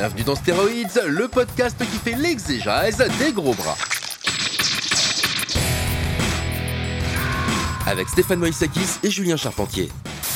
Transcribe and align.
Bienvenue 0.00 0.22
dans 0.22 0.36
Stéroïdes, 0.36 1.02
le 1.08 1.26
podcast 1.26 1.76
qui 1.76 1.98
fait 1.98 2.14
l'exégèse 2.14 3.02
des 3.18 3.32
gros 3.32 3.52
bras. 3.52 3.74
Avec 7.84 8.08
Stéphane 8.08 8.38
Moïsakis 8.38 9.00
et 9.02 9.10
Julien 9.10 9.36
Charpentier. 9.36 9.88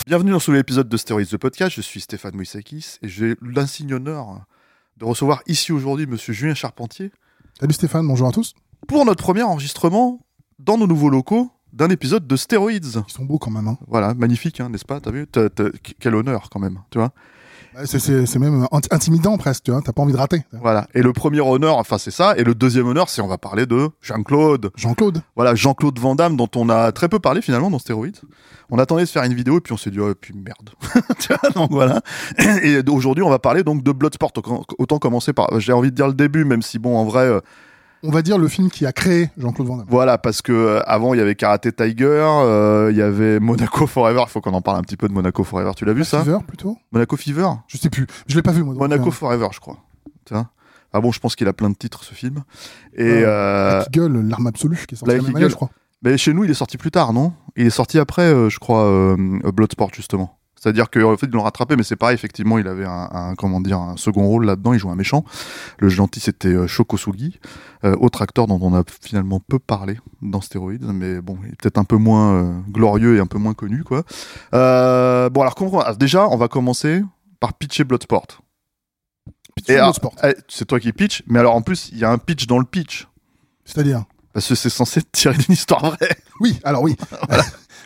Bienvenue 0.04 0.32
dans 0.32 0.40
ce 0.40 0.50
nouvel 0.50 0.62
épisode 0.62 0.88
de 0.88 0.96
Stéroïdes 0.96 1.28
the 1.28 1.36
Podcast. 1.36 1.76
Je 1.76 1.80
suis 1.80 2.00
Stéphane 2.00 2.34
Moïsakis 2.34 2.98
et 3.02 3.08
j'ai 3.08 3.36
l'insigne 3.40 3.94
honneur 3.94 4.40
de 4.96 5.04
recevoir 5.04 5.44
ici 5.46 5.70
aujourd'hui 5.70 6.06
Monsieur 6.06 6.32
Julien 6.32 6.54
Charpentier 6.54 7.12
Salut 7.60 7.74
Stéphane, 7.74 8.08
bonjour 8.08 8.26
à 8.26 8.32
tous. 8.32 8.54
pour 8.88 9.04
notre 9.04 9.22
premier 9.22 9.42
enregistrement 9.42 10.26
dans 10.58 10.76
nos 10.76 10.88
nouveaux 10.88 11.08
locaux 11.08 11.52
d'un 11.72 11.90
épisode 11.90 12.26
de 12.26 12.34
Stéroïdes. 12.34 12.84
Ils 13.06 13.12
sont 13.12 13.24
beaux 13.24 13.38
quand 13.38 13.52
même. 13.52 13.68
Hein. 13.68 13.78
Voilà, 13.86 14.12
magnifique, 14.14 14.58
hein, 14.58 14.70
n'est-ce 14.70 14.84
pas? 14.84 14.98
T'as 14.98 15.12
vu? 15.12 15.28
Quel 16.00 16.16
honneur 16.16 16.50
quand 16.50 16.58
même, 16.58 16.80
tu 16.90 16.98
vois? 16.98 17.12
C'est- 17.84 18.38
même 18.38 18.64
int- 18.72 18.86
intimidant 18.94 19.36
presque, 19.38 19.64
tu 19.64 19.70
vois. 19.70 19.80
T'as 19.82 19.92
pas 19.92 20.02
envie 20.02 20.12
de 20.12 20.18
rater. 20.18 20.42
Voilà. 20.52 20.86
Et 20.94 21.02
le 21.02 21.12
premier 21.12 21.40
honneur, 21.40 21.76
enfin 21.78 21.98
c'est 21.98 22.10
ça. 22.10 22.34
Et 22.36 22.44
le 22.44 22.54
deuxième 22.54 22.86
honneur, 22.86 23.08
c'est 23.08 23.22
on 23.22 23.28
va 23.28 23.38
parler 23.38 23.66
de 23.66 23.88
Jean-Claude. 24.02 24.70
Jean-Claude. 24.76 25.22
Voilà, 25.36 25.54
Jean-Claude 25.54 25.98
Van 25.98 26.14
Damme, 26.14 26.36
dont 26.36 26.48
on 26.56 26.68
a 26.68 26.92
très 26.92 27.08
peu 27.08 27.18
parlé 27.18 27.40
finalement 27.42 27.70
dans 27.70 27.78
Stéroïdes. 27.78 28.18
On 28.70 28.78
attendait 28.78 29.04
de 29.04 29.08
faire 29.08 29.22
une 29.24 29.34
vidéo 29.34 29.58
et 29.58 29.60
puis 29.60 29.72
on 29.72 29.76
s'est 29.76 29.90
dit, 29.90 30.00
oh, 30.00 30.14
puis 30.18 30.34
merde. 30.34 30.70
Tu 31.18 31.28
vois, 31.32 31.50
donc 31.50 31.70
voilà. 31.70 32.00
Et 32.62 32.78
aujourd'hui, 32.88 33.22
on 33.24 33.30
va 33.30 33.38
parler 33.38 33.62
donc 33.62 33.82
de 33.82 33.92
Bloodsport. 33.92 34.32
Autant- 34.36 34.64
Autant 34.78 34.98
commencer 34.98 35.32
par, 35.32 35.48
j'ai 35.60 35.72
envie 35.72 35.90
de 35.90 35.96
dire 35.96 36.08
le 36.08 36.14
début, 36.14 36.44
même 36.44 36.62
si 36.62 36.78
bon, 36.78 36.96
en 36.96 37.04
vrai, 37.04 37.24
euh, 37.26 37.40
On 38.04 38.10
va 38.10 38.22
dire 38.22 38.36
le 38.36 38.48
film 38.48 38.68
qui 38.68 38.84
a 38.84 38.92
créé 38.92 39.30
Jean-Claude 39.38 39.68
Van 39.68 39.76
Damme. 39.76 39.86
voilà, 39.88 40.18
parce 40.18 40.42
que 40.42 40.52
euh, 40.52 40.80
avant 40.86 41.14
il 41.14 41.18
y 41.18 41.20
avait 41.20 41.36
Karate 41.36 41.74
Tiger, 41.76 42.04
euh, 42.06 42.88
il 42.90 42.96
y 42.96 43.02
avait 43.02 43.38
Monaco 43.38 43.86
Forever. 43.86 44.24
Il 44.26 44.30
faut 44.30 44.40
qu'on 44.40 44.54
en 44.54 44.60
parle 44.60 44.78
un 44.78 44.82
petit 44.82 44.96
peu 44.96 45.08
de 45.08 45.12
Monaco 45.12 45.44
Forever. 45.44 45.70
Tu 45.76 45.84
l'as 45.84 45.92
vu 45.92 46.04
ça? 46.04 46.24
Fever 46.24 46.38
plutôt? 46.46 46.76
Monaco 46.90 47.16
Fever? 47.16 47.48
Je 47.68 47.78
sais 47.78 47.90
plus. 47.90 48.06
Je 48.26 48.34
l'ai 48.34 48.42
pas 48.42 48.50
vu 48.50 48.64
moi. 48.64 48.74
Monaco 48.74 49.08
euh, 49.08 49.12
Forever, 49.12 49.48
je 49.52 49.60
crois. 49.60 49.78
Vois? 50.30 50.50
Ah 50.92 51.00
bon, 51.00 51.12
je 51.12 51.20
pense 51.20 51.36
qu'il 51.36 51.46
a 51.46 51.52
plein 51.52 51.70
de 51.70 51.76
titres 51.76 52.02
ce 52.02 52.12
film. 52.12 52.42
Et 52.94 53.22
euh, 53.24 53.76
Black 53.76 53.86
Eagle, 53.96 54.20
l'arme 54.28 54.48
absolue, 54.48 54.84
qui 54.88 54.94
est 54.94 54.98
sorti 54.98 55.04
Black 55.04 55.22
la 55.22 55.28
même 55.28 55.36
année, 55.36 55.48
je 55.48 55.54
crois. 55.54 55.70
Mais 56.02 56.18
chez 56.18 56.32
nous, 56.34 56.42
il 56.42 56.50
est 56.50 56.54
sorti 56.54 56.78
plus 56.78 56.90
tard, 56.90 57.12
non? 57.12 57.32
Il 57.54 57.66
est 57.66 57.70
sorti 57.70 58.00
après, 58.00 58.50
je 58.50 58.58
crois, 58.58 59.16
Bloodsport 59.54 59.90
justement. 59.94 60.38
C'est-à-dire 60.62 60.90
qu'en 60.90 61.16
fait, 61.16 61.26
ils 61.26 61.32
l'ont 61.32 61.42
rattrapé, 61.42 61.74
mais 61.74 61.82
c'est 61.82 61.96
pareil, 61.96 62.14
effectivement, 62.14 62.56
il 62.56 62.68
avait 62.68 62.84
un, 62.84 63.08
un- 63.12 63.34
comment 63.34 63.60
dire, 63.60 63.80
un 63.80 63.96
second 63.96 64.26
rôle 64.28 64.44
là-dedans, 64.46 64.72
il 64.74 64.78
jouait 64.78 64.92
un 64.92 64.96
méchant. 64.96 65.24
Le 65.78 65.88
gentil, 65.88 66.20
c'était 66.20 66.46
euh, 66.54 66.68
Shokosugi, 66.68 67.40
euh, 67.84 67.96
autre 67.98 68.22
acteur 68.22 68.46
dont 68.46 68.60
on 68.62 68.72
a 68.72 68.84
finalement 69.00 69.40
peu 69.40 69.58
parlé 69.58 69.98
dans 70.20 70.40
Stéroïdes, 70.40 70.84
mais 70.84 71.20
bon, 71.20 71.36
il 71.44 71.48
est 71.52 71.56
peut-être 71.60 71.78
un 71.78 71.84
peu 71.84 71.96
moins 71.96 72.34
euh, 72.34 72.60
glorieux 72.70 73.16
et 73.16 73.20
un 73.20 73.26
peu 73.26 73.38
moins 73.38 73.54
connu, 73.54 73.82
quoi. 73.82 74.04
Euh, 74.54 75.28
bon, 75.30 75.40
alors, 75.42 75.96
déjà, 75.96 76.28
on 76.28 76.36
va 76.36 76.46
commencer 76.46 77.02
par 77.40 77.54
pitcher 77.54 77.82
Bloodsport. 77.82 78.26
Pitch 79.56 79.70
alors, 79.70 79.94
Sport. 79.96 80.14
eh, 80.22 80.34
c'est 80.48 80.64
toi 80.66 80.78
qui 80.78 80.92
pitch, 80.92 81.24
mais 81.26 81.40
alors 81.40 81.56
en 81.56 81.62
plus, 81.62 81.88
il 81.92 81.98
y 81.98 82.04
a 82.04 82.10
un 82.10 82.18
pitch 82.18 82.46
dans 82.46 82.60
le 82.60 82.64
pitch. 82.64 83.08
C'est-à-dire? 83.64 84.04
Parce 84.32 84.48
que 84.48 84.54
c'est 84.54 84.70
censé 84.70 85.02
tirer 85.12 85.36
d'une 85.36 85.54
histoire 85.54 85.84
vraie. 85.90 86.16
Oui, 86.40 86.60
alors 86.62 86.82
oui. 86.82 86.96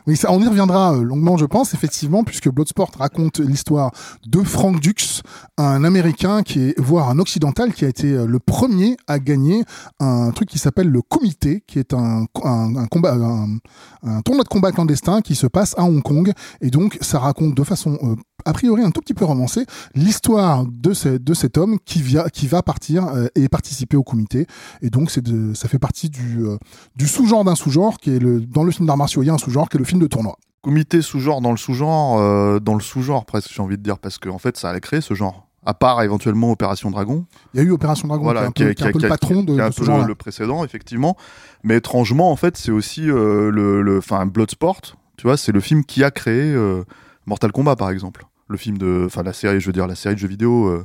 oui, 0.06 0.16
ça, 0.16 0.32
on 0.32 0.40
y 0.40 0.46
reviendra 0.46 0.94
euh, 0.94 1.02
longuement, 1.02 1.36
je 1.36 1.46
pense, 1.46 1.74
effectivement, 1.74 2.22
puisque 2.22 2.48
Bloodsport 2.48 2.90
raconte 2.98 3.40
l'histoire 3.40 3.90
de 4.26 4.40
Frank 4.42 4.80
Dux, 4.80 5.22
un 5.58 5.82
Américain 5.84 6.42
qui 6.42 6.60
est, 6.60 6.80
voire 6.80 7.10
un 7.10 7.18
Occidental, 7.18 7.72
qui 7.72 7.84
a 7.84 7.88
été 7.88 8.12
euh, 8.12 8.26
le 8.26 8.38
premier 8.38 8.96
à 9.08 9.18
gagner 9.18 9.64
un 9.98 10.30
truc 10.30 10.48
qui 10.48 10.58
s'appelle 10.58 10.88
le 10.88 11.02
Comité, 11.02 11.64
qui 11.66 11.78
est 11.78 11.92
un, 11.92 12.26
un, 12.44 12.86
combat, 12.86 13.14
un, 13.14 13.58
un 14.04 14.22
tournoi 14.22 14.44
de 14.44 14.48
combat 14.48 14.72
clandestin 14.72 15.20
qui 15.22 15.34
se 15.34 15.46
passe 15.46 15.74
à 15.76 15.82
Hong 15.84 16.02
Kong. 16.02 16.32
Et 16.60 16.70
donc, 16.70 16.98
ça 17.00 17.18
raconte 17.18 17.54
de 17.54 17.64
façon 17.64 17.98
euh, 18.02 18.14
a 18.44 18.52
priori 18.52 18.82
un 18.82 18.90
tout 18.90 19.00
petit 19.00 19.14
peu 19.14 19.24
romancée 19.24 19.66
l'histoire 19.94 20.64
de, 20.66 21.18
de 21.18 21.34
cet 21.34 21.58
homme 21.58 21.78
qui, 21.84 22.00
via, 22.00 22.30
qui 22.30 22.46
va 22.46 22.62
partir 22.62 23.06
euh, 23.08 23.26
et 23.34 23.48
participer 23.48 23.96
au 23.96 24.02
comité. 24.02 24.46
Et 24.82 24.90
donc, 24.90 25.16
de, 25.18 25.54
ça 25.54 25.68
fait 25.68 25.78
partie 25.78 26.08
du, 26.08 26.44
euh, 26.44 26.56
du 26.94 27.06
sous-genre 27.06 27.44
d'un 27.44 27.54
sous-genre 27.54 27.98
qui 27.98 28.10
est 28.10 28.18
le 28.18 28.40
dans 28.40 28.62
le 28.62 28.70
film 28.70 28.86
d'arts 28.86 28.96
martiaux 28.96 29.22
il 29.22 29.26
y 29.26 29.30
a 29.30 29.34
un 29.34 29.38
sous-genre 29.38 29.68
qui 29.68 29.76
est 29.76 29.80
le 29.80 29.84
film 29.84 29.95
de 30.00 30.06
tournoi 30.06 30.36
comité 30.66 31.00
sous-genre 31.00 31.40
dans 31.40 31.52
le 31.52 31.56
sous-genre, 31.56 32.18
euh, 32.18 32.58
dans 32.58 32.74
le 32.74 32.80
sous-genre 32.80 33.24
presque, 33.24 33.52
j'ai 33.54 33.62
envie 33.62 33.78
de 33.78 33.82
dire, 33.84 33.98
parce 33.98 34.18
qu'en 34.18 34.38
fait, 34.38 34.56
ça 34.56 34.68
allait 34.68 34.80
créer 34.80 35.00
ce 35.00 35.14
genre. 35.14 35.46
À 35.64 35.74
part 35.74 36.02
éventuellement 36.02 36.50
Opération 36.50 36.90
Dragon, 36.90 37.24
il 37.54 37.60
y 37.60 37.62
a 37.62 37.66
eu 37.66 37.70
Opération 37.70 38.08
Dragon 38.08 38.24
voilà, 38.24 38.50
qui 38.50 38.64
est 38.64 38.82
un 38.82 38.90
peu, 38.90 38.98
qui 38.98 39.04
le 39.04 39.08
patron 39.08 39.44
de, 39.44 39.60
un 39.60 39.68
de 39.68 39.72
ce 39.72 39.82
peu 39.82 39.86
le, 39.86 40.04
le 40.04 40.14
précédent, 40.16 40.64
effectivement. 40.64 41.16
Mais 41.62 41.76
étrangement, 41.76 42.32
en 42.32 42.36
fait, 42.36 42.56
c'est 42.56 42.72
aussi 42.72 43.08
euh, 43.08 43.50
le, 43.52 43.98
enfin, 43.98 44.26
Bloodsport. 44.26 44.80
Tu 45.16 45.28
vois, 45.28 45.36
c'est 45.36 45.52
le 45.52 45.60
film 45.60 45.84
qui 45.84 46.02
a 46.02 46.10
créé 46.10 46.52
euh, 46.52 46.82
Mortal 47.26 47.52
Kombat, 47.52 47.76
par 47.76 47.90
exemple. 47.90 48.26
Le 48.48 48.56
film 48.56 48.76
de, 48.76 49.04
enfin, 49.06 49.22
la 49.22 49.32
série, 49.32 49.60
je 49.60 49.66
veux 49.66 49.72
dire, 49.72 49.86
la 49.86 49.94
série 49.94 50.16
de 50.16 50.20
jeux 50.20 50.28
vidéo 50.28 50.84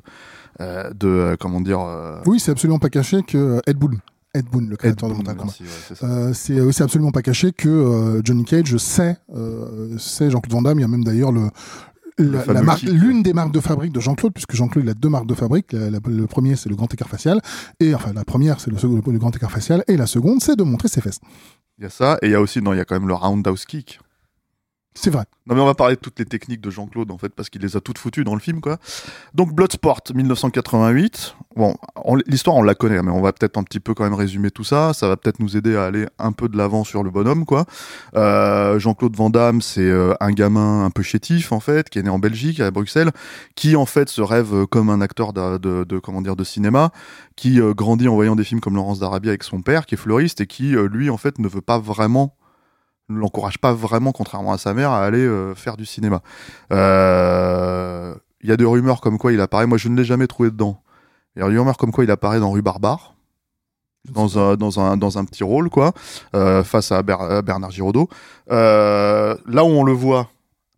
euh, 0.62 0.92
de, 0.94 1.08
euh, 1.08 1.36
comment 1.40 1.62
dire, 1.62 1.80
euh, 1.80 2.20
oui 2.26 2.40
c'est 2.40 2.52
absolument 2.52 2.78
pas 2.78 2.90
caché 2.90 3.24
que 3.24 3.62
Ed 3.66 3.78
Boon 3.78 3.98
Ed 4.34 4.46
Boon 4.46 4.68
le 4.70 4.78
créateur 4.78 5.10
de 5.10 5.14
Mortal 5.16 5.36
Kombat 5.36 5.54
ouais, 5.60 5.68
c'est. 5.88 6.04
Euh, 6.04 6.34
c'est 6.34 6.72
c'est 6.72 6.84
absolument 6.84 7.12
pas 7.12 7.22
caché 7.22 7.52
que 7.52 7.68
euh, 7.70 8.22
Johnny 8.24 8.46
Cage 8.46 8.78
sait, 8.78 9.18
euh, 9.36 9.98
sait 9.98 10.30
Jean-Claude 10.32 10.54
Van 10.54 10.62
Damme. 10.62 10.80
Il 10.80 10.82
y 10.82 10.86
a 10.86 10.88
même 10.88 11.04
d'ailleurs 11.04 11.32
le, 11.34 11.50
la- 12.18 12.40
fameux 12.40 12.54
la 12.54 12.62
marque- 12.64 12.80
kick. 12.80 12.90
l'une 12.92 13.24
des 13.24 13.34
marques 13.34 13.52
de 13.52 13.60
fabrique 13.60 13.92
de 13.92 14.00
Jean-Claude, 14.00 14.34
puisque 14.34 14.54
Jean-Claude 14.56 14.86
il 14.86 14.90
a 14.90 14.94
deux 14.94 15.10
marques 15.10 15.28
de 15.28 15.34
fabrique. 15.34 15.74
La- 15.74 15.90
la- 15.90 16.00
le 16.06 16.28
premier 16.28 16.56
c'est 16.56 16.70
le 16.70 16.76
grand 16.76 16.94
écart 16.94 17.10
facial, 17.10 17.42
et 17.82 17.94
enfin 17.94 18.14
la 18.14 18.24
première 18.24 18.60
c'est 18.62 18.72
le, 18.72 18.78
second- 18.78 19.02
le 19.06 19.20
grand 19.20 19.36
écart 19.36 19.52
facial, 19.52 19.84
et 19.90 19.98
la 19.98 20.08
seconde 20.08 20.42
c'est 20.42 20.56
de 20.56 20.64
montrer 20.64 20.88
ses 20.88 21.02
fesses. 21.02 21.20
Il 21.78 21.84
y 21.84 21.88
a 21.88 21.90
ça, 21.90 22.18
et 22.22 22.28
il 22.28 22.32
y 22.32 22.36
a 22.36 22.42
aussi, 22.42 22.62
non, 22.62 22.74
il 22.74 22.78
y 22.78 22.80
a 22.80 22.86
quand 22.86 22.96
même 22.96 23.08
le 23.08 23.14
roundhouse 23.16 23.66
kick. 23.66 24.00
C'est 24.94 25.10
vrai. 25.10 25.24
Non 25.48 25.56
mais 25.56 25.62
on 25.62 25.66
va 25.66 25.74
parler 25.74 25.96
de 25.96 26.02
toutes 26.02 26.20
les 26.20 26.26
techniques 26.26 26.60
de 26.62 26.70
Jean-Claude 26.70 27.12
en 27.12 27.18
fait 27.18 27.30
parce 27.30 27.50
qu'il 27.50 27.62
les 27.62 27.78
a 27.78 27.82
toutes 27.82 27.98
foutues 27.98 28.26
dans 28.26 28.34
le 28.36 28.42
film 28.42 28.60
quoi. 28.60 28.78
Donc 29.34 29.54
Bloodsport 29.54 30.02
1988. 30.14 31.36
Bon, 31.56 31.76
on- 32.04 32.18
l'histoire 32.28 32.58
on 32.58 32.62
la 32.62 32.76
connaît 32.76 33.02
mais 33.02 33.12
on 33.12 33.22
va 33.22 33.32
peut-être 33.32 33.58
un 33.58 33.64
petit 33.64 33.80
peu 33.80 33.94
quand 33.94 34.04
même 34.04 34.14
résumer 34.14 34.52
tout 34.52 34.64
ça. 34.66 34.94
Ça 34.94 35.08
va 35.08 35.16
peut-être 35.18 35.40
nous 35.40 35.56
aider 35.56 35.76
à 35.78 35.86
aller 35.86 36.08
un 36.20 36.34
peu 36.34 36.50
de 36.50 36.58
l'avant 36.58 36.84
sur 36.84 37.04
le 37.04 37.10
bonhomme 37.10 37.46
quoi. 37.46 37.66
Euh, 38.16 38.80
Jean-Claude 38.80 39.16
Van 39.16 39.30
Damme 39.30 39.62
c'est 39.62 39.82
euh, 39.82 40.14
un 40.20 40.32
gamin 40.32 40.84
un 40.86 40.90
peu 40.90 41.04
chétif 41.04 41.52
en 41.54 41.60
fait 41.62 41.90
qui 41.90 41.98
est 42.00 42.04
né 42.04 42.10
en 42.10 42.20
Belgique 42.20 42.60
à 42.60 42.70
Bruxelles 42.70 43.12
qui 43.56 43.76
en 43.78 43.86
fait 43.86 44.10
se 44.10 44.22
rêve 44.22 44.54
euh, 44.54 44.66
comme 44.66 44.90
un 44.90 45.00
acteur 45.02 45.32
de, 45.34 46.00
comment 46.00 46.22
dire 46.22 46.36
de 46.36 46.44
cinéma 46.44 46.92
qui 47.38 47.60
grandit 47.76 48.08
en 48.10 48.16
voyant 48.16 48.36
des 48.36 48.44
films 48.44 48.60
comme 48.60 48.76
Laurence 48.76 49.00
d'Arabie 49.00 49.30
avec 49.30 49.44
son 49.44 49.62
père 49.62 49.86
qui 49.86 49.96
est 49.96 49.98
fleuriste 49.98 50.42
et 50.42 50.48
qui 50.48 50.76
lui 50.92 51.10
en 51.10 51.18
fait 51.18 51.40
ne 51.40 51.48
veut 51.48 51.62
pas 51.62 51.80
vraiment 51.80 52.36
ne 53.10 53.18
l'encourage 53.20 53.58
pas 53.58 53.74
vraiment, 53.74 54.12
contrairement 54.12 54.54
à 54.54 54.58
sa 54.58 54.74
mère, 54.74 54.92
à 54.92 55.04
aller 55.04 55.26
euh, 55.26 55.54
faire 55.56 55.76
du 55.78 55.86
cinéma. 55.86 56.22
Euh, 57.06 58.16
Il 58.44 58.50
y 58.50 58.54
a 58.54 58.58
des 58.58 58.66
rumeurs 58.66 59.02
comme 59.02 59.18
quoi 59.18 59.32
il 59.34 59.42
apparaît. 59.42 59.68
Moi, 59.68 59.78
je 59.78 59.88
ne 59.90 59.96
l'ai 59.98 60.04
jamais 60.06 60.28
trouvé 60.28 60.50
dedans. 60.50 60.82
Il 61.36 61.42
y 61.42 61.46
a 61.46 61.50
des 61.50 61.58
rumeurs 61.58 61.78
comme 61.78 61.92
quoi 61.92 62.04
il 62.04 62.12
apparaît 62.12 62.40
dans 62.40 62.52
Rue 62.52 62.62
Barbare, 62.62 63.14
dans 64.10 64.38
un, 64.40 64.56
dans 64.56 64.80
un, 64.80 64.98
dans 64.98 65.18
un 65.18 65.26
petit 65.26 65.44
rôle, 65.44 65.70
quoi, 65.70 65.94
euh, 66.36 66.64
face 66.64 66.92
à, 66.92 67.02
Ber- 67.04 67.22
à 67.22 67.42
Bernard 67.42 67.72
Giraudot. 67.72 68.10
Là 68.50 69.36
où 69.64 69.68
on 69.68 69.84
le 69.84 69.94
voit, 69.94 70.30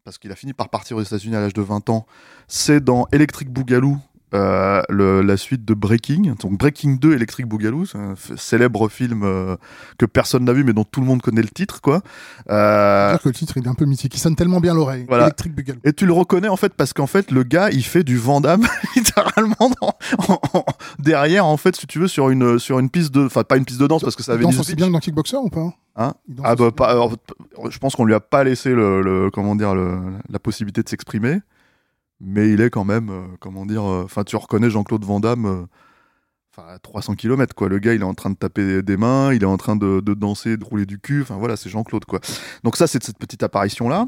parce 0.03 0.17
qu'il 0.17 0.31
a 0.31 0.35
fini 0.35 0.53
par 0.53 0.69
partir 0.69 0.97
aux 0.97 1.01
États-Unis 1.01 1.35
à 1.35 1.39
l'âge 1.39 1.53
de 1.53 1.61
20 1.61 1.89
ans, 1.89 2.05
c'est 2.47 2.83
dans 2.83 3.07
Electric 3.11 3.49
Boogaloo, 3.51 3.97
euh, 4.33 4.81
le- 4.89 5.21
la 5.21 5.37
suite 5.37 5.63
de 5.65 5.73
Breaking. 5.73 6.35
Donc 6.41 6.57
Breaking 6.57 6.95
2, 6.99 7.13
Electric 7.13 7.45
Boogaloo, 7.47 7.85
un 7.95 8.15
célèbre 8.35 8.89
film 8.89 9.21
euh, 9.23 9.55
que 9.97 10.05
personne 10.05 10.45
n'a 10.45 10.53
vu, 10.53 10.63
mais 10.63 10.73
dont 10.73 10.83
tout 10.83 11.01
le 11.01 11.07
monde 11.07 11.21
connaît 11.21 11.41
le 11.41 11.49
titre, 11.49 11.81
quoi. 11.81 12.01
Euh, 12.49 13.11
dire 13.11 13.21
que 13.21 13.29
le 13.29 13.33
titre 13.35 13.57
il 13.57 13.65
est 13.65 13.69
un 13.69 13.73
peu 13.75 13.85
mythique. 13.85 14.13
Il 14.15 14.19
sonne 14.19 14.35
tellement 14.35 14.59
bien 14.59 14.73
l'oreille. 14.73 15.05
Voilà. 15.07 15.25
Electric 15.25 15.55
Boogaloo. 15.55 15.79
et 15.83 15.93
tu 15.93 16.05
le 16.05 16.13
reconnais 16.13 16.47
en 16.49 16.57
fait 16.57 16.73
parce 16.73 16.93
qu'en 16.93 17.07
fait 17.07 17.31
le 17.31 17.43
gars 17.43 17.69
il 17.69 17.83
fait 17.83 18.03
du 18.03 18.17
Vandame 18.17 18.65
littéralement 18.95 19.71
dans- 19.81 19.95
en- 20.27 20.39
en- 20.53 20.65
derrière 20.99 21.45
en 21.45 21.57
fait 21.57 21.75
si 21.75 21.87
tu 21.87 21.99
veux 21.99 22.07
sur 22.07 22.29
une 22.29 22.59
sur 22.59 22.79
une 22.79 22.89
piste 22.89 23.13
de 23.13 23.25
enfin 23.25 23.43
pas 23.43 23.57
une 23.57 23.65
piste 23.65 23.79
de 23.79 23.87
danse 23.87 24.01
parce 24.03 24.15
que 24.15 24.23
ça 24.23 24.33
Il 24.33 24.35
avait 24.35 24.43
danse 24.43 24.55
une 24.55 24.59
aussi 24.61 24.75
bien 24.75 24.87
que 24.87 24.93
dans 24.93 24.99
Kickboxer 24.99 25.37
ou 25.37 25.49
pas? 25.49 25.73
Hein? 25.95 26.13
Il 26.27 26.35
danse 26.35 26.45
ah 26.49 26.55
bah 26.55 26.65
aussi 26.65 26.73
pas, 26.75 26.89
alors, 26.89 27.13
je 27.69 27.77
pense 27.77 27.95
qu'on 27.95 28.05
lui 28.05 28.15
a 28.15 28.19
pas 28.19 28.43
laissé 28.43 28.71
le, 28.73 29.01
le- 29.01 29.29
comment 29.31 29.55
dire 29.55 29.75
le- 29.75 29.99
la 30.29 30.39
possibilité 30.39 30.81
de 30.81 30.89
s'exprimer 30.89 31.39
mais 32.23 32.49
il 32.49 32.61
est 32.61 32.69
quand 32.69 32.85
même 32.85 33.09
euh, 33.09 33.27
comment 33.39 33.65
dire 33.65 33.83
euh, 33.83 34.03
enfin 34.05 34.23
tu 34.23 34.35
reconnais 34.35 34.69
Jean-Claude 34.69 35.03
Van 35.03 35.19
Damme 35.19 35.45
euh, 35.45 35.65
enfin 36.55 36.77
300 36.81 37.15
km 37.15 37.53
quoi. 37.53 37.67
Le 37.67 37.79
gars, 37.79 37.93
il 37.93 38.01
est 38.01 38.05
en 38.05 38.13
train 38.13 38.29
de 38.29 38.35
taper 38.35 38.81
des 38.81 38.97
mains, 38.97 39.33
il 39.33 39.43
est 39.43 39.47
en 39.47 39.57
train 39.57 39.75
de, 39.75 39.99
de 39.99 40.13
danser, 40.13 40.57
de 40.57 40.63
rouler 40.63 40.85
du 40.85 40.99
cul. 40.99 41.21
Enfin 41.21 41.37
voilà, 41.37 41.57
c'est 41.57 41.69
Jean-Claude 41.69 42.05
quoi. 42.05 42.19
Donc 42.63 42.77
ça, 42.77 42.87
c'est 42.87 43.03
cette 43.03 43.17
petite 43.17 43.43
apparition 43.43 43.89
là. 43.89 44.07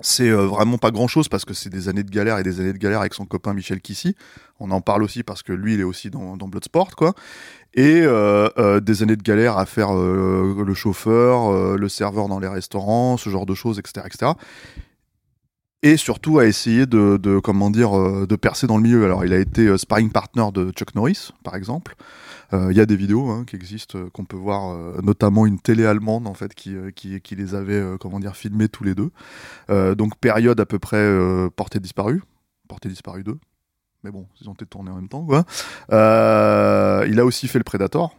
C'est 0.00 0.30
vraiment 0.30 0.78
pas 0.78 0.90
grand 0.90 1.06
chose 1.06 1.28
parce 1.28 1.44
que 1.44 1.52
c'est 1.52 1.68
des 1.68 1.90
années 1.90 2.02
de 2.02 2.10
galère 2.10 2.38
et 2.38 2.42
des 2.42 2.60
années 2.60 2.72
de 2.72 2.78
galère 2.78 3.00
avec 3.00 3.12
son 3.12 3.26
copain 3.26 3.52
Michel 3.52 3.82
Kissy. 3.82 4.16
On 4.58 4.70
en 4.70 4.80
parle 4.80 5.02
aussi 5.02 5.22
parce 5.22 5.42
que 5.42 5.52
lui, 5.52 5.74
il 5.74 5.80
est 5.80 5.84
aussi 5.84 6.10
dans, 6.10 6.36
Bloodsport, 6.36 6.96
quoi. 6.96 7.12
Et 7.74 8.00
des 8.00 9.02
années 9.02 9.16
de 9.16 9.22
galère 9.22 9.58
à 9.58 9.66
faire 9.66 9.92
le 9.92 10.74
chauffeur, 10.74 11.76
le 11.76 11.88
serveur 11.90 12.28
dans 12.28 12.38
les 12.38 12.48
restaurants, 12.48 13.18
ce 13.18 13.28
genre 13.28 13.44
de 13.44 13.54
choses, 13.54 13.78
etc., 13.78 14.06
etc. 14.06 14.32
Et 15.82 15.96
surtout 15.96 16.38
à 16.38 16.46
essayer 16.46 16.86
de, 16.86 17.16
de 17.16 17.40
comment 17.40 17.70
dire, 17.70 17.92
de 18.26 18.36
percer 18.36 18.68
dans 18.68 18.76
le 18.76 18.84
milieu. 18.84 19.04
Alors, 19.04 19.24
il 19.24 19.32
a 19.32 19.38
été 19.38 19.76
sparring 19.76 20.10
partner 20.10 20.46
de 20.54 20.70
Chuck 20.70 20.94
Norris, 20.94 21.32
par 21.42 21.56
exemple. 21.56 21.96
Euh, 22.52 22.68
il 22.70 22.76
y 22.76 22.80
a 22.80 22.86
des 22.86 22.96
vidéos 22.96 23.30
hein, 23.30 23.44
qui 23.46 23.56
existent, 23.56 23.98
euh, 23.98 24.10
qu'on 24.10 24.24
peut 24.24 24.36
voir, 24.36 24.72
euh, 24.72 25.00
notamment 25.02 25.46
une 25.46 25.58
télé 25.58 25.86
allemande 25.86 26.26
en 26.26 26.34
fait 26.34 26.54
qui, 26.54 26.74
qui, 26.94 27.20
qui 27.20 27.34
les 27.34 27.54
avait 27.54 27.82
comment 27.98 28.20
dire 28.20 28.36
filmés 28.36 28.68
tous 28.68 28.84
les 28.84 28.94
deux. 28.94 29.10
donc 29.94 30.16
période 30.18 30.60
à 30.60 30.66
peu 30.66 30.78
près 30.78 31.08
portée 31.56 31.80
disparue, 31.80 32.22
portée 32.68 32.88
disparue 32.88 33.24
2 33.24 33.38
mais 34.04 34.10
bon, 34.10 34.26
ils 34.40 34.48
ont 34.48 34.52
été 34.52 34.66
tournés 34.66 34.90
en 34.90 34.96
même 34.96 35.08
temps. 35.08 35.24
Quoi. 35.24 35.44
il 35.90 37.20
a 37.20 37.24
aussi 37.24 37.46
fait 37.46 37.58
le 37.58 37.64
Predator, 37.64 38.16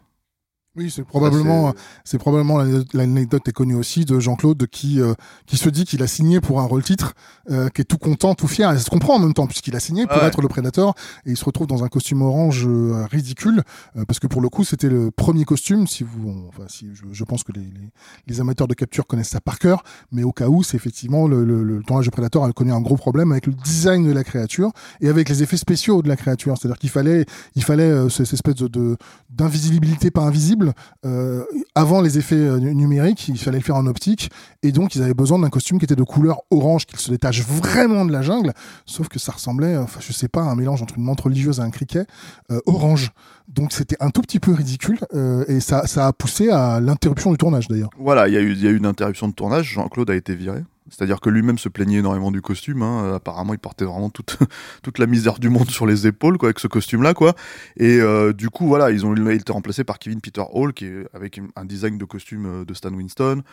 oui, 0.76 0.90
c'est 0.90 1.04
probablement, 1.04 1.72
c'est 2.04 2.18
probablement 2.18 2.58
l'anecdote 2.94 3.48
est 3.48 3.52
connue 3.52 3.76
aussi 3.76 4.06
de 4.06 4.20
Jean-Claude 4.20 4.66
qui 4.66 5.00
euh, 5.00 5.14
qui 5.46 5.58
se 5.58 5.70
dit 5.70 5.86
qu'il 5.86 6.02
a 6.02 6.08
signé 6.08 6.42
pour 6.42 6.62
un 6.62 6.64
rôle 6.64 6.82
titre, 6.82 7.14
euh, 7.52 7.70
qui 7.70 7.82
est 7.82 7.86
tout 7.86 8.00
content, 8.00 8.34
tout 8.34 8.48
fier, 8.48 8.72
et 8.72 8.78
ça 8.80 8.86
se 8.86 8.90
comprend 8.90 9.18
en 9.18 9.20
même 9.20 9.36
temps 9.36 9.46
puisqu'il 9.46 9.76
a 9.76 9.80
signé 9.80 10.08
pour 10.08 10.18
être 10.24 10.42
le 10.42 10.48
prédateur 10.48 10.96
et 11.28 11.32
il 11.32 11.38
se 11.38 11.46
retrouve 11.46 11.68
dans 11.68 11.84
un 11.84 11.90
costume 11.90 12.24
orange 12.24 12.66
euh, 12.66 13.06
ridicule 13.06 13.62
parce 14.08 14.20
que 14.20 14.26
pour 14.26 14.42
le 14.42 14.50
coup 14.50 14.64
c'était 14.64 14.90
le 14.90 15.12
premier 15.12 15.46
costume. 15.46 15.86
Si 15.86 16.04
vous, 16.04 16.48
enfin 16.48 16.64
si 16.68 16.90
je, 16.96 17.04
je 17.12 17.24
pense 17.24 17.44
que 17.44 17.52
les, 17.52 17.62
les, 17.62 17.92
les, 18.26 18.42
amateurs 18.42 18.68
de 18.68 18.74
capture 18.74 19.06
connaissent 19.06 19.30
ça 19.30 19.42
par 19.42 19.60
cœur, 19.60 19.84
mais 20.12 20.24
au 20.24 20.32
cas 20.32 20.48
où 20.48 20.64
c'est 20.64 20.76
effectivement 20.76 21.28
le, 21.28 21.46
le, 21.46 21.64
le, 21.64 21.84
tournage 21.84 22.08
de 22.08 22.12
Predator 22.12 22.46
a 22.46 22.52
connu 22.52 22.72
un 22.72 22.82
gros 22.82 22.98
problème 22.98 23.32
avec 23.32 23.46
le 23.46 23.54
design 23.54 24.08
de 24.08 24.12
la 24.12 24.24
créature 24.24 24.72
et 25.02 25.08
avec 25.08 25.30
les 25.30 25.44
effets 25.44 25.58
spéciaux 25.58 26.02
de 26.02 26.08
la 26.08 26.16
créature. 26.16 26.58
C'est-à-dire 26.58 26.80
qu'il 26.80 26.90
fallait 26.90 27.28
il 27.54 27.64
fallait 27.64 28.10
cette 28.10 28.34
espèce 28.34 28.56
de 28.56 28.98
d'invisibilité 29.30 30.10
pas 30.10 30.22
invisible 30.22 30.63
euh, 31.06 31.44
avant 31.76 32.02
les 32.02 32.18
effets 32.18 32.36
euh, 32.36 32.58
numériques, 32.58 33.28
il 33.28 33.38
fallait 33.38 33.58
le 33.58 33.64
faire 33.64 33.76
en 33.76 33.86
optique, 33.86 34.30
et 34.62 34.72
donc 34.72 34.96
ils 34.96 35.02
avaient 35.02 35.14
besoin 35.14 35.40
d'un 35.40 35.50
costume 35.50 35.80
qui 35.80 35.86
était 35.86 35.96
de 35.96 36.04
couleur 36.04 36.42
orange, 36.52 36.86
qui 36.86 36.98
se 36.98 37.12
détache 37.12 37.42
vraiment 37.42 38.06
de 38.06 38.12
la 38.12 38.22
jungle, 38.22 38.54
sauf 38.86 39.08
que 39.08 39.20
ça 39.20 39.32
ressemblait, 39.32 39.78
enfin 39.78 40.00
je 40.02 40.14
sais 40.14 40.28
pas, 40.28 40.42
un 40.42 40.56
mélange 40.56 40.82
entre 40.82 40.98
une 40.98 41.04
menthe 41.04 41.22
religieuse 41.22 41.60
et 41.60 41.62
un 41.62 41.72
criquet 41.72 42.06
euh, 42.52 42.60
orange. 42.66 43.12
Donc 43.48 43.74
c'était 43.74 43.98
un 44.00 44.10
tout 44.10 44.22
petit 44.22 44.40
peu 44.40 44.54
ridicule, 44.54 45.00
et 45.48 45.60
ça, 45.60 45.84
a 45.98 46.14
poussé 46.14 46.50
à 46.50 46.80
l'interruption 46.80 47.32
du 47.32 47.38
tournage 47.38 47.68
d'ailleurs. 47.68 47.90
Voilà, 48.00 48.28
il 48.30 48.32
y, 48.32 48.36
y 48.36 48.68
a 48.68 48.72
eu 48.72 48.78
une 48.78 48.86
interruption 48.86 49.28
de 49.28 49.34
tournage, 49.34 49.74
Jean-Claude 49.74 50.10
a 50.10 50.16
été 50.16 50.34
viré. 50.34 50.64
C'est-à-dire 50.90 51.22
que 51.22 51.30
lui-même 51.30 51.58
se 51.58 51.70
plaignait 51.70 52.00
énormément 52.00 52.32
du 52.32 52.42
costume. 52.42 52.82
Hein. 52.82 53.04
Euh, 53.06 53.16
apparemment, 53.16 53.54
il 53.54 53.60
portait 53.60 53.86
vraiment 53.86 54.10
toute, 54.10 54.38
toute 54.84 55.00
la 55.00 55.08
misère 55.08 55.40
du 55.40 55.50
monde 55.50 55.70
sur 55.70 55.86
les 55.86 56.08
épaules, 56.08 56.38
quoi, 56.38 56.48
avec 56.48 56.60
ce 56.60 56.68
costume-là, 56.68 57.14
quoi. 57.14 57.36
Et 57.78 58.00
euh, 58.00 58.34
du 58.34 58.50
coup, 58.50 58.68
voilà, 58.68 58.92
ils 58.92 59.06
ont 59.06 59.16
il 59.16 59.28
été 59.32 59.52
remplacé 59.52 59.84
par 59.84 60.00
Kevin 60.00 60.22
Peter 60.22 60.44
Hall, 60.52 60.74
qui 60.74 60.86
est 60.86 61.08
avec 61.14 61.40
un 61.56 61.66
design 61.66 61.98
de 61.98 62.06
costume 62.06 62.46
euh, 62.46 62.66
de 62.66 62.74
Stan 62.74 62.94
Winston, 62.94 63.44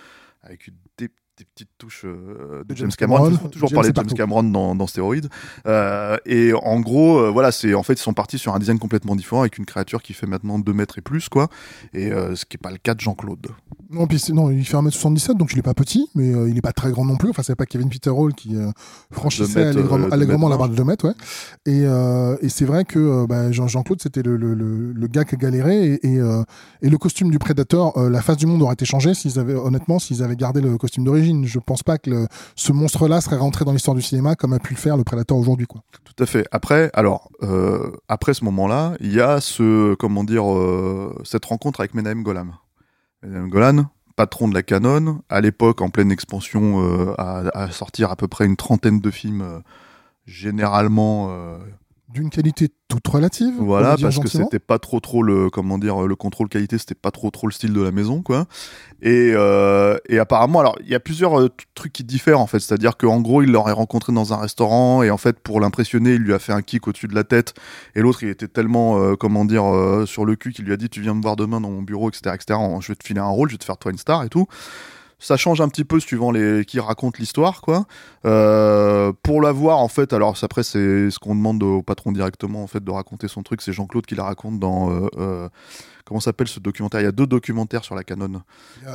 avec 0.43 0.71
des 0.99 1.09
des 1.41 1.47
petites 1.55 1.71
touches 1.79 2.05
euh, 2.05 2.63
de 2.69 2.77
James 2.77 2.91
Cameron. 2.97 3.31
Cameron. 3.31 3.49
toujours 3.49 3.71
parler 3.73 3.91
de 3.91 3.97
James 3.97 4.13
Cameron 4.15 4.43
dans, 4.43 4.75
dans 4.75 4.87
Stéroïdes. 4.87 5.29
Euh, 5.67 6.17
et 6.27 6.53
en 6.53 6.81
gros, 6.81 7.19
euh, 7.19 7.31
voilà, 7.31 7.51
c'est 7.51 7.73
en 7.73 7.83
fait 7.83 7.95
ils 7.95 8.03
sont 8.03 8.13
partis 8.13 8.39
sur 8.39 8.55
un 8.55 8.59
design 8.59 8.79
complètement 8.79 9.17
différent 9.17 9.41
avec 9.41 9.57
une 9.57 9.65
créature 9.65 10.03
qui 10.03 10.13
fait 10.13 10.27
maintenant 10.27 10.59
2 10.59 10.73
mètres 10.73 10.99
et 10.99 11.01
plus, 11.01 11.29
quoi. 11.29 11.49
Et 11.95 12.13
euh, 12.13 12.37
ce 12.37 12.45
qui 12.45 12.57
est 12.57 12.63
pas 12.63 12.71
le 12.71 12.77
cas 12.77 12.95
de 12.95 13.01
Jean-Claude. 13.01 13.47
Non, 13.91 14.07
puis 14.07 14.23
non, 14.33 14.51
il 14.51 14.65
fait 14.65 14.77
1m77, 14.77 15.37
donc 15.37 15.53
il 15.53 15.59
est 15.59 15.63
pas 15.63 15.75
petit, 15.75 16.09
mais 16.15 16.29
il 16.49 16.57
est 16.57 16.63
pas 16.63 16.73
très 16.73 16.91
grand 16.91 17.05
non 17.05 17.17
plus. 17.17 17.31
Enfin, 17.31 17.43
c'est 17.43 17.57
pas 17.57 17.67
Kevin 17.67 17.89
Peter 17.89 18.11
Hall 18.11 18.35
qui 18.35 18.55
franchissait 19.11 19.73
allègrement, 20.13 20.49
la 20.49 20.57
barre 20.57 20.69
de 20.69 20.77
2 20.77 20.85
mètres, 20.85 21.09
ouais. 21.09 21.15
Et, 21.67 21.83
et 22.41 22.49
c'est 22.49 22.67
vrai 22.67 22.85
que 22.85 23.27
bah, 23.27 23.51
Jean-Claude, 23.51 24.01
c'était 24.01 24.23
le, 24.23 24.37
le, 24.37 24.55
le, 24.55 25.07
gars 25.09 25.25
qui 25.25 25.35
a 25.35 25.39
galéré. 25.39 25.95
Et, 25.95 26.07
et, 26.07 26.21
et 26.83 26.89
le 26.89 26.99
costume 26.99 27.33
du 27.33 27.41
Predator, 27.41 27.99
la 28.09 28.23
face 28.23 28.37
du 28.37 28.47
monde 28.47 28.63
aurait 28.63 28.75
été 28.75 28.85
changée 28.85 29.13
s'ils 29.13 29.41
avaient, 29.41 29.55
honnêtement, 29.55 29.99
s'ils 29.99 30.23
avaient 30.23 30.37
gardé 30.37 30.61
le 30.61 30.79
costume 30.79 31.03
d'origine. 31.03 31.30
Je 31.45 31.59
pense 31.59 31.83
pas 31.83 31.99
que 31.99 32.27
ce 32.57 32.73
monstre-là 32.73 33.21
serait 33.21 33.37
rentré 33.37 33.65
dans 33.65 33.73
l'histoire 33.73 33.95
du 33.95 34.03
cinéma 34.03 34.35
comme 34.35 34.53
a 34.53 34.59
pu 34.59 34.75
le 34.75 34.79
faire 34.79 34.97
le 34.97 35.05
Predator 35.05 35.39
aujourd'hui. 35.39 35.67
Tout 35.67 36.23
à 36.23 36.27
fait. 36.27 36.47
Après, 36.51 36.91
alors, 36.95 37.31
euh, 37.43 37.91
après 38.09 38.35
ce 38.35 38.45
moment-là, 38.45 38.95
il 39.01 39.13
y 39.13 39.21
a 39.21 39.41
ce, 39.41 39.95
comment 39.95 40.25
dire, 40.25 40.51
euh, 40.51 41.15
cette 41.25 41.45
rencontre 41.45 41.81
avec 41.81 41.95
Menahem 41.95 42.23
Golan. 42.23 42.49
Menahem 43.23 43.49
Golan, 43.49 43.85
patron 44.17 44.49
de 44.49 44.55
la 44.55 44.63
Canon, 44.63 45.23
à 45.29 45.41
l'époque 45.41 45.81
en 45.81 45.91
pleine 45.91 46.11
expansion, 46.11 46.83
euh, 46.83 47.15
à, 47.19 47.71
sortir 47.71 48.11
à 48.11 48.17
peu 48.17 48.29
près 48.29 48.47
une 48.47 48.57
trentaine 48.57 49.01
de 49.01 49.11
films, 49.11 49.63
généralement 50.27 51.31
d'une 52.13 52.31
qualité 52.31 52.69
toute 52.89 53.07
relative. 53.07 53.55
Voilà, 53.59 53.97
parce 54.01 54.19
que 54.19 54.29
c'était 54.29 54.59
pas 54.59 54.79
trop 54.79 55.01
trop 55.01 55.23
le 55.23 55.49
comment 55.51 55.79
dire 55.79 56.03
le 56.03 56.17
contrôle 56.17 56.49
qualité, 56.49 56.77
c'était 56.79 56.95
pas 56.95 57.11
trop 57.11 57.31
trop 57.31 57.47
le 57.47 57.53
style 57.53 57.73
de 57.73 57.81
la 57.81 57.93
maison 57.93 58.23
quoi. 58.23 58.47
Et 59.03 59.33
euh, 59.35 59.97
et 60.09 60.19
apparemment 60.19 60.61
alors 60.61 60.77
il 60.81 60.89
y 60.89 60.95
a 60.95 61.01
plusieurs 61.01 61.41
euh, 61.41 61.49
trucs 61.75 61.93
qui 61.93 62.05
diffèrent 62.05 62.41
en 62.41 62.47
fait, 62.47 62.59
c'est-à-dire 62.59 62.97
qu'en 62.97 63.21
gros 63.21 63.43
il 63.43 63.51
l'aurait 63.53 63.73
rencontré 63.73 64.13
dans 64.13 64.33
un 64.33 64.39
restaurant 64.39 65.03
et 65.03 65.11
en 65.11 65.17
fait 65.17 65.39
pour 65.39 65.61
l'impressionner 65.61 66.15
il 66.15 66.23
lui 66.23 66.35
a 66.35 66.39
fait 66.39 66.53
un 66.53 66.63
kick 66.63 66.89
au-dessus 66.89 67.09
de 67.09 67.15
la 67.15 67.25
tête 67.25 67.55
et 67.95 68.01
l'autre 68.01 68.23
il 68.23 68.29
était 68.29 68.49
tellement 68.49 68.99
euh, 68.99 69.15
comment 69.15 69.45
dire 69.45 69.65
sur 70.07 70.25
le 70.25 70.37
cul 70.37 70.53
qu'il 70.53 70.65
lui 70.65 70.73
a 70.73 70.77
dit 70.77 70.89
tu 70.89 71.01
viens 71.01 71.15
me 71.15 71.23
voir 71.23 71.37
demain 71.37 71.61
dans 71.61 71.71
mon 71.71 71.83
bureau 71.83 72.09
etc 72.09 72.35
etc. 72.35 72.59
Je 72.81 72.89
vais 72.89 72.97
te 72.97 73.07
filer 73.07 73.21
un 73.21 73.29
rôle, 73.29 73.49
je 73.49 73.55
vais 73.55 73.59
te 73.59 73.65
faire 73.65 73.79
toi 73.79 73.93
une 73.93 73.99
star 73.99 74.25
et 74.25 74.29
tout 74.29 74.47
ça 75.21 75.37
change 75.37 75.61
un 75.61 75.69
petit 75.69 75.85
peu 75.85 76.01
suivant 76.01 76.33
les 76.33 76.65
qui 76.65 76.81
racontent 76.81 77.19
l'histoire 77.21 77.61
quoi. 77.61 77.85
Euh, 78.25 79.13
pour 79.23 79.41
l'avoir 79.41 79.79
en 79.79 79.89
fait 79.89 80.13
alors 80.13 80.37
après 80.43 80.63
c'est 80.63 81.11
ce 81.11 81.19
qu'on 81.19 81.35
demande 81.35 81.63
au 81.63 81.83
patron 81.83 82.11
directement 82.11 82.63
en 82.63 82.67
fait 82.67 82.83
de 82.83 82.91
raconter 82.91 83.29
son 83.29 83.43
truc. 83.43 83.63
C'est 83.63 83.73
Jean-Claude 83.73 84.07
qui 84.07 84.15
la 84.15 84.25
raconte 84.25 84.59
dans 84.59 84.91
euh, 84.91 85.09
euh, 85.19 85.49
comment 86.07 86.21
s'appelle 86.21 86.49
ce 86.49 86.59
documentaire? 86.59 87.01
Il 87.01 87.05
y 87.05 87.07
a 87.07 87.13
deux 87.13 87.27
documentaires 87.27 87.85
sur 87.85 87.95
la 87.95 88.03
Canon. 88.03 88.41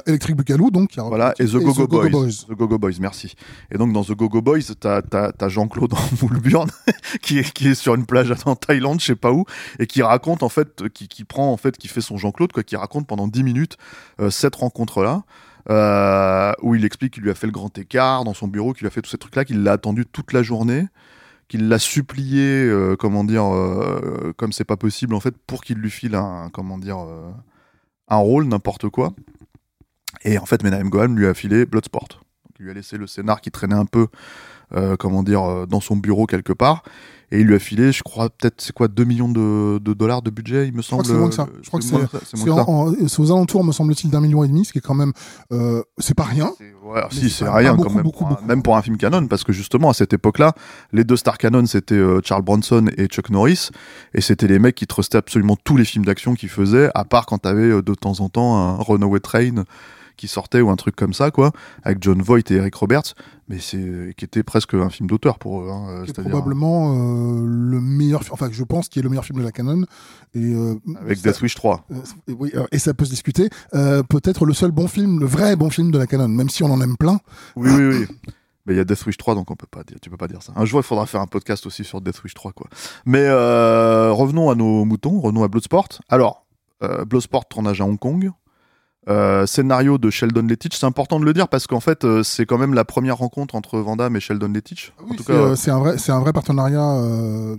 Electric 0.08 0.36
Boogaloo 0.36 0.72
donc 0.72 0.90
qui 0.90 1.00
voilà 1.00 1.34
et 1.38 1.46
The 1.46 1.58
Go-Go 1.58 1.88
Boys. 1.88 2.10
Boys. 2.10 2.46
The 2.50 2.54
Go-Go 2.54 2.80
Boys 2.80 2.98
merci. 3.00 3.36
Et 3.72 3.78
donc 3.78 3.94
dans 3.94 4.04
The 4.04 4.14
Go-Go 4.14 4.42
Boys 4.42 4.74
t'as 4.80 5.02
as, 5.12 5.50
Jean-Claude 5.50 5.94
en 5.96 6.10
Moulburn 6.22 6.70
qui 7.22 7.38
est 7.38 7.54
qui 7.54 7.68
est 7.68 7.76
sur 7.76 7.94
une 7.94 8.08
plage 8.08 8.34
en 8.46 8.56
Thaïlande 8.56 9.00
je 9.00 9.06
sais 9.06 9.16
pas 9.16 9.32
où 9.32 9.46
et 9.78 9.86
qui 9.86 10.02
raconte 10.02 10.42
en 10.42 10.50
fait 10.50 10.90
qui, 10.90 11.08
qui 11.08 11.24
prend 11.24 11.52
en 11.52 11.58
fait 11.58 11.78
qui 11.78 11.88
fait 11.88 12.02
son 12.02 12.18
Jean-Claude 12.18 12.52
quoi 12.52 12.64
qui 12.64 12.76
raconte 12.76 13.06
pendant 13.06 13.28
10 13.28 13.44
minutes 13.44 13.78
cette 14.30 14.56
rencontre 14.56 15.04
là 15.04 15.24
euh, 15.70 16.54
où 16.62 16.76
il 16.76 16.86
explique 16.86 17.14
qu'il 17.14 17.24
lui 17.24 17.32
a 17.32 17.36
fait 17.36 17.48
le 17.48 17.54
grand 17.54 17.76
écart 17.78 18.24
dans 18.24 18.34
son 18.34 18.48
bureau, 18.48 18.74
qu'il 18.74 18.86
a 18.88 18.90
fait 18.90 19.02
tous 19.02 19.10
ces 19.10 19.18
trucs-là, 19.18 19.46
qu'il 19.46 19.64
l'a 19.64 19.74
attendu 19.74 20.06
toute 20.06 20.34
la 20.34 20.44
journée, 20.44 20.88
qu'il 21.48 21.68
l'a 21.68 21.80
supplié, 21.80 22.66
euh, 22.66 22.96
comment 22.96 23.24
dire, 23.24 23.46
euh, 23.46 24.34
comme 24.38 24.52
c'est 24.52 24.64
pas 24.64 24.78
possible 24.78 25.14
en 25.14 25.20
fait, 25.20 25.36
pour 25.48 25.64
qu'il 25.64 25.78
lui 25.78 25.92
file 25.92 26.16
un, 26.16 26.50
comment 26.52 26.78
dire, 26.78 27.00
euh, 27.00 27.32
un 28.08 28.18
rôle, 28.18 28.46
n'importe 28.46 28.90
quoi. 28.90 29.14
Et 30.24 30.38
en 30.38 30.46
fait, 30.46 30.64
Menahem 30.64 30.90
Gohan 30.90 31.08
lui 31.08 31.28
a 31.28 31.34
filé 31.34 31.66
Bloodsport. 31.66 32.08
Donc, 32.10 32.60
il 32.60 32.66
lui 32.66 32.72
a 32.72 32.74
laissé 32.74 32.98
le 32.98 33.06
scénar 33.06 33.42
qui 33.42 33.52
traînait 33.52 33.76
un 33.76 33.86
peu, 33.86 34.08
comment 34.98 35.24
dire, 35.24 35.68
dans 35.68 35.82
son 35.82 35.96
bureau 35.96 36.26
quelque 36.26 36.54
part 36.54 36.84
et 37.32 37.40
il 37.40 37.48
lui 37.48 37.56
a 37.56 37.60
filé, 37.60 37.92
je 37.92 38.04
crois, 38.04 38.30
peut-être, 38.30 38.62
c'est 38.62 38.74
quoi, 38.74 38.88
2 38.88 39.04
millions 39.04 39.30
de, 39.30 39.80
de, 39.80 39.94
dollars 39.94 40.22
de 40.22 40.30
budget, 40.30 40.68
il 40.68 40.74
me 40.74 40.82
semble. 40.82 41.06
Je 41.06 41.14
crois 41.14 41.30
que 41.30 41.86
c'est 41.86 41.92
moins 41.92 42.06
que 42.06 42.12
ça. 42.12 42.20
Je 42.24 42.44
crois 42.44 42.96
que 42.96 43.08
c'est 43.08 43.20
aux 43.20 43.32
alentours, 43.32 43.64
me 43.64 43.72
semble-t-il, 43.72 44.10
d'un 44.10 44.22
million 44.22 44.44
et 44.44 44.48
demi, 44.48 44.66
ce 44.66 44.72
qui 44.72 44.78
est 44.78 44.82
quand 44.82 44.94
même, 44.94 45.14
euh, 45.52 45.82
c'est 45.98 46.16
pas 46.16 46.24
rien. 46.24 46.52
Ouais, 46.84 47.02
si, 47.12 47.30
c'est 47.30 47.50
rien 47.50 47.76
quand 47.76 47.90
même. 47.90 48.04
Beaucoup, 48.04 48.26
beaucoup, 48.26 48.46
même 48.46 48.62
pour 48.62 48.78
un 48.78 48.82
film 48.82 48.98
canon, 48.98 49.28
parce 49.28 49.44
que 49.44 49.54
justement, 49.54 49.90
à 49.90 49.94
cette 49.94 50.14
époque-là, 50.14 50.54
les 50.94 51.04
deux 51.04 51.18
stars 51.18 51.38
canon, 51.38 51.66
c'était 51.66 51.96
euh, 51.96 52.22
Charles 52.24 52.44
Bronson 52.44 52.86
et 52.98 53.08
Chuck 53.08 53.30
Norris, 53.30 53.70
et 54.14 54.22
c'était 54.22 54.48
les 54.48 54.60
mecs 54.60 54.76
qui 54.76 54.88
trustaient 54.88 55.18
absolument 55.18 55.58
tous 55.64 55.78
les 55.78 55.86
films 55.86 56.06
d'action 56.06 56.36
qu'ils 56.36 56.50
faisaient, 56.50 56.90
à 56.94 57.06
part 57.06 57.26
quand 57.26 57.40
t'avais 57.40 57.64
euh, 57.64 57.82
de 57.82 57.94
temps 57.94 58.20
en 58.20 58.30
temps 58.30 58.58
un 58.58 58.76
Runaway 58.78 59.20
Train 59.20 59.64
qui 60.16 60.28
sortait 60.28 60.62
ou 60.62 60.70
un 60.70 60.76
truc 60.76 60.96
comme 60.96 61.14
ça, 61.14 61.32
quoi, 61.32 61.52
avec 61.84 62.02
John 62.02 62.22
Voight 62.22 62.52
et 62.52 62.56
Eric 62.56 62.76
Roberts, 62.76 63.14
mais 63.48 63.60
c'est 63.60 64.14
qui 64.18 64.26
était 64.26 64.44
presque 64.44 64.74
un 64.74 64.90
film 64.90 65.08
d'auteur 65.08 65.40
pour 65.40 65.62
eux. 65.62 65.70
Hein, 65.70 66.04
c'est 66.06 66.20
probablement 66.20 66.94
euh, 66.94 67.46
le 67.46 67.80
meilleur, 67.80 68.24
enfin 68.32 68.50
je 68.52 68.64
pense 68.64 68.90
qu'il 68.90 69.02
est 69.02 69.04
le 69.04 69.10
meilleur 69.10 69.26
film 69.26 69.40
de 69.40 69.44
la 69.44 69.52
canon. 69.52 69.84
Et 70.34 70.54
euh, 70.54 70.76
avec 71.02 71.22
Death 71.22 71.42
Wish 71.42 71.56
3. 71.56 71.86
Euh, 71.92 71.96
oui, 72.40 72.52
et 72.72 72.80
ça 72.80 72.94
peut 72.94 73.06
se 73.06 73.12
discuter. 73.12 73.50
Peut-être 73.72 74.46
le 74.46 74.54
seul 74.54 74.72
bon 74.72 74.88
film, 74.88 75.20
le 75.20 75.26
vrai 75.26 75.56
bon 75.56 75.70
film 75.70 75.92
de 75.92 75.98
la 75.98 76.08
canon, 76.08 76.28
même 76.28 76.50
si 76.50 76.64
on 76.64 76.72
en 76.72 76.82
aime 76.82 76.98
plein. 76.98 77.20
Oui, 77.56 77.70
oui, 77.72 77.86
oui. 77.86 78.32
Mais 78.66 78.74
il 78.74 78.78
y 78.78 78.80
a 78.80 78.84
Death 78.84 79.06
Wish 79.06 79.18
3, 79.18 79.36
donc 79.36 79.52
on 79.52 79.56
peut 79.56 79.68
pas 79.70 79.84
dire, 79.84 79.98
tu 80.02 80.10
peux 80.10 80.18
pas 80.18 80.28
dire 80.28 80.42
ça. 80.42 80.52
Un 80.56 80.66
jour, 80.66 80.80
il 80.80 80.84
faudra 80.84 81.06
faire 81.06 81.22
un 81.22 81.28
podcast 81.28 81.68
aussi 81.68 81.84
sur 81.84 82.02
Death 82.02 82.24
Wish 82.24 82.34
3, 82.34 82.52
quoi. 82.52 82.68
Mais 83.06 83.30
revenons 83.30 84.50
à 84.50 84.56
nos 84.56 84.86
moutons, 84.86 85.20
revenons 85.20 85.44
à 85.44 85.48
Bloodsport. 85.48 85.90
Alors, 86.10 86.46
Bloodsport 87.08 87.48
tournage 87.48 87.82
à 87.82 87.86
Hong 87.86 88.00
Kong. 88.00 88.32
Euh, 89.08 89.46
scénario 89.46 90.00
de 90.00 90.10
Sheldon 90.10 90.42
Lettich, 90.42 90.76
c'est 90.76 90.86
important 90.88 91.20
de 91.20 91.26
le 91.26 91.34
dire 91.34 91.48
parce 91.48 91.68
qu'en 91.68 91.80
fait 91.80 92.04
euh, 92.06 92.24
c'est 92.24 92.48
quand 92.48 92.58
même 92.58 92.74
la 92.74 92.86
première 92.86 93.18
rencontre 93.18 93.54
entre 93.54 93.78
Van 93.78 93.96
Damme 93.96 94.16
et 94.16 94.20
Sheldon 94.20 94.48
Lettich. 94.52 94.94
Oui, 95.08 95.16
c'est 95.24 95.32
euh, 95.32 95.56
c'est 95.56 95.70
un 95.70 95.78
vrai, 95.78 96.00
c'est 96.00 96.12
un 96.12 96.20
vrai 96.20 96.34
partenariat 96.34 97.02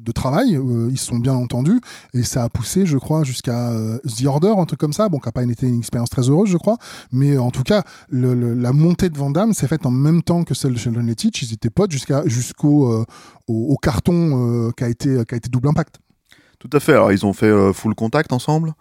de 0.01 0.13
travail. 0.13 0.59
ils 0.91 0.99
se 0.99 1.07
sont 1.07 1.19
bien 1.19 1.35
entendus 1.35 1.81
et 2.15 2.25
ça 2.25 2.43
a 2.43 2.49
poussé, 2.49 2.85
je 2.85 2.99
crois, 2.99 3.23
jusqu'à 3.23 3.71
The 4.19 4.27
Order, 4.27 4.55
un 4.59 4.65
truc 4.65 4.81
comme 4.81 4.93
ça. 4.93 5.09
Bon, 5.09 5.19
qui 5.19 5.29
n'a 5.29 5.33
pas 5.33 5.45
été 5.45 5.69
une 5.69 5.79
expérience 5.79 6.11
très 6.11 6.29
heureuse, 6.29 6.49
je 6.51 6.57
crois, 6.57 6.79
mais 7.13 7.39
en 7.39 7.53
tout 7.53 7.63
cas, 7.63 7.85
le, 8.09 8.35
le- 8.35 8.55
la 8.55 8.73
montée 8.73 9.09
de 9.09 9.17
Van 9.17 9.31
Damme 9.31 9.53
s'est 9.53 9.69
faite 9.69 9.87
en 9.87 9.93
même 9.93 10.23
temps 10.23 10.43
que 10.43 10.53
celle 10.55 10.73
de 10.73 10.79
Sheldon 10.79 11.03
Lettich. 11.03 11.43
Ils 11.43 11.53
étaient 11.55 11.71
potes 11.71 11.93
jusqu'à 11.93 12.23
jusqu'au 12.27 13.05
au, 13.47 13.55
au 13.55 13.77
carton 13.77 14.73
qui 14.77 14.83
a 14.83 14.89
été 14.89 15.25
qui 15.29 15.35
a 15.35 15.39
été 15.39 15.49
double 15.49 15.69
impact. 15.69 16.01
Tout 16.59 16.71
à 16.73 16.81
fait. 16.81 16.95
Alors 16.95 17.13
ils 17.13 17.25
ont 17.25 17.33
fait 17.33 17.53
Full 17.73 17.95
Contact 17.95 18.33
ensemble. 18.33 18.73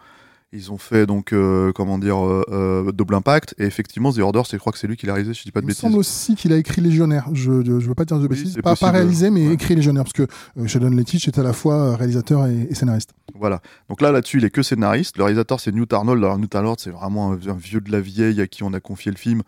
Ils 0.56 0.72
ont 0.72 0.78
fait 0.78 1.06
donc 1.06 1.34
euh, 1.34 1.72
comment 1.74 1.98
dire 2.00 2.18
euh, 2.26 2.44
euh, 2.50 2.92
Double 2.94 3.16
Impact 3.16 3.56
et 3.58 3.66
effectivement 3.66 4.14
The 4.14 4.20
Order, 4.20 4.44
c'est 4.46 4.56
je 4.56 4.60
crois 4.60 4.72
que 4.72 4.80
c'est 4.80 4.88
lui 4.88 4.96
qui 4.96 5.06
l'a 5.06 5.14
réalisé, 5.14 5.34
si 5.34 5.40
je 5.42 5.46
dis 5.46 5.52
pas 5.52 5.60
Il 5.60 5.64
de 5.64 5.66
me 5.66 5.70
bêtises. 5.72 5.82
semble 5.82 5.98
aussi 5.98 6.36
qu'il 6.36 6.54
a 6.54 6.58
écrit 6.58 6.82
Légionnaire. 6.82 7.28
Je 7.34 7.64
je 7.64 7.72
veux 7.88 7.94
pas 7.96 8.06
dire 8.06 8.18
de 8.20 8.24
Oui, 8.28 8.30
bêtises, 8.38 8.58
pas, 8.64 8.74
réalisé, 8.92 9.30
mais 9.32 9.48
Ouais. 9.48 9.54
écrit 9.56 9.76
Légionnaire 9.76 10.04
parce 10.04 10.14
que 10.14 10.24
euh, 10.58 10.68
Sheldon 10.68 10.92
Lettich 10.92 11.28
est 11.28 11.38
à 11.38 11.44
la 11.44 11.52
fois 11.54 11.96
réalisateur 11.98 12.46
et, 12.48 12.68
et 12.70 12.74
scénariste. 12.76 13.12
Voilà. 13.38 13.60
Donc 13.90 14.02
là, 14.02 14.12
là-dessus, 14.12 14.38
il 14.38 14.46
est 14.46 14.50
que 14.50 14.64
scénariste. 14.64 15.18
Le 15.18 15.24
réalisateur, 15.26 15.60
c'est 15.60 15.74
Newt 15.74 15.92
Arnold. 15.92 16.24
Alors, 16.24 16.38
Newt 16.40 16.56
Arnold, 16.56 16.80
c'est 16.80 16.92
vraiment 16.92 17.34
un, 17.34 17.36
un 17.50 17.54
vieux 17.56 17.82
de 17.82 17.92
la 17.92 18.00
vieille 18.00 18.40
à 18.40 18.48
qui 18.48 18.64
on 18.64 18.72
a 18.74 18.80
confié 18.80 19.12
le 19.12 19.18
film. 19.18 19.42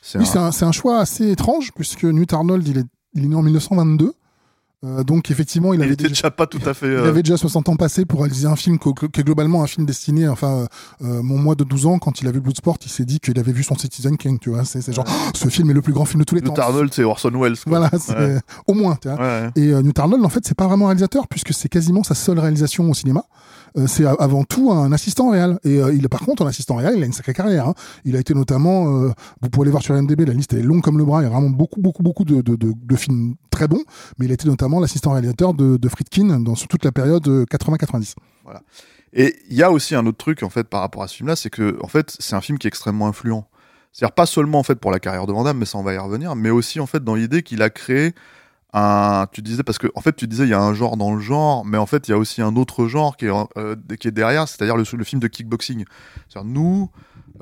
C'est 0.00 0.18
Oui, 0.18 0.24
un- 0.34 0.50
c'est 0.50 0.64
un, 0.64 0.68
un 0.68 0.72
choix 0.72 0.98
assez 0.98 1.30
étrange 1.30 1.72
puisque 1.74 2.04
Newt 2.04 2.32
Arnold, 2.32 2.66
il 2.66 2.78
est, 2.78 2.84
il 3.14 3.24
est 3.24 3.28
né 3.28 3.34
en 3.36 3.42
1922. 3.42 4.12
Euh, 4.84 5.02
donc 5.02 5.30
effectivement, 5.30 5.72
il 5.72 5.80
il 5.80 5.82
avait, 5.84 5.92
était 5.94 6.04
déjà, 6.08 6.14
déjà 6.28 6.30
pas 6.30 6.46
tout 6.46 6.60
à 6.66 6.74
fait. 6.74 6.86
il 6.86 6.92
euh, 6.92 7.08
avait 7.08 7.22
déjà 7.22 7.36
60 7.36 7.68
ans 7.70 7.76
passés 7.76 8.04
pour 8.04 8.20
réaliser 8.20 8.46
un 8.46 8.56
film 8.56 8.78
qui 8.78 8.88
est 8.88 9.24
globalement 9.24 9.62
un 9.62 9.66
film 9.66 9.86
destiné. 9.86 10.28
Enfin, 10.28 10.66
euh, 11.02 11.22
mon 11.22 11.38
mois 11.38 11.54
de 11.54 11.64
12 11.64 11.86
ans, 11.86 11.98
quand 11.98 12.20
il 12.20 12.28
a 12.28 12.32
vu 12.32 12.40
Bloodsport, 12.40 12.76
il 12.84 12.90
s'est 12.90 13.04
dit 13.04 13.18
qu'il 13.20 13.38
avait 13.38 13.52
vu 13.52 13.62
son 13.62 13.76
Citizen 13.76 14.16
King. 14.16 14.38
Tu 14.38 14.50
vois, 14.50 14.64
c'est 14.64 14.92
genre 14.92 15.04
Oh, 15.08 15.30
ce 15.34 15.48
film 15.48 15.70
est 15.70 15.74
le 15.74 15.82
plus 15.82 15.92
grand 15.92 16.04
film 16.04 16.20
de 16.20 16.24
tous 16.24 16.34
les 16.34 16.40
Newt 16.42 16.54
temps. 16.54 16.62
Arnold, 16.62 16.92
c'est 16.92 17.04
Orson 17.04 17.30
Welles. 17.34 17.56
quoi. 17.58 17.78
Voilà, 17.78 17.90
Ouais. 18.18 18.38
au 18.66 18.74
moins. 18.74 18.96
Tu 19.00 19.08
vois. 19.08 19.18
Ouais. 19.18 19.50
Et 19.56 19.68
euh, 19.72 19.82
Newt 19.82 19.98
Arnold, 19.98 20.24
en 20.24 20.28
fait, 20.28 20.40
c'est 20.46 20.56
pas 20.56 20.66
vraiment 20.66 20.86
réalisateur 20.86 21.28
puisque 21.28 21.52
c'est 21.54 21.68
quasiment 21.68 22.02
sa 22.02 22.14
seule 22.14 22.38
réalisation 22.38 22.88
au 22.90 22.94
cinéma. 22.94 23.24
Euh, 23.76 23.86
c'est 23.88 24.04
avant 24.06 24.44
tout 24.44 24.70
un 24.70 24.92
assistant 24.92 25.30
réel. 25.30 25.58
Et 25.64 25.78
euh, 25.80 25.92
il, 25.92 26.08
par 26.08 26.20
contre, 26.20 26.42
en 26.42 26.46
assistant 26.46 26.76
réel, 26.76 26.94
il 26.96 27.02
a 27.02 27.06
une 27.06 27.12
sacrée 27.12 27.34
carrière. 27.34 27.68
hein. 27.68 27.74
Il 28.04 28.14
a 28.16 28.20
été 28.20 28.32
notamment, 28.34 29.02
euh, 29.02 29.10
vous 29.40 29.50
pouvez 29.50 29.64
aller 29.64 29.70
voir 29.72 29.82
sur 29.82 29.94
MDB, 29.94 30.24
la 30.26 30.32
liste 30.32 30.52
est 30.52 30.62
longue 30.62 30.82
comme 30.82 30.98
le 30.98 31.04
bras. 31.04 31.22
Il 31.22 31.24
y 31.24 31.26
a 31.26 31.30
vraiment 31.30 31.50
beaucoup, 31.50 31.80
beaucoup, 31.80 32.02
beaucoup 32.02 32.24
de, 32.24 32.40
de, 32.40 32.56
de, 32.56 32.96
films 32.96 33.34
très 33.50 33.66
bons. 33.66 33.82
Mais 34.18 34.26
il 34.26 34.30
a 34.30 34.34
été 34.34 34.46
notamment 34.48 34.78
l'assistant 34.80 35.12
réalisateur 35.12 35.54
de, 35.54 35.76
de 35.76 35.88
Friedkin 35.88 36.40
dans 36.40 36.54
toute 36.54 36.84
la 36.84 36.92
période 36.92 37.26
euh, 37.26 37.44
80-90. 37.46 38.14
Et 39.12 39.34
il 39.48 39.56
y 39.56 39.62
a 39.62 39.70
aussi 39.70 39.94
un 39.94 40.06
autre 40.06 40.18
truc 40.18 40.42
en 40.42 40.50
fait 40.50 40.64
par 40.64 40.80
rapport 40.80 41.02
à 41.02 41.08
ce 41.08 41.16
film-là, 41.16 41.36
c'est 41.36 41.50
que 41.50 41.78
en 41.82 41.88
fait 41.88 42.16
c'est 42.18 42.34
un 42.34 42.40
film 42.40 42.58
qui 42.58 42.66
est 42.66 42.68
extrêmement 42.68 43.06
influent. 43.06 43.46
C'est-à-dire 43.92 44.14
pas 44.14 44.26
seulement 44.26 44.58
en 44.58 44.64
fait 44.64 44.74
pour 44.74 44.90
la 44.90 44.98
carrière 44.98 45.26
de 45.26 45.32
Van 45.32 45.44
Damme, 45.44 45.58
mais 45.58 45.66
ça 45.66 45.78
on 45.78 45.84
va 45.84 45.94
y 45.94 45.98
revenir, 45.98 46.34
mais 46.34 46.50
aussi 46.50 46.80
en 46.80 46.86
fait 46.86 47.02
dans 47.04 47.14
l'idée 47.14 47.44
qu'il 47.44 47.62
a 47.62 47.70
créé 47.70 48.12
Tu 49.32 49.42
disais 49.42 49.62
parce 49.62 49.78
que 49.78 49.86
en 49.94 50.00
fait 50.00 50.16
tu 50.16 50.26
disais 50.26 50.44
il 50.44 50.50
y 50.50 50.54
a 50.54 50.60
un 50.60 50.74
genre 50.74 50.96
dans 50.96 51.14
le 51.14 51.20
genre, 51.20 51.64
mais 51.64 51.78
en 51.78 51.86
fait 51.86 52.08
il 52.08 52.10
y 52.10 52.14
a 52.14 52.18
aussi 52.18 52.42
un 52.42 52.56
autre 52.56 52.86
genre 52.86 53.16
qui 53.16 53.26
est 53.26 53.32
euh, 53.56 53.76
qui 54.00 54.08
est 54.08 54.12
derrière, 54.12 54.48
c'est-à-dire 54.48 54.76
le, 54.76 54.84
le 54.96 55.04
film 55.04 55.20
de 55.20 55.28
kickboxing. 55.28 55.84
C'est-à-dire 56.28 56.50
nous 56.50 56.90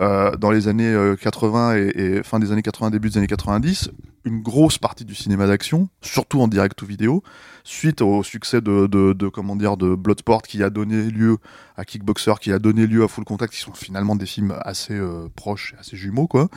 euh, 0.01 0.37
dans 0.37 0.51
les 0.51 0.69
années 0.69 0.93
euh, 0.93 1.17
80 1.17 1.77
et, 1.77 1.93
et 1.97 2.23
fin 2.23 2.39
des 2.39 2.53
années 2.53 2.63
80, 2.63 2.91
début 2.91 3.11
des 3.11 3.19
années 3.19 3.27
90, 3.27 3.91
une 4.25 4.41
grosse 4.41 4.79
partie 4.79 5.05
du 5.05 5.15
cinéma 5.15 5.47
d'action, 5.47 5.89
surtout 6.01 6.41
en 6.41 6.49
direct 6.49 6.81
ou 6.83 6.87
vidéo, 6.87 7.23
suite 7.65 8.03
au 8.03 8.23
succès 8.23 8.61
de, 8.61 8.87
de, 8.87 9.29
comment 9.29 9.57
dire 9.57 9.77
de 9.77 9.95
Bloodsport 9.95 10.43
qui 10.43 10.63
a 10.63 10.71
donné 10.71 11.11
lieu 11.11 11.39
à 11.77 11.85
Kickboxer, 11.85 12.35
qui 12.41 12.53
a 12.53 12.59
donné 12.59 12.87
lieu 12.87 13.03
à 13.05 13.09
Full 13.09 13.25
Contact, 13.25 13.53
qui 13.53 13.61
sont 13.61 13.73
finalement 13.75 14.17
des 14.17 14.27
films 14.27 14.55
assez 14.63 14.95
euh, 14.95 15.29
proches, 15.35 15.75
assez 15.81 15.97
jumeaux 15.97 16.27
quoi. 16.27 16.49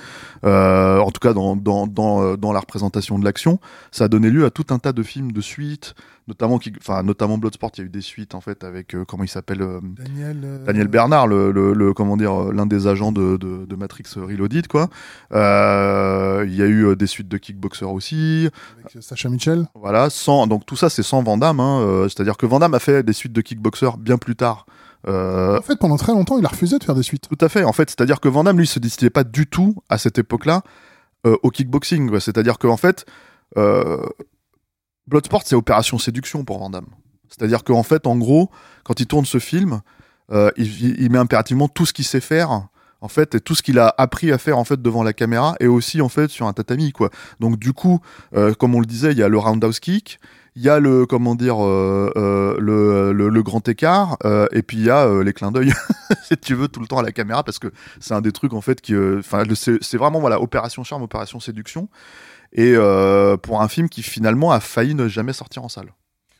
Euh, 0.43 0.99
en 0.99 1.11
tout 1.11 1.19
cas 1.19 1.33
dans 1.33 1.55
dans 1.55 1.87
dans, 1.87 2.21
euh, 2.23 2.35
dans 2.37 2.51
la 2.51 2.59
représentation 2.59 3.17
de 3.19 3.25
l'action, 3.25 3.59
ça 3.91 4.05
a 4.05 4.07
donné 4.07 4.29
lieu 4.29 4.45
à 4.45 4.49
tout 4.49 4.65
un 4.71 4.79
tas 4.79 4.91
de 4.93 5.03
films 5.03 5.31
de 5.31 5.41
suite, 5.41 5.95
notamment 6.27 6.57
qui, 6.59 6.73
enfin 6.79 7.03
notamment 7.03 7.37
Bloodsport, 7.37 7.71
il 7.75 7.79
y 7.79 7.83
a 7.83 7.85
eu 7.85 7.89
des 7.89 8.01
suites 8.01 8.35
en 8.35 8.41
fait 8.41 8.63
avec 8.63 8.93
euh, 8.95 9.05
comment 9.05 9.23
il 9.23 9.29
s'appelle 9.29 9.65
Daniel, 9.83 10.61
Daniel 10.65 10.87
Bernard, 10.87 11.27
le, 11.27 11.51
le, 11.51 11.73
le- 11.73 11.93
comment 11.93 12.17
dire, 12.17 12.51
l'un 12.51 12.65
des 12.65 12.87
agents 12.87 13.11
de, 13.11 13.37
de, 13.37 13.65
de 13.65 13.75
Matrix 13.75 14.05
Reloaded, 14.17 14.67
quoi. 14.67 14.89
Il 15.31 16.55
y 16.55 16.61
a 16.61 16.65
eu 16.67 16.95
des 16.95 17.07
suites 17.07 17.27
de 17.27 17.37
Kickboxer 17.37 17.85
aussi, 17.85 18.49
avec 18.79 19.03
Sacha 19.03 19.29
Mitchell. 19.29 19.67
voilà. 19.75 20.09
Sans, 20.09 20.47
donc 20.47 20.65
tout 20.65 20.75
ça, 20.75 20.89
c'est 20.89 21.03
sans 21.03 21.23
Van 21.23 21.37
Damme. 21.37 21.59
Hein, 21.59 22.05
C'est-à-dire 22.09 22.37
que 22.37 22.45
Van 22.45 22.59
Damme 22.59 22.73
a 22.73 22.79
fait 22.79 23.03
des 23.03 23.13
suites 23.13 23.33
de 23.33 23.41
Kickboxer 23.41 23.91
bien 23.99 24.17
plus 24.17 24.35
tard. 24.35 24.65
Euh, 25.07 25.57
En 25.59 25.61
fait, 25.61 25.75
pendant 25.77 25.97
très 25.97 26.11
longtemps, 26.13 26.37
il 26.39 26.45
a 26.45 26.49
refusé 26.49 26.77
de 26.79 26.83
faire 26.83 26.95
des 26.95 27.03
suites. 27.03 27.27
tout 27.29 27.45
à 27.45 27.49
fait. 27.49 27.63
En 27.63 27.73
fait, 27.73 27.89
c'est-à-dire 27.89 28.19
que 28.19 28.27
Van 28.27 28.43
Damme, 28.43 28.57
lui, 28.57 28.67
se 28.67 28.79
destinait 28.79 29.09
pas 29.09 29.23
du 29.23 29.47
tout 29.47 29.75
à 29.89 29.97
cette 29.97 30.17
époque-là 30.17 30.63
euh, 31.27 31.35
au 31.43 31.49
kickboxing. 31.51 32.19
C'est-à-dire 32.19 32.57
qu'en 32.57 32.77
fait, 32.77 33.05
euh, 33.57 34.03
Bloodsport, 35.07 35.43
c'est 35.45 35.55
opération 35.55 35.97
séduction 35.99 36.43
pour 36.43 36.59
Van 36.59 36.69
Damme. 36.69 36.87
C'est-à-dire 37.29 37.63
qu'en 37.63 37.83
fait, 37.83 38.07
en 38.07 38.17
gros, 38.17 38.49
quand 38.83 38.99
il 38.99 39.07
tourne 39.07 39.25
ce 39.25 39.39
film, 39.39 39.81
il, 40.31 40.51
il- 40.57 41.01
il 41.01 41.11
met 41.11 41.19
impérativement 41.19 41.67
tout 41.67 41.85
ce 41.85 41.93
qu'il 41.93 42.05
sait 42.05 42.21
faire. 42.21 42.67
En 43.01 43.07
fait, 43.07 43.35
et 43.35 43.39
tout 43.39 43.53
ce 43.53 43.61
qu'il 43.61 43.77
a 43.77 43.93
appris 43.99 44.31
à 44.31 44.39
faire 44.39 44.57
en 44.57 44.63
fait 44.63 44.81
devant 44.81 45.03
la 45.03 45.13
caméra 45.13 45.55
et 45.59 45.67
aussi 45.67 46.01
en 46.01 46.09
fait 46.09 46.27
sur 46.31 46.47
un 46.47 46.53
tatami 46.53 46.91
quoi. 46.91 47.11
Donc 47.39 47.59
du 47.59 47.71
coup, 47.71 47.99
euh, 48.35 48.53
comme 48.55 48.73
on 48.73 48.79
le 48.79 48.87
disait, 48.87 49.11
il 49.11 49.17
y 49.19 49.21
a 49.21 49.27
le 49.27 49.37
roundhouse 49.37 49.79
kick, 49.79 50.19
il 50.55 50.63
y 50.63 50.69
a 50.69 50.79
le 50.79 51.05
comment 51.05 51.35
dire 51.35 51.63
euh, 51.63 52.11
euh, 52.15 52.55
le, 52.59 53.11
le, 53.11 53.29
le 53.29 53.43
grand 53.43 53.67
écart 53.67 54.17
euh, 54.23 54.47
et 54.51 54.61
puis 54.61 54.77
il 54.77 54.85
y 54.85 54.89
a 54.89 55.05
euh, 55.05 55.23
les 55.23 55.33
clins 55.33 55.51
d'œil 55.51 55.73
si 56.23 56.37
tu 56.37 56.55
veux 56.55 56.67
tout 56.67 56.79
le 56.79 56.87
temps 56.87 56.99
à 56.99 57.03
la 57.03 57.11
caméra 57.11 57.43
parce 57.43 57.59
que 57.59 57.71
c'est 57.99 58.13
un 58.13 58.21
des 58.21 58.31
trucs 58.31 58.53
en 58.53 58.61
fait 58.61 58.79
qui 58.79 58.93
euh, 58.93 59.19
enfin 59.19 59.43
c'est 59.53 59.97
vraiment 59.97 60.19
voilà 60.19 60.41
opération 60.41 60.83
charme 60.83 61.03
opération 61.03 61.39
séduction 61.39 61.89
et 62.53 62.73
euh, 62.75 63.35
pour 63.37 63.61
un 63.61 63.67
film 63.67 63.89
qui 63.89 64.01
finalement 64.01 64.51
a 64.51 64.59
failli 64.61 64.95
ne 64.95 65.07
jamais 65.07 65.33
sortir 65.33 65.63
en 65.63 65.69
salle. 65.69 65.93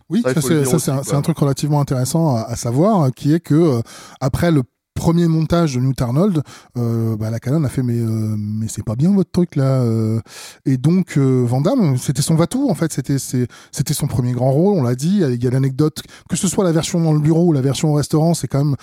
Oui, 0.10 0.22
Ça, 0.22 0.34
ça, 0.40 1.02
c'est 1.04 1.16
un, 1.16 1.22
truc 1.24 1.38
relativement 1.38 1.82
intéressant 1.82 2.36
à, 2.36 2.42
à 2.42 2.56
savoir, 2.56 3.12
qui 3.12 3.34
est 3.34 3.40
que 3.40 3.56
euh, 3.56 3.82
après 4.22 4.52
le 4.52 4.62
premier 4.96 5.28
montage 5.28 5.76
de 5.76 5.82
Newt 5.82 6.02
Arnold, 6.02 6.42
euh, 6.78 7.16
bah, 7.18 7.30
la 7.30 7.40
Canon 7.40 7.64
a 7.64 7.70
fait 7.70 7.84
mais 7.84 8.00
euh, 8.00 8.36
mais 8.38 8.68
c'est 8.68 8.84
pas 8.84 8.96
bien 8.96 9.14
votre 9.14 9.30
truc 9.30 9.56
là. 9.56 9.82
euh. 9.82 10.20
et 10.66 10.78
donc 10.78 11.18
euh, 11.18 11.44
Van 11.46 11.62
c'était 11.98 12.22
son 12.22 12.36
va-tout 12.36 12.70
en 12.70 12.76
fait, 12.76 12.92
c'était 12.92 13.18
c'était 13.20 13.94
son 13.94 14.08
premier 14.08 14.32
grand 14.32 14.52
rôle, 14.52 14.78
on 14.80 14.84
l'a 14.84 14.96
dit. 14.96 15.22
Il 15.22 15.44
y 15.44 15.48
a 15.48 15.52
l'anecdote 15.52 16.02
que 16.30 16.36
ce 16.36 16.48
soit 16.48 16.64
la 16.64 16.72
version 16.72 17.00
dans 17.02 17.14
le 17.14 17.20
bureau 17.20 17.46
ou 17.48 17.54
la 17.54 17.62
version 17.62 17.92
au 17.92 17.94
restaurant, 17.94 18.34
c'est 18.34 18.48
quand 18.48 18.64
même 18.64 18.76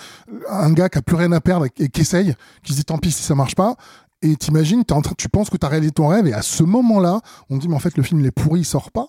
un 0.49 0.71
gars 0.71 0.87
qui 0.89 0.99
a 0.99 1.01
plus 1.01 1.15
rien 1.15 1.31
à 1.31 1.41
perdre 1.41 1.65
et 1.65 1.89
qui 1.89 2.01
essaye, 2.01 2.35
qui 2.63 2.73
se 2.73 2.77
dit 2.77 2.85
tant 2.85 2.97
pis 2.97 3.11
si 3.11 3.23
ça 3.23 3.35
marche 3.35 3.55
pas. 3.55 3.75
Et 4.23 4.35
t'imagines, 4.37 4.83
en 4.89 5.01
train, 5.01 5.13
tu 5.17 5.29
penses 5.29 5.49
que 5.49 5.57
t'as 5.57 5.67
réalisé 5.67 5.91
ton 5.91 6.07
rêve, 6.07 6.25
et 6.27 6.33
à 6.33 6.41
ce 6.41 6.63
moment-là, 6.63 7.19
on 7.49 7.57
dit 7.57 7.67
mais 7.67 7.75
en 7.75 7.79
fait 7.79 7.95
le 7.97 8.03
film 8.03 8.21
il 8.21 8.25
est 8.25 8.31
pourri, 8.31 8.61
il 8.61 8.65
sort 8.65 8.91
pas. 8.91 9.07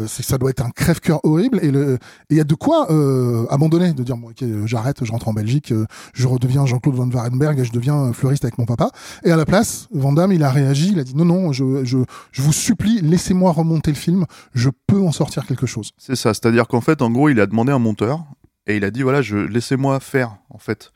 Euh, 0.00 0.06
c'est 0.08 0.22
ça 0.22 0.38
doit 0.38 0.50
être 0.50 0.64
un 0.64 0.70
crève-cœur 0.70 1.20
horrible. 1.22 1.60
Et 1.62 1.70
le, 1.70 1.94
et 1.94 1.98
il 2.30 2.36
y 2.38 2.40
a 2.40 2.44
de 2.44 2.54
quoi 2.54 2.90
euh, 2.90 3.46
abandonner, 3.50 3.92
de 3.92 4.02
dire 4.02 4.16
bon, 4.16 4.30
ok, 4.30 4.42
euh, 4.42 4.66
j'arrête, 4.66 5.04
je 5.04 5.12
rentre 5.12 5.28
en 5.28 5.34
Belgique, 5.34 5.70
euh, 5.72 5.86
je 6.14 6.26
redeviens 6.26 6.64
Jean-Claude 6.66 6.94
Van 6.94 7.06
Varenberg 7.06 7.58
et 7.60 7.64
je 7.64 7.72
deviens 7.72 8.12
fleuriste 8.12 8.44
avec 8.44 8.58
mon 8.58 8.64
papa. 8.64 8.90
Et 9.22 9.30
à 9.30 9.36
la 9.36 9.44
place, 9.44 9.88
Van 9.92 10.12
Damme, 10.12 10.32
il 10.32 10.42
a 10.42 10.50
réagi, 10.50 10.92
il 10.92 10.98
a 10.98 11.04
dit 11.04 11.14
non, 11.14 11.26
non, 11.26 11.52
je, 11.52 11.84
je, 11.84 11.98
je 12.32 12.42
vous 12.42 12.52
supplie, 12.52 13.00
laissez-moi 13.02 13.52
remonter 13.52 13.90
le 13.90 13.96
film, 13.96 14.24
je 14.54 14.70
peux 14.86 15.00
en 15.00 15.12
sortir 15.12 15.46
quelque 15.46 15.66
chose. 15.66 15.90
C'est 15.98 16.16
ça, 16.16 16.32
c'est-à-dire 16.32 16.66
qu'en 16.66 16.80
fait, 16.80 17.02
en 17.02 17.10
gros, 17.10 17.28
il 17.28 17.38
a 17.40 17.46
demandé 17.46 17.70
un 17.70 17.78
monteur 17.78 18.24
et 18.66 18.76
il 18.76 18.84
a 18.84 18.90
dit 18.90 19.02
voilà, 19.02 19.20
je 19.20 19.36
laissez-moi 19.36 20.00
faire 20.00 20.38
en 20.48 20.58
fait, 20.58 20.92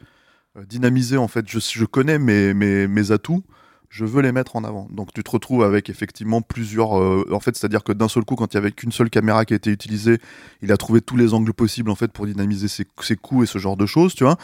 dynamiser 0.68 1.18
en 1.18 1.28
fait. 1.28 1.46
Je, 1.48 1.58
je 1.60 1.84
connais 1.84 2.18
mes, 2.18 2.54
mes, 2.54 2.88
mes 2.88 3.10
atouts, 3.12 3.44
je 3.88 4.04
veux 4.04 4.22
les 4.22 4.32
mettre 4.32 4.56
en 4.56 4.64
avant. 4.64 4.86
Donc 4.90 5.12
tu 5.14 5.22
te 5.22 5.30
retrouves 5.30 5.62
avec 5.64 5.88
effectivement 5.90 6.42
plusieurs. 6.42 6.98
euh, 7.00 7.26
en 7.32 7.40
fait, 7.40 7.56
c'est-à-dire 7.56 7.82
que 7.82 7.92
d'un 7.92 8.08
seul 8.08 8.24
coup, 8.24 8.34
quand 8.34 8.52
il 8.52 8.56
y 8.56 8.58
avait 8.58 8.72
qu'une 8.72 8.92
seule 8.92 9.10
caméra 9.10 9.44
qui 9.44 9.54
a 9.54 9.56
été 9.56 9.70
utilisée, 9.70 10.18
il 10.62 10.72
a 10.72 10.76
trouvé 10.76 11.00
tous 11.00 11.16
les 11.16 11.34
angles 11.34 11.54
possibles 11.54 11.90
en 11.90 11.94
fait 11.94 12.12
pour 12.12 12.26
dynamiser 12.26 12.68
ses, 12.68 12.84
coups 13.16 13.44
et 13.44 13.46
ce 13.46 13.58
genre 13.58 13.76
de 13.76 13.86
choses, 13.86 14.14
tu 14.14 14.24
vois. 14.24 14.36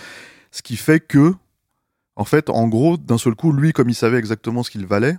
Ce 0.50 0.62
qui 0.62 0.76
fait 0.76 1.00
que, 1.00 1.34
en 2.16 2.24
fait, 2.24 2.48
en 2.48 2.68
gros, 2.68 2.96
d'un 2.96 3.18
seul 3.18 3.34
coup, 3.34 3.52
lui, 3.52 3.72
comme 3.72 3.88
il 3.88 3.94
savait 3.94 4.18
exactement 4.18 4.62
ce 4.62 4.70
qu'il 4.70 4.86
valait. 4.86 5.16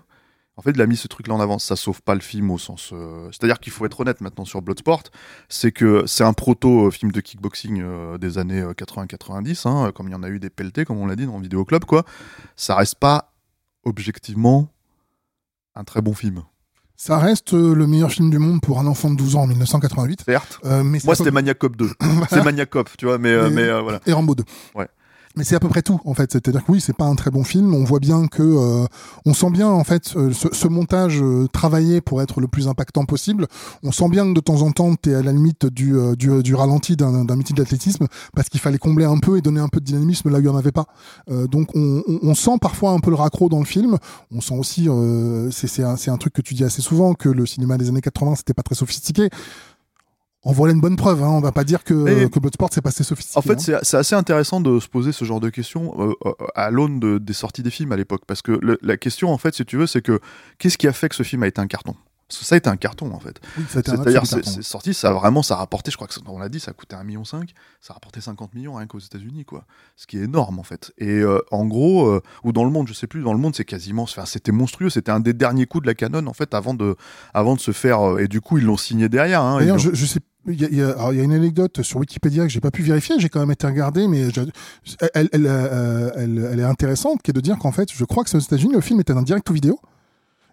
En 0.57 0.61
fait, 0.61 0.71
il 0.71 0.81
a 0.81 0.87
mis 0.87 0.95
ce 0.95 1.09
truc-là 1.09 1.33
en 1.33 1.41
avant. 1.41 1.59
Ça 1.59 1.75
sauve 1.75 2.01
pas 2.01 2.15
le 2.15 2.21
film 2.21 2.49
au 2.49 2.57
sens. 2.57 2.91
euh, 2.93 3.27
C'est-à-dire 3.31 3.59
qu'il 3.59 3.73
faut 3.73 3.85
être 3.85 3.99
honnête 3.99 4.21
maintenant 4.21 4.45
sur 4.45 4.61
Bloodsport. 4.61 5.03
C'est 5.49 5.73
que 5.73 6.05
c'est 6.07 6.23
un 6.23 6.31
proto-film 6.31 7.11
de 7.11 7.19
kickboxing 7.19 7.81
euh, 7.83 8.17
des 8.17 8.37
années 8.37 8.61
euh, 8.61 8.71
80-90, 8.71 9.67
hein, 9.67 9.91
comme 9.91 10.07
il 10.07 10.13
y 10.13 10.15
en 10.15 10.23
a 10.23 10.29
eu 10.29 10.39
des 10.39 10.49
pelletés, 10.49 10.85
comme 10.85 10.97
on 10.97 11.07
l'a 11.07 11.17
dit 11.17 11.25
dans 11.25 11.39
Vidéo 11.39 11.65
Club, 11.65 11.83
quoi. 11.83 12.05
Ça 12.55 12.75
reste 12.75 12.95
pas 12.95 13.34
objectivement 13.85 14.67
un 15.75 15.83
très 15.83 16.01
bon 16.01 16.13
film. 16.13 16.43
Ça 16.97 17.17
reste 17.17 17.53
euh, 17.53 17.75
le 17.75 17.87
meilleur 17.87 18.09
film 18.11 18.29
du 18.29 18.39
monde 18.39 18.61
pour 18.61 18.79
un 18.79 18.87
enfant 18.87 19.09
de 19.09 19.15
12 19.17 19.35
ans 19.35 19.41
en 19.41 19.47
1988. 19.47 20.23
Certes. 20.25 20.59
Euh, 20.63 20.81
mais 20.83 20.99
Moi, 21.03 21.15
c'était 21.15 21.31
Maniac 21.31 21.57
Cop 21.57 21.75
2. 21.75 21.89
c'est 22.29 22.43
Maniac 22.43 22.69
Cop, 22.69 22.89
tu 22.97 23.05
vois, 23.05 23.17
mais, 23.17 23.29
euh, 23.29 23.49
Mais- 23.49 23.55
mais 23.55 23.61
euh, 23.63 23.81
voilà. 23.81 23.99
et 24.05 24.13
Rambo 24.13 24.33
2. 24.35 24.43
Mais 25.35 25.43
c'est 25.43 25.55
à 25.55 25.59
peu 25.59 25.69
près 25.69 25.81
tout 25.81 25.99
en 26.05 26.13
fait. 26.13 26.31
C'est-à-dire 26.31 26.63
que 26.63 26.71
oui, 26.71 26.81
c'est 26.81 26.95
pas 26.95 27.05
un 27.05 27.15
très 27.15 27.31
bon 27.31 27.43
film. 27.43 27.73
On 27.73 27.83
voit 27.83 27.99
bien 27.99 28.27
que 28.27 28.43
euh, 28.43 28.85
on 29.25 29.33
sent 29.33 29.49
bien 29.51 29.67
en 29.67 29.83
fait 29.83 30.13
euh, 30.15 30.31
ce, 30.31 30.47
ce, 30.51 30.67
montage 30.67 31.21
euh, 31.21 31.47
travaillé 31.51 32.01
pour 32.01 32.21
être 32.21 32.41
le 32.41 32.47
plus 32.47 32.67
impactant 32.67 33.05
possible. 33.05 33.47
On 33.83 33.91
sent 33.91 34.09
bien 34.09 34.25
que 34.25 34.33
de 34.33 34.39
temps 34.39 34.61
en 34.61 34.71
temps, 34.71 34.95
t'es 34.95 35.13
à 35.13 35.21
la 35.21 35.31
limite 35.31 35.65
du 35.65 35.95
du, 36.17 36.43
du 36.43 36.55
ralenti 36.55 36.95
d'un 36.95 37.23
meeting 37.35 37.55
d'athlétisme 37.55 38.07
parce 38.33 38.49
qu'il 38.49 38.59
fallait 38.59 38.77
combler 38.77 39.05
un 39.05 39.17
peu 39.17 39.37
et 39.37 39.41
donner 39.41 39.59
un 39.59 39.67
peu 39.67 39.79
de 39.79 39.85
dynamisme 39.85 40.29
là 40.29 40.39
où 40.39 40.41
il 40.41 40.45
y 40.45 40.49
en 40.49 40.57
avait 40.57 40.71
pas. 40.71 40.85
donc 41.27 41.69
on, 41.75 42.03
on, 42.07 42.19
on, 42.23 42.35
sent 42.35 42.57
parfois 42.61 42.91
un 42.91 42.99
peu 42.99 43.09
le 43.09 43.15
raccro 43.15 43.49
dans 43.49 43.59
le 43.59 43.65
film. 43.65 43.97
On 44.31 44.41
sent 44.41 44.57
aussi, 44.57 44.89
c'est 45.51 45.83
un, 45.83 45.95
un 46.07 46.17
truc 46.17 46.33
que 46.33 46.41
tu 46.41 46.53
dis 46.53 46.63
assez 46.63 46.81
souvent 46.81 47.13
que 47.13 47.29
le 47.29 47.45
cinéma 47.45 47.77
des 47.77 47.89
années 47.89 48.01
80 48.01 48.35
c'était 48.35 48.53
pas 48.53 48.63
très 48.63 48.75
sophistiqué 48.75 49.29
on 50.45 50.51
voilà 50.51 50.73
une 50.73 50.79
bonne 50.79 50.95
preuve. 50.95 51.23
Hein. 51.23 51.29
On 51.29 51.41
va 51.41 51.51
pas 51.51 51.63
dire 51.63 51.83
que, 51.83 52.27
que 52.27 52.39
Bloodsport 52.39 52.69
c'est 52.71 52.81
passé 52.81 53.03
sophistiqué. 53.03 53.37
En 53.37 53.41
fait, 53.41 53.73
hein. 53.73 53.79
c'est 53.81 53.97
assez 53.97 54.15
intéressant 54.15 54.61
de 54.61 54.79
se 54.79 54.87
poser 54.87 55.11
ce 55.11 55.25
genre 55.25 55.39
de 55.39 55.49
questions 55.49 55.93
euh, 55.99 56.13
euh, 56.25 56.33
à 56.53 56.69
l'aune 56.69 56.99
de, 56.99 57.17
des 57.17 57.33
sorties 57.33 57.63
des 57.63 57.71
films 57.71 57.91
à 57.91 57.97
l'époque. 57.97 58.21
Parce 58.27 58.41
que 58.41 58.59
la 58.81 58.97
question, 58.97 59.31
en 59.31 59.37
fait, 59.37 59.55
si 59.55 59.65
tu 59.65 59.77
veux, 59.77 59.87
c'est 59.87 60.01
que 60.01 60.19
qu'est-ce 60.59 60.77
qui 60.77 60.87
a 60.87 60.93
fait 60.93 61.09
que 61.09 61.15
ce 61.15 61.23
film 61.23 61.43
a 61.43 61.47
été 61.47 61.59
un 61.59 61.67
carton? 61.67 61.95
Ça 62.29 62.55
a 62.55 62.57
été 62.57 62.69
un 62.69 62.77
carton 62.77 63.11
en 63.13 63.19
fait. 63.19 63.39
Oui, 63.57 63.63
C'est-à-dire 63.69 64.25
c'est 64.25 64.63
sorti, 64.63 64.93
ça 64.93 65.09
a 65.09 65.13
vraiment 65.13 65.43
ça 65.43 65.55
a 65.55 65.57
rapporté, 65.57 65.91
je 65.91 65.95
crois 65.95 66.07
que 66.07 66.15
on 66.27 66.39
l'a 66.39 66.49
dit, 66.49 66.59
ça 66.59 66.71
a 66.71 66.73
coûté 66.73 66.95
1,5 66.95 67.05
million, 67.05 67.23
ça 67.23 67.35
a 67.89 67.93
rapporté 67.93 68.21
50 68.21 68.53
millions 68.55 68.75
rien 68.75 68.87
qu'aux 68.87 68.99
États-Unis 68.99 69.45
quoi. 69.45 69.65
Ce 69.95 70.07
qui 70.07 70.17
est 70.17 70.23
énorme 70.23 70.59
en 70.59 70.63
fait. 70.63 70.91
Et 70.97 71.19
euh, 71.19 71.41
en 71.51 71.65
gros 71.65 72.19
ou 72.43 72.51
dans 72.51 72.63
le 72.63 72.71
monde, 72.71 72.87
je 72.87 72.93
sais 72.93 73.07
plus, 73.07 73.21
dans 73.21 73.33
le 73.33 73.39
monde 73.39 73.55
c'est 73.55 73.65
quasiment 73.65 74.03
enfin, 74.03 74.25
c'était 74.25 74.51
monstrueux, 74.51 74.89
c'était 74.89 75.11
un 75.11 75.19
des 75.19 75.33
derniers 75.33 75.65
coups 75.65 75.83
de 75.83 75.87
la 75.87 75.95
Canon 75.95 76.25
en 76.27 76.33
fait 76.33 76.53
avant 76.53 76.73
de 76.73 76.95
avant 77.33 77.55
de 77.55 77.59
se 77.59 77.71
faire 77.71 78.19
et 78.19 78.27
du 78.27 78.41
coup 78.41 78.57
ils 78.57 78.65
l'ont 78.65 78.77
signé 78.77 79.09
derrière 79.09 79.41
hein, 79.41 79.59
D'ailleurs, 79.59 79.79
je, 79.79 79.93
je 79.93 80.05
sais 80.05 80.19
il 80.47 80.61
y, 80.61 80.65
a, 80.65 80.67
il 81.11 81.17
y, 81.17 81.21
a, 81.21 81.23
une 81.23 81.33
anecdote 81.33 81.81
sur 81.81 81.99
Wikipédia 81.99 82.43
que 82.43 82.49
j'ai 82.49 82.59
pas 82.59 82.71
pu 82.71 82.83
vérifier, 82.83 83.15
j'ai 83.19 83.29
quand 83.29 83.39
même 83.39 83.51
été 83.51 83.65
regardé, 83.65 84.07
mais 84.07 84.27
elle, 85.13 85.29
elle, 85.31 85.47
euh, 85.47 86.11
elle, 86.15 86.49
elle, 86.51 86.59
est 86.59 86.63
intéressante, 86.63 87.21
qui 87.23 87.31
est 87.31 87.33
de 87.33 87.41
dire 87.41 87.57
qu'en 87.57 87.71
fait, 87.71 87.91
je 87.91 88.05
crois 88.05 88.23
que 88.23 88.29
c'est 88.29 88.37
aux 88.37 88.41
États-Unis, 88.41 88.73
le 88.73 88.81
film 88.81 88.99
était 88.99 89.13
un 89.13 89.23
direct 89.23 89.49
ou 89.49 89.53
vidéo, 89.53 89.79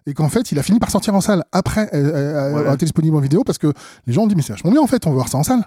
et 0.05 0.13
qu'en 0.13 0.29
fait, 0.29 0.51
il 0.51 0.59
a 0.59 0.63
fini 0.63 0.79
par 0.79 0.91
sortir 0.91 1.15
en 1.15 1.21
salle 1.21 1.43
après 1.51 1.89
euh, 1.93 2.53
euh 2.53 2.63
ouais. 2.65 2.73
été 2.73 2.85
disponible 2.85 3.15
en 3.15 3.21
vidéo 3.21 3.43
parce 3.43 3.57
que 3.57 3.71
les 4.05 4.13
gens 4.13 4.23
ont 4.23 4.27
dit 4.27 4.35
mais 4.35 4.41
c'est 4.41 4.53
vachement 4.53 4.71
bien 4.71 4.81
en 4.81 4.87
fait, 4.87 5.05
on 5.07 5.09
veut 5.09 5.15
voir 5.15 5.29
ça 5.29 5.37
en 5.37 5.43
salle. 5.43 5.63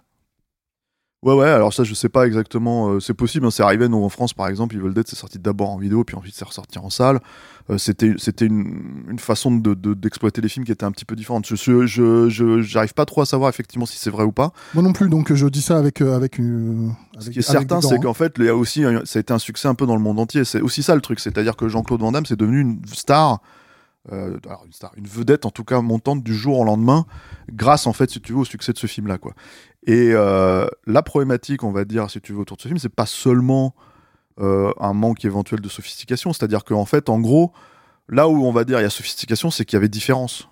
Ouais, 1.23 1.35
ouais, 1.35 1.49
alors 1.49 1.73
ça, 1.73 1.83
je 1.83 1.95
sais 1.95 2.09
pas 2.11 2.27
exactement. 2.27 2.91
Euh, 2.91 3.01
c'est 3.01 3.15
possible, 3.15 3.47
hein, 3.47 3.51
c'est 3.51 3.63
arrivé, 3.63 3.89
nous, 3.89 4.03
en 4.05 4.09
France, 4.09 4.35
par 4.35 4.47
exemple, 4.49 4.77
Evil 4.77 4.93
Dead, 4.93 5.09
c'est 5.09 5.17
sorti 5.17 5.39
d'abord 5.39 5.71
en 5.71 5.77
vidéo, 5.79 6.05
puis 6.05 6.15
ensuite 6.15 6.37
c'est 6.37 6.45
ressorti 6.45 6.79
en 6.79 6.91
salle. 6.91 7.21
Euh, 7.69 7.79
c'était 7.79 8.15
une, 8.47 9.07
une, 9.09 9.19
façon 9.19 9.51
d'exploiter 9.51 10.41
de, 10.41 10.47
les 10.47 10.49
films 10.49 10.65
qui 10.65 10.73
était 10.73 10.85
un 10.85 10.93
petit 10.93 11.07
peu 11.07 11.17
différente. 11.17 11.45
Je 11.45 11.57
je, 11.57 12.29
je, 12.29 12.61
j'arrive 12.61 12.95
pas 12.95 13.07
trop 13.07 13.23
à 13.23 13.27
savoir 13.27 13.49
effectivement 13.49 13.87
si 13.87 13.99
c'est 13.99 14.11
vrai 14.11 14.23
ou 14.23 14.31
pas. 14.31 14.53
Moi 14.75 14.85
non 14.85 14.93
plus, 14.93 15.09
donc 15.09 15.33
je 15.33 15.47
dis 15.49 15.63
ça 15.63 15.79
avec. 15.79 16.01
Euh, 16.01 16.15
avec, 16.15 16.39
une, 16.39 16.93
Ce 17.19 17.31
qui 17.31 17.41
est 17.41 17.43
certain, 17.43 17.81
c'est 17.81 17.99
qu'en 17.99 18.15
fait, 18.15 18.35
il 18.39 18.45
y 18.45 18.49
a 18.49 18.55
aussi, 18.55 18.85
ça 19.05 19.19
a 19.19 19.21
été 19.21 19.33
un 19.33 19.41
succès 19.41 19.67
un 19.67 19.75
peu 19.75 19.87
dans 19.87 19.97
le 19.97 20.03
monde 20.03 20.21
entier. 20.21 20.45
C'est 20.45 20.61
aussi 20.61 20.85
ça 20.85 20.95
le 20.95 21.01
truc, 21.01 21.19
c'est-à-dire 21.19 21.57
que 21.57 21.67
Jean-Claude 21.67 22.03
Van 22.03 22.13
Damme, 22.13 22.27
c'est 22.27 22.39
devenu 22.39 22.61
une 22.61 22.81
star. 22.93 23.41
Euh, 24.13 24.39
une 24.65 24.73
star, 24.73 24.93
une 24.97 25.07
vedette 25.07 25.47
en 25.47 25.51
tout 25.51 25.65
cas 25.65 25.81
montante 25.81 26.23
du 26.23 26.33
jour 26.33 26.61
au 26.61 26.65
lendemain, 26.65 27.07
grâce 27.51 27.89
en 27.89 27.93
fait, 27.93 28.09
si 28.09 28.21
tu 28.21 28.33
veux, 28.33 28.39
au 28.39 28.45
succès 28.45 28.73
de 28.73 28.79
ce 28.79 28.87
film-là, 28.87 29.19
quoi. 29.19 29.33
Et 29.87 30.11
euh, 30.13 30.67
la 30.87 31.03
problématique, 31.03 31.65
on 31.65 31.73
va 31.73 31.85
dire, 31.85 32.09
si 32.09 32.21
tu 32.21 32.33
veux, 32.33 32.39
autour 32.39 32.57
de 32.57 32.63
ce 32.63 32.69
film, 32.69 32.79
c'est 32.79 32.89
pas 32.89 33.07
seulement 33.07 33.75
euh, 34.41 34.73
un 34.79 34.93
manque 34.93 35.25
éventuel 35.25 35.61
de 35.61 35.69
sophistication, 35.69 36.33
c'est-à-dire 36.33 36.63
qu'en 36.65 36.85
fait, 36.85 37.09
en 37.09 37.19
gros, 37.19 37.53
là 38.09 38.29
où 38.29 38.47
on 38.47 38.53
va 38.53 38.65
dire 38.65 38.79
il 38.79 38.83
y 38.83 38.87
a 38.87 38.91
sophistication, 38.91 39.51
c'est 39.51 39.65
qu'il 39.65 39.77
y 39.77 39.79
avait 39.79 39.89
différence. 39.89 40.49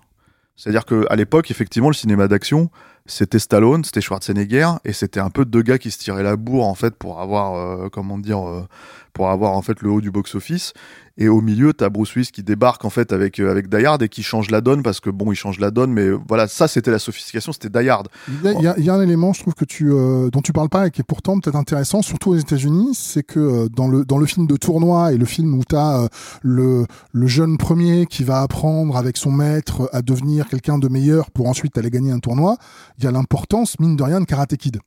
C'est-à-dire 0.57 0.85
qu'à 0.85 1.15
l'époque, 1.15 1.49
effectivement, 1.49 1.89
le 1.89 1.93
cinéma 1.93 2.27
d'action, 2.27 2.69
c'était 3.05 3.39
Stallone, 3.39 3.83
c'était 3.83 4.01
Schwarzenegger, 4.01 4.69
et 4.83 4.93
c'était 4.93 5.19
un 5.19 5.29
peu 5.29 5.45
deux 5.45 5.61
gars 5.61 5.77
qui 5.77 5.91
se 5.91 5.99
tiraient 5.99 6.23
la 6.23 6.35
bourre 6.35 6.67
en 6.67 6.75
fait 6.75 6.95
pour 6.95 7.21
avoir, 7.21 7.53
euh, 7.53 7.89
comment 7.89 8.17
dire, 8.17 8.47
euh, 8.47 8.67
pour 9.13 9.29
avoir 9.29 9.53
en 9.53 9.61
fait 9.61 9.81
le 9.81 9.89
haut 9.89 10.01
du 10.01 10.11
box-office. 10.11 10.73
Et 11.17 11.29
au 11.29 11.39
milieu, 11.39 11.71
t'as 11.71 11.87
Bruce 11.87 12.13
Willis 12.15 12.29
qui 12.33 12.43
débarque 12.43 12.83
en 12.83 12.89
fait 12.89 13.13
avec 13.13 13.39
euh, 13.39 13.49
avec 13.49 13.69
Die 13.69 13.85
Hard 13.85 14.01
et 14.03 14.09
qui 14.09 14.21
change 14.21 14.51
la 14.51 14.59
donne 14.59 14.83
parce 14.83 14.99
que 14.99 15.09
bon, 15.09 15.31
il 15.31 15.35
change 15.35 15.59
la 15.59 15.71
donne, 15.71 15.93
mais 15.93 16.09
voilà, 16.09 16.49
ça 16.49 16.67
c'était 16.67 16.91
la 16.91 16.99
sophistication, 16.99 17.53
c'était 17.53 17.69
Die 17.69 17.87
Hard. 17.87 18.09
Il 18.27 18.51
y, 18.51 18.73
il 18.77 18.83
y, 18.83 18.89
a, 18.89 18.93
un 18.93 19.01
élément, 19.01 19.31
je 19.31 19.39
trouve 19.39 19.53
que 19.53 19.63
tu 19.63 19.93
euh, 19.93 20.29
dont 20.29 20.41
tu 20.41 20.51
parles 20.51 20.67
pas 20.67 20.87
et 20.87 20.91
qui 20.91 20.99
est 20.99 21.05
pourtant 21.05 21.39
peut-être 21.39 21.55
intéressant, 21.55 22.01
surtout 22.01 22.31
aux 22.31 22.35
États-Unis, 22.35 22.89
c'est 22.95 23.23
que 23.23 23.39
euh, 23.39 23.69
dans 23.69 23.87
le 23.87 24.03
dans 24.03 24.17
le 24.17 24.25
film 24.25 24.45
de 24.45 24.57
tournoi 24.57 25.13
et 25.13 25.17
le 25.17 25.25
film 25.25 25.53
où 25.57 25.63
t'as 25.63 26.03
euh, 26.03 26.07
le 26.43 26.85
le 27.13 27.27
jeune 27.27 27.57
premier 27.57 28.07
qui 28.07 28.25
va 28.25 28.41
apprendre 28.41 28.97
avec 28.97 29.15
son 29.15 29.31
maître 29.31 29.89
à 29.93 30.01
devenir 30.01 30.49
quelqu'un 30.49 30.79
de 30.79 30.89
meilleur 30.89 31.31
pour 31.31 31.47
ensuite 31.47 31.77
aller 31.77 31.91
gagner 31.91 32.11
un 32.11 32.19
tournoi, 32.19 32.57
il 32.97 33.03
y 33.03 33.07
a 33.07 33.11
l'importance 33.11 33.79
mine 33.79 33.95
de 33.95 34.03
rien 34.03 34.19
de 34.19 34.25
Karate 34.25 34.55
Kid. 34.57 34.79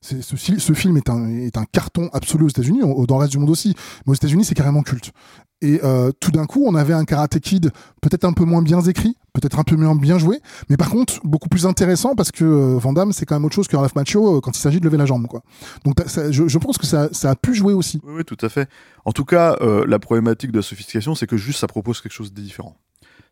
Ce, 0.00 0.22
ce, 0.22 0.72
film 0.74 0.96
est 0.96 1.08
un, 1.10 1.64
carton 1.72 2.08
absolu 2.12 2.44
aux 2.44 2.48
États-Unis, 2.48 2.80
dans 2.80 3.16
le 3.16 3.20
reste 3.20 3.32
du 3.32 3.38
monde 3.38 3.50
aussi. 3.50 3.74
Mais 4.06 4.12
aux 4.12 4.14
États-Unis, 4.14 4.44
c'est 4.44 4.54
carrément 4.54 4.82
culte. 4.82 5.10
Et 5.60 5.80
euh, 5.82 6.12
tout 6.20 6.30
d'un 6.30 6.46
coup, 6.46 6.64
on 6.66 6.76
avait 6.76 6.94
un 6.94 7.04
Karate 7.04 7.40
Kid 7.40 7.72
peut-être 8.00 8.24
un 8.24 8.32
peu 8.32 8.44
moins 8.44 8.62
bien 8.62 8.80
écrit, 8.82 9.16
peut-être 9.32 9.58
un 9.58 9.64
peu 9.64 9.76
moins 9.76 9.96
bien 9.96 10.18
joué, 10.18 10.40
mais 10.68 10.76
par 10.76 10.90
contre 10.90 11.20
beaucoup 11.24 11.48
plus 11.48 11.66
intéressant 11.66 12.14
parce 12.14 12.30
que 12.30 12.44
euh, 12.44 12.78
Van 12.78 12.92
Damme, 12.92 13.12
c'est 13.12 13.26
quand 13.26 13.34
même 13.34 13.44
autre 13.44 13.54
chose 13.54 13.68
qu'un 13.68 13.80
Ralph 13.80 13.94
Macho 13.94 14.36
euh, 14.36 14.40
quand 14.40 14.56
il 14.56 14.60
s'agit 14.60 14.78
de 14.78 14.84
lever 14.84 14.98
la 14.98 15.06
jambe. 15.06 15.26
Quoi. 15.26 15.42
Donc 15.84 15.96
je, 16.30 16.58
pense 16.58 16.78
que 16.78 16.86
ça, 16.86 17.08
ça, 17.12 17.30
a 17.30 17.36
pu 17.36 17.54
jouer 17.54 17.72
aussi. 17.72 18.00
Oui, 18.04 18.14
oui 18.18 18.24
tout 18.24 18.38
à 18.40 18.48
fait. 18.48 18.68
En 19.04 19.12
tout 19.12 19.24
cas, 19.24 19.56
euh, 19.60 19.84
la 19.86 19.98
problématique 19.98 20.52
de 20.52 20.58
la 20.58 20.62
sophistication, 20.62 21.14
c'est 21.14 21.26
que 21.26 21.36
juste 21.36 21.60
ça 21.60 21.66
propose 21.66 22.00
quelque 22.00 22.12
chose 22.12 22.32
de 22.32 22.40
différent. 22.40 22.76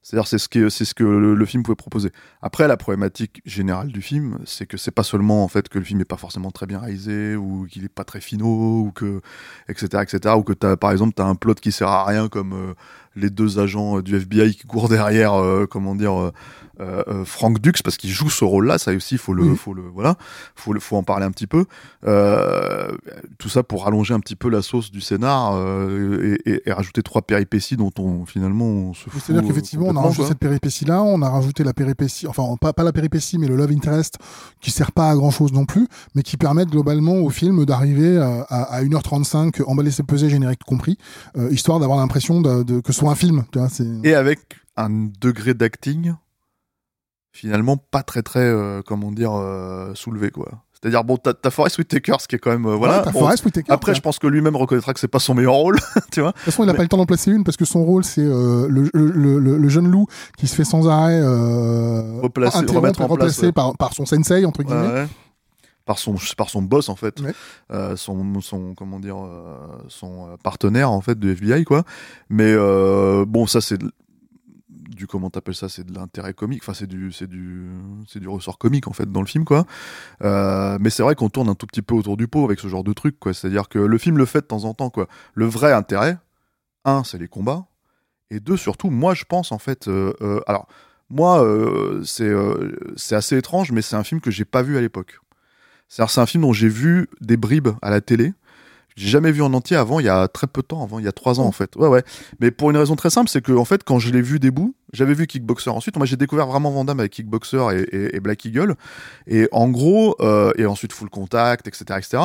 C'est-à-dire 0.06 0.28
c'est 0.28 0.38
ce 0.38 0.48
que 0.48 0.68
c'est 0.68 0.84
ce 0.84 0.94
que 0.94 1.02
le, 1.02 1.46
film 1.46 1.64
pouvait 1.64 1.74
proposer. 1.74 2.12
Après 2.40 2.68
la 2.68 2.76
problématique 2.76 3.42
générale 3.44 3.88
du 3.88 4.00
film, 4.00 4.38
c'est 4.44 4.64
que 4.64 4.76
c'est 4.76 4.92
pas 4.92 5.02
seulement 5.02 5.42
en 5.42 5.48
fait 5.48 5.68
que 5.68 5.80
le 5.80 5.84
film 5.84 6.00
est 6.00 6.04
pas 6.04 6.16
forcément 6.16 6.52
très 6.52 6.66
bien 6.66 6.78
réalisé 6.78 7.34
ou 7.34 7.66
qu'il 7.68 7.84
est 7.84 7.88
pas 7.88 8.04
très 8.04 8.20
finaux 8.20 8.82
ou 8.82 8.92
que 8.92 9.20
etc 9.68 10.04
etc 10.04 10.36
ou 10.36 10.44
que 10.44 10.52
as, 10.64 10.76
par 10.76 10.92
exemple 10.92 11.14
tu 11.16 11.22
un 11.22 11.34
plot 11.34 11.54
qui 11.54 11.72
sert 11.72 11.88
à 11.88 12.04
rien 12.04 12.28
comme 12.28 12.52
euh, 12.52 12.74
les 13.16 13.31
deux 13.31 13.59
agents 13.59 14.00
du 14.00 14.16
FBI 14.16 14.55
qui 14.55 14.66
courent 14.66 14.88
derrière 14.88 15.35
euh, 15.35 15.66
comment 15.66 15.94
dire 15.94 16.18
euh, 16.20 16.31
euh, 16.79 17.02
euh, 17.09 17.24
Frank 17.24 17.59
Dux 17.59 17.72
parce 17.83 17.96
qu'il 17.96 18.11
joue 18.11 18.29
ce 18.29 18.44
rôle-là, 18.44 18.76
ça 18.76 18.92
aussi 18.92 19.16
faut 19.16 19.33
le, 19.33 19.44
mmh. 19.44 19.57
faut 19.57 19.72
le, 19.72 19.83
voilà, 19.83 20.16
faut 20.55 20.74
le, 20.74 20.81
faut 20.81 20.96
en 20.96 21.02
parler 21.02 21.24
un 21.24 21.31
petit 21.31 21.46
peu. 21.46 21.64
Euh, 22.07 22.92
tout 23.38 23.48
ça 23.48 23.62
pour 23.62 23.85
rallonger 23.85 24.12
un 24.12 24.20
petit 24.20 24.37
peu 24.37 24.50
la 24.50 24.61
sauce 24.61 24.90
du 24.90 25.00
scénar 25.00 25.55
euh, 25.55 26.37
et, 26.44 26.50
et, 26.50 26.62
et, 26.68 26.72
rajouter 26.72 27.02
trois 27.02 27.22
péripéties 27.22 27.76
dont 27.76 27.92
on 27.98 28.26
finalement 28.26 28.66
on 28.66 28.94
se 28.94 29.09
fout. 29.09 29.22
C'est-à-dire 29.24 29.48
qu'effectivement 29.48 29.87
on 29.88 29.96
a 29.96 30.02
rajouté 30.02 30.29
cette 30.29 30.38
péripétie-là, 30.38 31.02
on 31.02 31.22
a 31.22 31.31
rajouté 31.31 31.64
la 31.64 31.72
péripétie, 31.72 32.26
enfin 32.26 32.44
pas, 32.61 32.74
pas 32.74 32.85
la 32.85 32.92
péripétie 32.92 33.38
mais 33.38 33.46
le 33.46 33.57
love 33.57 33.72
interest 33.72 34.16
qui 34.61 34.70
sert 34.70 34.92
pas 34.92 35.11
à 35.11 35.14
grand-chose 35.14 35.52
non 35.55 35.64
plus, 35.64 35.88
mais 36.14 36.22
qui 36.22 36.37
permettent 36.37 36.70
globalement 36.70 37.14
au 37.14 37.31
film 37.31 37.64
d'arriver 37.64 38.18
à, 38.18 38.42
à, 38.50 38.83
1h35 38.83 39.62
emballé 39.64 39.90
c'est 39.90 40.02
pesé 40.02 40.29
générique 40.29 40.64
compris, 40.64 40.98
euh, 41.38 41.50
histoire 41.50 41.81
d'avoir 41.81 41.98
l'impression 41.98 42.42
de, 42.42 42.62
de, 42.62 42.81
que 42.81 42.92
ce 42.92 43.02
un 43.10 43.14
film. 43.14 43.44
Tu 43.52 43.58
vois, 43.58 43.68
et 44.04 44.14
avec 44.14 44.40
un 44.76 44.90
degré 45.20 45.54
d'acting 45.54 46.14
finalement 47.36 47.76
pas 47.76 48.02
très 48.02 48.22
très 48.22 48.40
euh, 48.40 48.82
comment 48.84 49.12
dire 49.12 49.32
euh, 49.34 49.94
soulevé 49.94 50.30
quoi. 50.30 50.48
C'est-à-dire 50.72 51.04
bon 51.04 51.16
t'as, 51.16 51.50
Forrest 51.50 51.78
Whitaker 51.78 52.16
ce 52.18 52.28
qui 52.28 52.36
est 52.36 52.38
quand 52.38 52.50
même 52.50 52.66
euh, 52.66 52.76
voilà. 52.76 53.04
Ouais, 53.04 53.12
bon, 53.12 53.28
Whitaker, 53.28 53.72
après 53.72 53.94
je 53.94 54.00
pense 54.00 54.18
que 54.18 54.26
lui-même 54.26 54.56
reconnaîtra 54.56 54.94
que 54.94 55.00
c'est 55.00 55.08
pas 55.08 55.18
son 55.18 55.34
meilleur 55.34 55.54
rôle, 55.54 55.78
tu 56.12 56.20
vois. 56.20 56.30
De 56.30 56.36
toute 56.36 56.44
façon 56.44 56.64
il 56.64 56.68
a 56.70 56.72
mais... 56.72 56.78
pas 56.78 56.82
le 56.82 56.88
temps 56.88 56.96
d'en 56.96 57.06
placer 57.06 57.30
une 57.30 57.44
parce 57.44 57.56
que 57.56 57.64
son 57.64 57.84
rôle 57.84 58.04
c'est 58.04 58.24
le, 58.24 58.68
le, 58.68 58.88
le, 58.92 59.58
le, 59.58 59.68
jeune 59.68 59.88
loup 59.88 60.06
qui 60.38 60.46
se 60.46 60.54
fait 60.54 60.64
sans 60.64 60.88
arrêt 60.88 61.20
replacer, 62.20 62.64
remettre 62.66 63.02
en 63.02 63.06
remplacé 63.06 63.40
place, 63.40 63.46
ouais. 63.48 63.52
par, 63.52 63.76
par 63.76 63.92
son 63.92 64.06
sensei 64.06 64.44
entre 64.44 64.62
guillemets. 64.62 65.06
Par 65.87 65.99
son 65.99 66.16
par 66.37 66.51
son 66.51 66.61
boss 66.62 66.88
en 66.90 66.96
fait. 66.96 67.20
Ouais. 67.20 67.33
euh, 67.70 67.96
son 67.96 68.40
son 68.42 68.75
comment 68.75 69.01
dire 69.01 69.16
euh, 69.18 69.57
son 69.88 70.37
partenaire 70.42 70.90
en 70.90 71.01
fait 71.01 71.18
de 71.18 71.31
FBI 71.31 71.64
quoi. 71.64 71.85
Mais 72.29 72.53
euh, 72.53 73.25
bon 73.25 73.46
ça 73.46 73.61
c'est 73.61 73.79
du 74.68 75.07
comment 75.07 75.31
t'appelles 75.31 75.55
ça 75.55 75.68
c'est 75.68 75.85
de 75.87 75.94
l'intérêt 75.94 76.35
comique. 76.35 76.62
Enfin 76.64 76.75
c'est 76.75 76.87
du 76.88 77.12
c'est 77.12 77.29
du 77.29 77.68
c'est 78.09 78.18
du 78.18 78.29
ressort 78.29 78.59
comique 78.59 78.88
en 78.88 78.92
fait 78.92 79.11
dans 79.11 79.20
le 79.20 79.27
film 79.27 79.44
quoi. 79.44 79.64
Euh, 80.22 80.77
mais 80.81 80.90
c'est 80.90 81.03
vrai 81.05 81.14
qu'on 81.14 81.29
tourne 81.29 81.49
un 81.49 81.55
tout 81.55 81.66
petit 81.66 81.83
peu 81.83 81.94
autour 81.94 82.16
du 82.16 82.27
pot 82.29 82.44
avec 82.44 82.59
ce 82.59 82.66
genre 82.68 82.83
de 82.85 82.92
truc 82.92 83.18
quoi. 83.20 83.33
C'est 83.33 83.46
à 83.46 83.51
dire 83.51 83.68
que 83.68 83.79
le 83.79 83.99
film 83.99 84.18
le 84.18 84.27
fait 84.27 84.40
de 84.40 84.46
temps 84.46 84.64
en 84.64 84.75
temps 84.75 84.90
quoi. 84.90 85.07
Le 85.35 85.46
vrai 85.46 85.72
intérêt 85.72 86.18
un 86.85 87.05
c'est 87.05 87.18
les 87.18 87.29
combats. 87.29 87.66
Et 88.31 88.40
deux 88.40 88.57
surtout 88.57 88.90
moi 88.90 89.14
je 89.14 89.25
pense 89.25 89.53
en 89.53 89.59
fait 89.59 89.87
euh, 89.87 90.12
euh, 90.20 90.40
alors 90.49 90.66
moi 91.11 91.44
euh, 91.44 92.03
c'est 92.05 92.25
euh, 92.29 92.77
c'est 92.96 93.14
assez 93.14 93.37
étrange 93.37 93.70
mais 93.70 93.83
c'est 93.83 93.94
un 93.94 94.03
film 94.03 94.20
que 94.20 94.33
j'ai 94.33 94.44
pas 94.44 94.62
vu 94.62 94.77
à 94.77 94.81
l'époque 94.81 95.20
c'est 95.88 96.18
un 96.18 96.27
film 96.27 96.42
dont 96.42 96.53
j'ai 96.53 96.68
vu 96.68 97.09
des 97.20 97.37
bribes 97.37 97.68
à 97.83 97.90
la 97.90 98.01
télé 98.01 98.33
j'ai 98.96 99.09
jamais 99.09 99.31
vu 99.31 99.42
en 99.42 99.53
entier 99.53 99.77
avant, 99.77 100.01
il 100.01 100.07
y 100.07 100.09
a 100.09 100.27
très 100.27 100.46
peu 100.46 100.62
de 100.62 100.66
temps, 100.66 100.83
avant, 100.83 100.99
il 100.99 101.05
y 101.05 101.09
a 101.09 101.12
trois 101.12 101.38
ans 101.38 101.44
en 101.44 101.53
fait. 101.53 101.77
Ouais, 101.77 101.87
ouais. 101.87 102.03
Mais 102.40 102.51
pour 102.51 102.70
une 102.70 102.79
raison 102.79 102.96
très 102.96 103.11
simple, 103.11 103.29
c'est 103.29 103.42
que 103.42 103.53
en 103.53 103.66
fait, 103.66 103.85
quand 103.85 103.99
je 103.99 104.11
l'ai 104.11 104.22
vu 104.22 104.40
debout, 104.40 104.75
j'avais 104.94 105.12
vu 105.12 105.27
Kickboxer 105.27 105.68
ensuite. 105.68 105.96
Moi, 105.99 106.07
j'ai 106.07 106.16
découvert 106.16 106.46
vraiment 106.46 106.70
Vandame 106.70 107.01
avec 107.01 107.12
Kickboxer 107.12 107.59
et, 107.75 107.83
et, 107.94 108.16
et, 108.16 108.20
Black 108.20 108.42
Eagle. 108.46 108.75
Et 109.27 109.49
en 109.53 109.68
gros, 109.68 110.16
euh, 110.20 110.51
et 110.57 110.64
ensuite 110.64 110.94
Full 110.94 111.11
Contact, 111.11 111.68
etc., 111.68 111.85
etc. 111.99 112.22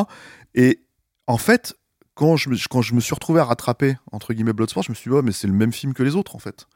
Et 0.56 0.80
en 1.28 1.38
fait, 1.38 1.76
quand 2.16 2.38
je, 2.38 2.50
me, 2.50 2.56
quand 2.70 2.82
je 2.82 2.96
me 2.96 3.02
suis 3.02 3.14
retrouvé 3.14 3.42
à 3.42 3.46
rattraper 3.46 3.98
entre 4.14 4.34
guillemets 4.34 4.54
Bloodsport, 4.54 4.84
je 4.84 4.92
me 4.92 4.96
suis 4.96 5.10
dit, 5.10 5.18
oh, 5.18 5.22
mais 5.22 5.34
c'est 5.34 5.48
le 5.48 5.54
même 5.54 5.74
film 5.74 5.94
que 5.94 6.04
les 6.04 6.16
autres 6.16 6.38
en 6.38 6.40
fait. 6.40 6.68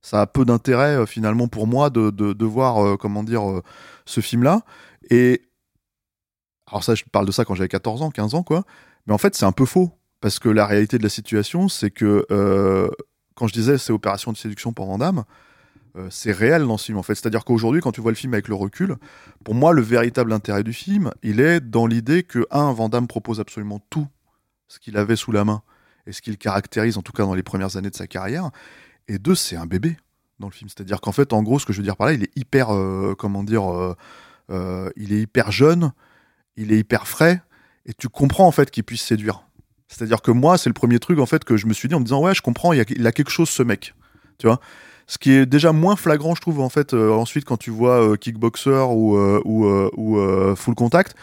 Ça 0.00 0.22
a 0.22 0.26
peu 0.26 0.46
d'intérêt 0.46 0.96
euh, 0.96 1.06
finalement 1.06 1.48
pour 1.48 1.66
moi 1.66 1.90
de, 1.90 2.08
de, 2.08 2.32
de 2.32 2.44
voir, 2.46 2.82
euh, 2.82 2.96
comment 2.96 3.22
dire, 3.22 3.50
euh, 3.50 3.62
ce 4.06 4.22
film-là. 4.22 4.62
Et 5.10 5.42
alors 6.68 6.82
ça, 6.82 6.94
je 6.94 7.04
parle 7.10 7.26
de 7.26 7.32
ça 7.32 7.44
quand 7.44 7.54
j'avais 7.54 7.68
14 7.68 8.02
ans, 8.02 8.10
15 8.10 8.34
ans, 8.34 8.42
quoi. 8.42 8.64
Mais 9.06 9.14
en 9.14 9.18
fait, 9.18 9.34
c'est 9.34 9.44
un 9.44 9.52
peu 9.52 9.66
faux. 9.66 9.92
Parce 10.20 10.38
que 10.38 10.48
la 10.48 10.66
réalité 10.66 10.98
de 10.98 11.02
la 11.02 11.08
situation, 11.08 11.68
c'est 11.68 11.90
que 11.90 12.26
euh, 12.30 12.88
quand 13.34 13.46
je 13.46 13.52
disais 13.52 13.78
c'est 13.78 13.92
opération 13.92 14.32
de 14.32 14.36
séduction 14.36 14.72
pour 14.72 14.86
Van 14.86 14.98
Damme, 14.98 15.24
euh, 15.96 16.08
c'est 16.10 16.32
réel 16.32 16.66
dans 16.66 16.78
ce 16.78 16.86
film 16.86 16.98
en 16.98 17.02
fait. 17.02 17.14
C'est-à-dire 17.14 17.44
qu'aujourd'hui, 17.44 17.80
quand 17.80 17.92
tu 17.92 18.00
vois 18.00 18.12
le 18.12 18.16
film 18.16 18.32
avec 18.32 18.48
le 18.48 18.54
recul, 18.54 18.96
pour 19.44 19.54
moi, 19.54 19.72
le 19.72 19.82
véritable 19.82 20.32
intérêt 20.32 20.64
du 20.64 20.72
film, 20.72 21.12
il 21.22 21.40
est 21.40 21.60
dans 21.60 21.86
l'idée 21.86 22.22
que, 22.22 22.46
un, 22.50 22.72
Van 22.72 22.88
Damme 22.88 23.06
propose 23.06 23.40
absolument 23.40 23.80
tout 23.90 24.08
ce 24.68 24.78
qu'il 24.78 24.96
avait 24.96 25.16
sous 25.16 25.32
la 25.32 25.44
main 25.44 25.62
et 26.06 26.12
ce 26.12 26.22
qu'il 26.22 26.38
caractérise, 26.38 26.96
en 26.96 27.02
tout 27.02 27.12
cas 27.12 27.24
dans 27.24 27.34
les 27.34 27.42
premières 27.42 27.76
années 27.76 27.90
de 27.90 27.96
sa 27.96 28.06
carrière, 28.06 28.50
et 29.08 29.18
deux, 29.18 29.34
c'est 29.34 29.56
un 29.56 29.66
bébé 29.66 29.96
dans 30.38 30.48
le 30.48 30.52
film. 30.52 30.68
C'est-à-dire 30.68 31.00
qu'en 31.00 31.12
fait, 31.12 31.32
en 31.32 31.42
gros, 31.42 31.58
ce 31.58 31.66
que 31.66 31.72
je 31.72 31.78
veux 31.78 31.84
dire 31.84 31.96
par 31.96 32.06
là, 32.06 32.14
il 32.14 32.22
est 32.22 32.36
hyper, 32.36 32.74
euh, 32.74 33.14
comment 33.16 33.44
dire, 33.44 33.94
il 34.48 35.12
est 35.12 35.20
hyper 35.20 35.52
jeune, 35.52 35.92
il 36.56 36.72
est 36.72 36.78
hyper 36.78 37.06
frais, 37.06 37.42
et 37.86 37.94
tu 37.94 38.08
comprends 38.08 38.46
en 38.46 38.50
fait 38.50 38.70
qu'il 38.70 38.84
puisse 38.84 39.02
séduire. 39.02 39.42
C'est-à-dire 39.88 40.20
que 40.20 40.30
moi, 40.30 40.58
c'est 40.58 40.68
le 40.68 40.74
premier 40.74 40.98
truc 40.98 41.18
en 41.18 41.26
fait 41.26 41.44
que 41.44 41.56
je 41.56 41.66
me 41.66 41.72
suis 41.72 41.88
dit 41.88 41.94
en 41.94 42.00
me 42.00 42.04
disant 42.04 42.20
ouais, 42.22 42.34
je 42.34 42.42
comprends, 42.42 42.72
il, 42.72 42.80
a, 42.80 43.12
quelque 43.12 43.30
chose 43.30 43.48
ce 43.48 43.62
mec, 43.62 43.94
tu 44.38 44.46
vois? 44.46 44.60
Ce 45.06 45.18
qui 45.18 45.30
est 45.30 45.46
déjà 45.46 45.70
moins 45.70 45.94
flagrant, 45.94 46.34
je 46.34 46.40
trouve, 46.40 46.60
en 46.60 46.68
fait, 46.68 46.92
euh, 46.92 47.12
ensuite 47.12 47.44
quand 47.44 47.56
tu 47.56 47.70
vois 47.70 48.02
euh, 48.02 48.16
Kickboxer 48.16 48.86
ou, 48.90 49.16
euh, 49.16 49.40
ou, 49.44 49.66
euh, 49.66 49.88
ou 49.96 50.56
Full 50.56 50.74
Contact, 50.74 51.14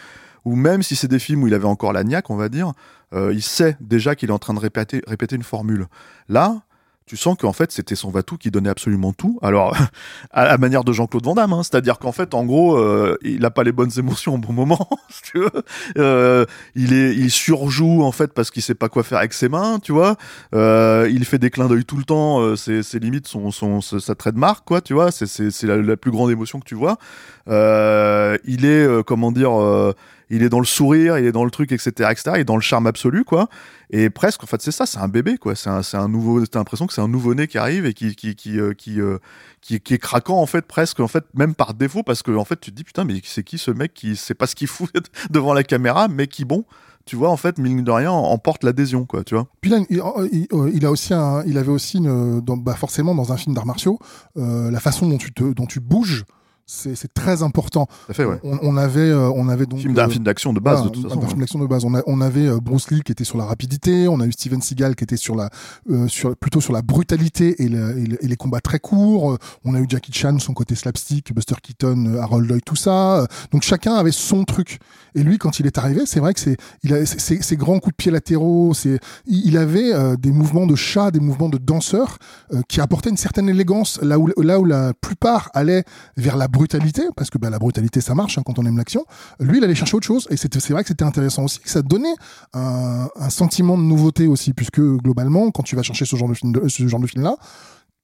ou 0.46 0.56
même 0.56 0.82
si 0.82 0.96
c'est 0.96 1.08
des 1.08 1.18
films 1.18 1.42
où 1.42 1.46
il 1.46 1.54
avait 1.54 1.66
encore 1.66 1.92
la 1.92 2.02
niaque, 2.04 2.30
on 2.30 2.36
va 2.36 2.48
dire, 2.48 2.72
il 3.12 3.42
sait 3.42 3.76
déjà 3.80 4.16
qu'il 4.16 4.30
est 4.30 4.32
en 4.32 4.40
train 4.40 4.54
de 4.54 4.58
répéter, 4.58 5.00
répéter 5.06 5.36
une 5.36 5.44
formule. 5.44 5.86
Là, 6.28 6.62
tu 7.06 7.16
sens 7.16 7.36
qu'en 7.38 7.52
fait 7.52 7.70
c'était 7.70 7.96
son 7.96 8.10
Vatou 8.10 8.36
qui 8.36 8.50
donnait 8.50 8.70
absolument 8.70 9.12
tout. 9.12 9.38
Alors 9.42 9.76
à 10.30 10.44
la 10.46 10.58
manière 10.58 10.84
de 10.84 10.92
Jean-Claude 10.92 11.24
Van 11.24 11.34
Damme, 11.34 11.52
hein, 11.52 11.62
c'est-à-dire 11.62 11.98
qu'en 11.98 12.12
fait 12.12 12.34
en 12.34 12.44
gros 12.44 12.76
euh, 12.76 13.18
il 13.22 13.44
a 13.44 13.50
pas 13.50 13.62
les 13.62 13.72
bonnes 13.72 13.90
émotions 13.98 14.34
au 14.34 14.38
bon 14.38 14.52
moment. 14.52 14.88
si 15.10 15.22
tu 15.22 15.38
veux. 15.38 15.50
Euh, 15.98 16.46
il 16.74 16.92
est, 16.92 17.14
il 17.14 17.30
surjoue 17.30 18.02
en 18.02 18.12
fait 18.12 18.32
parce 18.32 18.50
qu'il 18.50 18.62
sait 18.62 18.74
pas 18.74 18.88
quoi 18.88 19.02
faire 19.02 19.18
avec 19.18 19.34
ses 19.34 19.48
mains, 19.48 19.78
tu 19.80 19.92
vois. 19.92 20.16
Euh, 20.54 21.08
il 21.10 21.24
fait 21.24 21.38
des 21.38 21.50
clins 21.50 21.68
d'œil 21.68 21.84
tout 21.84 21.96
le 21.96 22.04
temps. 22.04 22.56
c'est, 22.56 22.94
limite 22.94 23.26
son, 23.26 23.50
son, 23.50 23.80
sa 23.80 24.00
sa 24.00 24.14
trait 24.14 24.32
de 24.32 24.38
marque, 24.38 24.64
quoi, 24.66 24.80
tu 24.80 24.92
vois. 24.92 25.10
C'est, 25.10 25.62
la, 25.62 25.76
la 25.76 25.96
plus 25.96 26.10
grande 26.10 26.30
émotion 26.30 26.60
que 26.60 26.64
tu 26.64 26.74
vois. 26.74 26.98
Il 27.46 28.64
est, 28.64 29.04
comment 29.04 29.32
dire. 29.32 29.94
Il 30.34 30.42
est 30.42 30.48
dans 30.48 30.58
le 30.60 30.64
sourire, 30.66 31.18
il 31.18 31.24
est 31.26 31.32
dans 31.32 31.44
le 31.44 31.50
truc, 31.50 31.72
etc., 31.72 31.90
etc. 32.10 32.22
Il 32.34 32.40
est 32.40 32.44
dans 32.44 32.56
le 32.56 32.62
charme 32.62 32.86
absolu, 32.86 33.24
quoi. 33.24 33.48
Et 33.90 34.10
presque, 34.10 34.42
en 34.42 34.46
fait, 34.46 34.60
c'est 34.62 34.72
ça, 34.72 34.86
c'est 34.86 34.98
un 34.98 35.08
bébé, 35.08 35.36
quoi. 35.38 35.54
C'est 35.54 35.70
un, 35.70 35.80
un 35.94 36.08
nouveau. 36.08 36.44
T'as 36.46 36.58
l'impression 36.58 36.86
que 36.86 36.92
c'est 36.92 37.00
un 37.00 37.08
nouveau-né 37.08 37.46
qui 37.46 37.58
arrive 37.58 37.86
et 37.86 37.94
qui, 37.94 38.14
qui, 38.16 38.34
qui, 38.34 38.58
euh, 38.58 38.72
euh, 38.88 39.18
qui, 39.60 39.80
qui 39.80 39.94
est 39.94 39.98
craquant, 39.98 40.40
en 40.40 40.46
fait, 40.46 40.66
presque, 40.66 41.00
en 41.00 41.08
fait, 41.08 41.24
même 41.34 41.54
par 41.54 41.74
défaut, 41.74 42.02
parce 42.02 42.22
que, 42.22 42.30
en 42.32 42.44
fait, 42.44 42.60
tu 42.60 42.70
te 42.70 42.76
dis, 42.76 42.84
putain, 42.84 43.04
mais 43.04 43.20
c'est 43.24 43.42
qui 43.44 43.58
ce 43.58 43.70
mec 43.70 43.94
qui 43.94 44.16
sait 44.16 44.34
pas 44.34 44.46
ce 44.46 44.54
qu'il 44.54 44.68
fout 44.68 44.90
devant 45.30 45.52
la 45.54 45.62
caméra, 45.62 46.08
mais 46.08 46.26
qui, 46.26 46.44
bon, 46.44 46.64
tu 47.06 47.16
vois, 47.16 47.28
en 47.30 47.36
fait, 47.36 47.58
mine 47.58 47.84
de 47.84 47.90
rien, 47.90 48.10
emporte 48.10 48.64
l'adhésion, 48.64 49.04
quoi, 49.04 49.24
tu 49.24 49.34
vois. 49.34 49.46
Puis 49.60 49.70
là, 49.70 49.78
il, 49.90 50.02
il- 50.32 50.46
il 50.72 50.86
a 50.86 50.90
aussi 50.90 51.12
un, 51.12 51.44
il 51.44 51.58
avait 51.58 51.68
aussi 51.70 52.00
bah 52.02 52.74
forcément 52.74 53.14
dans 53.14 53.30
un 53.32 53.36
film 53.36 53.54
d'arts 53.54 53.66
martiaux, 53.66 53.98
euh, 54.38 54.70
la 54.70 54.80
façon 54.80 55.06
dont 55.08 55.18
tu 55.18 55.32
te, 55.32 55.44
dont 55.52 55.66
tu 55.66 55.80
bouges, 55.80 56.24
c'est 56.66 57.12
très 57.12 57.42
important. 57.42 57.86
Fait, 58.10 58.24
ouais. 58.24 58.40
On, 58.42 58.58
on 58.62 58.76
avait, 58.76 59.00
euh, 59.00 59.30
on 59.34 59.48
avait 59.48 59.66
donc 59.66 59.80
film 59.80 59.94
d'un 59.94 60.06
euh, 60.06 60.10
film 60.10 60.24
d'action 60.24 60.52
de 60.52 60.60
base, 60.60 60.78
voilà, 60.78 60.90
de 60.90 60.94
toute 60.94 61.04
un- 61.06 61.08
façon. 61.10 61.22
un 61.22 61.28
film 61.28 61.40
d'action 61.40 61.58
de 61.58 61.66
base. 61.66 61.84
On, 61.84 61.94
a- 61.94 62.02
on 62.06 62.20
avait 62.20 62.46
euh, 62.46 62.58
Bruce 62.60 62.90
Lee 62.90 63.02
qui 63.02 63.12
était 63.12 63.24
sur 63.24 63.36
la 63.38 63.44
rapidité, 63.44 64.08
on 64.08 64.20
a 64.20 64.26
eu 64.26 64.32
Steven 64.32 64.62
Seagal 64.62 64.96
qui 64.96 65.04
était 65.04 65.16
sur 65.16 65.34
la, 65.36 65.50
euh, 65.90 66.08
sur, 66.08 66.36
plutôt 66.36 66.60
sur 66.60 66.72
la 66.72 66.82
brutalité 66.82 67.62
et, 67.62 67.68
le- 67.68 67.98
et 67.98 68.06
le- 68.06 68.24
et 68.24 68.28
les 68.28 68.36
combats 68.36 68.60
très 68.60 68.78
courts. 68.78 69.38
On 69.64 69.74
a 69.74 69.80
eu 69.80 69.86
Jackie 69.88 70.12
Chan, 70.12 70.38
son 70.38 70.54
côté 70.54 70.74
slapstick, 70.74 71.34
Buster 71.34 71.56
Keaton, 71.62 72.16
Harold 72.20 72.48
Lloyd, 72.48 72.62
tout 72.64 72.76
ça. 72.76 73.26
Donc 73.52 73.62
chacun 73.62 73.94
avait 73.94 74.12
son 74.12 74.44
truc. 74.44 74.78
Et 75.14 75.22
lui, 75.22 75.38
quand 75.38 75.60
il 75.60 75.66
est 75.66 75.78
arrivé, 75.78 76.02
c'est 76.06 76.20
vrai 76.20 76.34
que 76.34 76.40
c'est, 76.40 76.56
il 76.82 76.92
a, 76.94 77.04
ces 77.06 77.56
grands 77.56 77.78
coups 77.78 77.92
de 77.92 77.96
pied 77.96 78.10
latéraux, 78.10 78.72
c'est, 78.74 78.98
il 79.26 79.44
il 79.46 79.58
avait 79.58 79.92
euh, 79.92 80.16
des 80.16 80.32
mouvements 80.32 80.66
de 80.66 80.74
chat, 80.74 81.10
des 81.10 81.20
mouvements 81.20 81.48
de 81.50 81.58
danseur 81.58 82.16
euh, 82.52 82.62
qui 82.68 82.80
apportaient 82.80 83.10
une 83.10 83.16
certaine 83.16 83.48
élégance 83.48 84.00
là 84.02 84.18
où, 84.18 84.28
là 84.42 84.58
où 84.58 84.64
la 84.64 84.92
plupart 84.94 85.50
allaient 85.54 85.84
vers 86.16 86.36
la 86.36 86.48
brutalité, 86.54 87.02
parce 87.16 87.30
que 87.30 87.38
bah, 87.38 87.50
la 87.50 87.58
brutalité 87.58 88.00
ça 88.00 88.14
marche 88.14 88.38
hein, 88.38 88.42
quand 88.44 88.58
on 88.58 88.66
aime 88.66 88.76
l'action. 88.76 89.04
Lui, 89.40 89.58
il 89.58 89.64
allait 89.64 89.74
chercher 89.74 89.96
autre 89.96 90.06
chose, 90.06 90.26
et 90.30 90.36
c'est 90.36 90.70
vrai 90.70 90.82
que 90.82 90.88
c'était 90.88 91.04
intéressant 91.04 91.44
aussi, 91.44 91.60
que 91.60 91.70
ça 91.70 91.82
donnait 91.82 92.14
un, 92.52 93.08
sentiment 93.28 93.76
de 93.76 93.82
nouveauté 93.82 94.26
aussi, 94.26 94.52
puisque 94.52 94.80
globalement, 94.80 95.50
quand 95.50 95.62
tu 95.62 95.76
vas 95.76 95.82
chercher 95.82 96.04
ce 96.04 96.16
genre 96.16 96.28
de 96.28 96.34
film, 96.34 96.52
de, 96.52 96.68
film 96.68 97.22
là. 97.22 97.36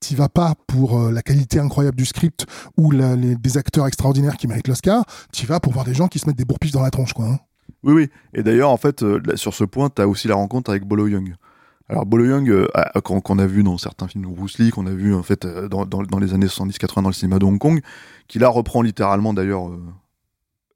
T'y 0.01 0.15
vas 0.15 0.31
pas 0.31 0.55
pour 0.67 0.99
euh, 0.99 1.13
la 1.13 1.21
qualité 1.21 1.59
incroyable 1.59 1.99
du 1.99 2.07
script 2.07 2.47
ou 2.79 2.91
les, 2.91 3.37
des 3.37 3.59
acteurs 3.59 3.87
extraordinaires 3.87 4.39
qui 4.39 4.47
méritent 4.47 4.67
l'Oscar. 4.67 5.05
T'y 5.31 5.45
vas 5.45 5.61
pour 5.61 5.75
voir 5.75 5.85
des 5.85 5.93
gens 5.93 6.09
qui 6.09 6.19
se 6.19 6.27
mettent 6.27 6.39
des 6.39 6.47
bourpifs 6.47 6.73
dans 6.73 6.81
la 6.81 6.91
tronche, 6.91 7.13
quoi. 7.13 7.27
hein. 7.27 7.39
Oui, 7.83 7.93
oui. 7.93 8.09
Et 8.33 8.43
d'ailleurs, 8.43 8.71
en 8.71 8.79
fait, 8.79 9.03
euh, 9.03 9.21
sur 9.35 9.53
ce 9.53 9.65
point, 9.65 9.91
tu 9.91 10.01
as 10.01 10.09
aussi 10.09 10.27
la 10.27 10.37
rencontre 10.37 10.71
avec 10.71 10.85
Bolo 10.85 11.07
Young. 11.07 11.35
Alors, 11.90 12.07
Bolo 12.07 12.24
Young, 12.24 12.48
euh, 12.48 12.68
qu'on 13.03 13.38
a 13.40 13.46
vu 13.46 13.64
dans 13.64 13.76
certains 13.76 14.07
films 14.07 14.24
de 14.24 14.33
Bruce 14.33 14.59
Lee, 14.59 14.70
qu'on 14.70 14.87
a 14.87 14.92
vu 14.92 15.12
en 15.12 15.24
fait 15.24 15.44
euh, 15.44 15.68
dans, 15.68 15.85
dans, 15.87 16.05
dans 16.05 16.18
les 16.20 16.33
années 16.35 16.46
70-80 16.46 17.03
dans 17.03 17.09
le 17.09 17.12
cinéma 17.12 17.40
de 17.40 17.44
Hong 17.44 17.59
Kong, 17.59 17.81
qui 18.29 18.38
là 18.38 18.48
reprend 18.48 18.81
littéralement 18.83 19.35
d'ailleurs 19.35 19.68
euh, 19.68 19.83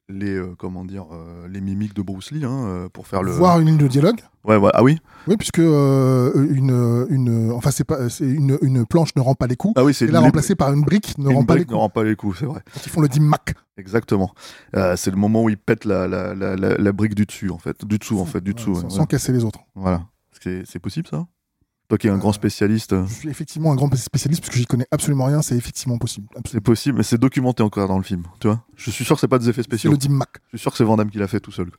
les 0.09 0.35
euh, 0.35 0.57
comment 0.59 0.85
dire 0.85 1.05
les 1.49 1.61
mimiques 1.61 1.95
de 1.95 2.03
Bruce 2.03 2.33
Lee 2.33 2.45
hein, 2.45 2.89
pour 2.93 3.07
faire 3.07 3.23
le. 3.23 3.31
Voir 3.31 3.61
une 3.61 3.69
ligne 3.69 3.77
de 3.79 3.87
dialogue. 3.87 4.19
Ouais, 4.45 4.57
ouais. 4.57 4.71
Ah 4.75 4.83
oui? 4.83 4.99
Oui, 5.29 5.37
puisque 5.37 5.59
une, 5.59 7.07
une, 7.09 7.53
enfin 7.53 7.71
c'est 7.71 7.85
pas, 7.85 8.09
c'est 8.09 8.25
une, 8.27 8.59
une 8.61 8.85
planche 8.85 9.11
ne 9.15 9.21
rend 9.23 9.37
pas 9.37 9.47
les 9.47 9.55
coups. 9.57 9.75
Ah 9.77 9.85
oui, 9.85 9.95
c'est 9.95 10.07
Et 10.07 10.09
là, 10.11 10.19
les- 10.19 10.25
remplacé 10.27 10.57
par 10.57 10.73
une 10.73 10.83
brique 10.83 11.17
ne 11.17 11.31
une 11.31 11.37
rend 11.37 11.45
pas 11.45 11.55
les 11.55 11.61
brique 11.61 11.69
ne 11.69 11.75
coups. 11.75 11.81
rend 11.81 11.89
pas 11.91 12.03
les 12.05 12.17
coups, 12.17 12.39
c'est 12.41 12.45
vrai. 12.47 12.61
Quand 12.75 12.81
ils 12.85 12.91
font 12.91 13.01
le 13.01 13.09
dim 13.09 13.23
mac. 13.23 13.55
Exactement. 13.79 14.35
C'est 14.75 15.11
le 15.13 15.17
moment 15.17 15.45
où 15.45 15.49
il 15.49 15.57
pète 15.59 15.85
la, 15.85 16.09
la, 16.09 16.35
la, 16.35 16.93
brique 16.93 17.15
du 17.15 17.25
dessus 17.25 17.51
en 17.51 17.59
fait, 17.59 17.85
du 17.85 17.99
dessous 17.99 18.19
en 18.19 18.25
fait, 18.27 18.41
du 18.43 18.53
dessous. 18.53 18.75
sans, 18.75 18.83
ouais, 18.85 18.91
sans 18.91 19.07
casser 19.07 19.33
les 19.33 19.45
autres. 19.45 19.61
Voilà. 19.77 20.03
C'est 20.65 20.79
possible 20.79 21.07
ça? 21.09 21.27
Toi 21.89 21.99
qui 21.99 22.07
es 22.07 22.11
un 22.11 22.17
grand 22.17 22.33
spécialiste. 22.33 22.95
euh, 22.95 23.05
Je 23.07 23.13
suis 23.13 23.29
effectivement 23.29 23.71
un 23.71 23.75
grand 23.75 23.95
spécialiste 23.95 24.41
parce 24.41 24.51
que 24.55 24.59
j'y 24.59 24.65
connais 24.65 24.87
absolument 24.91 25.27
rien. 25.27 25.43
C'est 25.43 25.55
effectivement 25.55 25.99
possible. 25.99 26.27
C'est 26.51 26.63
possible, 26.63 26.97
mais 26.97 27.03
c'est 27.05 27.19
documenté 27.19 27.63
encore 27.63 27.89
dans 27.89 27.99
le 27.99 28.03
film, 28.03 28.23
tu 28.41 28.47
vois? 28.47 28.65
Je 28.75 28.91
suis 28.91 29.05
sûr 29.05 29.17
que 29.17 29.21
c'est 29.21 29.29
pas 29.29 29.39
des 29.39 29.51
effets 29.51 29.63
spéciaux. 29.63 29.91
le 29.91 29.99
dim 29.99 30.09
mac. 30.15 30.31
Je 30.53 30.57
suis 30.57 30.63
sûr 30.63 30.71
que 30.73 30.79
c'est 30.79 30.85
Van 30.85 30.97
Damme 30.97 31.11
qui 31.11 31.19
l'a 31.19 31.29
fait 31.29 31.41
tout 31.41 31.53
seul. 31.53 31.71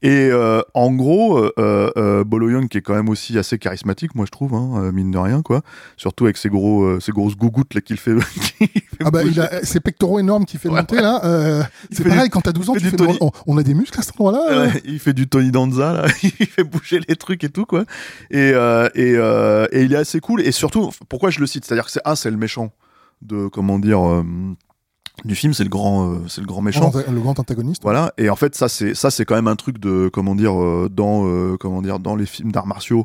Et 0.00 0.30
euh, 0.32 0.62
en 0.72 0.90
gros, 0.94 1.46
euh, 1.58 2.24
Bolo 2.24 2.48
Young 2.48 2.68
qui 2.68 2.78
est 2.78 2.82
quand 2.82 2.94
même 2.94 3.10
aussi 3.10 3.36
assez 3.36 3.58
charismatique, 3.58 4.14
moi 4.14 4.24
je 4.24 4.30
trouve, 4.30 4.54
hein, 4.54 4.90
mine 4.92 5.10
de 5.10 5.18
rien, 5.18 5.42
quoi. 5.42 5.60
Surtout 5.98 6.24
avec 6.24 6.38
ses 6.38 6.48
gros, 6.48 6.98
ses 6.98 7.12
grosses 7.12 7.36
gougouttes 7.36 7.74
là 7.74 7.82
qu'il 7.82 7.98
fait. 7.98 8.14
qu'il 9.04 9.08
Ah 9.08 9.10
bah, 9.10 9.22
il 9.24 9.40
a 9.40 9.64
ces 9.64 9.80
pectoraux 9.80 10.18
énormes 10.18 10.44
qui 10.44 10.58
fait 10.58 10.68
Ouais, 10.68 10.80
monter 10.80 10.96
là. 11.00 11.20
euh, 11.24 11.62
c'est 11.90 12.04
pareil 12.04 12.24
du- 12.24 12.30
quand 12.30 12.40
t'as 12.40 12.52
12 12.52 12.70
ans, 12.70 12.74
tu 12.74 12.80
fais, 12.80 12.96
mais 12.98 13.16
on, 13.20 13.30
on 13.46 13.56
a 13.58 13.62
des 13.62 13.74
muscles 13.74 13.98
à 13.98 14.02
cet 14.02 14.14
endroit-là. 14.20 14.42
euh. 14.50 14.66
Ouais, 14.68 14.82
il 14.84 14.98
fait 14.98 15.12
du 15.12 15.28
Tony 15.28 15.50
Danza 15.50 15.92
là, 15.92 16.06
il 16.22 16.30
fait 16.46 16.64
bouger 16.64 17.00
les 17.08 17.16
trucs 17.16 17.42
et 17.44 17.48
tout 17.48 17.66
quoi. 17.66 17.84
Et 18.30 18.52
euh, 18.54 18.88
et, 18.94 19.14
euh, 19.16 19.66
et 19.72 19.82
il 19.82 19.92
est 19.92 19.96
assez 19.96 20.20
cool. 20.20 20.40
Et 20.42 20.52
surtout, 20.52 20.90
pourquoi 21.08 21.30
je 21.30 21.40
le 21.40 21.46
cite, 21.46 21.64
c'est-à-dire 21.64 21.84
que 21.86 21.90
c'est 21.90 22.02
un, 22.04 22.14
c'est 22.14 22.30
le 22.30 22.36
méchant 22.36 22.72
de 23.22 23.48
comment 23.48 23.78
dire 23.78 24.00
du 25.24 25.34
film, 25.34 25.52
c'est 25.52 25.64
le 25.64 25.68
grand, 25.68 26.12
euh, 26.14 26.18
c'est 26.28 26.40
le 26.40 26.46
grand 26.46 26.62
méchant. 26.62 26.90
Le 27.10 27.20
grand 27.20 27.38
antagoniste. 27.38 27.82
Voilà. 27.82 28.12
Et 28.16 28.30
en 28.30 28.36
fait, 28.36 28.54
ça 28.54 28.68
c'est 28.70 28.94
ça 28.94 29.10
c'est 29.10 29.24
quand 29.26 29.34
même 29.34 29.48
un 29.48 29.56
truc 29.56 29.78
de 29.78 30.08
comment 30.12 30.34
dire 30.34 30.58
euh, 30.58 30.88
dans 30.90 31.26
euh, 31.26 31.56
comment 31.60 31.82
dire 31.82 31.98
dans 31.98 32.16
les 32.16 32.24
films 32.26 32.52
d'arts 32.52 32.66
martiaux. 32.66 33.04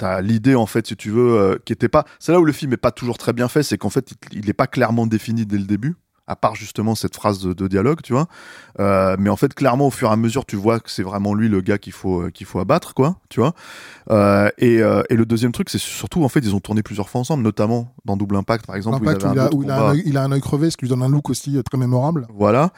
T'as 0.00 0.22
l'idée 0.22 0.54
en 0.54 0.64
fait, 0.64 0.86
si 0.86 0.96
tu 0.96 1.10
veux, 1.10 1.38
euh, 1.38 1.58
qui 1.66 1.74
était 1.74 1.88
pas. 1.90 2.06
C'est 2.18 2.32
là 2.32 2.40
où 2.40 2.44
le 2.46 2.52
film 2.52 2.72
est 2.72 2.78
pas 2.78 2.90
toujours 2.90 3.18
très 3.18 3.34
bien 3.34 3.48
fait, 3.48 3.62
c'est 3.62 3.76
qu'en 3.76 3.90
fait, 3.90 4.12
il, 4.32 4.38
il 4.38 4.48
est 4.48 4.54
pas 4.54 4.66
clairement 4.66 5.06
défini 5.06 5.44
dès 5.44 5.58
le 5.58 5.64
début, 5.64 5.94
à 6.26 6.36
part 6.36 6.54
justement 6.54 6.94
cette 6.94 7.14
phrase 7.14 7.40
de, 7.40 7.52
de 7.52 7.68
dialogue, 7.68 8.00
tu 8.02 8.14
vois. 8.14 8.26
Euh, 8.78 9.16
mais 9.18 9.28
en 9.28 9.36
fait, 9.36 9.52
clairement, 9.52 9.88
au 9.88 9.90
fur 9.90 10.08
et 10.08 10.12
à 10.12 10.16
mesure, 10.16 10.46
tu 10.46 10.56
vois 10.56 10.80
que 10.80 10.90
c'est 10.90 11.02
vraiment 11.02 11.34
lui 11.34 11.50
le 11.50 11.60
gars 11.60 11.76
qu'il 11.76 11.92
faut 11.92 12.22
euh, 12.22 12.30
qu'il 12.30 12.46
faut 12.46 12.60
abattre, 12.60 12.94
quoi, 12.94 13.16
tu 13.28 13.40
vois. 13.40 13.52
Euh, 14.10 14.48
et, 14.56 14.76
et 14.76 15.16
le 15.16 15.26
deuxième 15.26 15.52
truc, 15.52 15.68
c'est 15.68 15.78
surtout 15.78 16.24
en 16.24 16.28
fait, 16.30 16.40
ils 16.40 16.54
ont 16.54 16.60
tourné 16.60 16.82
plusieurs 16.82 17.10
fois 17.10 17.20
ensemble, 17.20 17.42
notamment 17.42 17.94
dans 18.06 18.16
Double 18.16 18.36
Impact, 18.36 18.64
par 18.66 18.76
exemple, 18.76 19.02
où 19.02 19.04
où 19.28 19.34
il 19.34 19.38
a, 19.38 19.48
où 19.54 19.62
il 19.64 19.70
a 19.70 19.74
un 19.76 19.78
œil- 19.92 20.02
il 20.06 20.16
a 20.16 20.22
un 20.24 20.32
œil 20.32 20.40
crevé, 20.40 20.70
ce 20.70 20.78
qui 20.78 20.86
lui 20.86 20.88
donne 20.90 21.02
un 21.02 21.08
look 21.10 21.28
aussi 21.28 21.60
très 21.62 21.76
mémorable. 21.78 22.26
Voilà. 22.34 22.70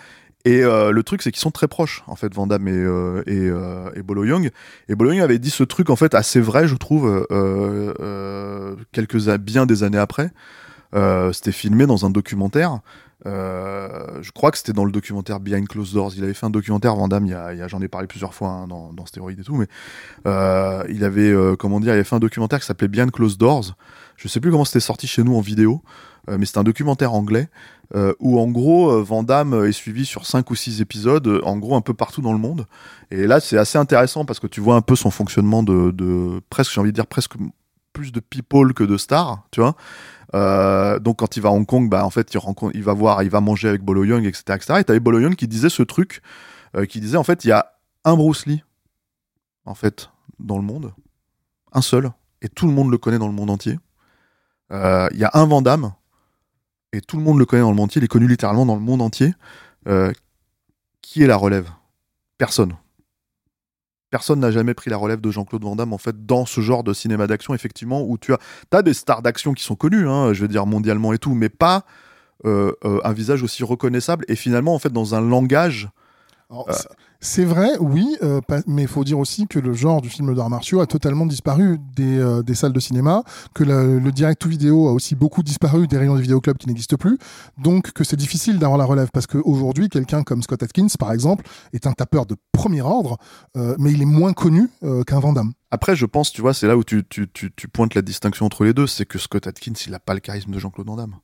Et 0.44 0.64
euh, 0.64 0.90
le 0.90 1.02
truc, 1.05 1.22
c'est 1.22 1.31
qu'ils 1.31 1.40
sont 1.40 1.52
très 1.52 1.68
proches, 1.68 2.02
en 2.09 2.16
fait, 2.16 2.35
Van 2.35 2.48
Damme 2.48 2.66
et, 2.66 2.72
euh, 2.72 3.22
et, 3.26 3.48
euh, 3.48 3.90
et 3.94 4.02
Bolo 4.02 4.24
Young. 4.24 4.50
Et 4.88 4.96
Bolo 4.96 5.12
Young 5.12 5.22
avait 5.22 5.38
dit 5.38 5.50
ce 5.50 5.62
truc, 5.62 5.88
en 5.88 5.96
fait, 5.96 6.14
assez 6.14 6.40
vrai, 6.40 6.66
je 6.66 6.74
trouve, 6.74 7.07
euh, 7.07 7.94
euh, 8.00 8.74
quelques 8.90 9.37
bien 9.38 9.66
des 9.66 9.85
années 9.85 9.98
après. 9.98 10.33
Euh, 10.94 11.33
c'était 11.33 11.52
filmé 11.52 11.87
dans 11.87 12.05
un 12.07 12.11
documentaire. 12.11 12.81
Je 13.24 14.31
crois 14.33 14.50
que 14.50 14.59
c'était 14.59 14.72
dans 14.72 14.85
le 14.85 14.90
documentaire 14.90 15.38
Behind 15.38 15.68
Closed 15.68 15.94
Doors. 15.94 16.12
Il 16.16 16.24
avait 16.24 16.35
fait 16.35 16.46
un 16.46 16.50
documentaire, 16.50 16.96
Van 16.96 17.09
j'en 17.09 17.81
ai 17.81 17.88
parlé 17.88 18.09
plusieurs 18.09 18.35
fois 18.35 18.48
hein, 18.48 18.66
dans, 18.66 18.92
dans 18.92 19.07
Stéroïde 19.07 19.38
et 19.38 19.44
tout, 19.44 19.55
mais 19.55 19.68
il 20.88 21.05
avait, 21.05 21.33
comment 21.57 21.78
dire, 21.78 21.92
il 21.92 21.94
avait 21.94 22.05
fait 22.05 22.16
un 22.16 22.20
documentaire 22.20 22.59
qui 22.59 22.66
s'appelait 22.66 22.88
Behind 22.88 23.12
Closed 23.12 23.38
Doors. 23.38 23.76
Je 24.16 24.26
sais 24.26 24.40
plus 24.40 24.50
comment 24.50 24.64
c'était 24.64 24.81
sorti 24.81 25.07
chez 25.07 25.22
nous 25.22 25.37
en 25.37 25.40
vidéo, 25.40 25.83
mais 26.28 26.46
c'était 26.46 26.58
un 26.58 26.64
documentaire 26.64 27.14
anglais 27.14 27.48
euh, 27.94 28.14
où 28.20 28.40
en 28.40 28.48
gros 28.48 28.90
euh, 28.90 29.02
Van 29.02 29.22
Damme 29.22 29.66
est 29.66 29.72
suivi 29.72 30.06
sur 30.06 30.26
cinq 30.26 30.50
ou 30.50 30.54
six 30.54 30.80
épisodes, 30.80 31.26
euh, 31.26 31.40
en 31.44 31.58
gros 31.58 31.76
un 31.76 31.80
peu 31.80 31.94
partout 31.94 32.22
dans 32.22 32.32
le 32.32 32.38
monde. 32.38 32.66
Et 33.11 33.26
là 33.26 33.40
c'est 33.40 33.58
assez 33.58 33.78
intéressant 33.78 34.24
parce 34.24 34.40
que 34.40 34.46
tu 34.46 34.61
vois 34.61 34.76
un 34.76 34.80
peu 34.80 34.96
son 34.96 35.11
fonctionnement 35.11 35.62
de, 35.62 36.40
presque, 36.48 36.72
j'ai 36.72 36.80
envie 36.80 36.90
de 36.90 36.94
dire 36.94 37.06
presque 37.06 37.35
plus 37.92 38.12
de 38.12 38.20
people 38.20 38.72
que 38.72 38.85
de 38.85 38.96
stars, 38.96 39.46
tu 39.50 39.61
vois. 39.61 39.76
Euh, 40.35 40.98
donc 40.98 41.18
quand 41.18 41.37
il 41.37 41.42
va 41.42 41.50
à 41.50 41.52
Hong 41.52 41.66
Kong, 41.66 41.90
bah 41.90 42.06
en 42.06 42.11
fait 42.11 42.32
il 42.32 42.38
rencontre, 42.38 42.74
il 42.74 42.82
va 42.82 42.94
voir, 42.94 43.22
il 43.22 43.28
va 43.28 43.40
manger 43.40 43.68
avec 43.68 43.82
Bolo 43.82 44.04
Young, 44.04 44.24
etc., 44.24 44.44
etc. 44.54 44.80
Et 44.80 44.85
t'avais 44.85 45.00
Bolo 45.00 45.20
Young 45.20 45.35
qui 45.37 45.46
disait 45.46 45.68
ce 45.68 45.82
truc, 45.82 46.22
euh, 46.74 46.87
qui 46.87 47.00
disait 47.00 47.18
en 47.18 47.24
fait 47.24 47.44
il 47.44 47.48
y 47.48 47.52
a 47.52 47.72
un 48.04 48.16
Bruce 48.16 48.46
Lee, 48.46 48.64
en 49.66 49.74
fait, 49.74 50.11
dans 50.38 50.56
le 50.56 50.64
monde. 50.64 50.94
un 51.74 51.82
seul, 51.82 52.11
et 52.40 52.48
tout 52.48 52.66
le 52.66 52.72
monde 52.72 52.90
le 52.90 52.98
connaît 52.98 53.18
dans 53.18 53.28
le 53.28 53.35
monde 53.35 53.50
entier. 53.50 53.78
Euh, 54.72 55.08
Il 55.12 55.18
y 55.18 55.24
a 55.24 55.30
un 55.35 55.46
Van 55.46 55.62
et 56.92 57.00
tout 57.00 57.16
le 57.16 57.22
monde 57.22 57.38
le 57.38 57.46
connaît 57.46 57.62
dans 57.62 57.70
le 57.70 57.76
monde 57.76 57.87
entier, 57.87 58.00
il 58.00 58.05
est 58.05 58.09
connu 58.09 58.28
littéralement 58.28 58.66
dans 58.66 58.74
le 58.74 58.81
monde 58.81 59.02
entier. 59.02 59.35
Euh, 59.88 60.12
qui 61.00 61.22
est 61.22 61.26
la 61.26 61.37
relève? 61.37 61.70
Personne. 62.38 62.76
Personne 64.11 64.40
n'a 64.40 64.50
jamais 64.50 64.74
pris 64.74 64.90
la 64.90 64.98
relève 64.98 65.20
de 65.20 65.31
Jean-Claude 65.31 65.64
Van 65.64 65.74
Damme, 65.74 65.92
en 65.92 65.98
fait, 65.98 66.26
dans 66.26 66.44
ce 66.44 66.61
genre 66.61 66.85
de 66.85 66.92
cinéma 66.92 67.26
d'action, 67.26 67.55
effectivement, 67.55 68.02
où 68.02 68.18
tu 68.18 68.35
as, 68.35 68.38
as 68.70 68.83
des 68.83 68.94
stars 68.94 69.22
d'action 69.22 69.55
qui 69.55 69.64
sont 69.64 69.74
connues, 69.74 70.07
hein, 70.07 70.35
je 70.35 70.42
veux 70.42 70.48
dire, 70.48 70.66
mondialement 70.66 71.12
et 71.12 71.18
tout, 71.18 71.35
mais 71.35 71.48
pas 71.48 71.85
euh, 72.44 72.72
euh, 72.85 73.00
un 73.05 73.12
visage 73.12 73.42
aussi 73.42 73.64
reconnaissable, 73.64 74.24
et 74.28 74.37
finalement, 74.37 74.74
en 74.74 74.78
fait, 74.78 74.92
dans 74.92 75.14
un 75.14 75.20
langage 75.20 75.88
Alors, 76.50 76.68
c'est- 77.22 77.44
vrai, 77.44 77.76
oui, 77.80 78.16
euh, 78.22 78.40
mais 78.66 78.82
il 78.82 78.88
faut 78.88 79.04
dire 79.04 79.18
aussi 79.18 79.46
que 79.46 79.58
le 79.58 79.72
genre 79.72 80.02
du 80.02 80.11
film 80.11 80.35
d'arts 80.35 80.50
martiaux 80.50 80.80
a 80.80 80.87
totalement 80.87 81.26
disparu 81.26 81.78
des, 81.96 82.18
euh, 82.18 82.42
des 82.42 82.54
salles 82.54 82.72
de 82.72 82.80
cinéma, 82.80 83.22
que 83.54 83.64
le, 83.64 84.12
direct 84.12 84.44
ou 84.44 84.48
vidéo 84.48 84.88
a 84.88 84.92
aussi 84.92 85.14
beaucoup 85.14 85.42
disparu 85.42 85.87
des 85.87 85.96
rayons 85.96 86.16
de 86.16 86.20
vidéoclubs 86.20 86.58
qui 86.58 86.68
n'existent 86.68 86.96
plus, 86.96 87.18
donc 87.58 87.92
que 87.92 88.04
c'est 88.04 88.16
difficile 88.16 88.58
d'avoir 88.58 88.78
la 88.78 88.85
relève, 88.85 89.08
parce 89.12 89.26
qu'aujourd'hui, 89.26 89.88
quelqu'un 89.88 90.22
comme 90.22 90.42
Scott 90.42 90.62
Atkins, 90.62 90.88
par 90.98 91.12
exemple, 91.12 91.44
est 91.72 91.87
un 91.87 91.92
tapeur 91.92 92.26
de 92.26 92.37
premier 92.52 92.82
ordre, 92.82 93.18
euh, 93.56 93.74
mais 93.78 93.92
il 93.92 94.02
est 94.02 94.06
moins 94.06 94.32
connu 94.32 94.68
qu'un 95.06 95.20
Van 95.20 95.32
Damme. 95.32 95.52
Après, 95.70 95.96
je 95.96 96.06
pense, 96.06 96.32
tu 96.32 96.42
vois, 96.42 96.52
c'est 96.52 96.66
là 96.66 96.76
où 96.76 96.85
tu 96.85 97.04
pointes 97.72 97.94
la 97.94 98.02
distinction 98.02 98.46
entre 98.46 98.64
les 98.64 98.74
deux, 98.74 98.87
c'est 98.87 99.06
que 99.06 99.18
Scott 99.18 99.46
Atkins, 99.46 99.72
il 99.87 99.92
n'a 99.92 100.00
pas 100.00 100.14
le 100.14 100.20
charisme 100.20 100.50
de 100.50 100.58
Jean-Claude 100.58 100.87
Van 100.87 100.96
Damme. 100.96 101.16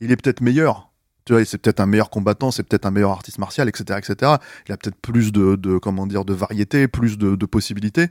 Il 0.00 0.10
est 0.10 0.16
peut-être 0.16 0.40
meilleur. 0.40 0.89
Tu 1.24 1.32
vois, 1.32 1.44
c'est 1.44 1.58
peut-être 1.58 1.80
un 1.80 1.86
meilleur 1.86 2.10
combattant, 2.10 2.50
c'est 2.50 2.62
peut-être 2.62 2.86
un 2.86 2.90
meilleur 2.90 3.10
artiste 3.10 3.38
martial, 3.38 3.68
etc., 3.68 3.98
etc. 3.98 4.32
Il 4.66 4.72
a 4.72 4.76
peut-être 4.76 4.96
plus 4.96 5.32
de, 5.32 5.78
comment 5.78 6.06
dire, 6.06 6.24
de 6.24 6.34
variété, 6.34 6.88
plus 6.88 7.18
de, 7.18 7.46
possibilités, 7.46 8.08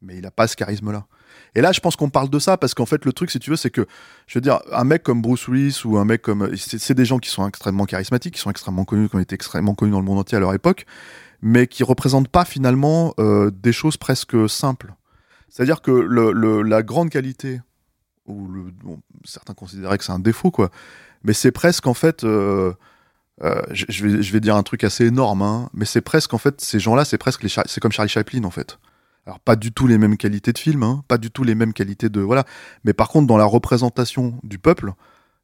mais 0.00 0.16
il 0.16 0.22
n'a 0.22 0.30
pas 0.30 0.46
ce 0.46 0.56
charisme-là. 0.56 1.06
Et 1.54 1.60
là, 1.60 1.72
je 1.72 1.80
pense 1.80 1.96
qu'on 1.96 2.10
parle 2.10 2.28
de 2.28 2.38
ça 2.38 2.56
parce 2.56 2.74
qu'en 2.74 2.86
fait, 2.86 3.04
le 3.04 3.12
truc, 3.12 3.30
si 3.30 3.38
tu 3.38 3.50
veux, 3.50 3.56
c'est 3.56 3.70
que, 3.70 3.86
je 4.26 4.38
veux 4.38 4.42
dire, 4.42 4.60
un 4.70 4.84
mec 4.84 5.02
comme 5.02 5.22
Bruce 5.22 5.48
Willis 5.48 5.82
ou 5.84 5.96
un 5.96 6.04
mec 6.04 6.22
comme, 6.22 6.54
c'est 6.56 6.94
des 6.94 7.04
gens 7.04 7.18
qui 7.18 7.30
sont 7.30 7.46
extrêmement 7.48 7.86
charismatiques, 7.86 8.34
qui 8.34 8.40
sont 8.40 8.50
extrêmement 8.50 8.84
connus, 8.84 9.08
qui 9.08 9.16
ont 9.16 9.20
été 9.20 9.34
extrêmement 9.34 9.74
connus 9.74 9.92
dans 9.92 10.00
le 10.00 10.06
monde 10.06 10.18
entier 10.18 10.36
à 10.36 10.40
leur 10.40 10.52
époque, 10.54 10.86
mais 11.40 11.66
qui 11.66 11.82
représentent 11.84 12.28
pas 12.28 12.44
finalement 12.44 13.14
euh, 13.18 13.50
des 13.50 13.72
choses 13.72 13.96
presque 13.96 14.48
simples. 14.48 14.94
C'est-à-dire 15.48 15.82
que 15.82 15.90
la 15.90 16.82
grande 16.82 17.10
qualité, 17.10 17.60
ou 18.26 18.48
certains 19.24 19.52
considéraient 19.52 19.98
que 19.98 20.04
c'est 20.04 20.12
un 20.12 20.18
défaut, 20.18 20.50
quoi, 20.50 20.70
mais 21.24 21.32
c'est 21.32 21.52
presque 21.52 21.86
en 21.86 21.94
fait, 21.94 22.24
euh, 22.24 22.72
euh, 23.42 23.62
je, 23.70 24.06
vais, 24.06 24.40
dire 24.40 24.56
un 24.56 24.62
truc 24.62 24.84
assez 24.84 25.06
énorme, 25.06 25.42
hein, 25.42 25.70
mais 25.74 25.84
c'est 25.84 26.00
presque 26.00 26.34
en 26.34 26.38
fait, 26.38 26.60
ces 26.60 26.78
gens-là, 26.78 27.04
c'est 27.04 27.18
presque 27.18 27.48
c'est 27.48 27.80
comme 27.80 27.92
Charlie 27.92 28.10
Chaplin 28.10 28.44
en 28.44 28.50
fait. 28.50 28.78
Alors 29.26 29.38
pas 29.40 29.56
du 29.56 29.72
tout 29.72 29.86
les 29.86 29.98
mêmes 29.98 30.16
qualités 30.16 30.52
de 30.52 30.58
film, 30.58 30.82
hein, 30.82 31.04
pas 31.06 31.18
du 31.18 31.30
tout 31.30 31.44
les 31.44 31.54
mêmes 31.54 31.72
qualités 31.72 32.08
de 32.08 32.20
voilà, 32.20 32.44
mais 32.84 32.92
par 32.92 33.08
contre 33.08 33.26
dans 33.26 33.36
la 33.36 33.44
représentation 33.44 34.38
du 34.42 34.58
peuple, 34.58 34.92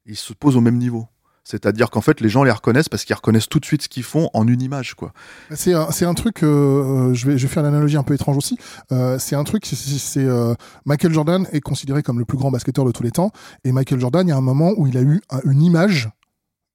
ils 0.06 0.16
se 0.16 0.32
posent 0.32 0.56
au 0.56 0.60
même 0.60 0.78
niveau. 0.78 1.06
C'est-à-dire 1.50 1.88
qu'en 1.88 2.02
fait 2.02 2.20
les 2.20 2.28
gens 2.28 2.44
les 2.44 2.50
reconnaissent 2.50 2.90
parce 2.90 3.04
qu'ils 3.06 3.16
reconnaissent 3.16 3.48
tout 3.48 3.58
de 3.58 3.64
suite 3.64 3.80
ce 3.82 3.88
qu'ils 3.88 4.02
font 4.02 4.28
en 4.34 4.46
une 4.46 4.60
image, 4.60 4.94
quoi. 4.94 5.12
C'est 5.54 5.72
un, 5.72 5.90
c'est 5.90 6.04
un 6.04 6.12
truc, 6.12 6.42
euh, 6.42 7.14
je, 7.14 7.26
vais, 7.26 7.38
je 7.38 7.46
vais 7.46 7.52
faire 7.52 7.62
une 7.62 7.70
analogie 7.70 7.96
un 7.96 8.02
peu 8.02 8.12
étrange 8.12 8.36
aussi. 8.36 8.58
Euh, 8.92 9.18
c'est 9.18 9.34
un 9.34 9.44
truc, 9.44 9.64
c'est- 9.64 10.18
euh, 10.18 10.54
Michael 10.84 11.12
Jordan 11.14 11.46
est 11.52 11.60
considéré 11.60 12.02
comme 12.02 12.18
le 12.18 12.26
plus 12.26 12.36
grand 12.36 12.50
basketteur 12.50 12.84
de 12.84 12.92
tous 12.92 13.02
les 13.02 13.10
temps. 13.12 13.30
Et 13.64 13.72
Michael 13.72 13.98
Jordan, 13.98 14.26
il 14.26 14.30
y 14.30 14.32
a 14.32 14.36
un 14.36 14.42
moment 14.42 14.72
où 14.76 14.86
il 14.86 14.96
a 14.98 15.00
eu 15.02 15.20
un- 15.30 15.40
une 15.50 15.62
image 15.62 16.10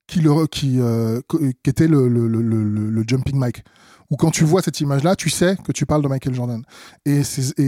qui, 0.07 0.21
euh, 0.79 1.21
était 1.65 1.87
le, 1.87 3.03
jumping 3.07 3.39
mic. 3.39 3.63
Où 4.09 4.15
quand 4.15 4.31
tu 4.31 4.43
vois 4.43 4.61
cette 4.61 4.79
image-là, 4.81 5.15
tu 5.15 5.29
sais 5.29 5.55
que 5.63 5.71
tu 5.71 5.85
parles 5.85 6.01
de 6.03 6.07
Michael 6.07 6.33
Jordan. 6.35 6.63
Et 7.05 7.21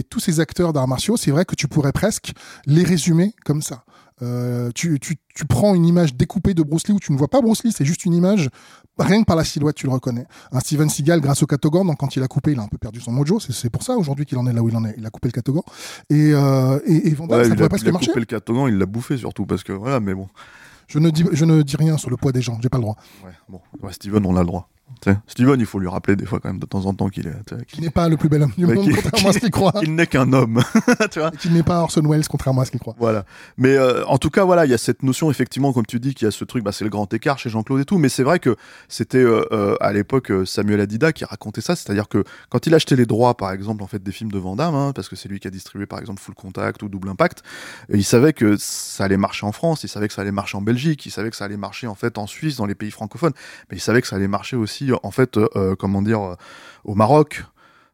tous 0.09 0.19
ces 0.19 0.39
acteurs 0.39 0.73
d'arts 0.73 0.87
martiaux, 0.87 1.17
c'est 1.17 1.31
vrai 1.31 1.45
que 1.45 1.55
tu 1.55 1.67
pourrais 1.67 1.91
presque 1.91 2.33
les 2.65 2.83
résumer 2.83 3.33
comme 3.45 3.61
ça. 3.61 3.83
Euh, 4.21 4.71
tu, 4.73 4.97
tu, 4.99 5.17
tu 5.35 5.45
prends 5.45 5.75
une 5.75 5.85
image 5.85 6.15
découpée 6.15 6.53
de 6.53 6.63
Bruce 6.63 6.87
Lee 6.87 6.93
où 6.93 6.99
tu 6.99 7.11
ne 7.11 7.17
vois 7.17 7.27
pas 7.27 7.41
Bruce 7.41 7.63
Lee, 7.65 7.73
c'est 7.75 7.83
juste 7.83 8.05
une 8.05 8.13
image, 8.13 8.49
rien 8.97 9.19
que 9.21 9.25
par 9.25 9.35
la 9.35 9.43
silhouette, 9.43 9.75
tu 9.75 9.87
le 9.87 9.91
reconnais. 9.91 10.25
Un 10.53 10.61
Steven 10.61 10.87
Seagal, 10.89 11.19
grâce 11.19 11.43
au 11.43 11.47
Katogan, 11.47 11.85
donc 11.85 11.97
quand 11.97 12.15
il 12.15 12.23
a 12.23 12.27
coupé, 12.29 12.53
il 12.53 12.59
a 12.59 12.63
un 12.63 12.67
peu 12.67 12.77
perdu 12.77 13.01
son 13.01 13.11
mojo. 13.11 13.39
C'est- 13.41 13.69
pour 13.69 13.83
ça 13.83 13.97
aujourd'hui 13.97 14.25
qu'il 14.25 14.37
en 14.37 14.47
est 14.47 14.53
là 14.53 14.63
où 14.63 14.69
il 14.69 14.75
en 14.77 14.85
est. 14.85 14.95
Il 14.97 15.05
a 15.05 15.09
coupé 15.09 15.27
le 15.27 15.33
Katogan. 15.33 15.63
Et, 16.09 16.31
euh, 16.33 16.79
et, 16.85 17.09
et 17.09 17.13
Van 17.13 17.27
Damme, 17.27 17.39
Ouais, 17.39 17.43
ça 17.43 17.49
il 17.49 17.55
pourrait 17.55 17.65
a, 17.65 17.69
presque 17.69 17.83
il 17.85 17.89
a 17.89 17.91
marcher. 17.91 18.07
coupé 18.07 18.19
le 18.21 18.25
catogan, 18.25 18.67
il 18.69 18.77
l'a 18.77 18.85
bouffé 18.85 19.17
surtout 19.17 19.45
parce 19.45 19.63
que 19.63 19.73
voilà, 19.73 19.99
mais 19.99 20.13
bon. 20.13 20.29
Je 20.87 20.99
ne, 20.99 21.09
dis, 21.09 21.25
je 21.33 21.43
ne 21.45 21.61
dis 21.63 21.75
rien 21.75 21.97
sur 21.97 22.09
le 22.09 22.15
poids 22.15 22.31
des 22.31 22.41
gens, 22.43 22.57
j'ai 22.61 22.69
pas 22.69 22.77
le 22.77 22.83
droit. 22.83 22.95
Ouais, 23.25 23.31
bon. 23.49 23.59
Ouais, 23.81 23.91
Steven, 23.91 24.25
on 24.25 24.35
a 24.37 24.41
le 24.41 24.45
droit. 24.45 24.69
Tu 25.01 25.11
sais, 25.11 25.17
Steven, 25.27 25.59
il 25.59 25.65
faut 25.65 25.79
lui 25.79 25.87
rappeler 25.87 26.15
des 26.15 26.25
fois 26.25 26.39
quand 26.39 26.47
même 26.49 26.59
de 26.59 26.65
temps 26.65 26.85
en 26.85 26.93
temps 26.93 27.09
qu'il 27.09 27.27
est. 27.27 27.31
tu 27.47 27.55
sais, 27.55 27.65
Qui 27.65 27.81
n'est 27.81 27.89
pas 27.89 28.07
le 28.07 28.17
plus 28.17 28.29
bel 28.29 28.43
homme 28.43 28.51
du 28.55 28.67
monde, 28.67 28.87
contrairement 28.93 29.29
à 29.29 29.33
ce 29.33 29.39
qu'il 29.39 29.49
croit. 29.49 29.71
qu'il 29.73 29.95
n'est 29.95 30.05
qu'un 30.05 30.31
homme. 30.31 30.63
tu 31.11 31.19
vois 31.19 31.31
qu'il 31.31 31.53
n'est 31.53 31.63
pas 31.63 31.81
Orson 31.81 32.03
Welles, 32.07 32.27
contrairement 32.27 32.61
à 32.61 32.65
ce 32.65 32.71
qu'il 32.71 32.79
croit. 32.79 32.95
Voilà. 32.99 33.25
Mais 33.57 33.75
euh, 33.75 34.05
en 34.05 34.19
tout 34.19 34.29
cas, 34.29 34.43
voilà, 34.43 34.65
il 34.65 34.71
y 34.71 34.75
a 34.75 34.77
cette 34.77 35.01
notion, 35.01 35.31
effectivement, 35.31 35.73
comme 35.73 35.87
tu 35.87 35.99
dis, 35.99 36.13
qu'il 36.13 36.25
y 36.25 36.27
a 36.27 36.31
ce 36.31 36.43
truc, 36.43 36.63
bah, 36.63 36.71
c'est 36.71 36.83
le 36.83 36.91
grand 36.91 37.11
écart 37.13 37.39
chez 37.39 37.49
Jean-Claude 37.49 37.81
et 37.81 37.85
tout. 37.85 37.97
Mais 37.97 38.09
c'est 38.09 38.23
vrai 38.23 38.37
que 38.37 38.55
c'était 38.87 39.17
euh, 39.17 39.43
euh, 39.51 39.75
à 39.79 39.91
l'époque 39.91 40.31
Samuel 40.45 40.79
Adida 40.79 41.13
qui 41.13 41.25
racontait 41.25 41.61
ça. 41.61 41.75
C'est-à-dire 41.75 42.07
que 42.07 42.23
quand 42.49 42.67
il 42.67 42.75
achetait 42.75 42.95
les 42.95 43.07
droits, 43.07 43.35
par 43.35 43.51
exemple, 43.51 43.81
en 43.81 43.87
fait, 43.87 44.03
des 44.03 44.11
films 44.11 44.31
de 44.31 44.37
Van 44.37 44.55
Damme, 44.55 44.75
hein, 44.75 44.91
parce 44.93 45.09
que 45.09 45.15
c'est 45.15 45.29
lui 45.29 45.39
qui 45.39 45.47
a 45.47 45.51
distribué, 45.51 45.87
par 45.87 45.99
exemple, 45.99 46.21
Full 46.21 46.35
Contact 46.35 46.83
ou 46.83 46.89
Double 46.89 47.09
Impact, 47.09 47.41
et 47.89 47.97
il 47.97 48.03
savait 48.03 48.33
que 48.33 48.55
ça 48.59 49.05
allait 49.05 49.17
marcher 49.17 49.47
en 49.47 49.51
France, 49.51 49.83
il 49.83 49.89
savait 49.89 50.07
que 50.07 50.13
ça 50.13 50.21
allait 50.21 50.31
marcher 50.31 50.57
en 50.57 50.61
Belgique, 50.61 51.05
il 51.07 51.11
savait 51.11 51.31
que 51.31 51.35
ça 51.35 51.45
allait 51.45 51.57
marcher, 51.57 51.87
en 51.87 51.95
fait, 51.95 52.19
en 52.19 52.27
Suisse, 52.27 52.57
dans 52.57 52.67
les 52.67 52.75
pays 52.75 52.91
francophones. 52.91 53.33
Mais 53.71 53.77
il 53.77 53.81
savait 53.81 54.01
que 54.01 54.07
ça 54.07 54.17
allait 54.17 54.27
marcher 54.27 54.55
aussi, 54.55 54.74
en 55.03 55.11
fait, 55.11 55.37
euh, 55.37 55.47
euh, 55.55 55.75
comment 55.75 56.01
dire, 56.01 56.21
euh, 56.21 56.35
au 56.83 56.95
Maroc, 56.95 57.43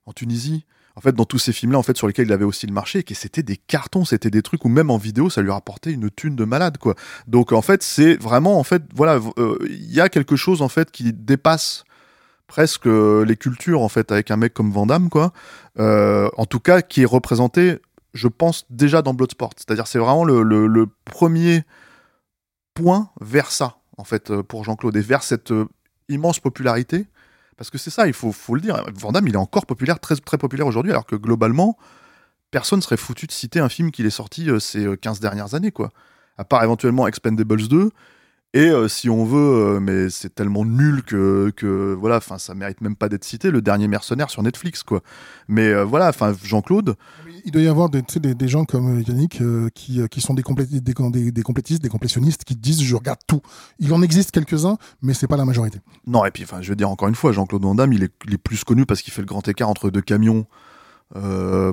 en 0.06 0.14
Tunisie 0.14 0.66
en 0.98 1.02
fait, 1.02 1.14
dans 1.14 1.24
tous 1.24 1.40
ces 1.40 1.54
films-là, 1.54 1.80
en 1.80 1.84
fait, 1.84 1.96
sur 1.96 2.06
lesquels 2.06 2.28
il 2.28 2.34
avait 2.34 2.44
aussi 2.44 2.68
le 2.68 2.74
marché, 2.74 3.00
et 3.00 3.04
que 3.04 3.16
c'était 3.16 3.44
des 3.44 3.56
cartons, 3.56 4.04
c'était 4.04 4.30
des 4.30 4.42
trucs 4.42 4.66
où 4.66 4.70
même 4.70 4.92
en 4.92 4.98
vidéo, 4.98 5.30
ça 5.30 5.42
lui 5.42 5.50
rapportait 5.50 5.94
une 5.94 6.12
thune 6.12 6.36
de 6.36 6.44
malade, 6.44 6.78
quoi. 6.78 6.96
Donc, 7.28 7.54
en 7.54 7.62
fait, 7.62 7.82
c'est 7.82 8.16
vraiment, 8.22 8.60
en 8.60 8.64
fait, 8.64 8.84
voilà, 8.94 9.20
il 9.70 9.92
y 9.92 10.02
a 10.02 10.10
quelque 10.10 10.36
chose, 10.36 10.62
en 10.62 10.68
fait, 10.68 10.92
qui 10.92 11.14
dépasse 11.14 11.86
presque 12.46 12.88
les 12.88 13.38
cultures, 13.38 13.82
en 13.82 13.88
fait, 13.88 14.12
avec 14.12 14.32
un 14.32 14.38
mec 14.38 14.54
comme 14.54 14.70
Van 14.70 14.86
Damme, 14.86 15.10
quoi. 15.10 15.32
En 15.80 16.46
tout 16.46 16.60
cas, 16.60 16.82
qui 16.82 17.04
est 17.04 17.06
représenté, 17.06 17.80
je 18.14 18.28
pense, 18.28 18.66
déjà 18.70 19.02
dans 19.02 19.14
Bloodsport. 19.14 19.52
C'est-à-dire, 19.56 19.88
c'est 19.88 19.98
vraiment 19.98 20.26
le, 20.26 20.44
le- 20.44 20.88
premier 21.06 21.64
point 22.74 23.10
vers 23.22 23.50
ça, 23.50 23.78
en 23.98 24.04
fait, 24.04 24.42
pour 24.42 24.66
Jean-Claude, 24.66 24.98
et 24.98 25.02
vers 25.02 25.24
cette 25.24 25.54
immense 26.10 26.40
popularité. 26.40 27.08
Parce 27.58 27.70
que 27.70 27.78
c'est 27.78 27.90
ça, 27.90 28.08
il 28.08 28.14
faut, 28.14 28.34
le 28.56 28.62
dire. 28.62 28.84
Van 28.96 29.12
il 29.14 29.34
est 29.34 29.38
encore 29.38 29.66
populaire, 29.66 30.00
très, 30.00 30.16
très 30.16 30.38
populaire 30.38 30.68
aujourd'hui, 30.68 30.92
alors 30.92 31.06
que 31.06 31.16
globalement, 31.16 31.78
personne 32.50 32.82
serait 32.82 32.98
foutu 32.98 33.28
de 33.28 33.32
citer 33.32 33.60
un 33.60 33.70
film 33.70 33.92
qu'il 33.92 34.06
est 34.06 34.10
sorti 34.10 34.50
euh, 34.50 34.60
ces 34.60 34.86
euh, 34.86 34.96
15 34.96 35.20
dernières 35.20 35.54
années, 35.54 35.72
quoi. 35.72 35.92
À 36.38 36.44
part 36.44 36.64
éventuellement 36.64 37.08
Expendables 37.08 37.68
2. 37.68 37.92
Et 38.54 38.70
euh, 38.70 38.90
si 38.90 39.10
on 39.10 39.24
veut, 39.24 39.76
euh, 39.76 39.80
mais 39.80 40.10
c'est 40.10 40.36
tellement 40.36 40.66
nul 40.66 41.04
que, 41.04 41.54
que 41.56 41.96
voilà, 41.98 42.18
enfin, 42.18 42.38
ça 42.38 42.54
mérite 42.54 42.82
même 42.82 42.98
pas 42.98 43.08
d'être 43.08 43.24
cité, 43.24 43.50
le 43.50 43.62
dernier 43.62 43.88
mercenaire 43.88 44.30
sur 44.30 44.44
Netflix, 44.44 44.84
quoi. 44.84 45.02
Mais 45.48 45.70
euh, 45.70 45.86
voilà, 45.86 46.10
enfin, 46.10 46.36
Jean-Claude, 46.44 46.96
Il 47.46 47.52
doit 47.52 47.62
y 47.62 47.68
avoir 47.68 47.90
des, 47.90 48.48
gens 48.48 48.66
comme 48.66 49.00
euh, 49.00 49.02
Yannick 49.02 49.42
euh, 49.42 49.70
qui, 49.74 50.02
euh, 50.02 50.08
qui 50.08 50.22
sont 50.22 50.34
des, 50.34 50.44
complé- 50.44 50.68
des, 50.68 51.32
des, 51.32 51.44
complétistes, 51.44 51.88
complétionnistes 51.90 52.44
qui 52.44 52.56
disent 52.56 52.82
je 52.84 52.96
regarde 52.96 53.20
tout. 53.28 53.42
Il 53.80 53.94
en 53.94 54.02
existe 54.02 54.32
quelques-uns, 54.32 54.78
mais 55.02 55.14
c'est 55.14 55.28
pas 55.28 55.38
la 55.38 55.46
majorité. 55.46 55.80
Non, 56.08 56.26
et 56.26 56.32
puis, 56.32 56.44
enfin, 56.44 56.62
je 56.62 56.70
veux 56.70 56.76
dire 56.76 56.90
encore 56.90 57.08
une 57.08 57.16
fois, 57.16 57.32
Jean-Claude 57.32 57.64
Van 57.64 57.76
Damme, 57.76 57.94
il 57.94 58.04
est, 58.04 58.38
plus 58.38 58.64
connu 58.64 58.86
parce 58.86 59.02
qu'il 59.02 59.14
fait 59.14 59.22
le 59.22 59.28
grand 59.28 59.48
écart 59.48 59.70
entre 59.70 59.90
deux 59.90 60.02
camions 60.02 60.46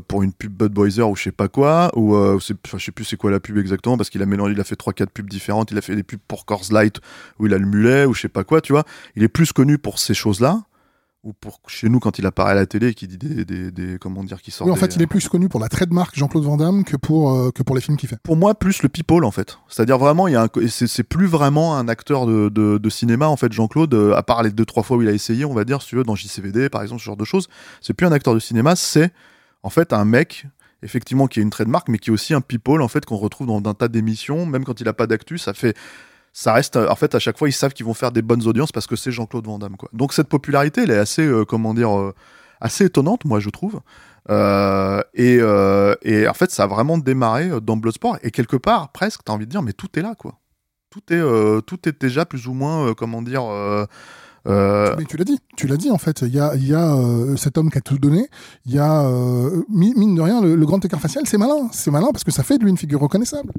pour 0.08 0.24
une 0.24 0.32
pub 0.32 0.52
Budweiser 0.52 1.02
ou 1.02 1.14
je 1.14 1.22
sais 1.22 1.32
pas 1.32 1.46
quoi, 1.46 1.92
ou 1.96 2.16
euh, 2.16 2.40
je 2.40 2.78
sais 2.78 2.90
plus 2.90 3.04
c'est 3.04 3.16
quoi 3.16 3.30
la 3.30 3.38
pub 3.38 3.56
exactement 3.56 3.96
parce 3.96 4.10
qu'il 4.10 4.20
a 4.20 4.26
mélangé, 4.26 4.52
il 4.52 4.60
a 4.60 4.64
fait 4.64 4.74
trois 4.74 4.92
quatre 4.92 5.12
pubs 5.12 5.30
différentes, 5.30 5.70
il 5.70 5.78
a 5.78 5.80
fait 5.80 5.94
des 5.94 6.02
pubs 6.02 6.18
pour 6.26 6.44
Coors 6.44 6.64
Light 6.72 6.96
où 7.38 7.46
il 7.46 7.54
a 7.54 7.58
le 7.58 7.66
mulet 7.66 8.04
ou 8.04 8.14
je 8.14 8.22
sais 8.22 8.28
pas 8.28 8.42
quoi, 8.42 8.60
tu 8.60 8.72
vois. 8.72 8.82
Il 9.14 9.22
est 9.22 9.28
plus 9.28 9.52
connu 9.52 9.78
pour 9.78 10.00
ces 10.00 10.12
choses-là 10.14 10.64
ou 11.24 11.32
pour 11.32 11.60
chez 11.66 11.88
nous 11.88 11.98
quand 11.98 12.18
il 12.20 12.26
apparaît 12.26 12.52
à 12.52 12.54
la 12.54 12.64
télé 12.66 12.88
et 12.88 12.94
qu'il 12.94 13.08
dit 13.08 13.18
des, 13.18 13.44
des, 13.44 13.70
des- 13.72 13.98
comment 13.98 14.22
dire, 14.22 14.40
qui 14.40 14.52
sort. 14.52 14.66
Oui, 14.68 14.70
en 14.72 14.74
des- 14.76 14.80
fait, 14.80 14.94
il 14.96 15.02
est 15.02 15.06
plus 15.08 15.28
connu 15.28 15.48
pour 15.48 15.58
la 15.58 15.68
trademark 15.68 16.16
Jean-Claude 16.16 16.44
Van 16.44 16.56
Damme 16.56 16.84
que 16.84 16.96
pour, 16.96 17.32
euh, 17.34 17.50
que 17.50 17.62
pour 17.64 17.74
les 17.74 17.82
films 17.82 17.96
qu'il 17.96 18.08
fait. 18.08 18.18
pour 18.22 18.36
moi 18.36 18.54
plus 18.54 18.82
le 18.84 18.88
people 18.88 19.24
en 19.24 19.32
fait 19.32 19.58
c'est-à-dire 19.68 19.98
vraiment 19.98 20.28
il 20.28 20.34
y 20.34 20.36
a 20.36 20.44
un 20.44 20.48
c'est 20.68 21.02
plus 21.02 21.26
vraiment 21.26 21.76
un 21.76 21.88
acteur 21.88 22.24
de, 22.26 22.48
de, 22.48 22.78
de 22.78 22.90
cinéma 22.90 23.26
en 23.28 23.36
fait 23.36 23.52
Jean-Claude 23.52 23.92
euh, 23.94 24.14
à 24.14 24.22
part 24.22 24.42
les 24.44 24.50
deux 24.52 24.64
trois 24.64 24.84
fois 24.84 24.96
où 24.96 25.02
il 25.02 25.08
a 25.08 25.12
essayé 25.12 25.44
on 25.44 25.54
va 25.54 25.64
dire 25.64 25.82
si 25.82 25.88
tu 25.88 25.96
veux 25.96 26.04
dans 26.04 26.14
JCVD 26.14 26.68
par 26.70 26.82
exemple 26.82 27.00
ce 27.00 27.06
genre 27.06 27.16
de 27.16 27.24
choses 27.24 27.48
c'est 27.80 27.94
plus 27.94 28.06
un 28.06 28.12
acteur 28.12 28.32
de 28.34 28.38
cinéma 28.38 28.76
c'est 28.76 29.12
en 29.64 29.70
fait 29.70 29.92
un 29.92 30.04
mec 30.04 30.46
effectivement 30.84 31.26
qui 31.26 31.40
est 31.40 31.42
une 31.42 31.50
trademark 31.50 31.88
mais 31.88 31.98
qui 31.98 32.10
est 32.10 32.12
aussi 32.12 32.32
un 32.32 32.40
people 32.40 32.80
en 32.80 32.88
fait 32.88 33.04
qu'on 33.04 33.16
retrouve 33.16 33.48
dans 33.48 33.56
un 33.68 33.74
tas 33.74 33.88
d'émissions 33.88 34.46
même 34.46 34.64
quand 34.64 34.80
il 34.80 34.86
a 34.88 34.92
pas 34.92 35.08
d'actu 35.08 35.36
ça 35.36 35.52
fait 35.52 35.76
ça 36.32 36.52
reste 36.52 36.76
en 36.76 36.94
fait 36.94 37.14
à 37.14 37.18
chaque 37.18 37.38
fois 37.38 37.48
ils 37.48 37.52
savent 37.52 37.72
qu'ils 37.72 37.86
vont 37.86 37.94
faire 37.94 38.12
des 38.12 38.22
bonnes 38.22 38.46
audiences 38.46 38.72
parce 38.72 38.86
que 38.86 38.96
c'est 38.96 39.10
Jean-Claude 39.12 39.46
Van 39.46 39.58
Damme 39.58 39.76
quoi 39.76 39.88
donc 39.92 40.12
cette 40.12 40.28
popularité 40.28 40.82
elle 40.82 40.90
est 40.90 40.98
assez 40.98 41.22
euh, 41.26 41.44
comment 41.44 41.74
dire 41.74 41.96
euh, 41.98 42.14
assez 42.60 42.84
étonnante 42.84 43.24
moi 43.24 43.40
je 43.40 43.50
trouve 43.50 43.80
euh, 44.30 45.00
et, 45.14 45.38
euh, 45.40 45.94
en 46.28 46.34
fait, 46.34 46.50
ça 46.50 46.64
a 46.64 46.66
vraiment 46.66 46.98
démarré 46.98 47.48
euh, 47.48 47.60
dans 47.60 47.78
Bloodsport. 47.78 48.18
Et 48.22 48.30
quelque 48.30 48.56
part, 48.56 48.92
presque, 48.92 49.22
t'as 49.24 49.32
envie 49.32 49.46
de 49.46 49.50
dire, 49.50 49.62
mais 49.62 49.72
tout 49.72 49.88
est 49.98 50.02
là, 50.02 50.14
quoi. 50.14 50.34
Tout 50.90 51.00
est, 51.10 51.16
euh, 51.16 51.62
tout 51.62 51.88
est 51.88 51.98
déjà 51.98 52.26
plus 52.26 52.46
ou 52.46 52.52
moins, 52.52 52.88
euh, 52.88 52.94
comment 52.94 53.22
dire, 53.22 53.44
euh, 53.44 53.86
Euh, 54.46 54.94
Mais 54.98 55.04
tu 55.04 55.16
l'as 55.16 55.24
dit, 55.24 55.38
tu 55.56 55.66
l'as 55.66 55.76
dit 55.78 55.90
en 55.90 55.98
fait. 55.98 56.22
Il 56.22 56.34
y 56.34 56.40
a, 56.40 56.54
y 56.56 56.74
a 56.74 56.94
euh, 56.94 57.36
cet 57.36 57.58
homme 57.58 57.70
qui 57.70 57.78
a 57.78 57.80
tout 57.80 57.98
donné. 57.98 58.28
Il 58.66 58.74
y 58.74 58.78
a 58.78 59.02
euh, 59.06 59.62
mi- 59.68 59.94
mine 59.94 60.14
de 60.14 60.20
rien 60.22 60.40
le, 60.40 60.54
le 60.56 60.66
grand 60.66 60.82
écart 60.84 61.00
facial, 61.00 61.24
c'est 61.26 61.38
malin, 61.38 61.68
c'est 61.72 61.90
malin 61.90 62.08
parce 62.12 62.24
que 62.24 62.30
ça 62.30 62.42
fait 62.42 62.56
de 62.58 62.64
lui 62.64 62.70
une 62.70 62.78
figure 62.78 63.00
reconnaissable. 63.00 63.52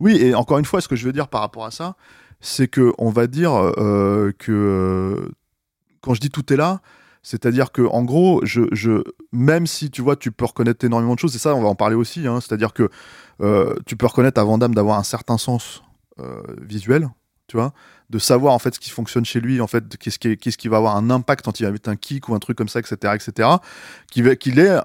Oui, 0.00 0.16
et 0.16 0.34
encore 0.34 0.58
une 0.58 0.64
fois, 0.64 0.80
ce 0.80 0.88
que 0.88 0.96
je 0.96 1.04
veux 1.06 1.12
dire 1.12 1.28
par 1.28 1.40
rapport 1.40 1.64
à 1.64 1.70
ça, 1.70 1.96
c'est 2.40 2.68
que 2.68 2.92
on 2.98 3.10
va 3.10 3.26
dire 3.26 3.52
euh, 3.54 4.32
que 4.38 4.52
euh, 4.52 5.28
quand 6.02 6.14
je 6.14 6.20
dis 6.20 6.30
tout 6.30 6.52
est 6.52 6.56
là, 6.56 6.80
c'est-à-dire 7.22 7.72
que 7.72 7.82
en 7.82 8.04
gros, 8.04 8.40
je, 8.44 8.62
je, 8.72 9.02
même 9.32 9.66
si 9.66 9.90
tu 9.90 10.02
vois, 10.02 10.16
tu 10.16 10.30
peux 10.30 10.44
reconnaître 10.44 10.84
énormément 10.84 11.14
de 11.14 11.18
choses, 11.18 11.34
et 11.34 11.38
ça, 11.38 11.54
on 11.54 11.62
va 11.62 11.68
en 11.68 11.74
parler 11.74 11.96
aussi. 11.96 12.26
Hein, 12.26 12.40
c'est-à-dire 12.40 12.72
que 12.72 12.88
euh, 13.40 13.74
tu 13.86 13.96
peux 13.96 14.06
reconnaître 14.06 14.40
à 14.40 14.44
Van 14.44 14.58
Damme 14.58 14.74
d'avoir 14.74 14.98
un 14.98 15.02
certain 15.04 15.38
sens 15.38 15.82
visuel, 16.62 17.10
tu 17.46 17.58
vois, 17.58 17.74
de 18.08 18.18
savoir 18.18 18.54
en 18.54 18.58
fait 18.58 18.74
ce 18.74 18.80
qui 18.80 18.88
fonctionne 18.88 19.26
chez 19.26 19.38
lui, 19.38 19.60
en 19.60 19.66
fait, 19.66 19.98
qu'est-ce 19.98 20.18
qui, 20.18 20.28
est- 20.28 20.36
qu'est-ce 20.38 20.56
qui 20.56 20.68
va 20.68 20.78
avoir 20.78 20.96
un 20.96 21.10
impact 21.10 21.44
quand 21.44 21.60
il 21.60 21.64
va 21.64 21.72
mettre 21.72 21.90
un 21.90 21.96
kick 21.96 22.30
ou 22.30 22.34
un 22.34 22.38
truc 22.38 22.56
comme 22.56 22.68
ça, 22.70 22.80
etc., 22.80 23.12
etc. 23.14 23.48
Qu'il 24.10 24.58
est 24.58 24.78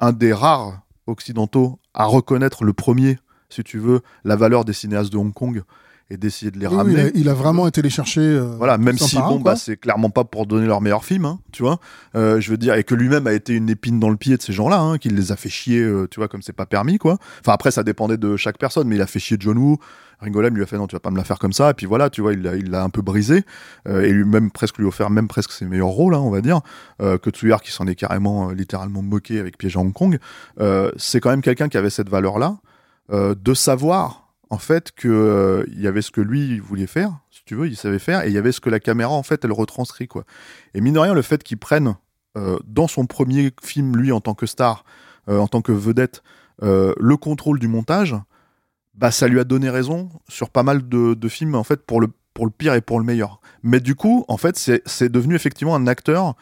un 0.00 0.12
des 0.12 0.32
rares 0.32 0.80
occidentaux 1.06 1.78
à 1.92 2.06
reconnaître 2.06 2.64
le 2.64 2.72
premier, 2.72 3.18
si 3.48 3.62
tu 3.64 3.78
veux, 3.78 4.00
la 4.24 4.36
valeur 4.36 4.64
des 4.64 4.72
cinéastes 4.72 5.12
de 5.12 5.16
Hong 5.18 5.32
Kong 5.32 5.62
et 6.10 6.18
d'essayer 6.18 6.50
de 6.50 6.58
les 6.58 6.66
Oui, 6.66 6.72
oui, 6.72 6.78
ramener. 6.78 7.00
il, 7.00 7.06
a, 7.06 7.10
il 7.14 7.28
a 7.30 7.34
vraiment 7.34 7.66
été 7.66 7.80
les 7.80 7.88
chercher. 7.88 8.20
euh, 8.20 8.54
Voilà, 8.58 8.76
même 8.76 8.98
si 8.98 9.16
bon, 9.16 9.40
bah, 9.40 9.56
c'est 9.56 9.78
clairement 9.78 10.10
pas 10.10 10.22
pour 10.24 10.44
donner 10.46 10.66
leur 10.66 10.82
meilleur 10.82 11.02
film, 11.02 11.24
hein, 11.24 11.38
tu 11.50 11.62
vois. 11.62 11.78
Euh, 12.14 12.40
je 12.40 12.50
veux 12.50 12.58
dire, 12.58 12.74
et 12.74 12.84
que 12.84 12.94
lui-même 12.94 13.26
a 13.26 13.32
été 13.32 13.54
une 13.54 13.70
épine 13.70 13.98
dans 14.00 14.10
le 14.10 14.16
pied 14.16 14.36
de 14.36 14.42
ces 14.42 14.52
gens-là, 14.52 14.80
hein, 14.80 14.98
qu'il 14.98 15.14
les 15.16 15.32
a 15.32 15.36
fait 15.36 15.48
chier, 15.48 15.80
euh, 15.80 16.06
tu 16.10 16.20
vois, 16.20 16.28
comme 16.28 16.42
c'est 16.42 16.52
pas 16.52 16.66
permis, 16.66 16.98
quoi. 16.98 17.16
Enfin, 17.40 17.52
après, 17.54 17.70
ça 17.70 17.82
dépendait 17.84 18.18
de 18.18 18.36
chaque 18.36 18.58
personne, 18.58 18.86
mais 18.86 18.96
il 18.96 19.02
a 19.02 19.06
fait 19.06 19.18
chier 19.18 19.38
John 19.40 19.56
Woo. 19.56 19.78
Ringolem 20.20 20.54
lui 20.54 20.62
a 20.62 20.66
fait 20.66 20.76
non, 20.76 20.86
tu 20.86 20.94
vas 20.94 21.00
pas 21.00 21.10
me 21.10 21.16
la 21.16 21.24
faire 21.24 21.38
comme 21.38 21.54
ça. 21.54 21.70
Et 21.70 21.74
puis 21.74 21.86
voilà, 21.86 22.10
tu 22.10 22.20
vois, 22.20 22.34
il 22.34 22.42
l'a 22.42 22.54
il 22.56 22.72
un 22.74 22.88
peu 22.90 23.02
brisé 23.02 23.42
et 23.86 24.10
lui-même 24.10 24.50
presque 24.50 24.78
lui 24.78 24.84
offert 24.86 25.10
même 25.10 25.26
presque 25.26 25.50
ses 25.52 25.64
meilleurs 25.66 25.88
rôles, 25.88 26.14
hein, 26.14 26.20
on 26.20 26.30
va 26.30 26.40
dire. 26.40 26.60
Que 27.00 27.30
Tsuyar 27.30 27.60
qui 27.60 27.72
s'en 27.72 27.86
est 27.88 27.96
carrément 27.96 28.50
littéralement 28.50 29.02
moqué 29.02 29.38
avec 29.40 29.58
Piège 29.58 29.76
à 29.76 29.80
Hong 29.80 29.92
Kong. 29.92 30.18
C'est 30.96 31.20
quand 31.20 31.30
même 31.30 31.42
quelqu'un 31.42 31.68
qui 31.68 31.76
avait 31.76 31.90
cette 31.90 32.08
valeur-là 32.08 32.56
euh, 33.10 33.34
de 33.34 33.54
savoir 33.54 34.32
en 34.50 34.58
fait 34.58 34.92
que 34.92 35.08
euh, 35.08 35.64
y 35.68 35.86
avait 35.86 36.02
ce 36.02 36.10
que 36.10 36.20
lui 36.20 36.58
voulait 36.58 36.86
faire, 36.86 37.18
si 37.30 37.42
tu 37.44 37.54
veux, 37.54 37.66
il 37.66 37.76
savait 37.76 37.98
faire, 37.98 38.22
et 38.22 38.28
il 38.28 38.32
y 38.32 38.38
avait 38.38 38.52
ce 38.52 38.60
que 38.60 38.70
la 38.70 38.80
caméra 38.80 39.12
en 39.12 39.22
fait 39.22 39.44
elle 39.44 39.52
retranscrit 39.52 40.08
quoi. 40.08 40.24
Et 40.74 40.80
mine 40.80 40.94
de 40.94 40.98
rien, 40.98 41.14
le 41.14 41.22
fait 41.22 41.42
qu'il 41.42 41.58
prenne 41.58 41.96
euh, 42.36 42.58
dans 42.64 42.88
son 42.88 43.06
premier 43.06 43.52
film 43.62 43.96
lui 43.96 44.12
en 44.12 44.20
tant 44.20 44.34
que 44.34 44.46
star, 44.46 44.84
en 45.26 45.48
tant 45.48 45.62
que 45.62 45.72
vedette, 45.72 46.22
le 46.60 47.14
contrôle 47.16 47.58
du 47.58 47.66
montage, 47.66 48.14
bah 48.94 49.10
ça 49.10 49.26
lui 49.26 49.40
a 49.40 49.44
donné 49.44 49.70
raison 49.70 50.10
sur 50.28 50.50
pas 50.50 50.62
mal 50.62 50.86
de, 50.86 51.28
films 51.28 51.54
en 51.54 51.64
fait 51.64 51.80
pour 51.80 51.98
le 51.98 52.08
pour 52.34 52.44
le 52.44 52.50
pire 52.50 52.74
et 52.74 52.82
pour 52.82 52.98
le 52.98 53.06
meilleur. 53.06 53.40
Mais 53.62 53.80
du 53.80 53.94
coup, 53.94 54.24
en 54.28 54.36
fait, 54.36 54.58
c'est 54.58 55.08
devenu 55.08 55.34
effectivement 55.34 55.74
un 55.76 55.86
acteur 55.86 56.34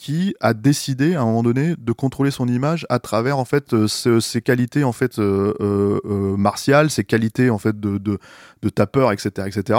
qui 0.00 0.34
a 0.40 0.54
décidé 0.54 1.14
à 1.14 1.20
un 1.20 1.26
moment 1.26 1.42
donné 1.42 1.74
de 1.76 1.92
contrôler 1.92 2.30
son 2.30 2.48
image 2.48 2.86
à 2.88 2.98
travers 3.00 3.36
en 3.36 3.44
fait 3.44 3.74
euh, 3.74 3.86
ses 3.86 4.40
qualités 4.40 4.82
en 4.82 4.92
fait 4.92 5.18
euh, 5.18 5.52
euh, 5.60 6.00
euh, 6.06 6.36
martiales, 6.38 6.88
ses 6.88 7.04
qualités 7.04 7.50
en 7.50 7.58
fait 7.58 7.78
de, 7.78 7.98
de, 7.98 8.18
de 8.62 8.68
tapeur, 8.70 9.12
etc., 9.12 9.46
etc. 9.46 9.78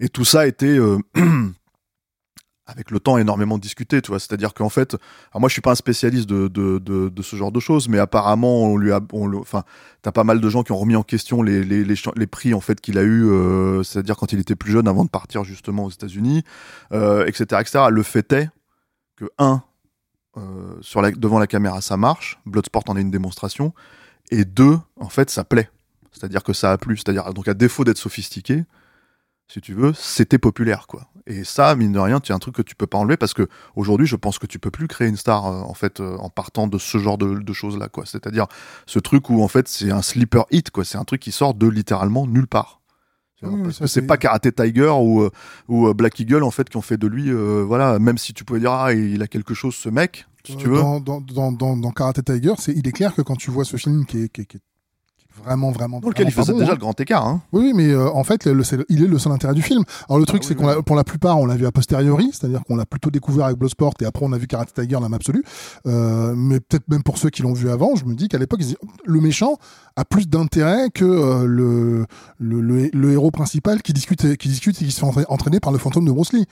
Et 0.00 0.08
tout 0.08 0.24
ça 0.24 0.40
a 0.40 0.46
été 0.46 0.78
euh, 0.78 0.96
avec 2.66 2.90
le 2.90 3.00
temps 3.00 3.18
énormément 3.18 3.58
discuté, 3.58 4.00
tu 4.00 4.08
vois. 4.08 4.18
C'est-à-dire 4.18 4.54
qu'en 4.54 4.70
fait, 4.70 4.94
alors 5.30 5.40
moi 5.40 5.50
je 5.50 5.52
suis 5.52 5.60
pas 5.60 5.72
un 5.72 5.74
spécialiste 5.74 6.26
de, 6.26 6.48
de, 6.48 6.78
de, 6.78 7.22
ce 7.22 7.36
genre 7.36 7.52
de 7.52 7.60
choses, 7.60 7.86
mais 7.86 7.98
apparemment 7.98 8.62
on 8.62 8.78
lui 8.78 8.92
a, 8.92 9.00
enfin, 9.12 9.64
t'as 10.00 10.12
pas 10.12 10.24
mal 10.24 10.40
de 10.40 10.48
gens 10.48 10.62
qui 10.62 10.72
ont 10.72 10.78
remis 10.78 10.96
en 10.96 11.02
question 11.02 11.42
les, 11.42 11.64
les, 11.64 11.84
les, 11.84 12.26
prix 12.26 12.54
en 12.54 12.60
fait 12.60 12.80
qu'il 12.80 12.96
a 12.96 13.02
eu, 13.02 13.28
euh, 13.28 13.82
c'est-à-dire 13.82 14.16
quand 14.16 14.32
il 14.32 14.38
était 14.40 14.56
plus 14.56 14.72
jeune 14.72 14.88
avant 14.88 15.04
de 15.04 15.10
partir 15.10 15.44
justement 15.44 15.84
aux 15.84 15.90
États-Unis, 15.90 16.44
euh, 16.92 17.26
etc., 17.26 17.60
etc. 17.60 17.84
Le 17.90 18.02
fait 18.02 18.32
est 18.32 18.48
que 19.20 19.30
un, 19.38 19.62
euh, 20.36 20.76
sur 20.80 21.02
la, 21.02 21.10
devant 21.10 21.38
la 21.38 21.46
caméra 21.46 21.80
ça 21.80 21.96
marche, 21.96 22.38
Bloodsport 22.46 22.84
en 22.88 22.96
est 22.96 23.02
une 23.02 23.10
démonstration, 23.10 23.74
et 24.30 24.44
deux, 24.44 24.78
en 24.96 25.08
fait 25.08 25.30
ça 25.30 25.44
plaît, 25.44 25.70
c'est-à-dire 26.12 26.42
que 26.42 26.52
ça 26.52 26.72
a 26.72 26.78
plu, 26.78 26.96
c'est-à-dire 26.96 27.32
donc 27.34 27.48
à 27.48 27.54
défaut 27.54 27.84
d'être 27.84 27.98
sophistiqué, 27.98 28.64
si 29.48 29.60
tu 29.60 29.74
veux, 29.74 29.92
c'était 29.94 30.38
populaire 30.38 30.86
quoi. 30.86 31.08
Et 31.26 31.44
ça, 31.44 31.74
mine 31.74 31.92
de 31.92 31.98
rien, 31.98 32.20
c'est 32.24 32.32
un 32.32 32.38
truc 32.38 32.54
que 32.54 32.62
tu 32.62 32.74
peux 32.74 32.86
pas 32.86 32.98
enlever 32.98 33.16
parce 33.16 33.34
que 33.34 33.48
aujourd'hui, 33.76 34.06
je 34.06 34.16
pense 34.16 34.38
que 34.38 34.46
tu 34.46 34.58
peux 34.58 34.70
plus 34.70 34.88
créer 34.88 35.08
une 35.08 35.16
star 35.16 35.46
euh, 35.46 35.60
en 35.60 35.74
fait 35.74 36.00
euh, 36.00 36.16
en 36.16 36.30
partant 36.30 36.66
de 36.66 36.78
ce 36.78 36.98
genre 36.98 37.18
de, 37.18 37.52
choses 37.52 37.76
là 37.76 37.88
quoi. 37.88 38.06
C'est-à-dire 38.06 38.46
ce 38.86 38.98
truc 38.98 39.28
où 39.28 39.42
en 39.42 39.48
fait 39.48 39.68
c'est 39.68 39.90
un 39.90 40.02
sleeper 40.02 40.46
hit 40.50 40.70
quoi. 40.70 40.84
C'est 40.84 40.98
un 40.98 41.04
truc 41.04 41.20
qui 41.20 41.32
sort 41.32 41.54
de 41.54 41.66
littéralement 41.66 42.26
nulle 42.26 42.46
part. 42.46 42.79
C'est 43.86 44.06
pas 44.06 44.16
Karate 44.16 44.54
Tiger 44.54 44.92
ou 45.00 45.22
euh, 45.22 45.30
ou 45.68 45.88
euh, 45.88 45.94
Black 45.94 46.18
Eagle 46.20 46.42
en 46.42 46.50
fait 46.50 46.68
qui 46.68 46.76
ont 46.76 46.82
fait 46.82 46.98
de 46.98 47.06
lui 47.06 47.30
euh, 47.30 47.64
voilà 47.66 47.98
même 47.98 48.18
si 48.18 48.34
tu 48.34 48.44
pouvais 48.44 48.60
dire 48.60 48.72
ah 48.72 48.92
il 48.92 49.22
a 49.22 49.26
quelque 49.26 49.54
chose 49.54 49.74
ce 49.74 49.88
mec 49.88 50.26
si 50.44 50.56
tu 50.56 50.68
veux. 50.68 50.76
dans, 50.76 51.00
dans, 51.00 51.20
dans, 51.20 51.52
dans, 51.52 51.76
dans 51.76 51.90
Karate 51.90 52.24
Tiger, 52.24 52.54
c'est, 52.58 52.72
il 52.72 52.88
est 52.88 52.92
clair 52.92 53.14
que 53.14 53.22
quand 53.22 53.36
tu 53.36 53.50
vois 53.50 53.64
ce 53.64 53.76
film 53.76 54.06
qui 54.06 54.24
est, 54.24 54.28
qui 54.30 54.40
est, 54.40 54.44
qui 54.46 54.56
est 54.56 54.60
vraiment, 55.42 55.70
vraiment. 55.70 56.00
dans 56.00 56.08
lequel 56.08 56.28
il 56.28 56.32
faisait 56.32 56.52
bon, 56.52 56.58
déjà 56.58 56.72
hein. 56.72 56.74
le 56.74 56.80
grand 56.80 56.98
écart 57.00 57.26
hein. 57.26 57.40
Oui, 57.52 57.72
mais 57.74 57.88
euh, 57.90 58.10
en 58.10 58.24
fait, 58.24 58.44
le- 58.46 58.62
il 58.88 59.02
est 59.02 59.06
le 59.06 59.18
seul 59.18 59.32
intérêt 59.32 59.54
du 59.54 59.62
film. 59.62 59.82
Alors 60.08 60.18
le 60.18 60.26
truc, 60.26 60.42
Ah 60.44 60.46
c'est 60.48 60.54
oui, 60.58 60.60
qu'on 60.64 60.74
oui. 60.76 60.82
pour 60.84 60.96
la 60.96 61.04
plupart, 61.04 61.38
on 61.38 61.46
l'a 61.46 61.56
vu 61.56 61.66
a 61.66 61.72
posteriori, 61.72 62.30
c'est-à-dire 62.32 62.62
qu'on 62.66 62.76
l'a 62.76 62.84
plutôt 62.86 63.10
découvert 63.10 63.46
avec 63.46 63.56
Bloodsport 63.58 63.94
et 64.00 64.04
après 64.04 64.24
on 64.24 64.32
a 64.32 64.38
vu 64.38 64.46
Karate 64.46 64.72
Tiger, 64.74 64.98
l'âme 65.00 65.14
absolue. 65.14 65.42
Euh, 65.86 66.34
mais 66.36 66.60
peut-être 66.60 66.88
même 66.88 67.02
pour 67.02 67.18
ceux 67.18 67.30
qui 67.30 67.42
l'ont 67.42 67.52
vu 67.54 67.70
avant, 67.70 67.96
je 67.96 68.04
me 68.04 68.14
dis 68.14 68.28
qu'à 68.28 68.38
l'époque, 68.38 68.60
le 69.04 69.20
méchant 69.20 69.56
a 69.96 70.04
plus 70.04 70.28
d'intérêt 70.28 70.90
que 70.90 71.04
euh, 71.04 71.44
le, 71.46 72.06
le, 72.38 73.12
héros 73.12 73.30
principal 73.30 73.82
qui 73.82 73.92
discute, 73.92 74.36
qui 74.36 74.48
discute 74.48 74.80
et 74.80 74.84
qui 74.84 74.90
se 74.90 75.00
fait 75.00 75.06
entra- 75.06 75.24
entraîner 75.28 75.60
par 75.60 75.72
le 75.72 75.78
fantôme 75.78 76.04
de 76.04 76.12
Bruce 76.12 76.32
Lee. 76.32 76.46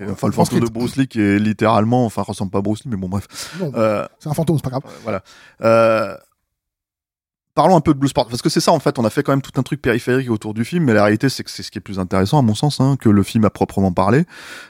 Et, 0.00 0.10
enfin 0.10 0.26
le 0.26 0.32
fantôme 0.32 0.58
de 0.60 0.68
Bruce 0.68 0.96
Lee 0.96 1.06
qui 1.06 1.20
est 1.20 1.38
littéralement 1.38 2.04
enfin 2.04 2.22
ressemble 2.22 2.50
pas 2.50 2.58
à 2.58 2.60
Bruce 2.60 2.82
Lee 2.84 2.90
mais 2.90 2.96
bon 2.96 3.08
bref 3.08 3.28
Euh, 3.62 4.04
c'est 4.18 4.28
un 4.28 4.34
fantôme, 4.34 4.56
c'est 4.56 4.64
pas 4.64 4.70
grave. 4.70 4.82
voilà 5.04 5.22
euh, 5.62 6.16
Parlons 7.54 7.76
un 7.76 7.80
peu 7.80 7.92
de 7.94 7.98
Blue 7.98 8.08
Sport, 8.08 8.28
parce 8.28 8.42
que 8.42 8.48
c'est 8.48 8.60
ça 8.60 8.72
en 8.72 8.78
fait, 8.78 8.98
on 8.98 9.04
a 9.04 9.10
fait 9.10 9.22
quand 9.24 9.32
même 9.32 9.42
tout 9.42 9.58
un 9.58 9.62
truc 9.62 9.82
périphérique 9.82 10.30
autour 10.30 10.54
du 10.54 10.64
film, 10.64 10.84
mais 10.84 10.94
la 10.94 11.02
réalité 11.02 11.28
c'est 11.28 11.42
que 11.42 11.50
c'est 11.50 11.62
ce 11.64 11.70
qui 11.70 11.78
est 11.78 11.80
plus 11.80 11.98
intéressant 11.98 12.38
à 12.38 12.42
mon 12.42 12.54
sens, 12.54 12.80
hein, 12.80 12.96
que 12.98 13.08
le 13.08 13.22
film 13.24 13.44
à 13.44 13.50
proprement 13.50 13.92
parler. 13.92 14.24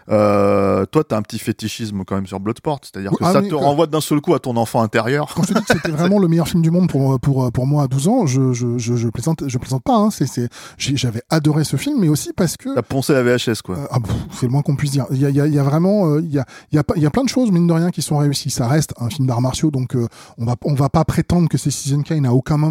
Euh, 0.09 0.87
toi 0.87 1.05
t'as 1.05 1.17
un 1.19 1.23
petit 1.23 1.39
fétichisme 1.39 2.05
quand 2.07 2.15
même 2.15 2.27
sur 2.27 2.41
Bloodsport, 2.41 2.81
c'est-à-dire 2.83 3.13
Oui, 3.13 3.19
que 3.19 3.25
ah 3.25 3.33
ça 3.35 3.43
te 3.43 3.55
renvoie 3.55 3.87
d'un 3.87 4.01
seul 4.01 4.21
coup 4.23 4.35
à 4.35 4.39
ton 4.39 4.57
enfant 4.57 4.81
intérieur. 4.83 5.33
Quand 5.35 5.43
je 5.43 5.53
dis 5.55 5.61
que 5.63 5.73
c'était 5.75 5.91
vraiment 5.91 6.19
le 6.21 6.29
meilleur 6.29 6.49
film 6.49 6.63
du 6.63 6.71
monde 6.71 6.89
pour 6.89 7.21
pour 7.21 7.53
pour 7.53 7.67
moi 7.67 7.85
à 7.85 7.87
12 7.87 8.09
ans, 8.09 8.27
je 8.27 8.53
je 8.55 8.79
je, 8.79 8.97
je 8.97 9.09
plaisante 9.09 9.45
je 9.47 9.59
plaisante 9.59 9.83
pas. 9.83 9.97
Hein. 9.97 10.11
C'est 10.11 10.27
c'est 10.27 10.49
j'avais 10.79 11.23
adoré 11.29 11.65
ce 11.65 11.77
film, 11.77 12.01
mais 12.01 12.09
aussi 12.09 12.33
parce 12.33 12.57
que 12.57 12.75
T'as 12.75 12.83
poncé 12.83 13.13
la 13.13 13.23
VHS 13.23 13.61
quoi. 13.63 13.77
Euh, 13.77 13.87
ah, 13.91 13.99
c'est 14.33 14.47
le 14.47 14.53
moins 14.53 14.63
qu'on 14.63 14.77
puisse 14.77 14.93
dire. 14.93 15.05
Il 15.11 15.19
y 15.21 15.27
a, 15.27 15.31
il 15.31 15.37
y 15.37 15.41
a- 15.41 15.47
il 15.47 15.55
y 15.55 15.59
a 15.59 15.63
vraiment, 15.63 16.07
euh, 16.07 16.21
il 16.23 16.33
y, 16.33 16.39
a, 16.39 16.47
il 16.73 16.77
y, 16.77 16.79
a, 16.79 16.83
il 16.97 17.03
y 17.03 17.07
a 17.07 17.11
plein 17.11 17.25
de 17.25 17.29
choses, 17.29 17.51
mine 17.51 17.67
de 17.67 17.73
rien, 17.73 17.91
qui 17.91 18.01
sont 18.03 18.17
réussies. 18.17 18.51
Ça 18.51 18.67
reste 18.69 18.95
un 18.99 19.11
film 19.11 19.27
d'arts 19.27 19.41
martiaux, 19.43 19.71
donc 19.71 19.95
euh, 19.97 20.07
on 20.39 20.47
va, 20.47 20.55
on 20.65 20.75
va 20.75 20.89
pas 20.89 21.05
prétendre 21.05 21.49
que 21.49 21.59
c'est 21.59 21.71
Citizen 21.71 22.03
Kane 22.05 22.25
à 22.25 22.33
aucun 22.33 22.57
moment. 22.57 22.70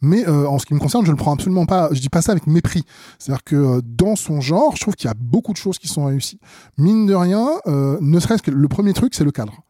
Mais 0.00 0.26
euh, 0.28 0.46
en 0.48 0.58
ce 0.58 0.66
qui 0.66 0.74
me 0.74 0.78
concerne, 0.78 1.04
je 1.06 1.10
le 1.10 1.16
prends 1.16 1.32
absolument 1.32 1.66
pas. 1.66 1.88
Je 1.92 2.00
dis 2.00 2.08
pas 2.08 2.22
ça 2.22 2.32
avec 2.32 2.46
mépris. 2.46 2.84
C'est-à-dire 3.18 3.44
que 3.44 3.56
euh, 3.56 3.80
dans 3.84 4.16
son 4.16 4.40
genre, 4.40 4.74
je 4.76 4.80
trouve 4.80 4.94
qu'il 4.94 5.08
y 5.08 5.10
a 5.10 5.16
beaucoup 5.18 5.52
de 5.52 5.58
choses 5.58 5.78
qui 5.78 5.88
sont 5.88 6.04
réussies. 6.06 6.40
Mine 6.78 7.06
de 7.06 7.14
rien, 7.14 7.48
euh, 7.66 7.98
ne 8.00 8.20
serait-ce 8.20 8.42
que 8.42 8.50
le 8.50 8.68
premier 8.68 8.92
truc, 8.92 9.14
c'est 9.14 9.24
le 9.24 9.32
cadre. 9.32 9.62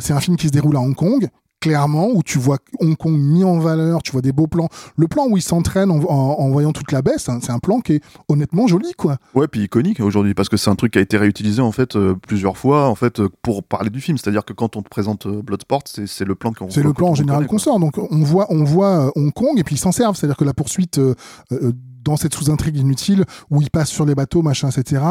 C'est 0.00 0.14
un 0.14 0.20
film 0.20 0.36
qui 0.36 0.46
se 0.46 0.52
déroule 0.52 0.76
à 0.76 0.80
Hong 0.80 0.94
Kong. 0.94 1.28
Clairement, 1.64 2.08
où 2.12 2.22
tu 2.22 2.38
vois 2.38 2.58
Hong 2.80 2.94
Kong 2.94 3.16
mis 3.18 3.42
en 3.42 3.58
valeur, 3.58 4.02
tu 4.02 4.12
vois 4.12 4.20
des 4.20 4.32
beaux 4.32 4.46
plans. 4.46 4.68
Le 4.96 5.08
plan 5.08 5.26
où 5.30 5.38
il 5.38 5.42
s'entraîne 5.42 5.90
en, 5.90 5.96
en- 5.96 6.36
en 6.38 6.50
voyant 6.50 6.72
toute 6.72 6.92
la 6.92 7.00
baisse, 7.00 7.28
hein, 7.30 7.38
c'est 7.42 7.52
un 7.52 7.58
plan 7.58 7.80
qui 7.80 7.94
est 7.94 8.00
honnêtement 8.28 8.66
joli, 8.66 8.92
quoi. 8.98 9.16
Ouais, 9.34 9.48
puis 9.48 9.62
iconique 9.62 10.00
aujourd'hui, 10.00 10.34
parce 10.34 10.50
que 10.50 10.58
c'est 10.58 10.68
un 10.68 10.74
truc 10.74 10.92
qui 10.92 10.98
a 10.98 11.00
été 11.00 11.16
réutilisé 11.16 11.62
en 11.62 11.72
fait 11.72 11.96
euh, 11.96 12.14
plusieurs 12.28 12.58
fois 12.58 12.88
en 12.88 12.94
fait 12.94 13.18
euh, 13.20 13.30
pour 13.40 13.62
parler 13.62 13.88
du 13.88 14.02
film. 14.02 14.18
C'est-à-dire 14.18 14.44
que 14.44 14.52
quand 14.52 14.76
on 14.76 14.82
te 14.82 14.90
présente 14.90 15.24
euh, 15.26 15.40
Bloodsport, 15.40 15.84
c'est 15.86 16.24
le 16.26 16.34
plan 16.34 16.52
qu'on. 16.52 16.68
C'est 16.68 16.82
le 16.82 16.92
plan 16.92 17.08
en 17.08 17.14
général 17.14 17.46
qu'on 17.46 17.56
sort. 17.58 17.80
Donc 17.80 17.94
on 17.96 18.18
voit, 18.24 18.46
on 18.50 18.62
voit 18.64 19.10
Hong 19.16 19.32
Kong 19.32 19.58
et 19.58 19.64
puis 19.64 19.76
ils 19.76 19.78
s'en 19.78 19.92
servent. 19.92 20.16
C'est-à-dire 20.16 20.36
que 20.36 20.44
la 20.44 20.52
poursuite 20.54 21.00
dans 22.04 22.16
cette 22.16 22.34
sous-intrigue 22.34 22.76
inutile 22.76 23.24
où 23.50 23.60
ils 23.60 23.70
passent 23.70 23.90
sur 23.90 24.04
les 24.04 24.14
bateaux, 24.14 24.42
machin, 24.42 24.68
etc. 24.68 25.02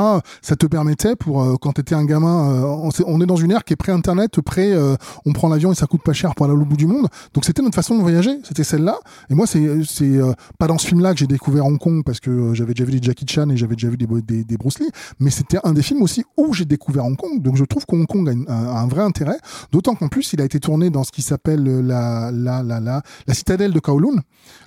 Ça 0.41 0.56
te 0.56 0.65
permettait 0.65 1.15
pour 1.15 1.43
euh, 1.43 1.56
quand 1.60 1.73
t'étais 1.73 1.95
un 1.95 2.06
gamin, 2.06 2.63
euh, 2.63 2.91
on, 3.06 3.21
est 3.21 3.25
dans 3.25 3.36
une 3.36 3.51
ère 3.51 3.63
qui 3.63 3.73
est 3.73 3.77
pré-internet, 3.77 4.41
pré, 4.41 4.71
euh, 4.71 4.95
on 5.25 5.34
prend 5.34 5.49
l'avion 5.49 5.71
et 5.71 5.75
ça 5.75 5.88
coûte 5.88 6.03
pas 6.03 6.13
cher 6.13 6.36
pour 6.36 6.45
aller 6.45 6.56
au 6.56 6.65
bout 6.65 6.77
du 6.77 6.88
monde. 6.88 7.08
Donc 7.34 7.45
c'était 7.45 7.62
notre 7.62 7.75
façon 7.75 7.95
de 7.97 8.01
voyager, 8.01 8.38
c'était 8.43 8.63
celle-là. 8.63 8.97
Et 9.29 9.36
moi 9.36 9.47
c'est 9.47 9.84
c'est 9.84 10.17
euh, 10.17 10.34
pas 10.60 10.67
dans 10.67 10.77
ce 10.77 10.88
film-là 10.88 11.13
que 11.13 11.19
j'ai 11.19 11.27
découvert 11.27 11.65
Hong 11.65 11.79
Kong 11.79 12.03
parce 12.06 12.19
que 12.19 12.29
euh, 12.29 12.53
j'avais 12.53 12.73
déjà 12.73 12.86
vu 12.86 12.99
des 12.99 13.03
Jackie 13.06 13.25
Chan 13.27 13.49
et 13.49 13.58
j'avais 13.58 13.75
déjà 13.75 13.89
vu 13.89 13.97
des, 13.97 14.08
des, 14.21 14.43
des 14.43 14.58
Bruce 14.58 14.79
Lee, 14.79 14.89
mais 15.19 15.29
c'était 15.29 15.60
un 15.63 15.73
des 15.73 15.82
films 15.82 16.01
aussi 16.01 16.23
où 16.38 16.53
j'ai 16.53 16.65
découvert 16.65 17.06
Hong 17.06 17.17
Kong. 17.17 17.41
Donc 17.41 17.58
je 17.58 17.63
trouve 17.63 17.86
que 17.86 17.95
Hong 17.95 18.08
Kong 18.08 18.45
a, 18.47 18.53
un, 18.53 18.88
vrai 18.88 19.03
intérêt. 19.03 19.38
D'autant 19.71 19.95
qu'en 19.95 20.08
plus, 20.08 20.34
il 20.34 20.41
a 20.41 20.45
été 20.45 20.60
tourné 20.60 20.89
dans 20.89 21.03
ce 21.03 21.12
qui 21.12 21.21
s'appelle 21.21 21.63
la, 21.63 22.32
la, 22.32 22.63
la, 22.63 22.79
la, 22.79 23.01
la 23.27 23.34
citadelle 23.34 23.71
de 23.73 23.79
Kowloon. 23.79 24.21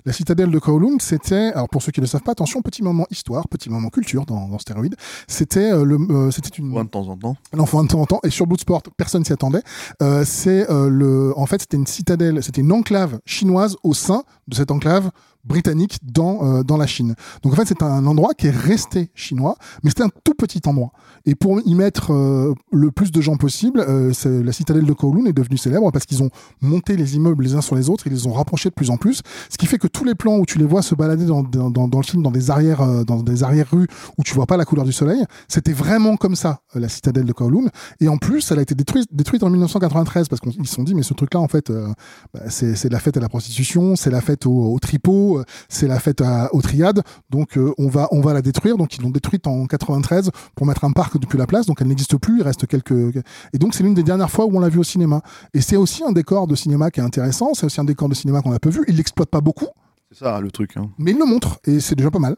La 0.05 0.13
citadelle 0.13 0.51
de 0.51 0.59
Kowloon, 0.59 0.97
c'était, 0.99 1.51
alors 1.53 1.69
pour 1.69 1.81
ceux 1.81 1.91
qui 1.91 2.01
le 2.01 2.07
pas, 2.23 2.31
attention, 2.31 2.61
petit 2.61 2.83
moment 2.83 3.05
histoire, 3.09 3.47
petit 3.47 3.69
moment 3.69 3.89
culture 3.89 4.25
dans, 4.25 4.47
dans 4.47 4.59
Stéroïde. 4.59 4.95
C'était 5.27 5.71
euh, 5.71 5.83
le, 5.83 5.97
euh, 6.09 6.31
c'était 6.31 6.49
une, 6.49 6.71
Ouais, 6.71 6.83
de 6.83 6.89
temps 6.89 7.07
en 7.07 7.17
temps. 7.17 7.35
l'enfant 7.53 7.83
de 7.83 7.87
temps 7.87 8.01
en 8.01 8.05
temps, 8.05 8.19
et 8.23 8.29
sur 8.29 8.47
Bloodsport, 8.47 8.83
personne 8.97 9.23
s'y 9.25 9.33
attendait. 9.33 9.61
Euh, 10.01 10.23
c'est 10.25 10.65
le, 10.69 11.33
en 11.37 11.45
fait, 11.45 11.61
c'était 11.61 11.77
une 11.77 11.87
citadelle, 11.87 12.43
c'était 12.43 12.61
une 12.61 12.71
enclave 12.71 13.19
chinoise 13.25 13.77
au 13.83 13.93
sein 13.93 14.23
de 14.47 14.55
cette 14.55 14.71
enclave 14.71 15.11
britanniques 15.47 15.97
dans 16.03 16.43
euh, 16.43 16.63
dans 16.63 16.77
la 16.77 16.87
Chine. 16.87 17.15
Donc 17.43 17.53
en 17.53 17.55
fait, 17.55 17.65
c'est 17.65 17.81
un 17.81 18.05
endroit 18.05 18.33
qui 18.33 18.47
est 18.47 18.55
resté 18.55 19.09
chinois, 19.15 19.57
mais 19.83 19.89
c'était 19.89 20.03
un 20.03 20.11
tout 20.23 20.33
petit 20.33 20.61
endroit. 20.65 20.91
Et 21.25 21.35
pour 21.35 21.59
y 21.65 21.75
mettre 21.75 22.13
euh, 22.13 22.53
le 22.71 22.91
plus 22.91 23.11
de 23.11 23.21
gens 23.21 23.37
possible, 23.37 23.83
euh, 23.87 24.13
la 24.25 24.51
citadelle 24.51 24.85
de 24.85 24.93
Kowloon 24.93 25.25
est 25.25 25.33
devenue 25.33 25.57
célèbre 25.57 25.91
parce 25.91 26.05
qu'ils 26.05 26.23
ont 26.23 26.29
monté 26.61 26.95
les 26.95 27.15
immeubles 27.15 27.43
les 27.43 27.55
uns 27.55 27.61
sur 27.61 27.75
les 27.75 27.89
autres, 27.89 28.07
ils 28.07 28.13
les 28.13 28.27
ont 28.27 28.33
rapprochés 28.33 28.69
de 28.69 28.73
plus 28.73 28.89
en 28.89 28.97
plus, 28.97 29.21
ce 29.49 29.57
qui 29.57 29.65
fait 29.65 29.77
que 29.77 29.87
tous 29.87 30.03
les 30.03 30.15
plans 30.15 30.37
où 30.37 30.45
tu 30.45 30.57
les 30.57 30.65
vois 30.65 30.81
se 30.81 30.95
balader 30.95 31.25
dans, 31.25 31.43
dans, 31.43 31.69
dans, 31.69 31.99
le 31.99 32.05
film, 32.05 32.23
dans 32.23 32.31
des 32.31 32.51
arrières, 32.51 32.81
euh, 32.81 33.03
dans 33.03 33.21
des 33.21 33.43
arrières 33.43 33.69
rues 33.71 33.87
où 34.17 34.23
tu 34.23 34.33
vois 34.33 34.45
pas 34.45 34.57
la 34.57 34.65
couleur 34.65 34.85
du 34.85 34.91
soleil, 34.91 35.23
c'était 35.47 35.73
vraiment 35.73 36.17
comme 36.17 36.35
ça 36.35 36.61
euh, 36.75 36.79
la 36.79 36.89
citadelle 36.89 37.25
de 37.25 37.33
Kowloon. 37.33 37.69
Et 37.99 38.07
en 38.07 38.17
plus, 38.17 38.51
elle 38.51 38.59
a 38.59 38.61
été 38.61 38.75
détruite, 38.75 39.07
détruite 39.11 39.43
en 39.43 39.49
1993 39.49 40.27
parce 40.27 40.41
qu'ils 40.41 40.67
se 40.67 40.73
sont 40.73 40.83
dit 40.83 40.95
mais 40.95 41.03
ce 41.03 41.13
truc-là 41.13 41.39
en 41.39 41.47
fait, 41.47 41.69
euh, 41.69 41.87
bah, 42.33 42.41
c'est 42.49 42.75
c'est 42.75 42.89
la 42.89 42.99
fête 42.99 43.17
à 43.17 43.19
la 43.19 43.29
prostitution, 43.29 43.95
c'est 43.95 44.09
la 44.09 44.21
fête 44.21 44.45
au, 44.45 44.73
au 44.73 44.79
tripot, 44.79 45.36
euh, 45.37 45.43
c'est 45.69 45.87
la 45.87 45.99
fête 45.99 46.21
à, 46.21 46.53
aux 46.53 46.61
triades. 46.61 47.01
Donc 47.29 47.57
euh, 47.57 47.73
on 47.77 47.87
va 47.87 48.07
on 48.11 48.21
va 48.21 48.33
la 48.33 48.41
détruire. 48.41 48.77
Donc 48.77 48.97
ils 48.97 49.01
l'ont 49.01 49.09
détruite 49.09 49.47
en 49.47 49.65
93 49.65 50.31
pour 50.55 50.65
mettre 50.65 50.83
un 50.85 50.91
parc 50.91 51.17
depuis 51.19 51.37
la 51.37 51.47
place. 51.47 51.65
Donc 51.65 51.81
elle 51.81 51.87
n'existe 51.87 52.17
plus. 52.17 52.39
Il 52.39 52.43
reste 52.43 52.67
quelques 52.67 53.15
et 53.53 53.57
donc 53.57 53.73
c'est 53.73 53.83
l'une 53.83 53.93
des 53.93 54.03
dernières 54.03 54.31
fois 54.31 54.45
où 54.45 54.55
on 54.55 54.59
l'a 54.59 54.69
vu 54.69 54.79
au 54.79 54.83
cinéma. 54.83 55.21
Et 55.53 55.61
c'est 55.61 55.77
aussi 55.77 56.03
un 56.03 56.11
décor 56.11 56.47
de 56.47 56.55
cinéma 56.55 56.91
qui 56.91 56.99
est 56.99 57.03
intéressant. 57.03 57.53
C'est 57.53 57.65
aussi 57.65 57.79
un 57.81 57.85
décor 57.85 58.09
de 58.09 58.15
cinéma 58.15 58.41
qu'on 58.41 58.53
a 58.53 58.59
peu 58.59 58.69
vu. 58.69 58.83
Il 58.87 58.95
l'exploite 58.97 59.29
pas 59.29 59.41
beaucoup, 59.41 59.67
C'est 60.11 60.19
ça 60.19 60.39
le 60.39 60.51
truc. 60.51 60.77
Hein. 60.77 60.89
mais 60.97 61.11
il 61.11 61.17
le 61.17 61.25
montre 61.25 61.59
et 61.65 61.79
c'est 61.79 61.95
déjà 61.95 62.11
pas 62.11 62.19
mal. 62.19 62.35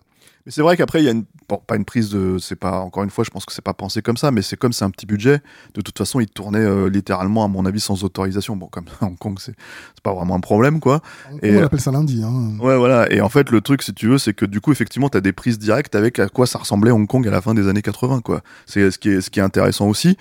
Mais 0.50 0.54
c'est 0.54 0.64
vrai 0.64 0.76
qu'après, 0.76 1.00
il 1.04 1.06
y 1.06 1.08
a 1.08 1.12
une, 1.12 1.26
bon, 1.48 1.62
pas 1.68 1.76
une 1.76 1.86
prise 1.86 2.10
de, 2.10 2.40
c'est 2.40 2.56
pas, 2.56 2.80
encore 2.80 3.04
une 3.04 3.12
fois, 3.12 3.24
je 3.24 3.30
pense 3.30 3.46
que 3.46 3.54
c'est 3.54 3.64
pas 3.64 3.76
pensé 3.76 4.02
comme 4.02 4.18
ça, 4.18 4.32
mais 4.32 4.42
c'est 4.42 4.58
comme 4.58 4.74
c'est 4.74 4.84
un 4.84 4.90
petit 4.90 5.06
budget. 5.06 5.44
De 5.76 5.82
toute 5.82 5.96
façon, 5.96 6.20
il 6.20 6.26
tournait 6.26 6.58
euh, 6.58 6.90
littéralement, 6.90 7.44
à 7.44 7.48
mon 7.48 7.68
avis, 7.68 7.80
sans 7.80 8.04
autorisation. 8.04 8.56
Bon, 8.56 8.66
comme 8.66 8.86
à 9.00 9.06
Hong 9.06 9.16
Kong, 9.16 9.38
c'est, 9.40 9.54
c'est 9.94 10.02
pas 10.02 10.12
vraiment 10.12 10.34
un 10.34 10.40
problème, 10.40 10.80
quoi. 10.80 11.02
Et, 11.44 11.56
on 11.56 11.62
euh, 11.62 11.66
appelle 11.68 11.80
ça 11.80 11.92
lundi. 11.92 12.24
Hein. 12.24 12.58
Ouais, 12.60 12.76
voilà. 12.78 13.12
Et 13.14 13.22
en 13.22 13.30
fait, 13.30 13.52
le 13.52 13.62
truc, 13.62 13.84
si 13.84 13.94
tu 13.94 14.08
veux, 14.08 14.18
c'est 14.18 14.34
que 14.34 14.44
du 14.44 14.60
coup, 14.60 14.72
effectivement, 14.72 15.08
t'as 15.10 15.22
des 15.22 15.34
prises 15.34 15.60
directes 15.60 15.94
avec 15.94 16.18
à 16.18 16.30
quoi 16.30 16.48
ça 16.48 16.58
ressemblait 16.58 16.90
Hong 16.90 17.06
Kong 17.06 17.28
à 17.28 17.32
la 17.32 17.42
fin 17.42 17.54
des 17.54 17.68
années 17.68 17.84
80, 17.84 18.22
quoi. 18.22 18.42
C'est 18.66 18.90
ce 18.90 18.98
qui 18.98 19.10
est, 19.10 19.22
ce 19.22 19.30
qui 19.30 19.40
est 19.40 19.44
intéressant 19.44 19.88
aussi. 19.88 20.18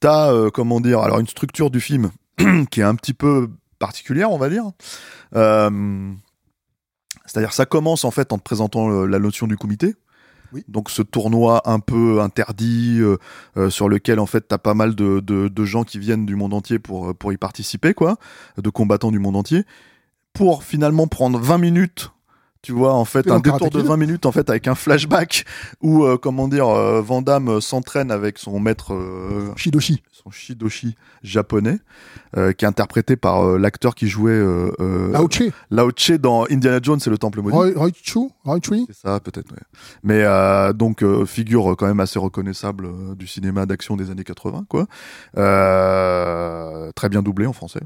T'as, 0.00 0.32
euh, 0.32 0.50
comment 0.50 0.80
dire, 0.80 1.00
alors 1.00 1.18
une 1.18 1.26
structure 1.26 1.72
du 1.72 1.80
film 1.80 2.12
qui 2.70 2.78
est 2.78 2.84
un 2.84 2.94
petit 2.94 3.14
peu 3.14 3.48
particulière, 3.80 4.30
on 4.30 4.38
va 4.38 4.48
dire. 4.48 4.62
Euh, 5.34 6.12
c'est-à-dire, 7.26 7.52
ça 7.52 7.66
commence 7.66 8.04
en 8.04 8.10
fait 8.10 8.32
en 8.32 8.38
te 8.38 8.42
présentant 8.42 8.88
le- 8.88 9.06
la 9.06 9.18
notion 9.18 9.46
du 9.46 9.56
comité. 9.56 9.94
Oui. 10.52 10.64
Donc 10.68 10.90
ce 10.90 11.00
tournoi 11.00 11.62
un 11.64 11.80
peu 11.80 12.20
interdit 12.20 12.98
euh, 13.00 13.16
euh, 13.56 13.70
sur 13.70 13.88
lequel 13.88 14.18
en 14.20 14.26
fait 14.26 14.42
t'as 14.48 14.58
pas 14.58 14.74
mal 14.74 14.94
de, 14.94 15.20
de, 15.20 15.48
de 15.48 15.64
gens 15.64 15.82
qui 15.82 15.98
viennent 15.98 16.26
du 16.26 16.36
monde 16.36 16.52
entier 16.52 16.78
pour 16.78 17.14
pour 17.14 17.32
y 17.32 17.38
participer 17.38 17.94
quoi, 17.94 18.16
de 18.58 18.68
combattants 18.68 19.10
du 19.10 19.18
monde 19.18 19.36
entier, 19.36 19.64
pour 20.34 20.62
finalement 20.62 21.06
prendre 21.06 21.38
20 21.38 21.56
minutes. 21.58 22.10
Tu 22.62 22.70
vois 22.70 22.94
en 22.94 23.04
fait 23.04 23.28
un 23.28 23.40
détour 23.40 23.70
de 23.70 23.80
Kid 23.80 23.86
20 23.88 23.96
minutes 23.96 24.24
en 24.24 24.30
fait 24.30 24.48
avec 24.48 24.68
un 24.68 24.76
flashback 24.76 25.44
où 25.82 26.04
euh, 26.04 26.16
comment 26.16 26.46
dire 26.46 26.68
euh, 26.68 27.02
Van 27.02 27.20
Damme 27.20 27.48
euh, 27.48 27.60
s'entraîne 27.60 28.12
avec 28.12 28.38
son 28.38 28.60
maître 28.60 28.94
euh, 28.94 29.52
Shidoshi. 29.56 30.00
son 30.12 30.30
shidoshi 30.30 30.94
japonais 31.24 31.78
qui 32.34 32.64
est 32.64 32.68
interprété 32.68 33.16
par 33.16 33.44
l'acteur 33.58 33.94
qui 33.96 34.06
jouait 34.08 34.30
euh, 34.32 34.70
euh, 34.80 35.10
Lao 35.12 35.28
Che. 35.28 35.50
Lao 35.70 35.90
Che 35.90 36.12
dans 36.12 36.44
Indiana 36.50 36.78
Jones 36.80 37.00
et 37.04 37.10
le 37.10 37.18
Temple 37.18 37.42
maudit. 37.42 37.54
Roy, 37.56 37.72
Roy 37.74 37.90
Chu. 38.00 38.20
Roy 38.44 38.58
Chui. 38.62 38.84
C'est 38.86 38.96
ça, 39.08 39.18
peut-être. 39.20 39.50
ouais. 39.50 39.58
Mais 40.04 40.22
donc 40.72 41.04
figure 41.26 41.74
quand 41.76 41.86
même 41.86 42.00
assez 42.00 42.18
reconnaissable 42.18 42.88
du 43.16 43.26
cinéma 43.26 43.66
d'action 43.66 43.96
des 43.96 44.10
années 44.10 44.24
80, 44.24 44.66
quoi. 44.68 44.86
Très 46.94 47.08
bien 47.08 47.22
doublé 47.22 47.46
en 47.46 47.52
français. 47.52 47.80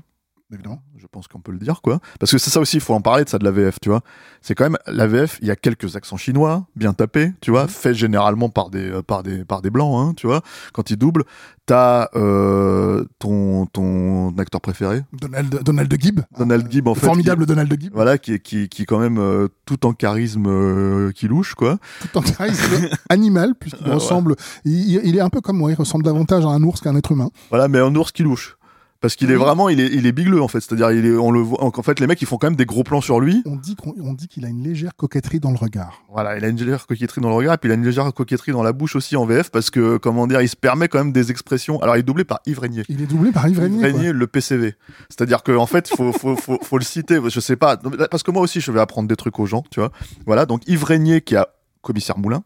Évidemment. 0.53 0.81
Je 0.97 1.07
pense 1.11 1.27
qu'on 1.27 1.41
peut 1.41 1.51
le 1.51 1.59
dire, 1.59 1.81
quoi. 1.83 1.99
Parce 2.21 2.31
que 2.31 2.39
c'est 2.39 2.51
ça 2.51 2.61
aussi, 2.61 2.77
il 2.77 2.81
faut 2.81 2.95
en 2.95 3.01
parler 3.01 3.25
de 3.25 3.29
ça 3.29 3.37
de 3.39 3.45
la 3.45 3.51
VF, 3.51 3.81
tu 3.81 3.89
vois. 3.89 4.03
C'est 4.43 4.55
quand 4.55 4.63
même 4.65 4.79
la 4.87 5.09
VF. 5.09 5.39
Il 5.43 5.49
y 5.49 5.51
a 5.51 5.57
quelques 5.57 5.97
accents 5.97 6.17
chinois 6.17 6.69
bien 6.77 6.93
tapés, 6.93 7.33
tu 7.41 7.51
vois, 7.51 7.67
faits 7.67 7.97
généralement 7.97 8.49
par 8.49 8.71
des 8.71 8.89
euh, 8.89 9.03
par 9.03 9.25
des 9.25 9.45
par 9.45 9.61
des 9.61 9.71
blancs, 9.71 9.93
hein, 10.11 10.15
tu 10.17 10.29
vois. 10.29 10.43
Quand 10.73 10.89
ils 10.91 10.97
doublent, 10.97 11.25
t'as 11.67 12.09
euh, 12.15 13.05
ton 13.19 13.67
ton 13.67 14.37
acteur 14.39 14.61
préféré, 14.61 15.03
Donald, 15.13 15.63
Donald 15.65 15.93
Gibb. 16.01 16.21
Donald 16.39 16.71
Gibb, 16.71 16.87
en 16.87 16.95
fait. 16.95 17.07
Formidable 17.07 17.43
qui- 17.43 17.49
Donald 17.49 17.81
Gibb. 17.81 17.93
voilà, 17.93 18.17
qui 18.17 18.35
est 18.35 18.39
qui 18.39 18.69
qui 18.69 18.85
quand 18.85 19.01
même 19.01 19.19
euh, 19.19 19.49
tout 19.65 19.85
en 19.85 19.95
charisme 19.95 20.47
euh, 20.47 21.11
qui 21.11 21.27
louche, 21.27 21.55
quoi. 21.57 21.79
tout 22.01 22.19
en 22.19 22.23
charisme 22.23 22.89
animal, 23.09 23.57
puisqu'il 23.59 23.85
ouais. 23.89 23.95
ressemble. 23.95 24.37
Il, 24.65 25.01
il 25.05 25.17
est 25.17 25.21
un 25.21 25.29
peu 25.31 25.41
comme 25.41 25.57
moi, 25.59 25.73
il 25.73 25.75
ressemble 25.77 26.05
davantage 26.05 26.45
à 26.47 26.51
un 26.51 26.63
ours 26.63 26.81
qu'à 26.81 26.91
un 26.91 26.97
être 26.97 27.11
humain. 27.11 27.31
Voilà, 27.51 27.67
mais 27.67 27.81
en 27.81 27.93
ours 27.97 28.13
qui 28.13 28.23
louche. 28.23 28.57
Parce 29.01 29.17
qu'il 29.17 29.31
est 29.31 29.37
vraiment, 29.37 29.69
il 29.69 29.81
est, 29.81 29.89
il 29.93 30.07
est 30.07 30.13
bigleux 30.13 30.43
en 30.43 30.49
fait. 30.49 30.61
C'est-à-dire, 30.61 30.91
il 30.91 31.07
est, 31.07 31.17
on 31.17 31.31
le 31.31 31.41
voit. 31.41 31.63
En 31.63 31.83
fait, 31.83 32.01
les 32.01 32.07
mecs, 32.07 32.21
ils 32.23 32.27
font 32.27 32.39
quand 32.39 32.47
même 32.47 32.57
des 32.57 32.67
gros 32.67 32.83
plans 32.83 33.01
sur 33.01 33.21
lui. 33.21 33.43
On 33.47 33.57
dit 33.57 33.77
qu'on 33.77 33.95
on 34.01 34.15
dit 34.15 34.29
qu'il 34.29 34.45
a 34.45 34.49
une 34.49 34.63
légère 34.63 34.95
coquetterie 34.97 35.41
dans 35.41 35.51
le 35.51 35.57
regard. 35.57 36.03
Voilà, 36.11 36.37
il 36.39 36.45
a 36.45 36.49
une 36.49 36.57
légère 36.57 36.87
coquetterie 36.87 37.21
dans 37.21 37.29
le 37.29 37.35
regard, 37.35 37.55
et 37.55 37.59
puis 37.59 37.69
il 37.69 37.73
a 37.73 37.75
une 37.75 37.85
légère 37.85 38.13
coquetterie 38.13 38.53
dans 38.53 38.63
la 38.63 38.73
bouche 38.73 38.97
aussi 38.97 39.17
en 39.17 39.27
VF, 39.27 39.51
parce 39.51 39.71
que, 39.71 39.99
comment 39.99 40.27
dire, 40.27 40.41
il 40.41 40.49
se 40.49 40.57
permet 40.57 40.89
quand 40.89 40.99
même 40.99 41.13
des 41.13 41.31
expressions. 41.31 41.81
Alors, 41.83 41.97
il 41.97 42.01
est 42.01 42.05
doublé 42.05 42.25
par 42.25 42.41
Yves 42.47 42.59
Régnier. 42.59 42.85
Il 42.89 43.03
est 43.03 43.07
doublé 43.07 43.33
par 43.33 43.49
Yves 43.49 43.61
Régnier. 43.61 44.13
le 44.13 44.27
PCV. 44.27 44.75
C'est-à-dire 45.09 45.43
que 45.43 45.53
en 45.53 45.67
fait, 45.67 45.89
faut, 45.89 46.13
faut, 46.13 46.37
faut, 46.37 46.59
faut 46.63 46.79
le 46.79 46.85
citer. 46.85 47.21
Je 47.29 47.41
sais 47.41 47.57
pas, 47.57 47.77
parce 48.11 48.23
que 48.23 48.31
moi 48.31 48.43
aussi, 48.43 48.61
je 48.61 48.73
vais 48.73 48.81
apprendre 48.81 49.09
des 49.09 49.17
trucs 49.17 49.39
aux 49.39 49.47
gens, 49.47 49.63
tu 49.71 49.81
vois. 49.81 49.91
Voilà, 50.27 50.47
donc 50.47 50.67
Yves 50.69 50.85
Régnier 50.85 51.21
qui 51.21 51.37
a 51.37 51.49
commissaire 51.83 52.19
Moulin, 52.19 52.43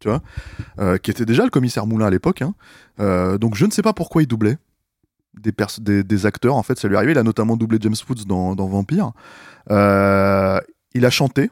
tu 0.00 0.08
vois, 0.08 0.22
euh, 0.78 0.98
qui 0.98 1.10
était 1.10 1.26
déjà 1.26 1.44
le 1.44 1.50
commissaire 1.50 1.86
Moulin 1.86 2.06
à 2.06 2.10
l'époque. 2.10 2.42
Hein. 2.42 2.54
Euh, 3.00 3.38
donc 3.38 3.54
je 3.54 3.66
ne 3.66 3.70
sais 3.70 3.82
pas 3.82 3.92
pourquoi 3.92 4.22
il 4.22 4.26
doublait 4.26 4.58
des, 5.40 5.52
des, 5.80 6.04
des 6.04 6.26
acteurs. 6.26 6.56
En 6.56 6.62
fait, 6.62 6.78
ça 6.78 6.88
lui 6.88 6.94
est 6.94 6.98
arrivé. 6.98 7.12
Il 7.12 7.18
a 7.18 7.22
notamment 7.22 7.56
doublé 7.56 7.78
James 7.80 7.94
Woods 8.08 8.24
dans, 8.26 8.54
dans 8.54 8.66
Vampire. 8.66 9.12
Euh, 9.70 10.60
il 10.94 11.04
a 11.04 11.10
chanté 11.10 11.50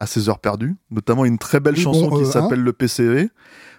à 0.00 0.06
ses 0.06 0.28
heures 0.28 0.38
perdues, 0.40 0.76
notamment 0.90 1.24
une 1.24 1.38
très 1.38 1.60
belle 1.60 1.74
Oui, 1.74 1.80
chanson 1.82 2.08
bon, 2.08 2.16
qui 2.18 2.24
euh, 2.24 2.30
s'appelle 2.30 2.60
Le 2.60 2.72
PCV, 2.72 3.30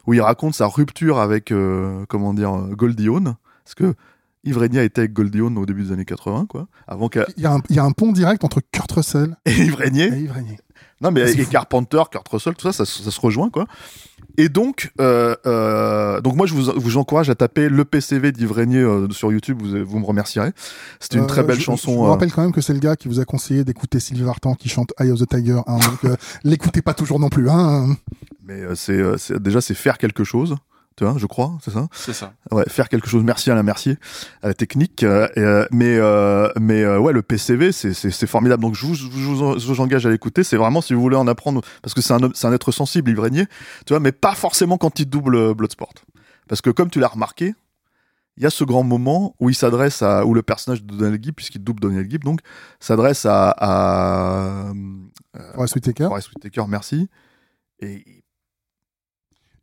où 0.07 0.13
il 0.13 0.21
raconte 0.21 0.53
sa 0.55 0.67
rupture 0.67 1.19
avec, 1.19 1.51
euh, 1.51 2.05
comment 2.07 2.33
dire, 2.33 2.53
euh, 2.55 2.73
Goldie 2.75 3.09
Hawn. 3.09 3.35
Parce 3.63 3.75
que 3.75 3.93
Yves 4.43 4.57
Régnier 4.57 4.83
était 4.83 5.01
avec 5.01 5.13
Goldie 5.13 5.41
Hawn 5.41 5.57
au 5.57 5.65
début 5.65 5.83
des 5.83 5.91
années 5.91 6.05
80, 6.05 6.45
quoi. 6.47 6.67
Avant 6.87 7.09
qu'à 7.09 7.25
Il 7.37 7.43
y, 7.43 7.45
a 7.45 7.53
un, 7.53 7.61
il 7.69 7.75
y 7.75 7.79
a 7.79 7.83
un 7.83 7.91
pont 7.91 8.11
direct 8.11 8.43
entre 8.43 8.61
Kurt 8.71 8.91
Russell 8.91 9.35
et 9.45 9.51
Yves 9.51 9.75
Régnier. 9.75 10.05
et 10.13 10.19
Yves 10.19 10.31
Régnier. 10.31 10.57
Non, 11.01 11.11
mais 11.11 11.27
C'est 11.27 11.39
et. 11.41 11.45
Carpenter, 11.45 12.01
Kurt 12.09 12.27
Russell, 12.27 12.55
tout 12.55 12.71
ça, 12.71 12.85
ça, 12.85 12.85
ça 12.85 13.11
se 13.11 13.19
rejoint, 13.21 13.49
quoi. 13.49 13.65
Et 14.37 14.49
donc, 14.49 14.91
euh, 14.99 15.35
euh, 15.45 16.19
donc 16.21 16.35
moi, 16.35 16.45
je 16.45 16.53
vous, 16.53 16.71
vous 16.75 16.97
encourage 16.97 17.29
à 17.29 17.35
taper 17.35 17.69
le 17.69 17.85
PCV 17.85 18.31
d'Yves 18.31 18.51
Régnier 18.51 18.79
euh, 18.79 19.09
sur 19.11 19.31
YouTube. 19.31 19.61
Vous, 19.61 19.85
vous 19.85 19.99
me 19.99 20.05
remercierez. 20.05 20.51
C'est 20.99 21.13
une 21.15 21.21
Euh, 21.23 21.25
très 21.25 21.43
belle 21.43 21.57
je- 21.57 21.63
chanson. 21.63 21.91
Je 21.93 21.97
vous 21.97 22.05
euh, 22.05 22.09
rappelle 22.09 22.31
quand 22.33 22.41
même 22.41 22.51
que 22.51 22.61
c'est 22.61 22.73
le 22.73 22.79
gars 22.79 22.95
qui 22.95 23.07
vous 23.07 23.19
a 23.19 23.25
conseillé 23.25 23.63
d'écouter 23.63 23.99
Sylvie 23.99 24.23
Vartan 24.23 24.55
qui 24.55 24.67
chante 24.69 24.93
Eye 24.99 25.11
of 25.11 25.19
the 25.19 25.27
Tiger. 25.29 25.59
hein, 25.67 25.77
donc 25.79 26.03
euh, 26.05 26.15
l'écoutez 26.43 26.81
pas 26.81 26.93
toujours 26.93 27.19
non 27.19 27.29
plus. 27.29 27.49
Hein. 27.49 27.95
mais 28.45 28.61
euh, 28.61 28.75
c'est, 28.75 28.93
euh, 28.93 29.17
c'est- 29.17 29.39
déjà, 29.39 29.61
c'est 29.61 29.73
faire 29.75 29.97
quelque 29.97 30.23
chose. 30.23 30.55
Tu 30.97 31.03
vois, 31.03 31.15
je 31.17 31.25
crois, 31.25 31.57
c'est 31.61 31.71
ça. 31.71 31.87
C'est 31.91 32.13
ça. 32.13 32.33
Ouais, 32.51 32.63
faire 32.69 32.87
quelque 32.87 33.09
chose. 33.09 33.21
Merci 33.23 33.51
Alain 33.51 33.63
Mercier, 33.63 33.97
à 34.41 34.47
la 34.47 34.53
technique. 34.53 35.03
euh, 35.03 35.27
et, 35.35 35.41
euh, 35.41 35.65
mais 35.71 35.97
euh, 35.97 36.49
mais 36.57 36.83
euh, 36.83 36.99
ouais, 36.99 37.11
le 37.11 37.21
PCV, 37.21 37.73
c'est 37.73 37.93
c'est 37.93 38.11
c'est 38.11 38.27
formidable. 38.27 38.61
Donc 38.61 38.75
je 38.75 38.85
vous 38.85 38.95
je 38.95 39.03
vous, 39.07 39.59
je 39.59 39.67
vous 39.67 39.81
engage 39.81 40.05
à 40.05 40.09
l'écouter. 40.09 40.43
C'est 40.45 40.55
vraiment 40.55 40.79
si 40.79 40.93
vous 40.93 41.01
voulez 41.01 41.17
en 41.17 41.27
apprendre, 41.27 41.61
parce 41.81 41.93
que 41.93 41.99
c'est 42.01 42.13
un 42.13 42.19
un 42.23 42.53
être 42.53 42.71
sensible, 42.71 43.11
Yves 43.11 43.19
Régnier, 43.19 43.45
tu 43.85 43.91
vois, 43.91 43.99
mais 43.99 44.13
pas 44.13 44.35
forcément 44.35 44.77
quand 44.77 44.97
il 44.99 45.05
double 45.09 45.35
euh, 45.35 45.53
Bloodsport. 45.53 45.93
Parce 46.47 46.61
que 46.61 46.69
comme 46.69 46.89
tu 46.89 47.01
l'as 47.01 47.09
remarqué, 47.09 47.53
il 48.37 48.43
y 48.43 48.45
a 48.45 48.49
ce 48.49 48.63
grand 48.63 48.83
moment 48.83 49.35
où 49.41 49.49
il 49.49 49.55
s'adresse 49.55 50.01
à 50.01 50.25
où 50.25 50.33
le 50.33 50.43
personnage 50.43 50.81
de 50.83 50.95
Donald 50.95 51.21
Gibb, 51.21 51.35
puisqu'il 51.35 51.61
double 51.63 51.81
Donald 51.81 52.09
Gibb, 52.09 52.23
donc 52.23 52.39
s'adresse 52.79 53.25
à, 53.25 53.53
à 53.57 54.71
Forest 55.55 55.75
Whitaker. 55.75 56.05
Forest 56.07 56.29
Whitaker, 56.29 56.63
merci. 56.69 57.09
Et 57.81 58.23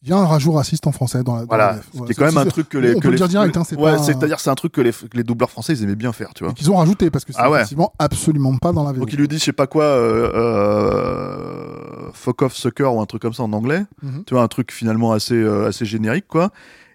Il 0.05 0.09
y 0.09 0.13
a 0.13 0.17
un 0.17 0.27
rajout 0.27 0.51
raciste 0.53 0.87
en 0.89 0.93
français 0.93 1.23
dans 1.23 1.35
la. 1.37 1.41
dans 1.43 1.47
voilà, 1.47 1.77
c'était 1.77 1.97
Voilà. 1.99 2.15
quand 2.15 2.25
même 2.25 2.39
un 2.39 2.45
truc 2.51 2.69
que 2.69 2.77
les 2.79 2.91
on 2.91 2.95
que 2.97 3.01
peut 3.03 3.07
le 3.09 3.13
les 3.13 3.17
dire 3.19 3.29
direct, 3.29 3.57
hein, 3.57 3.63
c'est 3.65 3.77
ouais, 3.77 3.93
pas- 3.93 3.99
c'est-à-dire 4.03 4.41
c'est 4.41 4.51
un 4.51 4.55
truc 4.57 4.73
que 4.73 4.81
les, 4.81 4.91
que 4.93 5.17
les 5.17 5.23
doubleurs 5.23 5.51
français 5.51 5.75
ils 5.75 5.83
aimaient 5.85 5.95
bien 5.95 6.13
faire, 6.13 6.35
tu 6.35 6.43
vois. 6.43 6.53
Qu'ils 6.55 6.71
ont 6.73 6.77
rajouté 6.77 7.09
parce 7.11 7.25
que 7.25 7.33
c'est 7.33 7.39
Ah 7.41 7.49
ouais. 7.51 7.59
effectivement 7.59 7.93
absolument 8.01 8.57
pas 8.59 8.73
dans 8.73 8.83
la 8.83 8.91
VF. 8.93 8.99
Donc 9.01 9.13
il 9.13 9.19
lui 9.21 9.29
dit 9.29 9.39
je 9.39 9.45
sais 9.45 9.53
pas 9.53 9.69
quoi 9.69 9.85
euh, 9.85 10.31
euh, 10.35 12.11
fuck 12.13 12.43
off 12.43 12.55
sucker 12.55 12.85
ou 12.93 13.01
un 13.01 13.07
truc 13.07 13.23
comme 13.23 13.33
ça 13.33 13.43
en 13.43 13.53
anglais. 13.53 13.85
Mhm. 14.03 14.25
Tu 14.27 14.35
vois 14.35 14.43
un 14.43 14.49
truc 14.49 14.73
finalement 14.73 15.13
assez 15.13 15.35
euh, 15.35 15.69
assez 15.69 15.85
générique 15.85 16.27
quoi. 16.29 16.51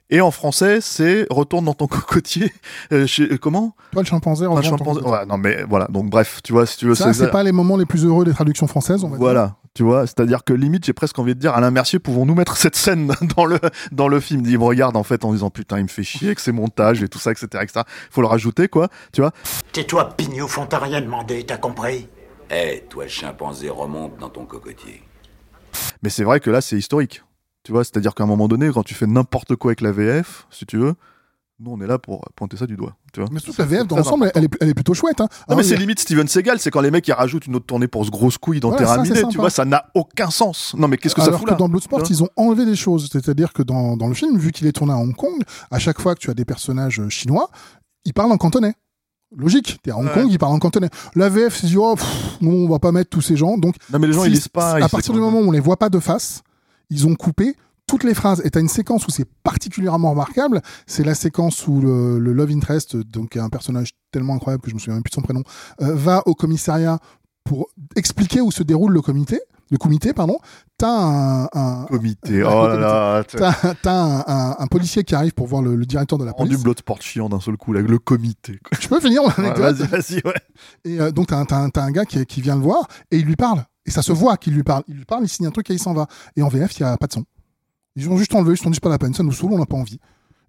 Et 0.10 0.22
en 0.22 0.32
français, 0.32 0.80
c'est 0.80 1.28
retourne 1.30 1.66
dans 1.66 1.74
ton 1.74 1.88
cocotier. 1.88 2.53
Euh, 2.93 3.05
chez, 3.08 3.24
euh, 3.24 3.38
comment? 3.38 3.76
Toi, 3.91 4.03
le 4.03 4.08
chimpanzé, 4.08 4.45
ton 4.45 4.62
chimpanzé. 4.62 5.01
Ouais, 5.01 5.26
non 5.26 5.38
mais 5.38 5.64
voilà. 5.64 5.88
Donc 5.89 6.10
bref, 6.10 6.39
tu 6.43 6.53
vois 6.53 6.66
si 6.66 6.78
tu 6.78 6.86
veux. 6.86 6.95
Ça, 6.95 7.14
c'est- 7.14 7.26
c'est 7.26 7.32
pas 7.32 7.43
les 7.43 7.51
moments 7.51 7.76
les 7.78 7.86
plus 7.86 8.05
heureux 8.05 8.24
des 8.24 8.32
traductions 8.34 8.68
françaises, 8.68 9.03
on 9.03 9.08
va 9.10 9.18
dire. 9.18 9.20
Voilà, 9.20 9.55
tu 9.74 9.84
vois, 9.84 10.08
c'est-à-dire 10.08 10.45
que 10.45 10.53
limite 10.53 10.86
j'ai 10.86 10.93
presque 10.93 11.20
envie 11.20 11.36
de 11.36 11.39
dire 11.39 11.53
Alain 11.53 11.72
Mercier, 11.72 11.99
pouvons-nous 11.99 12.36
mettre 12.36 12.55
cette 12.58 12.78
scène 12.78 13.12
dans 13.36 13.43
le 13.45 13.60
dans 13.91 14.08
le 14.08 14.20
film? 14.22 14.43
Il 14.45 14.58
me 14.58 14.64
regarde 14.64 14.95
en 14.95 15.03
fait 15.03 15.26
en 15.26 15.34
disant 15.34 15.49
putain 15.49 15.78
il 15.80 15.84
me 15.84 15.88
fait 15.89 16.03
chier 16.03 16.28
avec 16.30 16.39
ses 16.39 16.53
montages 16.53 17.03
et 17.03 17.10
tout 17.10 17.20
ça 17.20 17.32
etc 17.32 17.47
etc. 17.62 17.82
Faut 18.10 18.22
le 18.22 18.28
rajouter 18.28 18.70
quoi, 18.70 18.88
tu 19.12 19.20
vois 19.20 19.32
Tais-toi, 19.74 20.16
pignouf, 20.16 20.58
on 20.58 20.66
t'a 20.68 20.80
rien 20.80 21.01
demandé, 21.01 21.43
t'as 21.45 21.58
compris? 21.58 22.08
Eh, 22.49 22.86
toi 22.89 23.03
le 23.03 23.10
chimpanzé, 23.10 23.70
remonte 23.70 24.18
dans 24.20 24.30
ton 24.30 24.45
cocotier. 24.45 25.03
Mais 26.01 26.10
c'est 26.10 26.24
vrai 26.24 26.39
que 26.39 26.49
là, 26.49 26.62
c'est 26.62 26.78
historique. 26.78 27.22
Tu 27.68 27.74
vois, 27.74 27.84
c'est-à-dire 27.84 28.15
qu'à 28.15 28.24
un 28.24 28.28
moment 28.28 28.47
donné, 28.47 28.70
quand 28.74 28.84
tu 28.84 28.93
fais 28.93 29.07
n'importe 29.07 29.57
quoi 29.57 29.72
avec 29.72 29.82
la 29.82 29.91
VF, 29.91 30.47
si 30.49 30.65
tu 30.65 30.78
veux, 30.78 30.93
Nous, 31.59 31.72
on 31.72 31.82
est 31.82 31.88
là 31.88 31.97
pour 31.97 32.22
pointer 32.36 32.55
ça 32.55 32.65
du 32.68 32.76
doigt. 32.78 32.95
Tu 33.11 33.20
vois 33.20 33.28
Mais 33.32 33.39
surtout 33.39 33.57
que 33.57 33.61
la 33.63 33.68
VF 33.68 33.88
dans 33.88 33.97
l'ensemble, 33.97 34.32
elle, 34.36 34.43
est- 34.45 34.49
elle 34.61 34.70
est 34.70 34.74
plutôt 34.76 34.93
chouette. 34.93 35.20
Hein. 35.20 35.28
Non, 35.32 35.45
Alors, 35.47 35.57
mais 35.57 35.63
c'est 35.63 35.76
limite 35.76 35.99
Steven 35.99 36.28
Seagal, 36.28 36.59
c'est 36.59 36.70
quand 36.70 36.82
les 36.82 36.91
mecs 36.91 37.05
ils 37.07 37.13
rajoutent 37.13 37.47
une 37.47 37.55
autre 37.55 37.65
tournée 37.65 37.88
pour 37.88 38.05
ce 38.05 38.11
grosse 38.11 38.38
couille 38.38 38.59
dans 38.59 38.70
Ouais, 38.70 38.78
Terra 38.78 38.95
ça, 38.97 39.01
c'est 39.03 39.09
Midé, 39.09 39.22
sympa. 39.22 39.32
tu 39.32 39.38
vois, 39.39 39.49
ça 39.49 39.65
n'a 39.65 39.86
aucun 39.95 40.30
sens. 40.30 40.76
Non, 40.78 40.88
mais 40.88 40.97
qu'est-ce 40.97 41.15
que 41.15 41.22
ça 41.22 41.32
fout 41.32 41.45
que 41.45 41.49
là 41.49 41.55
dans 41.57 41.68
Bloodsport, 41.68 42.03
ils 42.11 42.24
ont 42.24 42.30
enlevé 42.38 42.63
des 42.63 42.76
choses. 42.76 43.09
C'est-à-dire 43.11 43.51
que 43.53 43.63
dans, 43.63 43.97
dans 43.97 44.07
le 44.07 44.13
film, 44.13 44.38
vu 44.38 44.51
qu'il 44.51 44.68
est 44.68 44.72
tourné 44.72 44.93
à 44.93 44.97
Hong 44.97 45.15
Kong, 45.15 45.41
à 45.72 45.80
chaque 45.80 45.99
fois 45.99 46.13
que 46.13 46.20
tu 46.20 46.30
as 46.30 46.36
des 46.36 46.45
personnages 46.45 46.99
euh, 47.01 47.09
chinois, 47.09 47.49
ils 48.05 48.13
parlent 48.13 48.32
en 48.32 48.38
cantonais. 48.38 48.76
Logique, 49.36 49.80
t'es 49.82 49.89
à 49.89 49.97
Hong 49.97 50.05
Ouais. 50.05 50.13
Kong, 50.13 50.28
ils 50.30 50.38
parlent 50.38 50.53
en 50.53 50.59
cantonais. 50.59 50.89
La 51.15 51.28
VF 51.28 51.55
s'est 51.59 51.65
dit, 51.68 51.76
oh, 51.78 51.95
pff, 51.95 52.38
on 52.43 52.70
va 52.70 52.78
pas 52.78 52.91
mettre 52.91 53.09
tous 53.09 53.22
ces 53.22 53.36
gens. 53.36 53.57
Donc, 53.57 53.76
Non, 53.91 53.97
mais 53.97 54.05
les 54.05 54.13
gens 54.13 54.22
si- 54.22 54.28
ils 54.30 54.34
lisent 54.34 54.47
pas. 54.47 54.76
à 54.76 54.88
partir 54.88 55.11
du 55.11 55.20
moment 55.20 55.39
où 55.39 55.47
on 55.47 55.51
les 55.51 55.59
voit 55.59 55.78
pas 55.78 55.89
de 55.89 55.99
face, 55.99 56.43
ils 56.89 57.07
ont 57.07 57.15
coupé 57.15 57.55
toutes 57.88 58.03
les 58.03 58.13
phrases. 58.13 58.41
Et 58.43 58.49
t'as 58.49 58.59
une 58.59 58.67
séquence 58.67 59.07
où 59.07 59.11
c'est 59.11 59.27
particulièrement 59.43 60.11
remarquable. 60.11 60.61
C'est 60.88 61.03
la 61.05 61.15
séquence 61.15 61.67
où 61.67 61.79
le, 61.81 62.19
le 62.19 62.33
love 62.33 62.51
interest, 62.51 62.97
donc 62.97 63.38
un 63.38 63.49
personnage 63.49 63.91
tellement 64.11 64.35
incroyable 64.35 64.61
que 64.63 64.69
je 64.69 64.75
me 64.75 64.79
souviens 64.79 64.95
même 64.95 65.03
plus 65.03 65.11
de 65.11 65.15
son 65.15 65.21
prénom, 65.21 65.43
euh, 65.81 65.95
va 65.95 66.21
au 66.25 66.33
commissariat 66.33 66.99
pour 67.45 67.67
expliquer 67.95 68.41
où 68.41 68.51
se 68.51 68.63
déroule 68.63 68.91
le 68.93 69.01
comité. 69.01 69.39
Le 69.69 69.77
comité, 69.77 70.13
pardon. 70.13 70.38
T'as 70.77 70.88
un, 70.89 71.49
un, 71.53 71.85
Comité, 71.89 72.41
oh 72.43 72.67
là 72.67 72.75
là. 72.77 73.23
t'as 73.81 74.55
un, 74.61 74.67
policier 74.67 75.03
qui 75.03 75.13
arrive 75.13 75.33
pour 75.33 75.47
voir 75.47 75.61
le, 75.61 75.75
le 75.75 75.85
directeur 75.85 76.17
de 76.17 76.23
la 76.23 76.31
rendu 76.31 76.51
police. 76.51 76.63
Bloodsport 76.63 77.01
chiant 77.01 77.27
d'un 77.27 77.41
seul 77.41 77.57
coup, 77.57 77.73
là, 77.73 77.81
le 77.81 77.99
comité. 77.99 78.59
quoi. 78.63 78.77
Je 78.79 78.88
peux 78.88 78.99
finir 79.01 79.23
mon 79.23 79.27
Ouais, 79.29 79.33
anecdote 79.39 79.75
vas-y, 79.75 79.88
vas-y, 79.89 80.21
ouais. 80.25 80.33
Et 80.85 81.01
euh, 81.01 81.11
donc, 81.11 81.27
t'as 81.27 81.38
un, 81.38 81.45
t'as 81.45 81.57
un- 81.57 81.69
t'as 81.69 81.83
un 81.83 81.91
gars 81.91 82.05
qui, 82.05 82.25
qui 82.25 82.41
vient 82.41 82.55
le 82.55 82.61
voir 82.61 82.88
et 83.11 83.17
il 83.17 83.25
lui 83.25 83.35
parle. 83.35 83.65
Et 83.88 83.91
ça 83.91 84.01
se 84.01 84.11
voit 84.11 84.38
qu'il 84.38 84.53
lui 84.53 84.63
parle. 84.63 84.83
Il 84.88 84.95
lui 84.95 85.05
parle, 85.05 85.23
il 85.23 85.29
signe 85.29 85.47
un 85.47 85.51
truc 85.51 85.69
et 85.71 85.73
il 85.73 85.79
s'en 85.79 85.93
va. 85.93 86.07
Et 86.35 86.43
en 86.43 86.49
VF, 86.49 86.77
il 86.79 86.83
n'y 86.83 86.89
a 86.89 86.97
pas 86.97 87.07
de 87.07 87.13
son. 87.13 87.25
Ils 87.95 88.09
ont 88.09 88.17
juste 88.17 88.35
enlevé, 88.35 88.53
ils 88.53 88.57
se 88.57 88.63
sont 88.63 88.69
dit, 88.69 88.79
pas 88.79 88.89
la 88.89 88.99
peine, 88.99 89.13
ça 89.13 89.23
nous 89.23 89.31
saoule, 89.31 89.53
on 89.53 89.57
n'a 89.57 89.65
pas 89.65 89.77
envie. 89.77 89.99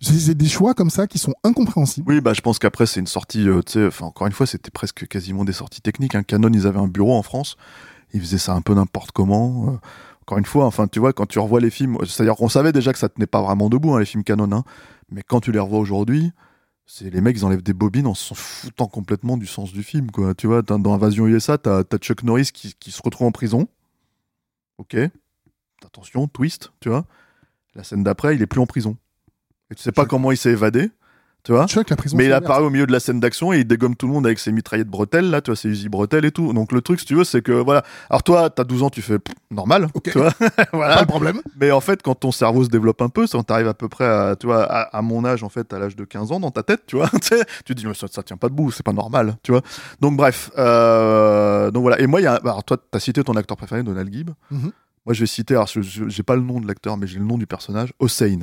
C'est 0.00 0.36
des 0.36 0.48
choix 0.48 0.74
comme 0.74 0.90
ça 0.90 1.06
qui 1.06 1.18
sont 1.18 1.34
incompréhensibles. 1.42 2.08
Oui, 2.08 2.20
bah, 2.20 2.32
je 2.34 2.40
pense 2.40 2.58
qu'après, 2.58 2.86
c'est 2.86 3.00
une 3.00 3.06
sortie, 3.06 3.48
euh, 3.48 3.90
encore 4.00 4.26
une 4.26 4.32
fois, 4.32 4.46
c'était 4.46 4.70
presque 4.70 5.08
quasiment 5.08 5.44
des 5.44 5.52
sorties 5.52 5.80
techniques. 5.80 6.14
Un 6.14 6.22
Canon, 6.22 6.50
ils 6.52 6.66
avaient 6.66 6.78
un 6.78 6.86
bureau 6.88 7.16
en 7.16 7.22
France. 7.22 7.56
Ils 8.12 8.20
faisaient 8.20 8.38
ça 8.38 8.52
un 8.52 8.60
peu 8.60 8.74
n'importe 8.74 9.12
comment. 9.12 9.70
Euh, 9.70 9.78
encore 10.22 10.38
une 10.38 10.44
fois, 10.44 10.66
enfin, 10.66 10.86
tu 10.86 11.00
vois, 11.00 11.12
quand 11.12 11.26
tu 11.26 11.38
revois 11.38 11.60
les 11.60 11.70
films, 11.70 11.96
c'est-à-dire 12.04 12.36
qu'on 12.36 12.50
savait 12.50 12.72
déjà 12.72 12.92
que 12.92 12.98
ça 12.98 13.08
tenait 13.08 13.26
pas 13.26 13.40
vraiment 13.40 13.70
debout, 13.70 13.94
hein, 13.94 13.98
les 13.98 14.04
films 14.04 14.24
Canon, 14.24 14.52
hein, 14.52 14.62
mais 15.10 15.22
quand 15.26 15.40
tu 15.40 15.52
les 15.52 15.58
revois 15.58 15.78
aujourd'hui, 15.78 16.32
c'est 16.90 17.10
les 17.10 17.20
mecs, 17.20 17.36
ils 17.36 17.44
enlèvent 17.44 17.62
des 17.62 17.74
bobines 17.74 18.06
en 18.06 18.14
s'en 18.14 18.34
foutant 18.34 18.86
complètement 18.88 19.36
du 19.36 19.46
sens 19.46 19.72
du 19.72 19.82
film, 19.82 20.10
quoi. 20.10 20.34
Tu 20.34 20.46
vois, 20.46 20.62
dans 20.62 20.94
Invasion 20.94 21.26
USA, 21.26 21.58
t'as 21.58 21.80
as 21.80 21.98
Chuck 21.98 22.22
Norris 22.22 22.48
qui, 22.52 22.74
qui 22.80 22.90
se 22.90 23.02
retrouve 23.02 23.26
en 23.26 23.30
prison. 23.30 23.68
Ok. 24.78 24.96
Attention, 25.84 26.26
twist, 26.28 26.72
tu 26.80 26.88
vois. 26.88 27.04
La 27.74 27.84
scène 27.84 28.02
d'après, 28.02 28.34
il 28.36 28.42
est 28.42 28.46
plus 28.46 28.60
en 28.60 28.66
prison. 28.66 28.96
Et 29.70 29.74
tu 29.74 29.82
sais 29.82 29.92
pas 29.92 30.06
comment 30.06 30.32
il 30.32 30.38
s'est 30.38 30.50
évadé, 30.50 30.90
tu 31.44 31.52
vois. 31.52 31.66
La 31.88 31.96
prison. 31.96 32.16
Mais 32.16 32.26
il 32.26 32.32
apparaît 32.32 32.62
au 32.62 32.70
milieu 32.70 32.86
de 32.86 32.92
la 32.92 33.00
scène 33.00 33.20
d'action 33.20 33.52
et 33.52 33.60
il 33.60 33.64
dégomme 33.64 33.96
tout 33.96 34.06
le 34.06 34.12
monde 34.12 34.26
avec 34.26 34.38
ses 34.38 34.52
mitraillettes 34.52 34.88
bretelles, 34.88 35.30
là, 35.30 35.40
tu 35.40 35.50
vois, 35.50 35.56
ses 35.56 35.68
Uzi 35.68 35.88
bretelles 35.88 36.24
et 36.24 36.30
tout. 36.30 36.52
Donc 36.52 36.72
le 36.72 36.82
truc, 36.82 37.00
si 37.00 37.06
tu 37.06 37.14
veux, 37.14 37.24
c'est 37.24 37.42
que, 37.42 37.52
voilà. 37.52 37.82
Alors 38.10 38.22
toi, 38.22 38.50
t'as 38.50 38.64
12 38.64 38.82
ans, 38.82 38.90
tu 38.90 39.02
fais 39.02 39.18
pff, 39.18 39.34
normal, 39.50 39.88
tu 40.04 40.10
vois. 40.18 40.32
Pas 40.56 40.66
voilà. 40.72 41.02
de 41.02 41.06
problème. 41.06 41.40
Mais 41.60 41.70
en 41.70 41.80
fait, 41.80 42.02
quand 42.02 42.14
ton 42.14 42.32
cerveau 42.32 42.64
se 42.64 42.68
développe 42.68 43.00
un 43.02 43.08
peu, 43.08 43.26
quand 43.30 43.42
t'arrives 43.42 43.68
à 43.68 43.74
peu 43.74 43.88
près 43.88 44.04
à, 44.04 44.36
tu 44.36 44.46
vois, 44.46 44.64
à, 44.64 44.96
à 44.96 45.02
mon 45.02 45.24
âge, 45.24 45.42
en 45.42 45.48
fait, 45.48 45.72
à 45.72 45.78
l'âge 45.78 45.96
de 45.96 46.04
15 46.04 46.32
ans, 46.32 46.40
dans 46.40 46.50
ta 46.50 46.62
tête, 46.62 46.82
tu 46.86 46.96
vois, 46.96 47.08
tu 47.22 47.38
te 47.64 47.72
dis, 47.72 47.86
mais 47.86 47.94
ça, 47.94 48.08
ça 48.10 48.22
tient 48.22 48.36
pas 48.36 48.48
debout, 48.48 48.70
c'est 48.70 48.84
pas 48.84 48.92
normal, 48.92 49.36
tu 49.42 49.52
vois. 49.52 49.62
Donc 50.00 50.16
bref, 50.16 50.50
euh, 50.58 51.70
donc 51.70 51.82
voilà. 51.82 52.00
Et 52.00 52.06
moi, 52.06 52.20
y 52.20 52.26
a, 52.26 52.34
alors 52.34 52.64
toi, 52.64 52.76
t'as 52.90 53.00
cité 53.00 53.22
ton 53.24 53.34
acteur 53.34 53.56
préféré, 53.56 53.82
Donald 53.82 54.12
Gibb. 54.12 54.30
Mhm. 54.50 54.72
Moi, 55.06 55.14
je 55.14 55.20
vais 55.20 55.26
citer, 55.26 55.54
alors 55.54 55.68
j'ai 55.68 56.22
pas 56.22 56.36
le 56.36 56.42
nom 56.42 56.60
de 56.60 56.66
l'acteur, 56.66 56.98
mais 56.98 57.06
j'ai 57.06 57.18
le 57.18 57.24
nom 57.24 57.38
du 57.38 57.46
personnage, 57.46 57.94
Hossein. 57.98 58.40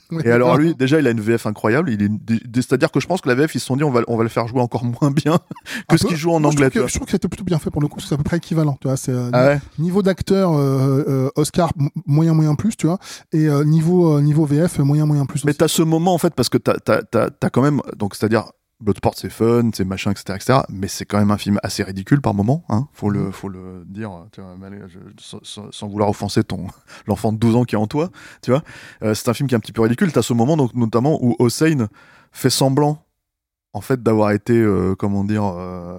Et 0.24 0.30
alors 0.30 0.56
lui, 0.56 0.74
déjà, 0.74 0.98
il 1.00 1.06
a 1.06 1.10
une 1.10 1.20
VF 1.20 1.46
incroyable. 1.46 1.90
Il 1.90 2.02
est, 2.02 2.54
c'est-à-dire 2.56 2.90
que 2.90 3.00
je 3.00 3.06
pense 3.06 3.20
que 3.20 3.28
la 3.28 3.34
VF, 3.34 3.54
ils 3.54 3.60
se 3.60 3.66
sont 3.66 3.76
dit, 3.76 3.84
on 3.84 3.90
va, 3.90 4.00
on 4.08 4.16
va 4.16 4.22
le 4.22 4.28
faire 4.28 4.46
jouer 4.48 4.60
encore 4.60 4.84
moins 4.84 5.10
bien 5.10 5.38
que 5.88 5.94
Un 5.94 5.96
ce 5.96 6.02
peu. 6.02 6.08
qu'il 6.08 6.16
joue 6.16 6.32
en 6.32 6.40
Moi, 6.40 6.50
je 6.50 6.56
anglais. 6.56 6.70
trouve 6.70 6.82
que- 6.82 6.86
tu 6.86 6.92
Je 6.92 6.98
trouve 6.98 7.06
que 7.06 7.12
c'était 7.12 7.28
plutôt 7.28 7.44
bien 7.44 7.58
fait 7.58 7.70
pour 7.70 7.82
le 7.82 7.88
coup, 7.88 7.96
parce 7.96 8.04
que 8.04 8.08
c'est 8.10 8.14
à 8.14 8.18
peu 8.18 8.24
près 8.24 8.36
équivalent. 8.38 8.76
Tu 8.80 8.88
vois, 8.88 8.96
c'est 8.96 9.12
euh. 9.12 9.30
Ah 9.32 9.46
ouais. 9.46 9.60
niveau 9.78 10.02
d'acteur 10.02 10.52
euh, 10.52 11.04
euh, 11.08 11.30
Oscar 11.36 11.70
moyen 12.06 12.34
moyen 12.34 12.54
plus, 12.54 12.76
tu 12.76 12.86
vois, 12.86 12.98
et 13.32 13.48
niveau 13.64 14.20
niveau 14.20 14.44
VF 14.44 14.78
moyen 14.78 15.06
moyen 15.06 15.26
plus. 15.26 15.44
Mais 15.44 15.50
aussi. 15.50 15.58
t'as 15.58 15.68
ce 15.68 15.82
moment 15.82 16.14
en 16.14 16.18
fait 16.18 16.34
parce 16.34 16.48
que 16.48 16.58
t'as, 16.58 16.74
t'as 16.78 17.50
quand 17.50 17.62
même, 17.62 17.80
donc 17.96 18.14
c'est-à-dire 18.14 18.44
Bloodsport 18.82 19.14
c'est 19.16 19.30
fun, 19.30 19.70
c'est 19.74 19.84
machin, 19.84 20.10
etc., 20.10 20.34
etc. 20.36 20.58
Mais 20.68 20.88
c'est 20.88 21.04
quand 21.06 21.18
même 21.18 21.30
un 21.30 21.38
film 21.38 21.58
assez 21.62 21.82
ridicule 21.82 22.20
par 22.20 22.34
moment, 22.34 22.64
hein. 22.68 22.88
Faut 22.92 23.10
le, 23.10 23.30
faut 23.30 23.48
le 23.48 23.84
dire, 23.86 24.10
tu 24.32 24.40
vois, 24.40 24.54
mais 24.58 24.66
allez, 24.66 24.80
je- 24.88 24.98
sans, 25.70 25.88
vouloir 25.88 26.08
offenser 26.10 26.42
ton 26.44 26.66
l'enfant 27.06 27.32
de 27.32 27.38
12 27.38 27.56
ans 27.56 27.64
qui 27.64 27.74
est 27.74 27.78
en 27.78 27.86
toi, 27.86 28.10
tu 28.42 28.50
vois. 28.50 28.62
Euh, 29.02 29.14
c'est 29.14 29.28
un 29.28 29.34
film 29.34 29.48
qui 29.48 29.54
est 29.54 29.56
un 29.56 29.60
petit 29.60 29.72
peu 29.72 29.82
ridicule. 29.82 30.12
T'as 30.12 30.22
ce 30.22 30.32
moment 30.32 30.56
donc 30.56 30.74
notamment 30.74 31.18
où 31.22 31.36
Hossein 31.38 31.86
fait 32.32 32.50
semblant 32.50 33.04
en 33.72 33.80
fait 33.80 34.02
d'avoir 34.02 34.32
été, 34.32 34.52
euh, 34.54 34.94
comment 34.94 35.24
dire, 35.24 35.44
euh, 35.44 35.96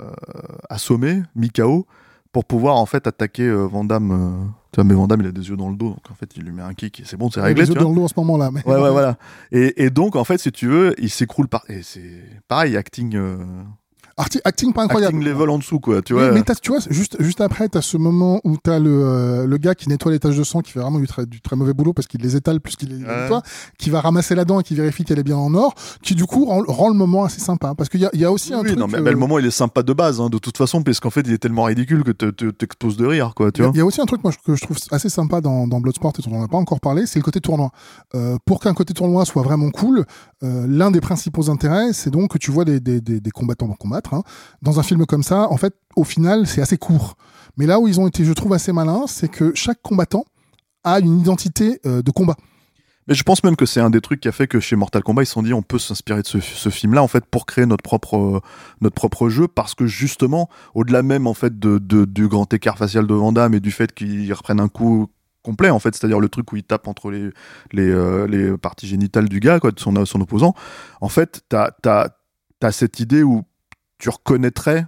assommé, 0.69 1.23
mis 1.35 1.49
KO, 1.49 1.87
pour 2.31 2.45
pouvoir 2.45 2.75
en 2.75 2.85
fait 2.85 3.07
attaquer 3.07 3.49
Van 3.51 3.83
Damme. 3.83 4.53
Tu 4.73 4.77
vois, 4.77 4.83
mais 4.85 4.95
Van 4.95 5.05
Damme 5.07 5.21
il 5.21 5.27
a 5.27 5.31
des 5.31 5.47
yeux 5.47 5.55
dans 5.55 5.69
le 5.69 5.75
dos, 5.75 5.89
donc 5.89 6.11
en 6.11 6.15
fait 6.15 6.29
il 6.35 6.43
lui 6.43 6.51
met 6.51 6.63
un 6.63 6.73
kick 6.73 6.99
et 6.99 7.03
c'est 7.05 7.15
bon, 7.15 7.29
c'est 7.29 7.39
réglé. 7.41 7.61
les 7.61 7.67
tu 7.67 7.73
yeux 7.73 7.75
vois. 7.75 7.83
dans 7.83 7.89
le 7.91 7.95
dos 7.95 8.03
en 8.05 8.07
ce 8.07 8.13
moment-là. 8.17 8.49
Mais... 8.51 8.65
Ouais, 8.65 8.81
ouais, 8.81 8.89
voilà. 8.89 9.17
Et, 9.51 9.83
et 9.85 9.89
donc, 9.91 10.15
en 10.15 10.23
fait, 10.23 10.39
si 10.39 10.51
tu 10.51 10.67
veux, 10.67 10.95
il 10.97 11.11
s'écroule 11.11 11.47
par. 11.47 11.63
Et 11.69 11.83
c'est 11.83 12.23
pareil, 12.47 12.75
acting. 12.75 13.15
euh, 13.15 13.37
Arti- 14.15 14.41
acting 14.43 14.73
pas 14.73 14.83
incroyable. 14.83 15.15
Acting 15.17 15.27
level 15.33 15.49
en 15.49 15.57
dessous, 15.57 15.79
quoi. 15.79 16.01
Tu 16.03 16.13
vois. 16.13 16.31
mais 16.31 16.43
tu 16.61 16.69
vois, 16.71 16.79
juste, 16.89 17.15
juste 17.19 17.41
après, 17.41 17.67
t'as 17.67 17.81
ce 17.81 17.97
moment 17.97 18.41
où 18.43 18.57
t'as 18.57 18.77
le, 18.77 18.91
euh, 19.03 19.47
le 19.47 19.57
gars 19.57 19.73
qui 19.73 19.89
nettoie 19.89 20.11
les 20.11 20.19
taches 20.19 20.37
de 20.37 20.43
sang, 20.43 20.61
qui 20.61 20.71
fait 20.71 20.79
vraiment 20.79 20.99
du 20.99 21.07
très, 21.07 21.25
du 21.25 21.41
très 21.41 21.55
mauvais 21.55 21.73
boulot 21.73 21.93
parce 21.93 22.07
qu'il 22.07 22.21
les 22.21 22.35
étale 22.35 22.59
plus 22.61 22.75
qu'il 22.75 22.89
les 22.89 23.03
Ouais. 23.03 23.21
nettoie, 23.23 23.41
qui 23.79 23.89
va 23.89 24.01
ramasser 24.01 24.35
la 24.35 24.45
dent 24.45 24.59
et 24.59 24.63
qui 24.63 24.75
vérifie 24.75 25.03
qu'elle 25.03 25.17
est 25.17 25.23
bien 25.23 25.37
en 25.37 25.53
or, 25.55 25.73
qui 26.03 26.13
du 26.13 26.25
coup 26.25 26.45
rend, 26.45 26.61
rend 26.67 26.89
le 26.89 26.93
moment 26.95 27.23
assez 27.23 27.39
sympa. 27.41 27.73
Parce 27.75 27.89
qu'il 27.89 28.01
y 28.01 28.05
a, 28.05 28.11
y 28.13 28.23
a 28.23 28.31
aussi 28.31 28.53
un 28.53 28.59
Oui, 28.61 28.67
truc. 28.67 28.79
non, 28.79 28.87
mais, 28.87 28.99
euh, 28.99 29.01
mais 29.01 29.11
le 29.11 29.17
moment, 29.17 29.39
il 29.39 29.45
est 29.47 29.51
sympa 29.51 29.81
de 29.81 29.93
base, 29.93 30.21
hein, 30.21 30.29
de 30.29 30.37
toute 30.37 30.57
façon, 30.57 30.83
parce 30.83 30.99
qu'en 30.99 31.09
fait, 31.09 31.21
il 31.25 31.33
est 31.33 31.37
tellement 31.39 31.63
ridicule 31.63 32.03
que 32.03 32.11
te- 32.11 32.29
te- 32.29 32.51
t'exploses 32.51 32.97
de 32.97 33.05
rire, 33.07 33.33
quoi. 33.35 33.51
Tu 33.51 33.63
vois. 33.63 33.71
il 33.73 33.77
y 33.77 33.81
a 33.81 33.85
aussi 33.85 33.99
un 33.99 34.05
truc 34.05 34.23
moi, 34.23 34.31
que 34.45 34.55
je 34.55 34.61
trouve 34.61 34.77
assez 34.91 35.09
sympa 35.09 35.41
dans, 35.41 35.65
dans 35.67 35.79
Bloodsport 35.81 36.13
et 36.19 36.29
dont 36.29 36.35
on 36.37 36.41
n'a 36.41 36.47
pas 36.47 36.57
encore 36.57 36.79
parlé, 36.81 37.07
c'est 37.07 37.17
le 37.17 37.23
côté 37.23 37.41
tournoi. 37.41 37.71
Euh, 38.13 38.37
pour 38.45 38.59
qu'un 38.59 38.75
côté 38.75 38.93
tournoi 38.93 39.25
soit 39.25 39.41
vraiment 39.41 39.71
cool, 39.71 40.05
l'un 40.41 40.91
des 40.91 40.99
principaux 41.01 41.49
intérêts, 41.49 41.93
c'est 41.93 42.09
donc 42.09 42.31
que 42.31 42.37
tu 42.37 42.51
vois 42.51 42.65
des, 42.65 42.79
des, 42.79 42.99
des, 43.01 43.19
des 43.21 43.31
combattants 43.31 43.67
hein. 44.11 44.23
Dans 44.61 44.79
un 44.79 44.83
film 44.83 45.05
comme 45.05 45.23
ça, 45.23 45.49
en 45.49 45.57
fait, 45.57 45.75
au 45.95 46.03
final, 46.03 46.47
c'est 46.47 46.61
assez 46.61 46.77
court. 46.77 47.15
Mais 47.57 47.65
là 47.65 47.79
où 47.79 47.87
ils 47.87 47.99
ont 47.99 48.07
été, 48.07 48.25
je 48.25 48.33
trouve, 48.33 48.53
assez 48.53 48.73
malins, 48.73 49.05
c'est 49.07 49.29
que 49.29 49.51
chaque 49.55 49.81
combattant 49.81 50.25
a 50.83 50.99
une 50.99 51.19
identité 51.19 51.79
euh, 51.85 52.01
de 52.01 52.11
combat. 52.11 52.35
Mais 53.07 53.15
je 53.15 53.23
pense 53.23 53.43
même 53.43 53.55
que 53.55 53.65
c'est 53.65 53.81
un 53.81 53.89
des 53.89 54.01
trucs 54.01 54.21
qui 54.21 54.27
a 54.27 54.31
fait 54.31 54.47
que 54.47 54.59
chez 54.59 54.75
Mortal 54.75 55.03
Kombat, 55.03 55.23
ils 55.23 55.25
se 55.25 55.33
sont 55.33 55.43
dit, 55.43 55.53
on 55.53 55.61
peut 55.61 55.77
s'inspirer 55.79 56.21
de 56.21 56.27
ce, 56.27 56.69
film-là, 56.69 57.03
en 57.03 57.07
fait, 57.07 57.25
pour 57.25 57.45
créer 57.45 57.65
notre 57.65 57.83
propre, 57.83 58.41
notre 58.79 58.95
propre 58.95 59.27
jeu, 59.27 59.47
parce 59.47 59.75
que 59.75 59.85
justement, 59.85 60.49
au-delà 60.73 61.03
même, 61.03 61.27
en 61.27 61.33
fait, 61.33 61.59
de, 61.59 61.79
du 62.05 62.27
grand 62.27 62.51
écart 62.53 62.77
facial 62.77 63.05
de 63.05 63.13
Van 63.13 63.33
Damme 63.33 63.53
et 63.53 63.59
du 63.59 63.71
fait 63.71 63.93
qu'il 63.93 64.31
reprenne 64.33 64.61
un 64.61 64.69
coup 64.69 65.07
complet, 65.43 65.69
en 65.69 65.79
fait, 65.79 65.93
c'est-à-dire 65.93 66.21
le 66.21 66.29
truc 66.29 66.53
où 66.53 66.55
il 66.55 66.63
tape 66.63 66.87
entre 66.87 67.11
les, 67.11 67.29
les, 67.73 67.89
euh, 67.89 68.57
parties 68.57 68.87
génitales 68.87 69.27
du 69.27 69.41
gars, 69.41 69.59
quoi, 69.59 69.71
de 69.71 69.79
son, 69.79 70.05
son 70.05 70.21
opposant, 70.21 70.55
en 71.01 71.09
fait, 71.09 71.41
t'as, 71.49 71.71
t'as, 71.81 72.07
t'as 72.59 72.71
cette 72.71 73.01
idée 73.01 73.23
où 73.23 73.43
tu 74.03 74.09
reconnaîtrais, 74.09 74.85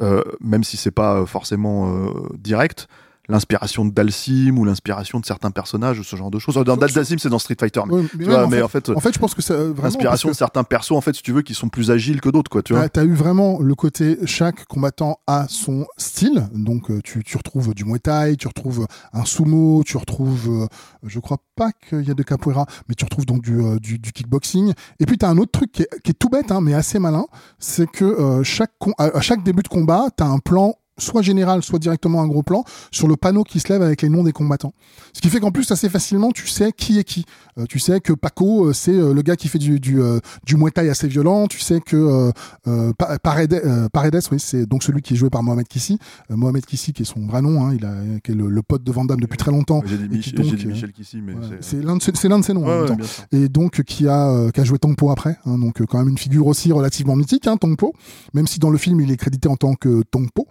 euh, 0.00 0.24
même 0.40 0.64
si 0.64 0.76
c'est 0.76 0.90
pas 0.90 1.20
euh, 1.20 1.26
forcément 1.26 1.94
euh, 1.94 2.28
direct, 2.36 2.88
l'inspiration 3.30 3.84
de 3.84 3.90
Dalsim 3.90 4.56
ou 4.58 4.64
l'inspiration 4.64 5.20
de 5.20 5.26
certains 5.26 5.50
personnages, 5.50 6.02
ce 6.02 6.16
genre 6.16 6.30
de 6.30 6.38
choses. 6.38 6.54
Dans 6.54 6.76
Dalsim, 6.76 7.18
c'est 7.18 7.28
dans 7.28 7.38
Street 7.38 7.56
Fighter, 7.58 7.80
mais, 7.86 7.94
Ouais, 7.94 8.04
tu 8.08 8.24
vois, 8.24 8.44
en, 8.44 8.48
mais 8.48 8.56
fait, 8.58 8.62
en 8.62 8.68
fait, 8.68 8.90
en 8.90 9.00
fait, 9.00 9.14
je 9.14 9.18
pense 9.18 9.34
que 9.34 9.42
c'est 9.42 9.54
euh, 9.54 9.72
l'inspiration 9.82 10.28
de 10.28 10.34
certains 10.34 10.64
persos, 10.64 10.92
en 10.92 11.00
fait, 11.00 11.14
si 11.14 11.22
tu 11.22 11.32
veux, 11.32 11.42
qui 11.42 11.54
sont 11.54 11.68
plus 11.68 11.90
agiles 11.90 12.20
que 12.20 12.28
d'autres, 12.28 12.50
quoi, 12.50 12.62
tu 12.62 12.74
vois. 12.74 12.88
T'as 12.88 13.04
eu 13.04 13.14
vraiment 13.14 13.58
le 13.60 13.74
côté 13.74 14.18
chaque 14.26 14.64
combattant 14.66 15.18
a 15.26 15.46
son 15.48 15.86
style 15.96 16.48
donc 16.52 16.90
euh, 16.90 17.00
tu, 17.02 17.22
tu 17.24 17.36
retrouves 17.36 17.74
du 17.74 17.84
muay 17.84 17.98
thai 17.98 18.36
tu 18.38 18.48
retrouves 18.48 18.86
un 19.12 19.24
sumo 19.24 19.82
tu 19.84 19.96
retrouves 19.96 20.48
euh, 20.48 20.66
je 21.02 21.18
crois 21.18 21.38
pas 21.56 21.70
qu'il 21.72 22.02
y 22.06 22.10
a 22.10 22.14
de 22.14 22.22
capoeira 22.22 22.66
mais 22.88 22.94
tu 22.94 23.04
retrouves 23.04 23.26
donc 23.26 23.42
du, 23.42 23.60
euh, 23.60 23.78
du, 23.78 23.98
du 23.98 24.12
kickboxing 24.12 24.72
et 24.98 25.06
puis 25.06 25.18
t'as 25.18 25.28
un 25.28 25.38
autre 25.38 25.52
truc 25.52 25.72
qui 25.72 25.82
est, 25.82 25.88
qui 26.02 26.10
est 26.10 26.18
tout 26.18 26.28
bête 26.28 26.50
hein, 26.52 26.60
mais 26.60 26.74
assez 26.74 26.98
malin 26.98 27.26
c'est 27.58 27.90
que 27.90 28.04
euh, 28.04 28.42
chaque 28.42 28.72
à 28.98 29.20
chaque 29.20 29.42
début 29.42 29.62
de 29.62 29.68
combat 29.68 30.08
t'as 30.16 30.26
un 30.26 30.38
plan 30.38 30.74
soit 31.00 31.22
général, 31.22 31.62
soit 31.62 31.78
directement 31.78 32.22
un 32.22 32.26
gros 32.28 32.42
plan, 32.42 32.64
sur 32.90 33.08
le 33.08 33.16
panneau 33.16 33.42
qui 33.44 33.58
se 33.60 33.72
lève 33.72 33.82
avec 33.82 34.02
les 34.02 34.08
noms 34.08 34.22
des 34.22 34.32
combattants. 34.32 34.72
Ce 35.12 35.20
qui 35.20 35.28
fait 35.28 35.40
qu'en 35.40 35.50
plus, 35.50 35.70
assez 35.70 35.88
facilement, 35.88 36.30
tu 36.30 36.46
sais 36.46 36.72
qui 36.72 36.98
est 36.98 37.04
qui. 37.04 37.24
Euh, 37.58 37.64
tu 37.68 37.78
sais 37.78 38.00
que 38.00 38.12
Paco, 38.12 38.66
euh, 38.66 38.72
c'est 38.72 38.92
euh, 38.92 39.12
le 39.12 39.22
gars 39.22 39.36
qui 39.36 39.48
fait 39.48 39.58
du, 39.58 39.80
du, 39.80 40.00
euh, 40.00 40.20
du 40.46 40.56
Muay 40.56 40.70
Thai 40.70 40.88
assez 40.88 41.08
violent. 41.08 41.46
Tu 41.48 41.58
sais 41.60 41.80
que 41.80 41.96
euh, 41.96 42.30
euh, 42.68 42.92
Pa- 42.96 43.18
Paredes, 43.18 43.54
euh, 43.64 43.88
Paredes, 43.92 44.20
oui, 44.30 44.38
c'est 44.38 44.66
donc 44.66 44.82
celui 44.82 45.02
qui 45.02 45.14
est 45.14 45.16
joué 45.16 45.30
par 45.30 45.42
Mohamed 45.42 45.66
Kissi. 45.66 45.98
Mohamed 46.28 46.64
Kissi, 46.66 46.92
qui 46.92 47.02
est 47.02 47.04
son 47.06 47.26
vrai 47.26 47.42
nom, 47.42 47.64
hein, 47.66 47.74
il 47.74 47.84
a, 47.84 47.94
qui 48.22 48.32
est 48.32 48.34
le, 48.34 48.48
le 48.48 48.62
pote 48.62 48.82
de 48.84 48.92
Van 48.92 49.04
Damme 49.04 49.20
depuis 49.20 49.36
très 49.38 49.50
longtemps. 49.50 49.82
J'ai 49.86 49.96
dit, 49.98 50.08
Mich- 50.08 50.66
Michel 50.66 50.92
Kissy, 50.92 51.20
mais 51.20 51.34
Ouais, 51.34 51.40
c'est. 51.60 51.82
l'un 51.82 51.96
de, 51.96 52.02
ses- 52.02 52.12
de 52.12 52.28
noms. 52.54 52.64
en 52.64 52.68
Ouais, 52.68 52.78
même 52.78 52.86
temps 52.86 53.04
et 53.32 53.48
donc 53.48 53.82
qui 53.82 54.06
a 54.08 54.28
euh, 54.30 54.50
qui 54.50 54.60
a 54.60 54.64
joué 54.64 54.78
Tongpo 54.78 55.10
après 55.10 55.36
hein, 55.44 55.58
donc 55.58 55.82
quand 55.86 55.98
même 55.98 56.08
une 56.08 56.18
figure 56.18 56.46
aussi 56.46 56.72
relativement 56.72 57.16
mythique 57.16 57.46
hein, 57.46 57.56
Tongpo 57.56 57.94
même 58.34 58.46
si 58.46 58.58
dans 58.58 58.70
le 58.70 58.78
film 58.78 59.00
il 59.00 59.10
est 59.10 59.16
crédité 59.16 59.48
en 59.48 59.56
tant 59.56 59.74
que 59.74 60.02
Tongpo 60.10 60.46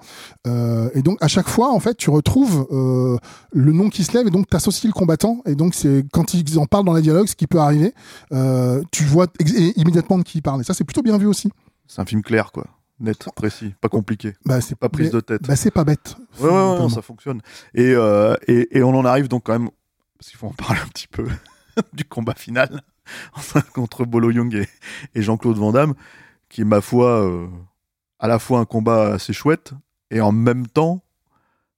Euh, 0.47 0.89
et 0.93 1.01
donc 1.01 1.17
à 1.21 1.27
chaque 1.27 1.47
fois, 1.49 1.71
en 1.73 1.79
fait, 1.79 1.95
tu 1.97 2.09
retrouves 2.09 2.65
euh, 2.71 3.17
le 3.51 3.71
nom 3.73 3.89
qui 3.89 4.03
se 4.03 4.13
lève 4.17 4.25
et 4.27 4.29
donc 4.31 4.47
t'associes 4.47 4.87
le 4.87 4.93
combattant. 4.93 5.41
Et 5.45 5.55
donc 5.55 5.73
c'est 5.75 6.05
quand 6.11 6.33
ils 6.33 6.57
en 6.59 6.65
parlent 6.65 6.85
dans 6.85 6.93
les 6.93 7.01
dialogues, 7.01 7.27
ce 7.27 7.35
qui 7.35 7.47
peut 7.47 7.59
arriver, 7.59 7.93
euh, 8.31 8.81
tu 8.91 9.03
vois 9.03 9.27
immédiatement 9.75 10.17
de 10.17 10.23
qui 10.23 10.37
ils 10.37 10.41
parlent. 10.41 10.61
Et 10.61 10.63
ça, 10.63 10.73
c'est 10.73 10.83
plutôt 10.85 11.01
bien 11.01 11.17
vu 11.17 11.25
aussi. 11.27 11.49
C'est 11.87 12.01
un 12.01 12.05
film 12.05 12.21
clair, 12.21 12.51
quoi. 12.51 12.65
Net, 13.01 13.27
précis, 13.35 13.73
pas 13.79 13.87
compliqué. 13.89 14.35
Bah, 14.45 14.59
c'est 14.61 14.75
Pas 14.75 14.89
prise 14.89 15.07
mais- 15.07 15.13
de 15.13 15.19
tête. 15.21 15.41
Bah, 15.47 15.55
c'est 15.55 15.71
pas 15.71 15.83
bête. 15.85 16.15
Ouais, 16.39 16.49
ouais, 16.49 16.79
ouais, 16.83 16.89
ça 16.89 17.01
fonctionne. 17.01 17.41
Et, 17.73 17.93
et, 18.47 18.77
et 18.77 18.83
on 18.83 18.89
en 18.95 19.05
arrive 19.05 19.27
donc 19.29 19.43
quand 19.45 19.53
même, 19.53 19.69
parce 20.17 20.29
qu'il 20.29 20.37
faut 20.37 20.47
en 20.47 20.53
parler 20.53 20.79
un 20.83 20.87
petit 20.87 21.07
peu, 21.07 21.25
du 21.93 22.03
combat 22.05 22.33
final 22.35 22.81
contre 23.73 24.05
Bolo 24.05 24.31
Young 24.31 24.53
et, 24.53 24.67
et 25.15 25.21
Jean-Claude 25.21 25.57
Van 25.57 25.71
Damme, 25.71 25.93
qui 26.49 26.61
est, 26.61 26.65
ma 26.65 26.81
foi, 26.81 27.47
à 28.19 28.27
la 28.27 28.37
fois 28.37 28.59
un 28.59 28.65
combat 28.65 29.13
assez 29.13 29.31
chouette, 29.33 29.71
et 30.11 30.21
en 30.21 30.31
même 30.31 30.67
temps, 30.67 31.01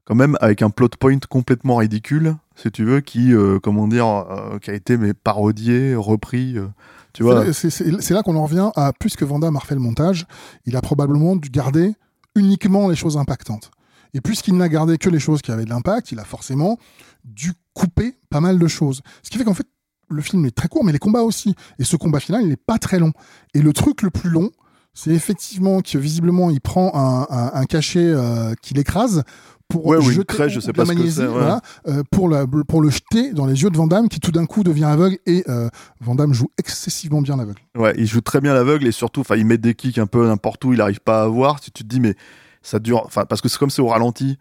quand 0.06 0.16
même, 0.16 0.38
avec 0.42 0.62
un 0.62 0.70
plot 0.70 0.90
point 1.00 1.18
complètement 1.30 1.78
ridicule, 1.78 2.36
si 2.56 2.72
tu 2.72 2.84
veux, 2.84 3.02
qui, 3.02 3.34
euh, 3.34 3.60
comment 3.60 3.88
dire, 3.88 4.06
euh, 4.08 4.60
qui 4.60 4.72
a 4.72 4.74
été 4.74 4.98
mais 4.98 5.14
parodié, 5.14 5.96
repris, 5.96 6.58
euh, 6.58 6.68
tu 7.14 7.24
vois. 7.24 7.52
C'est- 7.54 8.10
là 8.12 8.24
qu'on 8.24 8.36
en 8.36 8.44
revient 8.44 8.72
à, 8.76 8.94
puisque 8.98 9.24
Vanda 9.24 9.48
a 9.48 9.52
refait 9.52 9.76
le 9.76 9.82
montage, 9.82 10.26
il 10.66 10.76
a 10.76 10.82
probablement 10.82 11.36
dû 11.36 11.50
garder 11.50 11.94
uniquement 12.36 12.88
les 12.90 12.96
choses 12.96 13.18
impactantes. 13.18 13.72
Et 14.14 14.22
puisqu'il 14.22 14.56
n'a 14.58 14.68
gardé 14.68 14.98
que 14.98 15.10
les 15.10 15.20
choses 15.20 15.42
qui 15.42 15.52
avaient 15.52 15.66
de 15.66 15.70
l'impact, 15.70 16.12
il 16.12 16.20
a 16.20 16.26
forcément 16.26 16.78
dû 17.24 17.54
couper 17.74 18.18
pas 18.30 18.42
mal 18.42 18.60
de 18.60 18.68
choses. 18.68 19.02
Ce 19.24 19.30
qui 19.30 19.38
fait 19.38 19.44
qu'en 19.46 19.54
fait, 19.54 19.68
le 20.10 20.22
film 20.22 20.46
est 20.46 20.52
très 20.52 20.68
court, 20.68 20.84
mais 20.84 20.92
les 20.92 21.00
combats 21.00 21.22
aussi. 21.22 21.56
Et 21.80 21.86
ce 21.86 21.96
combat 21.96 22.20
final, 22.20 22.42
il 22.42 22.50
n'est 22.50 22.58
pas 22.58 22.78
très 22.78 23.00
long. 23.00 23.14
Et 23.54 23.62
le 23.62 23.72
truc 23.72 24.02
le 24.02 24.10
plus 24.10 24.30
long, 24.30 24.52
c'est 24.94 25.12
effectivement 25.12 25.82
que 25.82 25.98
visiblement, 25.98 26.50
il 26.50 26.62
prend 26.62 26.92
un, 26.96 27.26
un- 27.30 27.52
un 27.54 27.66
cachet 27.66 28.00
euh, 28.06 28.54
qui 28.62 28.74
l'écrase 28.74 29.24
pour 29.70 29.86
Ouais, 29.86 29.98
une 30.04 30.26
crèche, 30.26 30.52
je 30.52 30.60
sais 30.60 30.74
pas 30.74 30.82
la 30.82 30.86
ce 30.88 30.92
que 30.92 30.98
magnésie, 30.98 31.16
c'est, 31.16 31.22
ouais. 31.28 31.32
voilà, 31.32 31.62
euh, 31.88 32.04
pour, 32.12 32.28
la, 32.28 32.46
pour 32.68 32.82
le 32.82 32.90
jeter 32.90 33.32
dans 33.32 33.46
les 33.46 33.64
yeux 33.64 33.70
de 33.70 33.78
Van 33.78 33.88
Damme, 33.88 34.10
qui 34.10 34.20
tout 34.20 34.32
d'un 34.34 34.46
coup 34.46 34.64
devient 34.64 34.84
aveugle. 34.84 35.18
Et 35.26 35.46
euh, 35.48 35.70
Van 36.02 36.14
Damme 36.14 36.34
joue 36.34 36.50
excessivement 36.58 37.22
bien 37.22 37.38
l'aveugle. 37.38 37.62
Ouais, 37.78 37.94
il 37.98 38.06
joue 38.06 38.20
très 38.20 38.42
bien 38.42 38.54
l'aveugle 38.54 38.86
et 38.86 38.92
surtout, 38.92 39.22
enfin, 39.22 39.38
il 39.38 39.46
met 39.46 39.58
des 39.58 39.74
kicks 39.74 39.98
un 39.98 40.08
peu 40.08 40.28
n'importe 40.28 40.66
où, 40.66 40.74
il 40.74 40.82
arrive 40.82 41.00
pas 41.00 41.22
à 41.24 41.28
voir. 41.28 41.64
Si 41.64 41.72
tu 41.72 41.84
te 41.84 41.88
dis, 41.88 42.02
mais 42.02 42.16
ça 42.62 42.80
dure, 42.80 43.02
enfin, 43.06 43.24
parce 43.26 43.40
que 43.40 43.48
c'est 43.48 43.58
comme 43.58 43.70
c'est 43.70 43.82
au 43.82 43.88
ralenti, 43.88 44.38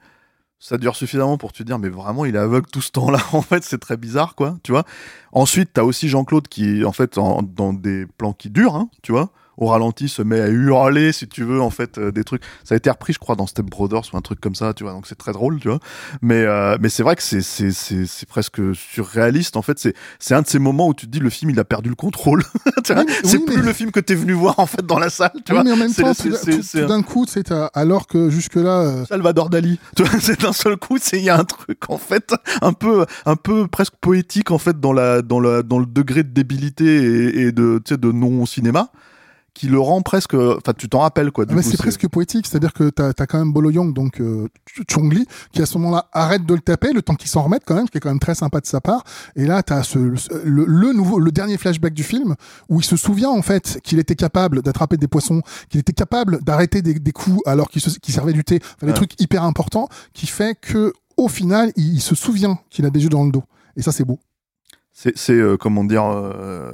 ça 0.58 0.76
dure 0.78 0.96
suffisamment 0.96 1.38
pour 1.38 1.52
te 1.52 1.62
dire, 1.62 1.78
mais 1.78 1.90
vraiment, 1.90 2.24
il 2.24 2.34
est 2.34 2.38
aveugle 2.38 2.66
tout 2.66 2.82
ce 2.82 2.90
temps-là. 2.90 3.20
En 3.32 3.40
fait, 3.42 3.62
c'est 3.62 3.78
très 3.78 3.96
bizarre, 3.96 4.34
quoi, 4.34 4.58
tu 4.64 4.72
vois. 4.72 4.82
Ensuite, 5.30 5.70
t'as 5.74 5.84
aussi 5.84 6.08
Jean-Claude 6.08 6.48
qui, 6.48 6.84
en 6.84 6.90
fait, 6.92 7.18
en- 7.18 7.42
dans 7.42 7.72
des 7.72 8.04
plans 8.18 8.32
qui 8.32 8.50
durent, 8.50 8.74
hein, 8.74 8.90
tu 9.02 9.12
vois, 9.12 9.30
au 9.60 9.66
ralenti, 9.66 10.08
se 10.08 10.22
met 10.22 10.40
à 10.40 10.48
hurler, 10.48 11.12
si 11.12 11.28
tu 11.28 11.44
veux, 11.44 11.60
en 11.60 11.70
fait, 11.70 11.98
euh, 11.98 12.10
des 12.10 12.24
trucs. 12.24 12.42
Ça 12.64 12.74
a 12.74 12.76
été 12.78 12.90
repris, 12.90 13.12
je 13.12 13.18
crois, 13.18 13.36
dans 13.36 13.46
Step 13.46 13.66
Brothers 13.66 14.02
ou 14.12 14.16
un 14.16 14.20
truc 14.20 14.40
comme 14.40 14.54
ça, 14.54 14.74
tu 14.74 14.82
vois. 14.84 14.92
Donc 14.92 15.06
c'est 15.06 15.14
très 15.18 15.32
drôle, 15.32 15.60
tu 15.60 15.68
vois. 15.68 15.78
Mais, 16.22 16.42
euh, 16.44 16.76
mais 16.80 16.88
c'est 16.88 17.02
vrai 17.02 17.14
que 17.14 17.22
c'est, 17.22 17.42
c'est, 17.42 17.70
c'est, 17.70 18.06
c'est 18.06 18.28
presque 18.28 18.60
surréaliste. 18.74 19.56
En 19.56 19.62
fait, 19.62 19.78
c'est, 19.78 19.94
c'est 20.18 20.34
un 20.34 20.42
de 20.42 20.46
ces 20.48 20.58
moments 20.58 20.88
où 20.88 20.94
tu 20.94 21.06
te 21.06 21.10
dis, 21.12 21.20
le 21.20 21.30
film, 21.30 21.50
il 21.50 21.60
a 21.60 21.64
perdu 21.64 21.88
le 21.90 21.94
contrôle. 21.94 22.42
C'est 22.84 23.36
oui, 23.38 23.44
plus 23.46 23.56
mais- 23.58 23.62
le 23.62 23.72
film 23.72 23.90
que 23.92 24.00
t'es 24.00 24.14
venu 24.14 24.32
voir, 24.32 24.58
en 24.58 24.66
fait, 24.66 24.84
dans 24.84 24.98
la 24.98 25.10
salle, 25.10 25.30
tu 25.44 25.52
Oui, 25.52 25.58
vois. 25.58 25.64
mais 25.64 25.72
en 25.72 25.76
même 25.76 25.92
temps, 25.94 26.14
c'est- 26.14 26.30
tout, 26.30 26.36
tout- 26.50 26.60
tout 26.72 26.78
un- 26.78 26.86
d'un 26.86 27.02
coup, 27.02 27.26
c'est 27.28 27.52
alors 27.74 28.06
que 28.06 28.30
jusque-là, 28.30 28.80
euh, 28.80 29.04
Salvador 29.06 29.50
Dali. 29.50 29.78
Tu 29.96 30.02
vois, 30.04 30.20
c'est 30.20 30.40
d'un 30.40 30.52
seul 30.52 30.76
coup, 30.76 30.96
c'est 31.00 31.18
il 31.18 31.24
y 31.24 31.30
a 31.30 31.38
un 31.38 31.44
truc 31.44 31.78
en 31.88 31.98
fait 31.98 32.32
un 32.62 32.72
peu 32.72 33.04
un 33.26 33.36
peu 33.36 33.66
presque 33.66 33.94
poétique 34.00 34.50
en 34.50 34.58
fait 34.58 34.78
dans 34.80 34.92
la 34.92 35.20
dans 35.22 35.40
la 35.40 35.62
dans 35.62 35.78
le 35.78 35.86
degré 35.86 36.22
de 36.22 36.28
débilité 36.30 36.84
et, 36.84 37.40
et 37.46 37.52
de 37.52 37.80
tu 37.84 37.94
sais 37.94 37.98
de 37.98 38.12
non 38.12 38.46
cinéma 38.46 38.90
qui 39.54 39.66
le 39.66 39.78
rend 39.80 40.02
presque 40.02 40.34
enfin 40.34 40.72
tu 40.76 40.88
t'en 40.88 41.00
rappelles 41.00 41.30
quoi 41.32 41.44
du 41.44 41.54
ah 41.54 41.56
coup, 41.56 41.62
c'est 41.62 41.76
presque 41.76 42.08
poétique, 42.08 42.46
c'est-à-dire 42.46 42.72
que 42.72 42.90
t'as 42.90 43.08
as 43.18 43.26
quand 43.26 43.38
même 43.38 43.52
Bolo 43.52 43.70
Young, 43.70 43.92
donc 43.94 44.20
euh, 44.20 44.48
Ch- 44.66 44.86
Chong 44.90 45.12
Li, 45.12 45.26
qui 45.52 45.60
à 45.62 45.66
ce 45.66 45.76
moment-là 45.78 46.08
arrête 46.12 46.46
de 46.46 46.54
le 46.54 46.60
taper, 46.60 46.92
le 46.92 47.02
temps 47.02 47.14
qu'il 47.14 47.28
s'en 47.28 47.42
remette 47.42 47.62
quand 47.66 47.74
même, 47.74 47.86
ce 47.86 47.90
qui 47.90 47.98
est 47.98 48.00
quand 48.00 48.08
même 48.10 48.20
très 48.20 48.34
sympa 48.34 48.60
de 48.60 48.66
sa 48.66 48.80
part. 48.80 49.04
Et 49.36 49.44
là, 49.46 49.62
t'as 49.62 49.82
ce, 49.82 49.98
le, 49.98 50.64
le 50.66 50.92
nouveau, 50.92 51.18
le 51.18 51.32
dernier 51.32 51.56
flashback 51.58 51.92
du 51.94 52.02
film 52.04 52.36
où 52.68 52.80
il 52.80 52.84
se 52.84 52.96
souvient 52.96 53.30
en 53.30 53.42
fait 53.42 53.80
qu'il 53.82 53.98
était 53.98 54.14
capable 54.14 54.62
d'attraper 54.62 54.96
des 54.96 55.08
poissons, 55.08 55.42
qu'il 55.68 55.80
était 55.80 55.92
capable 55.92 56.42
d'arrêter 56.42 56.82
des, 56.82 56.94
des 56.94 57.12
coups 57.12 57.40
alors 57.46 57.68
qu'il 57.68 57.82
qu'il 57.82 58.14
servait 58.14 58.32
du 58.32 58.44
thé, 58.44 58.60
enfin, 58.62 58.86
des 58.86 58.86
Ouais. 58.88 58.94
trucs 58.94 59.20
hyper 59.20 59.42
importants, 59.44 59.88
qui 60.14 60.26
fait 60.26 60.54
que 60.60 60.92
au 61.16 61.28
final, 61.28 61.72
il, 61.76 61.94
il 61.94 62.00
se 62.00 62.14
souvient 62.14 62.58
qu'il 62.70 62.86
a 62.86 62.90
des 62.90 63.02
yeux 63.02 63.08
dans 63.08 63.24
le 63.24 63.30
dos. 63.32 63.44
Et 63.76 63.82
ça, 63.82 63.92
c'est 63.92 64.04
beau. 64.04 64.18
C'est 65.02 65.16
c'est 65.16 65.32
euh, 65.32 65.56
comment 65.56 65.82
dire 65.84 66.04
euh, 66.04 66.70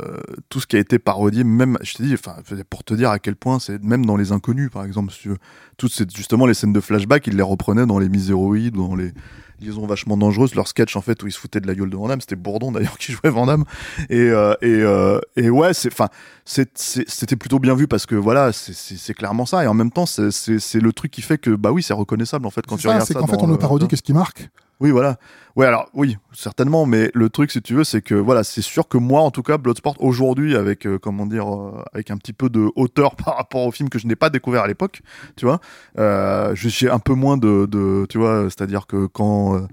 tout 0.49 0.59
ce 0.61 0.67
qui 0.67 0.75
a 0.75 0.81
été 0.81 0.99
parodié 0.99 1.45
même 1.45 1.79
je 1.83 1.95
te 1.95 2.03
dis 2.03 2.15
enfin 2.15 2.35
pour 2.71 2.83
te 2.83 2.93
dire 2.95 3.11
à 3.11 3.21
quel 3.21 3.37
point 3.37 3.61
c'est 3.61 3.81
même 3.85 4.05
dans 4.05 4.17
les 4.17 4.33
inconnus 4.33 4.69
par 4.71 4.85
exemple 4.85 5.13
si 5.13 5.29
toutes 5.77 5.93
ces 5.93 6.05
justement 6.13 6.47
les 6.47 6.55
scènes 6.55 6.73
de 6.73 6.81
flashback 6.81 7.27
il 7.29 7.37
les 7.37 7.43
reprenait 7.43 7.87
dans 7.87 8.01
les 8.01 8.09
miséroïdes 8.09 8.77
ou 8.77 8.89
dans 8.89 8.97
les 8.97 9.13
liaisons 9.61 9.87
vachement 9.87 10.17
dangereuses 10.17 10.55
leur 10.57 10.67
sketch 10.67 10.97
en 10.97 11.01
fait 11.03 11.23
où 11.23 11.29
ils 11.29 11.33
se 11.33 11.39
foutaient 11.39 11.61
de 11.61 11.67
la 11.69 11.75
gueule 11.75 11.89
de 11.89 11.97
Van 11.97 12.09
Damme. 12.09 12.21
C'était 12.21 12.37
Bourdon 12.37 12.73
d'ailleurs 12.73 12.99
qui 13.03 13.13
jouait 13.13 13.31
Van 13.31 13.47
Damme. 13.47 13.65
Et 14.11 14.19
euh, 14.21 14.55
et, 14.61 14.67
euh, 14.83 15.19
et 15.37 15.49
ouais 15.49 15.73
c'est 15.73 15.91
enfin 15.93 16.09
c'est- 16.45 16.77
c'est- 16.77 17.09
c'était 17.09 17.37
plutôt 17.37 17.59
bien 17.61 17.75
vu 17.75 17.87
parce 17.89 18.05
que 18.07 18.17
voilà 18.17 18.53
c'est- 18.53 18.75
c'est 18.75 18.97
c'est 18.97 19.15
clairement 19.15 19.47
ça. 19.47 19.65
Et 19.65 19.67
en 19.67 19.73
même 19.75 19.91
temps 19.93 20.05
c'est 20.05 20.31
c'est 20.31 20.59
c'est 20.59 20.81
le 20.81 20.93
truc 20.93 21.11
qui 21.13 21.23
fait 21.23 21.39
que 21.39 21.51
bah 21.51 21.71
oui 21.73 21.83
c'est 21.83 21.95
reconnaissable 21.95 22.45
en 22.47 22.51
fait 22.51 22.67
quand 22.67 22.77
C'est 22.77 22.83
tu 22.83 22.89
ça, 22.89 22.93
regardes 22.95 23.07
c'est 23.07 23.15
ça 23.15 23.21
qu'en 23.21 23.27
fait, 23.29 23.37
on 23.41 23.47
ne 23.47 23.53
le- 23.53 23.59
parodie 23.59 23.89
que 23.89 23.97
ce 23.97 24.03
qui 24.03 24.13
marque? 24.13 24.51
Oui, 24.81 24.91
voilà. 24.91 25.17
Ouais, 25.57 25.65
alors 25.65 25.89
oui, 25.95 26.19
certainement, 26.35 26.85
mais 26.85 27.11
le 27.15 27.31
truc, 27.31 27.51
si 27.51 27.63
tu 27.63 27.75
veux, 27.75 27.85
c'est 27.85 28.03
que 28.03 28.15
voilà, 28.15 28.45
c'est 28.45 28.61
sûr 28.61 28.89
que 28.89 28.99
moi, 28.99 29.23
en 29.23 29.31
tout 29.31 29.43
cas, 29.43 29.57
Bloodsport 29.57 29.97
aujourd'hui, 30.01 30.55
avec 30.55 30.87
euh, 30.87 30.99
comment 30.99 31.25
dire, 31.25 31.51
euh, 31.51 31.83
avec 31.95 32.11
un 32.11 32.19
petit 32.19 32.35
peu 32.35 32.51
de 32.51 32.71
hauteur 32.77 33.17
par 33.25 33.37
rapport 33.37 33.65
au 33.67 33.71
film 33.71 33.89
que 33.89 33.99
je 33.99 34.07
n'ai 34.07 34.17
pas 34.17 34.29
découvert 34.29 34.65
à 34.65 34.67
l'époque, 34.67 35.01
tu 35.37 35.47
vois, 35.47 35.61
euh, 35.99 36.55
j'ai 36.55 36.91
un 36.91 36.99
peu 36.99 37.15
moins 37.15 37.39
de, 37.39 37.67
de 37.67 38.07
tu 38.11 38.19
vois, 38.19 38.45
c'est-à-dire 38.45 38.87
que 38.87 39.07
quand 39.07 39.67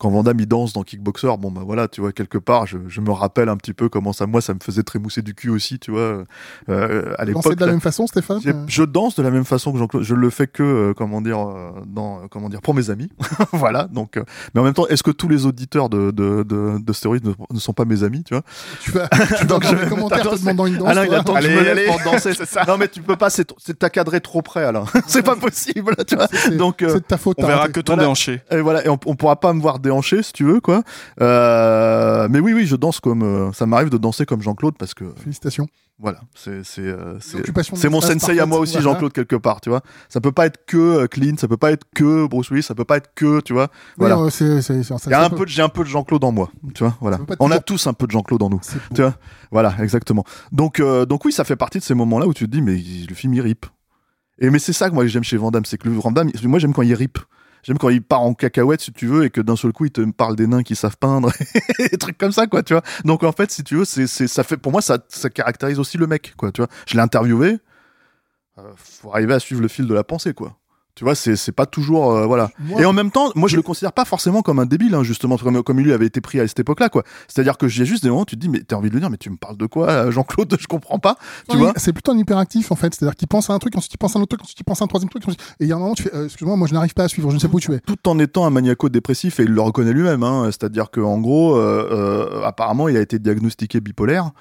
quand 0.00 0.10
Van 0.10 0.22
Damme 0.24 0.40
il 0.40 0.46
danse 0.48 0.72
dans 0.72 0.82
Kickboxer, 0.82 1.28
bon 1.38 1.50
bah 1.52 1.60
voilà, 1.64 1.86
tu 1.86 2.00
vois 2.00 2.10
quelque 2.12 2.38
part, 2.38 2.66
je, 2.66 2.78
je 2.88 3.00
me 3.00 3.12
rappelle 3.12 3.48
un 3.50 3.56
petit 3.56 3.74
peu 3.74 3.88
comment 3.88 4.12
ça, 4.12 4.26
moi, 4.26 4.40
ça 4.40 4.54
me 4.54 4.58
faisait 4.60 4.82
trémousser 4.82 5.22
du 5.22 5.34
cul 5.34 5.50
aussi, 5.50 5.78
tu 5.78 5.90
vois, 5.92 6.24
euh, 6.68 7.12
à 7.18 7.24
Danser 7.24 7.26
l'époque. 7.26 7.54
de 7.56 7.60
la 7.60 7.66
là. 7.66 7.72
même 7.72 7.80
façon, 7.80 8.06
Stéphane 8.06 8.40
Euh, 8.46 8.52
Je 8.66 8.82
danse 8.82 9.14
de 9.14 9.22
la 9.22 9.30
même 9.30 9.44
façon 9.44 9.72
que 9.72 9.78
Jean-Claude. 9.78 10.02
Je 10.02 10.14
le 10.14 10.30
fais 10.30 10.46
que, 10.46 10.62
euh, 10.62 10.94
comment 10.96 11.20
dire, 11.20 11.38
euh, 11.38 11.70
dans, 11.86 12.16
euh, 12.18 12.26
comment 12.30 12.48
dire, 12.48 12.60
pour 12.62 12.74
mes 12.74 12.90
amis. 12.90 13.10
voilà. 13.52 13.84
Donc, 13.84 14.16
euh, 14.16 14.24
mais 14.54 14.60
en 14.60 14.64
même 14.64 14.72
temps, 14.74 14.86
est-ce 14.88 15.02
que 15.02 15.10
tous 15.10 15.28
les 15.28 15.44
auditeurs 15.46 15.88
de 15.90 16.10
de 16.10 16.42
de, 16.42 16.78
de 16.78 17.26
ne, 17.28 17.54
ne 17.54 17.58
sont 17.58 17.72
pas 17.74 17.84
mes 17.84 18.02
amis, 18.02 18.24
tu 18.24 18.34
vois 18.34 18.42
Tu 18.80 18.90
vas, 18.92 19.08
tu 19.08 19.18
vas 19.18 19.44
Donc, 19.44 19.62
dans 19.62 19.68
je 19.68 19.74
mettre- 19.74 20.30
te 20.30 20.38
demandant 20.40 20.66
une 20.66 20.78
danse. 20.78 20.88
Alain, 20.88 21.04
il 21.06 21.14
attend 21.14 21.34
que 21.34 21.42
je 21.42 21.46
Allez, 21.46 21.56
me 21.56 21.60
lève 21.62 21.78
allez. 21.78 21.86
pour 21.86 22.12
danser, 22.12 22.32
c'est 22.38 22.46
ça. 22.48 22.64
Non, 22.66 22.78
mais 22.78 22.88
tu 22.88 23.02
peux 23.02 23.16
pas. 23.16 23.28
C'est 23.30 23.52
c'est 23.58 23.78
t'as 23.78 23.90
cadré 23.90 24.20
trop 24.20 24.40
près, 24.42 24.64
Alain. 24.64 24.84
c'est 25.06 25.22
pas 25.22 25.36
possible, 25.36 25.94
tu 26.06 26.16
vois. 26.16 26.26
C'est- 26.32 26.56
Donc, 26.56 26.82
euh, 26.82 26.88
c'est 26.88 26.94
de 27.00 27.04
ta 27.04 27.18
faute. 27.18 27.36
On 27.38 27.46
verra 27.46 27.68
que 27.68 27.80
ton 27.80 27.96
déhanché. 27.96 28.40
et 28.50 28.60
voilà, 28.60 28.84
et 28.84 28.88
on, 28.88 28.98
on 29.06 29.14
pourra 29.14 29.36
pas 29.38 29.52
me 29.52 29.60
voir 29.60 29.78
déhanché 29.90 30.22
si 30.22 30.32
tu 30.32 30.44
veux, 30.44 30.60
quoi. 30.60 30.82
Euh, 31.20 32.28
mais 32.30 32.40
oui, 32.40 32.52
oui, 32.52 32.66
je 32.66 32.76
danse 32.76 33.00
comme. 33.00 33.22
euh, 33.22 33.52
ça 33.52 33.66
m'arrive 33.66 33.90
de 33.90 33.98
danser 33.98 34.24
comme 34.26 34.40
Jean-Claude 34.42 34.74
parce 34.78 34.94
que 34.94 35.04
Félicitations. 35.16 35.66
voilà, 35.98 36.20
c'est 36.34 36.64
c'est 36.64 36.82
euh, 36.82 37.18
c'est 37.20 37.38
L'occupation 37.38 37.76
c'est 37.76 37.88
mon 37.88 38.00
sensei 38.00 38.38
à 38.40 38.46
moi 38.46 38.58
aussi. 38.58 38.80
Jean-Claude 38.80 39.12
quelque 39.12 39.36
part, 39.36 39.60
tu 39.60 39.68
vois. 39.68 39.82
Ça 40.08 40.20
peut 40.20 40.32
pas 40.32 40.46
être 40.46 40.64
que 40.66 41.06
Clint, 41.06 41.34
ça 41.38 41.48
peut 41.48 41.56
pas 41.56 41.72
être 41.72 41.84
que 41.94 42.26
Bruce 42.26 42.50
Willis, 42.50 42.62
ça 42.62 42.74
peut 42.74 42.84
pas 42.84 42.96
être 42.98 43.10
que, 43.14 43.40
tu 43.40 43.52
vois. 43.52 43.68
Oui, 43.98 44.06
Voilà. 44.08 44.16
a 45.12 45.20
ça 45.20 45.24
un 45.26 45.30
peu, 45.30 45.46
j'ai 45.46 45.62
un 45.62 45.68
peu 45.68 45.82
de 45.82 45.88
Jean-Claude 45.88 46.24
en 46.24 46.32
moi, 46.32 46.50
tu 46.74 46.84
vois. 46.84 46.96
Voilà. 47.00 47.18
On 47.40 47.50
a 47.50 47.58
tous 47.58 47.86
un 47.86 47.92
peu 47.92 48.06
de 48.06 48.12
Jean-Claude 48.12 48.42
en 48.42 48.50
nous. 48.50 48.60
Tu 48.94 49.02
vois 49.02 49.14
Voilà, 49.50 49.74
exactement. 49.80 50.24
Donc, 50.52 50.80
euh, 50.80 51.04
donc 51.04 51.24
oui, 51.24 51.32
ça 51.32 51.44
fait 51.44 51.56
partie 51.56 51.78
de 51.78 51.84
ces 51.84 51.94
moments-là 51.94 52.26
où 52.26 52.34
tu 52.34 52.46
te 52.46 52.50
dis, 52.50 52.62
mais 52.62 52.76
le 53.08 53.14
film 53.14 53.34
il 53.34 53.40
rip. 53.40 53.66
Et 54.42 54.48
mais 54.48 54.58
c'est 54.58 54.72
ça 54.72 54.88
que 54.88 54.94
moi 54.94 55.06
j'aime 55.06 55.24
chez 55.24 55.36
Van 55.36 55.50
Damme, 55.50 55.66
c'est 55.66 55.76
que 55.76 55.86
le 55.88 55.94
Van 55.94 56.10
Damme, 56.12 56.30
moi 56.44 56.58
j'aime 56.58 56.72
quand 56.72 56.82
il 56.82 56.94
rip. 56.94 57.18
J'aime 57.62 57.78
quand 57.78 57.88
il 57.88 58.02
part 58.02 58.22
en 58.22 58.34
cacahuète, 58.34 58.80
si 58.80 58.92
tu 58.92 59.06
veux, 59.06 59.24
et 59.24 59.30
que 59.30 59.40
d'un 59.40 59.56
seul 59.56 59.72
coup 59.72 59.84
il 59.84 59.90
te 59.90 60.00
parle 60.10 60.36
des 60.36 60.46
nains 60.46 60.62
qui 60.62 60.76
savent 60.76 60.96
peindre, 60.96 61.32
des 61.78 61.98
trucs 61.98 62.18
comme 62.18 62.32
ça, 62.32 62.46
quoi, 62.46 62.62
tu 62.62 62.74
vois. 62.74 62.82
Donc 63.04 63.22
en 63.22 63.32
fait, 63.32 63.50
si 63.50 63.64
tu 63.64 63.76
veux, 63.76 63.84
ça 63.84 64.44
fait, 64.44 64.56
pour 64.56 64.72
moi, 64.72 64.82
ça, 64.82 64.98
ça 65.08 65.30
caractérise 65.30 65.78
aussi 65.78 65.98
le 65.98 66.06
mec, 66.06 66.34
quoi, 66.36 66.52
tu 66.52 66.60
vois. 66.60 66.70
Je 66.86 66.94
l'ai 66.94 67.00
interviewé, 67.00 67.58
euh, 68.58 68.72
faut 68.76 69.12
arriver 69.12 69.34
à 69.34 69.40
suivre 69.40 69.62
le 69.62 69.68
fil 69.68 69.86
de 69.86 69.94
la 69.94 70.04
pensée, 70.04 70.34
quoi. 70.34 70.59
Tu 71.00 71.04
vois, 71.04 71.14
c'est, 71.14 71.34
c'est 71.34 71.52
pas 71.52 71.64
toujours, 71.64 72.12
euh, 72.12 72.26
voilà. 72.26 72.50
Moi- 72.58 72.82
Et 72.82 72.84
en 72.84 72.92
même 72.92 73.10
temps, 73.10 73.32
moi, 73.34 73.48
je 73.48 73.56
le 73.56 73.62
considère 73.62 73.94
pas 73.94 74.04
forcément 74.04 74.42
comme 74.42 74.58
un 74.58 74.66
débile, 74.66 74.94
hein, 74.94 75.02
justement, 75.02 75.38
comme, 75.38 75.62
comme 75.62 75.80
il 75.80 75.86
lui 75.86 75.94
avait 75.94 76.04
été 76.04 76.20
pris 76.20 76.38
à 76.40 76.46
cette 76.46 76.60
époque-là, 76.60 76.90
quoi. 76.90 77.04
C'est-à-dire 77.26 77.56
que 77.56 77.68
j'ai 77.68 77.86
juste 77.86 78.02
des 78.02 78.10
moments 78.10 78.20
où 78.20 78.26
tu 78.26 78.36
te 78.36 78.40
dis, 78.42 78.50
mais 78.50 78.60
t'as 78.60 78.76
envie 78.76 78.90
de 78.90 78.94
le 78.96 79.00
dire, 79.00 79.08
mais 79.08 79.16
tu 79.16 79.30
me 79.30 79.38
parles 79.38 79.56
de 79.56 79.64
quoi, 79.64 79.88
euh, 79.88 80.10
Jean-Claude? 80.10 80.54
Je 80.60 80.66
comprends 80.66 80.98
pas, 80.98 81.16
tu 81.48 81.56
Non, 81.56 81.62
vois. 81.62 81.72
C'est 81.76 81.94
plutôt 81.94 82.12
un 82.12 82.18
hyperactif 82.18 82.70
en 82.70 82.74
fait, 82.74 82.94
c'est-à-dire 82.94 83.16
qu'il 83.16 83.28
pense 83.28 83.48
à 83.48 83.54
un 83.54 83.58
truc, 83.58 83.74
ensuite 83.78 83.94
il 83.94 83.96
pense 83.96 84.14
à 84.14 84.18
un 84.18 84.22
autre 84.22 84.36
truc, 84.36 84.42
ensuite 84.42 84.60
il 84.60 84.64
pense 84.64 84.82
à 84.82 84.84
un 84.84 84.88
troisième 84.88 85.08
truc, 85.08 85.22
ensuite- 85.26 85.40
et 85.58 85.64
il 85.64 85.68
y 85.68 85.72
a 85.72 85.76
un 85.76 85.78
moment 85.78 85.94
tu 85.94 86.02
fais, 86.02 86.14
euh, 86.14 86.26
excuse-moi, 86.26 86.56
moi 86.56 86.68
je 86.68 86.74
n'arrive 86.74 86.92
pas 86.92 87.04
à 87.04 87.08
suivre, 87.08 87.30
je 87.30 87.36
ne 87.36 87.40
sais 87.40 87.48
pas 87.48 87.54
où 87.54 87.60
tu 87.60 87.72
es. 87.72 87.80
Tout 87.80 88.06
en 88.06 88.18
étant 88.18 88.44
un 88.44 88.50
maniaco-dépressif, 88.50 89.40
et 89.40 89.44
il 89.44 89.52
le 89.52 89.60
reconnaît 89.62 89.94
lui-même, 89.94 90.22
hein, 90.22 90.44
c'est-à-dire 90.48 90.90
qu'en 90.90 91.18
gros, 91.18 91.56
euh, 91.56 91.88
euh, 91.90 92.42
apparemment, 92.44 92.88
il 92.88 92.96
a 92.98 93.00
été 93.00 93.18
diagnostiqué 93.18 93.80
bipolaire, 93.80 94.32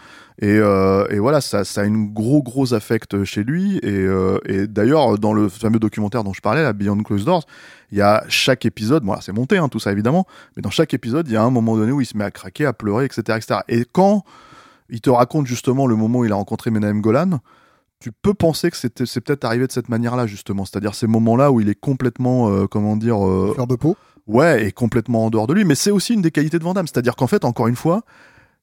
et, 0.42 0.48
euh, 0.58 1.06
et 1.10 1.20
voilà, 1.20 1.42
ça, 1.42 1.64
ça 1.66 1.82
a 1.82 1.84
une 1.86 2.14
gros, 2.14 2.42
gros 2.42 2.74
affect 2.74 3.24
chez 3.26 3.44
lui, 3.44 3.78
et, 3.78 3.88
euh, 3.90 4.40
et 4.46 4.68
d'ailleurs, 4.68 5.18
dans 5.20 5.34
le 5.34 5.50
fameux 5.50 5.80
documentaire 5.80 6.24
dont 6.24 6.34
je 6.34 6.42
parlais, 6.50 6.64
la 6.64 6.74
Beyond 6.74 7.04
Closed 7.04 7.26
Doors, 7.26 7.46
il 7.92 7.98
y 7.98 8.02
a 8.02 8.24
chaque 8.28 8.66
épisode, 8.66 9.04
bon, 9.04 9.16
c'est 9.22 9.32
monté, 9.32 9.58
hein, 9.58 9.70
tout 9.70 9.80
ça 9.80 9.92
évidemment, 9.92 10.26
mais 10.56 10.62
dans 10.62 10.70
chaque 10.70 10.94
épisode, 10.94 11.28
il 11.28 11.34
y 11.34 11.38
a 11.38 11.44
un 11.44 11.50
moment 11.50 11.76
donné 11.78 11.92
où 11.92 12.02
il 12.02 12.06
se 12.06 12.18
met 12.18 12.24
à 12.24 12.32
craquer, 12.32 12.66
à 12.66 12.74
pleurer, 12.74 13.06
etc., 13.06 13.22
etc. 13.38 13.60
Et 13.68 13.86
quand 13.92 14.24
il 14.90 15.02
te 15.02 15.10
raconte 15.10 15.46
justement 15.48 15.88
le 15.88 15.96
moment 15.96 16.20
où 16.20 16.26
il 16.26 16.32
a 16.32 16.36
rencontré 16.36 16.72
Menahem 16.72 17.02
Golan, 17.02 17.40
tu 18.00 18.12
peux 18.12 18.34
penser 18.34 18.72
que 18.72 18.78
c'était- 18.78 19.06
c'est 19.06 19.22
peut-être 19.22 19.44
arrivé 19.44 19.68
de 19.68 19.72
cette 19.72 19.90
manière-là, 19.90 20.26
justement. 20.26 20.66
C'est-à-dire 20.66 20.96
ces 20.96 21.08
moments-là 21.08 21.52
où 21.52 21.60
il 21.60 21.70
est 21.70 21.80
complètement, 21.80 22.50
euh, 22.50 22.66
comment 22.66 22.96
dire, 22.96 23.26
euh, 23.26 23.52
Fleur 23.54 23.68
de 23.68 23.76
peau. 23.76 23.98
Ouais, 24.26 24.68
et 24.68 24.72
complètement 24.72 25.26
en 25.26 25.30
dehors 25.30 25.48
de 25.48 25.54
lui. 25.54 25.66
Mais 25.66 25.76
c'est 25.76 25.92
aussi 25.92 26.14
une 26.14 26.22
des 26.22 26.32
qualités 26.32 26.60
de 26.60 26.64
Van 26.64 26.74
Damme. 26.74 26.88
C'est-à-dire 26.88 27.16
qu'en 27.16 27.28
fait, 27.28 27.44
encore 27.46 27.68
une 27.68 27.76
fois, 27.76 28.04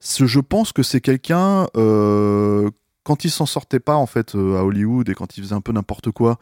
je 0.00 0.40
pense 0.40 0.72
que 0.72 0.82
c'est 0.82 1.00
quelqu'un, 1.00 1.66
euh, 1.76 2.70
quand 3.04 3.24
il 3.24 3.30
s'en 3.30 3.46
sortait 3.46 3.80
pas, 3.80 3.96
en 3.96 4.06
fait, 4.06 4.34
euh, 4.34 4.58
à 4.58 4.64
Hollywood 4.64 5.08
et 5.08 5.14
quand 5.14 5.36
il 5.36 5.42
faisait 5.42 5.54
un 5.54 5.60
peu 5.60 5.72
n'importe 5.72 6.10
quoi, 6.12 6.38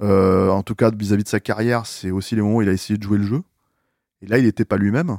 en 0.00 0.62
tout 0.62 0.74
cas 0.74 0.90
vis-à-vis 0.90 1.24
de 1.24 1.28
sa 1.28 1.40
carrière, 1.40 1.86
c'est 1.86 2.10
aussi 2.10 2.34
les 2.34 2.42
moments 2.42 2.56
où 2.56 2.62
il 2.62 2.68
a 2.68 2.72
essayé 2.72 2.98
de 2.98 3.02
jouer 3.02 3.18
le 3.18 3.24
jeu. 3.24 3.42
Et 4.22 4.26
là, 4.26 4.38
il 4.38 4.44
n'était 4.44 4.64
pas 4.64 4.76
lui-même. 4.76 5.18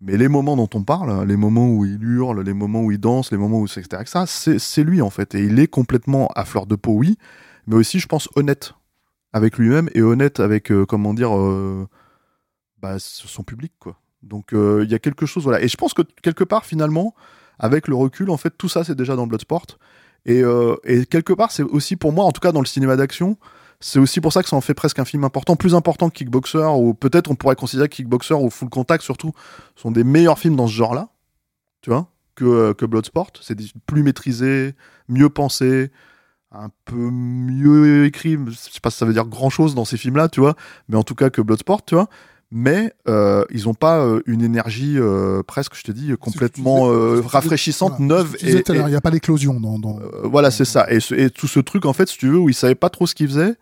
Mais 0.00 0.16
les 0.16 0.28
moments 0.28 0.56
dont 0.56 0.68
on 0.74 0.82
parle, 0.82 1.26
les 1.26 1.36
moments 1.36 1.68
où 1.68 1.84
il 1.84 2.02
hurle, 2.02 2.42
les 2.42 2.52
moments 2.52 2.82
où 2.82 2.92
il 2.92 2.98
danse, 2.98 3.30
les 3.32 3.38
moments 3.38 3.60
où 3.60 3.66
c'est 3.66 3.80
etc., 3.80 4.24
c'est 4.26 4.84
lui, 4.84 5.00
en 5.00 5.10
fait. 5.10 5.34
Et 5.34 5.44
il 5.44 5.58
est 5.58 5.68
complètement 5.68 6.28
à 6.34 6.44
fleur 6.44 6.66
de 6.66 6.76
peau, 6.76 6.92
oui, 6.92 7.16
mais 7.66 7.76
aussi, 7.76 7.98
je 7.98 8.06
pense, 8.06 8.28
honnête 8.36 8.74
avec 9.32 9.58
lui-même 9.58 9.88
et 9.94 10.02
honnête 10.02 10.40
avec, 10.40 10.70
euh, 10.70 10.84
comment 10.86 11.14
dire, 11.14 11.36
euh, 11.36 11.88
bah, 12.80 12.96
son 12.98 13.42
public. 13.42 13.72
Donc, 14.22 14.52
euh, 14.52 14.82
il 14.84 14.90
y 14.90 14.94
a 14.94 14.98
quelque 14.98 15.26
chose, 15.26 15.44
voilà. 15.44 15.62
Et 15.62 15.68
je 15.68 15.76
pense 15.76 15.94
que 15.94 16.02
quelque 16.22 16.44
part, 16.44 16.66
finalement, 16.66 17.14
avec 17.58 17.88
le 17.88 17.94
recul, 17.94 18.30
en 18.30 18.36
fait, 18.36 18.54
tout 18.56 18.68
ça, 18.68 18.84
c'est 18.84 18.94
déjà 18.94 19.16
dans 19.16 19.26
Bloodsport. 19.26 19.66
Euh, 20.28 20.76
et 20.84 21.06
quelque 21.06 21.32
part, 21.32 21.52
c'est 21.52 21.62
aussi 21.62 21.96
pour 21.96 22.12
moi, 22.12 22.24
en 22.24 22.32
tout 22.32 22.40
cas 22.40 22.52
dans 22.52 22.60
le 22.60 22.66
cinéma 22.66 22.96
d'action, 22.96 23.38
c'est 23.80 23.98
aussi 23.98 24.20
pour 24.20 24.32
ça 24.32 24.42
que 24.42 24.48
ça 24.48 24.56
en 24.56 24.60
fait 24.60 24.74
presque 24.74 24.98
un 24.98 25.04
film 25.04 25.24
important, 25.24 25.56
plus 25.56 25.74
important 25.74 26.08
que 26.10 26.14
Kickboxer, 26.14 26.66
ou 26.78 26.94
peut-être 26.94 27.30
on 27.30 27.34
pourrait 27.34 27.56
considérer 27.56 27.88
que 27.88 27.94
Kickboxer 27.96 28.34
ou 28.34 28.50
Full 28.50 28.68
Contact 28.70 29.02
surtout 29.04 29.32
sont 29.74 29.90
des 29.90 30.04
meilleurs 30.04 30.38
films 30.38 30.56
dans 30.56 30.66
ce 30.66 30.72
genre-là, 30.72 31.08
tu 31.82 31.90
vois, 31.90 32.08
que, 32.34 32.44
euh, 32.44 32.74
que 32.74 32.86
Bloodsport. 32.86 33.30
C'est 33.40 33.56
plus 33.86 34.02
maîtrisé, 34.02 34.74
mieux 35.08 35.28
pensé, 35.28 35.90
un 36.52 36.68
peu 36.84 36.96
mieux 36.96 38.04
écrit. 38.06 38.38
Je 38.48 38.54
sais 38.56 38.80
pas 38.82 38.90
si 38.90 38.98
ça 38.98 39.04
veut 39.06 39.12
dire 39.12 39.26
grand-chose 39.26 39.74
dans 39.74 39.84
ces 39.84 39.96
films-là, 39.96 40.28
tu 40.28 40.40
vois, 40.40 40.54
mais 40.88 40.96
en 40.96 41.02
tout 41.02 41.14
cas 41.14 41.30
que 41.30 41.40
Bloodsport, 41.42 41.84
tu 41.84 41.94
vois. 41.94 42.08
Mais 42.52 42.92
euh, 43.08 43.44
ils 43.50 43.64
n'ont 43.64 43.74
pas 43.74 43.98
euh, 43.98 44.20
une 44.26 44.40
énergie 44.40 44.94
euh, 44.98 45.42
presque, 45.42 45.74
je 45.74 45.82
te 45.82 45.90
dis, 45.90 46.12
complètement 46.20 46.88
disais- 47.16 47.26
rafraîchissante, 47.26 47.94
voilà, 47.98 48.04
neuve. 48.22 48.36
et- 48.40 48.52
et- 48.58 48.62
il 48.86 48.90
n'y 48.90 48.94
a 48.94 49.00
pas 49.00 49.10
l'éclosion 49.10 49.58
dans. 49.58 49.78
dans- 49.80 49.98
voilà, 50.22 50.52
c'est 50.52 50.64
ça. 50.64 50.86
Et, 50.90 51.00
ce- 51.00 51.14
et 51.14 51.28
tout 51.28 51.48
ce 51.48 51.58
truc, 51.58 51.84
en 51.86 51.92
fait, 51.92 52.08
si 52.08 52.16
tu 52.18 52.28
veux, 52.28 52.38
où 52.38 52.48
il 52.48 52.54
savait 52.54 52.76
pas 52.76 52.88
trop 52.88 53.06
ce 53.08 53.16
qu'il 53.16 53.26
faisait, 53.26 53.56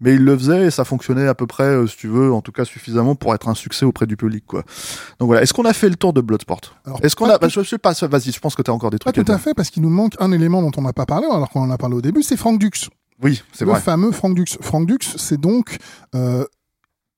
mais 0.00 0.14
il 0.14 0.24
le 0.24 0.36
faisait 0.36 0.66
et 0.66 0.70
ça 0.70 0.84
fonctionnait 0.84 1.26
à 1.26 1.34
peu 1.34 1.46
près, 1.46 1.64
euh, 1.64 1.86
si 1.86 1.96
tu 1.96 2.08
veux, 2.08 2.32
en 2.32 2.40
tout 2.40 2.52
cas 2.52 2.64
suffisamment 2.64 3.14
pour 3.14 3.34
être 3.34 3.48
un 3.48 3.54
succès 3.54 3.84
auprès 3.84 4.06
du 4.06 4.16
public, 4.16 4.44
quoi. 4.46 4.62
Donc 5.18 5.26
voilà. 5.26 5.42
Est-ce 5.42 5.52
qu'on 5.52 5.64
a 5.64 5.72
fait 5.72 5.88
le 5.88 5.96
tour 5.96 6.12
de 6.12 6.20
Bloodsport? 6.20 6.60
Est-ce 7.02 7.16
qu'on 7.16 7.26
pas 7.26 7.34
a 7.34 7.38
bah, 7.38 7.48
Je 7.48 7.62
sais 7.62 7.78
pas. 7.78 7.92
Vas-y, 7.92 8.32
je 8.32 8.40
pense 8.40 8.54
que 8.54 8.62
tu 8.62 8.70
as 8.70 8.74
encore 8.74 8.90
des 8.90 8.98
Pas 8.98 9.12
trucs. 9.12 9.26
tout 9.26 9.32
à 9.32 9.36
à 9.36 9.38
fait, 9.38 9.54
parce 9.54 9.70
qu'il 9.70 9.82
nous 9.82 9.90
manque 9.90 10.14
un 10.20 10.32
élément 10.32 10.62
dont 10.62 10.70
on 10.76 10.82
n'a 10.82 10.92
pas 10.92 11.06
parlé, 11.06 11.26
alors 11.26 11.50
qu'on 11.50 11.60
en 11.62 11.70
a 11.70 11.78
parlé 11.78 11.96
au 11.96 12.00
début, 12.02 12.22
c'est 12.22 12.36
Frank 12.36 12.58
Dux. 12.58 12.70
Oui, 13.22 13.42
c'est 13.52 13.64
le 13.64 13.72
vrai. 13.72 13.80
fameux 13.80 14.12
Frank 14.12 14.34
Dux. 14.36 14.44
Frank 14.60 14.86
Dux, 14.86 14.98
c'est 15.16 15.40
donc 15.40 15.78
euh, 16.14 16.44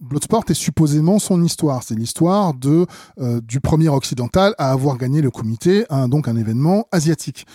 Bloodsport 0.01 0.45
est 0.49 0.55
supposément 0.55 1.19
son 1.19 1.43
histoire. 1.43 1.83
C'est 1.83 1.95
l'histoire 1.95 2.55
de 2.55 2.87
euh, 3.21 3.41
du 3.47 3.61
premier 3.61 3.89
occidental 3.89 4.55
à 4.59 4.71
avoir 4.73 4.97
gagné 4.97 5.21
le 5.21 5.31
comité, 5.31 5.85
un, 5.91 6.09
donc 6.09 6.27
un 6.29 6.37
événement 6.37 6.87
asiatique. 6.93 7.47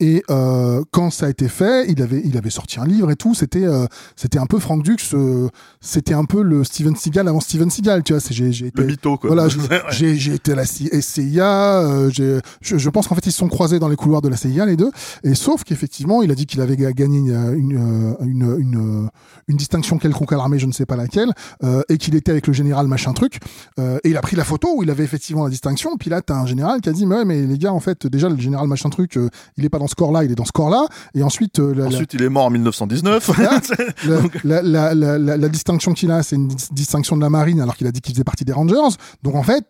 Et 0.00 0.22
euh, 0.30 0.82
quand 0.90 1.10
ça 1.10 1.26
a 1.26 1.30
été 1.30 1.48
fait, 1.48 1.90
il 1.90 2.02
avait 2.02 2.20
il 2.24 2.36
avait 2.36 2.50
sorti 2.50 2.78
un 2.80 2.84
livre 2.86 3.10
et 3.10 3.16
tout. 3.16 3.34
C'était 3.34 3.64
euh, 3.64 3.86
c'était 4.16 4.38
un 4.38 4.46
peu 4.46 4.58
Frank 4.58 4.82
Dux. 4.82 4.96
euh, 5.14 5.48
c'était 5.80 6.14
un 6.14 6.24
peu 6.24 6.42
le 6.42 6.62
Steven 6.64 6.94
Seagal 6.94 7.26
avant 7.28 7.40
Steven 7.40 7.70
Seagal. 7.70 8.02
Tu 8.02 8.12
vois, 8.12 8.22
j'ai 8.30 8.48
été 8.48 8.70
Le 8.80 8.86
mytho, 8.86 9.16
quoi. 9.16 9.28
voilà, 9.28 9.48
j'ai- 9.90 10.16
j'ai 10.16 10.34
été 10.34 10.52
à 10.52 10.56
la 10.56 10.64
CIA. 10.66 11.80
euh, 11.82 12.10
j'ai- 12.10 12.40
je, 12.60 12.76
je 12.78 12.90
pense 12.90 13.08
qu'en 13.08 13.14
fait 13.14 13.26
ils 13.26 13.32
se 13.32 13.38
sont 13.38 13.48
croisés 13.48 13.78
dans 13.78 13.88
les 13.88 13.96
couloirs 13.96 14.22
de 14.22 14.28
la 14.28 14.36
CIA 14.36 14.66
les 14.66 14.76
deux. 14.76 14.90
Et 15.22 15.34
sauf 15.34 15.64
qu'effectivement, 15.64 16.22
il 16.22 16.30
a 16.30 16.34
dit 16.34 16.46
qu'il 16.46 16.60
avait 16.60 16.76
ga- 16.76 16.92
gagné 16.92 17.18
une 17.18 17.24
une, 17.54 17.76
euh, 17.76 18.14
une, 18.24 18.56
une, 18.58 19.10
une 19.48 19.56
distinction 19.56 19.98
quelconque 19.98 20.32
à 20.32 20.36
l'armée, 20.36 20.58
je 20.58 20.66
ne 20.66 20.72
sais 20.72 20.86
pas 20.86 20.96
laquelle, 20.96 21.32
euh, 21.62 21.82
et 21.94 21.98
qu'il 21.98 22.14
était 22.14 22.30
avec 22.32 22.46
le 22.46 22.52
général 22.52 22.86
machin 22.86 23.12
truc. 23.12 23.38
Euh, 23.78 23.98
et 24.04 24.10
il 24.10 24.16
a 24.16 24.20
pris 24.20 24.36
la 24.36 24.44
photo 24.44 24.68
où 24.76 24.82
il 24.82 24.90
avait 24.90 25.04
effectivement 25.04 25.44
la 25.44 25.50
distinction. 25.50 25.96
Puis 25.96 26.10
là, 26.10 26.20
t'as 26.22 26.34
un 26.34 26.46
général 26.46 26.80
qui 26.80 26.88
a 26.88 26.92
dit 26.92 27.06
mais 27.06 27.16
ouais, 27.16 27.24
mais 27.24 27.42
les 27.42 27.56
gars, 27.58 27.72
en 27.72 27.80
fait, 27.80 28.06
déjà 28.06 28.28
le 28.28 28.36
général 28.36 28.66
machin 28.68 28.90
truc, 28.90 29.16
euh, 29.16 29.28
il 29.56 29.64
est 29.64 29.68
pas 29.68 29.78
dans 29.78 29.86
ce 29.88 29.94
corps-là, 29.94 30.24
il 30.24 30.30
est 30.32 30.34
dans 30.34 30.44
ce 30.44 30.52
corps-là. 30.52 30.86
Et 31.14 31.22
ensuite, 31.22 31.58
euh, 31.60 31.72
la- 31.74 31.82
la- 31.84 31.86
Ensuite, 31.88 32.14
il 32.14 32.22
est 32.22 32.28
mort 32.28 32.46
en 32.46 32.50
1919. 32.50 33.30
la, 34.44 34.62
la, 34.62 35.18
la, 35.18 35.48
distinction 35.48 35.92
qu'il 35.94 36.10
a, 36.10 36.22
c'est 36.22 36.36
une 36.36 36.48
dis- 36.48 36.68
distinction 36.72 37.16
de 37.16 37.22
la 37.22 37.30
marine, 37.30 37.60
alors 37.60 37.76
qu'il 37.76 37.86
a 37.86 37.92
dit 37.92 38.00
qu'il 38.00 38.14
faisait 38.14 38.24
partie 38.24 38.44
des 38.44 38.52
Rangers. 38.52 38.96
Donc 39.22 39.34
en 39.34 39.42
fait, 39.42 39.64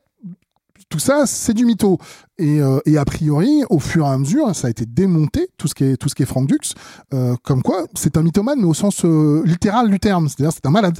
tout 0.88 0.98
ça, 0.98 1.24
c'est 1.26 1.54
du 1.54 1.64
mytho. 1.64 1.98
Et, 2.38 2.60
euh, 2.60 2.78
et 2.86 2.98
a 2.98 3.04
priori, 3.04 3.62
au 3.70 3.78
fur 3.78 4.06
et 4.06 4.08
à 4.08 4.18
mesure, 4.18 4.54
ça 4.54 4.66
a 4.68 4.70
été 4.70 4.86
démonté, 4.86 5.48
tout 5.56 5.68
ce 5.68 5.74
qui 5.74 5.84
est, 5.84 5.96
tout 5.96 6.08
ce 6.08 6.14
qui 6.14 6.22
est 6.22 6.26
Frank 6.26 6.46
Dux, 6.48 6.74
euh, 7.12 7.34
comme 7.42 7.62
quoi 7.62 7.84
c'est 7.94 8.16
un 8.16 8.22
mythomane, 8.22 8.58
mais 8.60 8.66
au 8.66 8.74
sens 8.74 9.04
euh, 9.04 9.42
littéral 9.44 9.90
du 9.90 9.98
terme. 9.98 10.28
C'est-à-dire, 10.28 10.52
c'est 10.52 10.66
un 10.66 10.70
malade. 10.70 10.98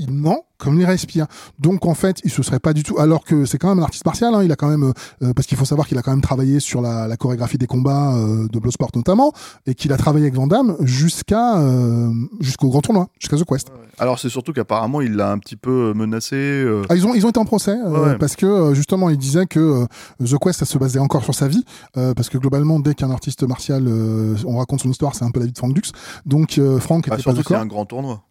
Il 0.00 0.12
ment 0.12 0.44
comme 0.58 0.78
il 0.78 0.84
respire. 0.84 1.26
Donc 1.58 1.86
en 1.86 1.94
fait, 1.94 2.18
il 2.22 2.30
se 2.30 2.42
serait 2.42 2.58
pas 2.58 2.74
du 2.74 2.82
tout. 2.82 2.98
Alors 2.98 3.24
que 3.24 3.46
c'est 3.46 3.56
quand 3.56 3.68
même 3.70 3.78
un 3.78 3.82
artiste 3.82 4.04
martial. 4.04 4.34
Hein, 4.34 4.42
il 4.44 4.52
a 4.52 4.56
quand 4.56 4.68
même, 4.68 4.92
euh, 5.22 5.32
parce 5.32 5.46
qu'il 5.46 5.56
faut 5.56 5.64
savoir 5.64 5.86
qu'il 5.88 5.96
a 5.96 6.02
quand 6.02 6.10
même 6.10 6.20
travaillé 6.20 6.60
sur 6.60 6.82
la, 6.82 7.08
la 7.08 7.16
chorégraphie 7.16 7.56
des 7.56 7.66
combats 7.66 8.14
euh, 8.14 8.46
de 8.48 8.58
Bloodsport 8.58 8.90
notamment, 8.94 9.32
et 9.66 9.74
qu'il 9.74 9.90
a 9.92 9.96
travaillé 9.96 10.26
avec 10.26 10.34
Van 10.34 10.46
Damme 10.46 10.76
jusqu'à 10.80 11.58
euh, 11.60 12.10
jusqu'au 12.40 12.68
grand 12.68 12.82
tournoi, 12.82 13.08
jusqu'à 13.18 13.36
The 13.38 13.44
Quest. 13.44 13.72
Alors, 13.98 14.18
c'est 14.18 14.28
surtout 14.28 14.52
qu'apparemment, 14.52 15.00
il 15.00 15.14
l'a 15.16 15.30
un 15.32 15.38
petit 15.38 15.56
peu 15.56 15.92
menacé. 15.94 16.36
euh, 16.36 16.82
Ah, 16.90 16.96
ils 16.96 17.06
ont 17.06 17.14
ils 17.14 17.24
ont 17.24 17.30
été 17.30 17.38
en 17.40 17.44
procès 17.46 17.76
euh, 17.78 18.12
Ouais, 18.12 18.18
parce 18.18 18.36
que 18.36 18.46
euh, 18.46 18.74
justement 18.74 19.08
il 19.10 19.16
disait 19.18 19.46
que 19.46 19.60
euh, 19.60 19.86
The 20.26 20.36
Quest 20.38 20.58
ça 20.58 20.66
se 20.66 20.76
basait 20.78 20.98
encore 20.98 21.24
sur 21.24 21.34
sa 21.34 21.48
vie 21.48 21.64
euh, 21.96 22.12
parce 22.14 22.28
que 22.28 22.36
globalement 22.38 22.80
dès 22.80 22.94
qu'un 22.94 23.10
artiste 23.10 23.42
martial 23.44 23.84
euh, 23.88 24.36
on 24.46 24.58
raconte 24.58 24.80
son 24.80 24.90
histoire 24.90 25.14
c'est 25.14 25.24
un 25.24 25.30
peu 25.30 25.40
la 25.40 25.46
vie 25.46 25.52
de 25.52 25.58
Frank 25.58 25.72
Dux 25.74 25.92
donc 26.26 26.58
euh, 26.58 26.78
Frank 26.78 27.08
bah, 27.08 27.14
était 27.16 27.24
pas 27.24 27.32
d'accord 27.32 27.56
un 27.58 27.66
grand 27.66 27.84
tournoi. 27.86 28.22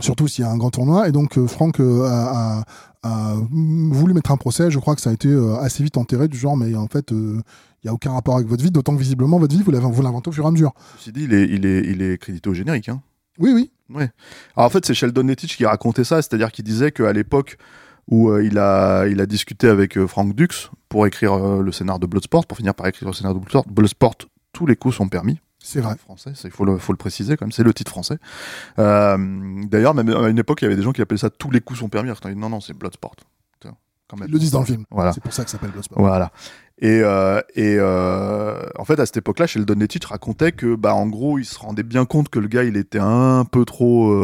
Surtout 0.00 0.28
s'il 0.28 0.44
y 0.44 0.46
a 0.46 0.50
un 0.50 0.56
grand 0.56 0.70
tournoi 0.70 1.08
et 1.08 1.12
donc 1.12 1.38
euh, 1.38 1.46
Frank 1.46 1.80
euh, 1.80 2.04
a, 2.04 2.60
a- 2.60 2.64
a 3.02 3.34
voulu 3.60 4.14
mettre 4.14 4.30
un 4.30 4.36
procès 4.36 4.70
je 4.70 4.78
crois 4.78 4.94
que 4.94 5.00
ça 5.00 5.10
a 5.10 5.12
été 5.12 5.28
euh, 5.28 5.56
assez 5.56 5.82
vite 5.82 5.96
enterré 5.96 6.28
du 6.28 6.36
genre 6.38 6.56
mais 6.56 6.74
en 6.74 6.86
fait 6.88 7.10
il 7.12 7.42
y 7.84 7.88
a 7.88 7.92
aucun 7.92 8.12
rapport 8.12 8.36
avec 8.36 8.48
votre 8.48 8.62
vie 8.64 8.70
d'autant 8.70 8.94
que 8.94 9.00
visiblement 9.00 9.38
votre 9.38 9.54
vie 9.54 9.62
vous 9.62 9.70
l'inventez 9.70 10.28
au 10.28 10.32
fur 10.32 10.44
et 10.44 10.48
à 10.48 10.50
mesure 10.50 10.72
Ceci 10.98 11.12
dit, 11.12 11.24
il 11.24 11.34
est, 11.34 11.44
il 11.48 11.66
est, 11.66 11.80
il 11.80 12.02
est 12.02 12.18
crédité 12.18 12.48
au 12.50 12.54
générique. 12.54 12.88
Hein. 12.88 13.02
oui 13.38 13.52
oui 13.54 13.70
Ouais. 13.94 14.08
Alors 14.56 14.66
en 14.68 14.70
fait, 14.70 14.86
c'est 14.86 14.94
Sheldon 14.94 15.24
Nettich 15.24 15.58
qui 15.58 15.66
racontait 15.66 16.04
ça, 16.04 16.22
c'est-à-dire 16.22 16.50
qu'il 16.50 16.64
disait 16.64 16.90
qu'à 16.90 17.12
l'époque 17.12 17.58
où 18.10 18.34
il, 18.38 18.56
a, 18.56 19.06
il 19.06 19.20
a 19.20 19.26
discuté 19.26 19.68
avec 19.68 20.02
Frank 20.06 20.34
Dux 20.34 20.70
pour 20.88 21.06
écrire 21.06 21.36
le 21.60 21.70
scénar 21.70 21.98
de 21.98 22.06
Bloodsport, 22.06 22.46
pour 22.46 22.56
finir 22.56 22.74
par 22.74 22.86
écrire 22.86 23.06
le 23.08 23.12
scénar 23.14 23.34
de 23.34 23.40
Bloodsport, 23.40 23.66
Bloodsport 23.68 24.14
tous 24.52 24.64
les 24.64 24.76
coups 24.76 24.94
sont 24.96 25.08
permis. 25.08 25.38
C'est 25.64 25.80
vrai 25.80 25.96
français, 25.96 26.32
ça, 26.34 26.46
il 26.46 26.50
faut 26.50 26.66
le, 26.66 26.76
faut 26.76 26.92
le 26.92 26.98
préciser 26.98 27.36
quand 27.38 27.46
même, 27.46 27.52
c'est 27.52 27.62
le 27.62 27.72
titre 27.72 27.90
français. 27.90 28.18
Euh, 28.78 29.16
D'ailleurs, 29.66 29.94
même 29.94 30.10
à 30.10 30.28
une 30.28 30.38
époque, 30.38 30.60
il 30.60 30.64
y 30.64 30.66
avait 30.66 30.76
des 30.76 30.82
gens 30.82 30.92
qui 30.92 31.00
appelaient 31.00 31.16
ça 31.18 31.30
tous 31.30 31.50
les 31.50 31.62
coups 31.62 31.80
sont 31.80 31.88
permis. 31.88 32.10
Alors, 32.10 32.36
non, 32.36 32.50
non, 32.50 32.60
c'est 32.60 32.74
Bloodsport. 32.74 33.16
Quand 34.06 34.18
même. 34.18 34.28
ils 34.28 34.32
le 34.32 34.38
disent 34.38 34.50
dans 34.50 34.60
le 34.60 34.66
film 34.66 34.84
Voilà. 34.90 35.14
c'est 35.14 35.22
pour 35.22 35.32
ça 35.32 35.44
que 35.44 35.50
ça 35.50 35.56
s'appelle 35.56 35.70
Bloodsport 35.70 35.98
Voilà. 35.98 36.30
Et, 36.78 37.00
euh, 37.02 37.40
et 37.54 37.76
euh, 37.78 38.62
en 38.78 38.84
fait, 38.84 39.00
à 39.00 39.06
cette 39.06 39.16
époque-là, 39.16 39.46
Sheldon 39.46 39.76
Nettich 39.76 40.04
racontait 40.04 40.52
que, 40.52 40.74
bah, 40.74 40.94
en 40.94 41.06
gros, 41.06 41.38
il 41.38 41.46
se 41.46 41.58
rendait 41.58 41.82
bien 41.82 42.04
compte 42.04 42.28
que 42.28 42.38
le 42.38 42.48
gars, 42.48 42.64
il 42.64 42.76
était 42.76 42.98
un 43.00 43.46
peu 43.50 43.64
trop. 43.64 44.14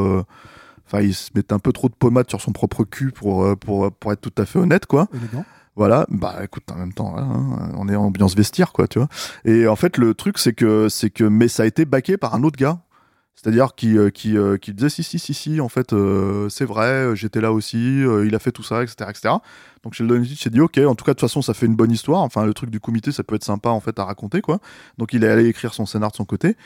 Enfin, 0.86 1.00
il 1.00 1.14
se 1.14 1.30
mettait 1.34 1.54
un 1.54 1.58
peu 1.58 1.72
trop 1.72 1.88
de 1.88 1.94
pommade 1.94 2.28
sur 2.28 2.42
son 2.42 2.52
propre 2.52 2.84
cul 2.84 3.12
pour, 3.12 3.56
pour, 3.56 3.90
pour 3.90 4.12
être 4.12 4.20
tout 4.20 4.34
à 4.36 4.44
fait 4.44 4.58
honnête, 4.58 4.84
quoi. 4.84 5.08
élégant 5.14 5.46
Voilà, 5.80 6.04
bah 6.10 6.40
écoute, 6.44 6.64
en 6.70 6.74
même 6.74 6.92
temps, 6.92 7.16
hein, 7.16 7.72
on 7.74 7.88
est 7.88 7.96
en 7.96 8.04
ambiance 8.04 8.36
vestiaire, 8.36 8.70
quoi, 8.70 8.86
tu 8.86 8.98
vois. 8.98 9.08
Et 9.46 9.66
en 9.66 9.76
fait, 9.76 9.96
le 9.96 10.12
truc, 10.12 10.36
c'est 10.36 10.52
que, 10.52 10.90
c'est 10.90 11.08
que, 11.08 11.24
mais 11.24 11.48
ça 11.48 11.62
a 11.62 11.66
été 11.66 11.86
baqué 11.86 12.18
par 12.18 12.34
un 12.34 12.42
autre 12.42 12.58
gars. 12.58 12.80
C'est-à-dire 13.34 13.74
qui, 13.74 13.96
euh, 13.96 14.10
qui, 14.10 14.36
euh, 14.36 14.58
qui 14.58 14.74
disait 14.74 14.90
si, 14.90 15.02
si, 15.02 15.18
si, 15.18 15.32
si, 15.32 15.58
en 15.58 15.70
fait, 15.70 15.94
euh, 15.94 16.50
c'est 16.50 16.66
vrai, 16.66 17.16
j'étais 17.16 17.40
là 17.40 17.50
aussi, 17.50 18.02
il 18.02 18.34
a 18.34 18.38
fait 18.38 18.52
tout 18.52 18.62
ça, 18.62 18.82
etc., 18.82 19.08
etc. 19.08 19.34
Donc 19.82 19.94
Sheldon 19.94 20.18
Nettich 20.18 20.42
s'est 20.42 20.50
dit, 20.50 20.60
ok, 20.60 20.76
en 20.86 20.94
tout 20.94 21.06
cas, 21.06 21.12
de 21.12 21.14
toute 21.14 21.22
façon, 21.22 21.40
ça 21.40 21.54
fait 21.54 21.64
une 21.64 21.76
bonne 21.76 21.92
histoire. 21.92 22.20
Enfin, 22.20 22.44
le 22.44 22.52
truc 22.52 22.68
du 22.68 22.78
comité, 22.78 23.10
ça 23.10 23.24
peut 23.24 23.36
être 23.36 23.44
sympa, 23.44 23.70
en 23.70 23.80
fait, 23.80 23.98
à 23.98 24.04
raconter, 24.04 24.42
quoi. 24.42 24.58
Donc 24.98 25.14
il 25.14 25.24
est 25.24 25.28
allé 25.28 25.46
écrire 25.46 25.72
son 25.72 25.86
scénar 25.86 26.10
de 26.10 26.16
son 26.16 26.26
côté. 26.26 26.58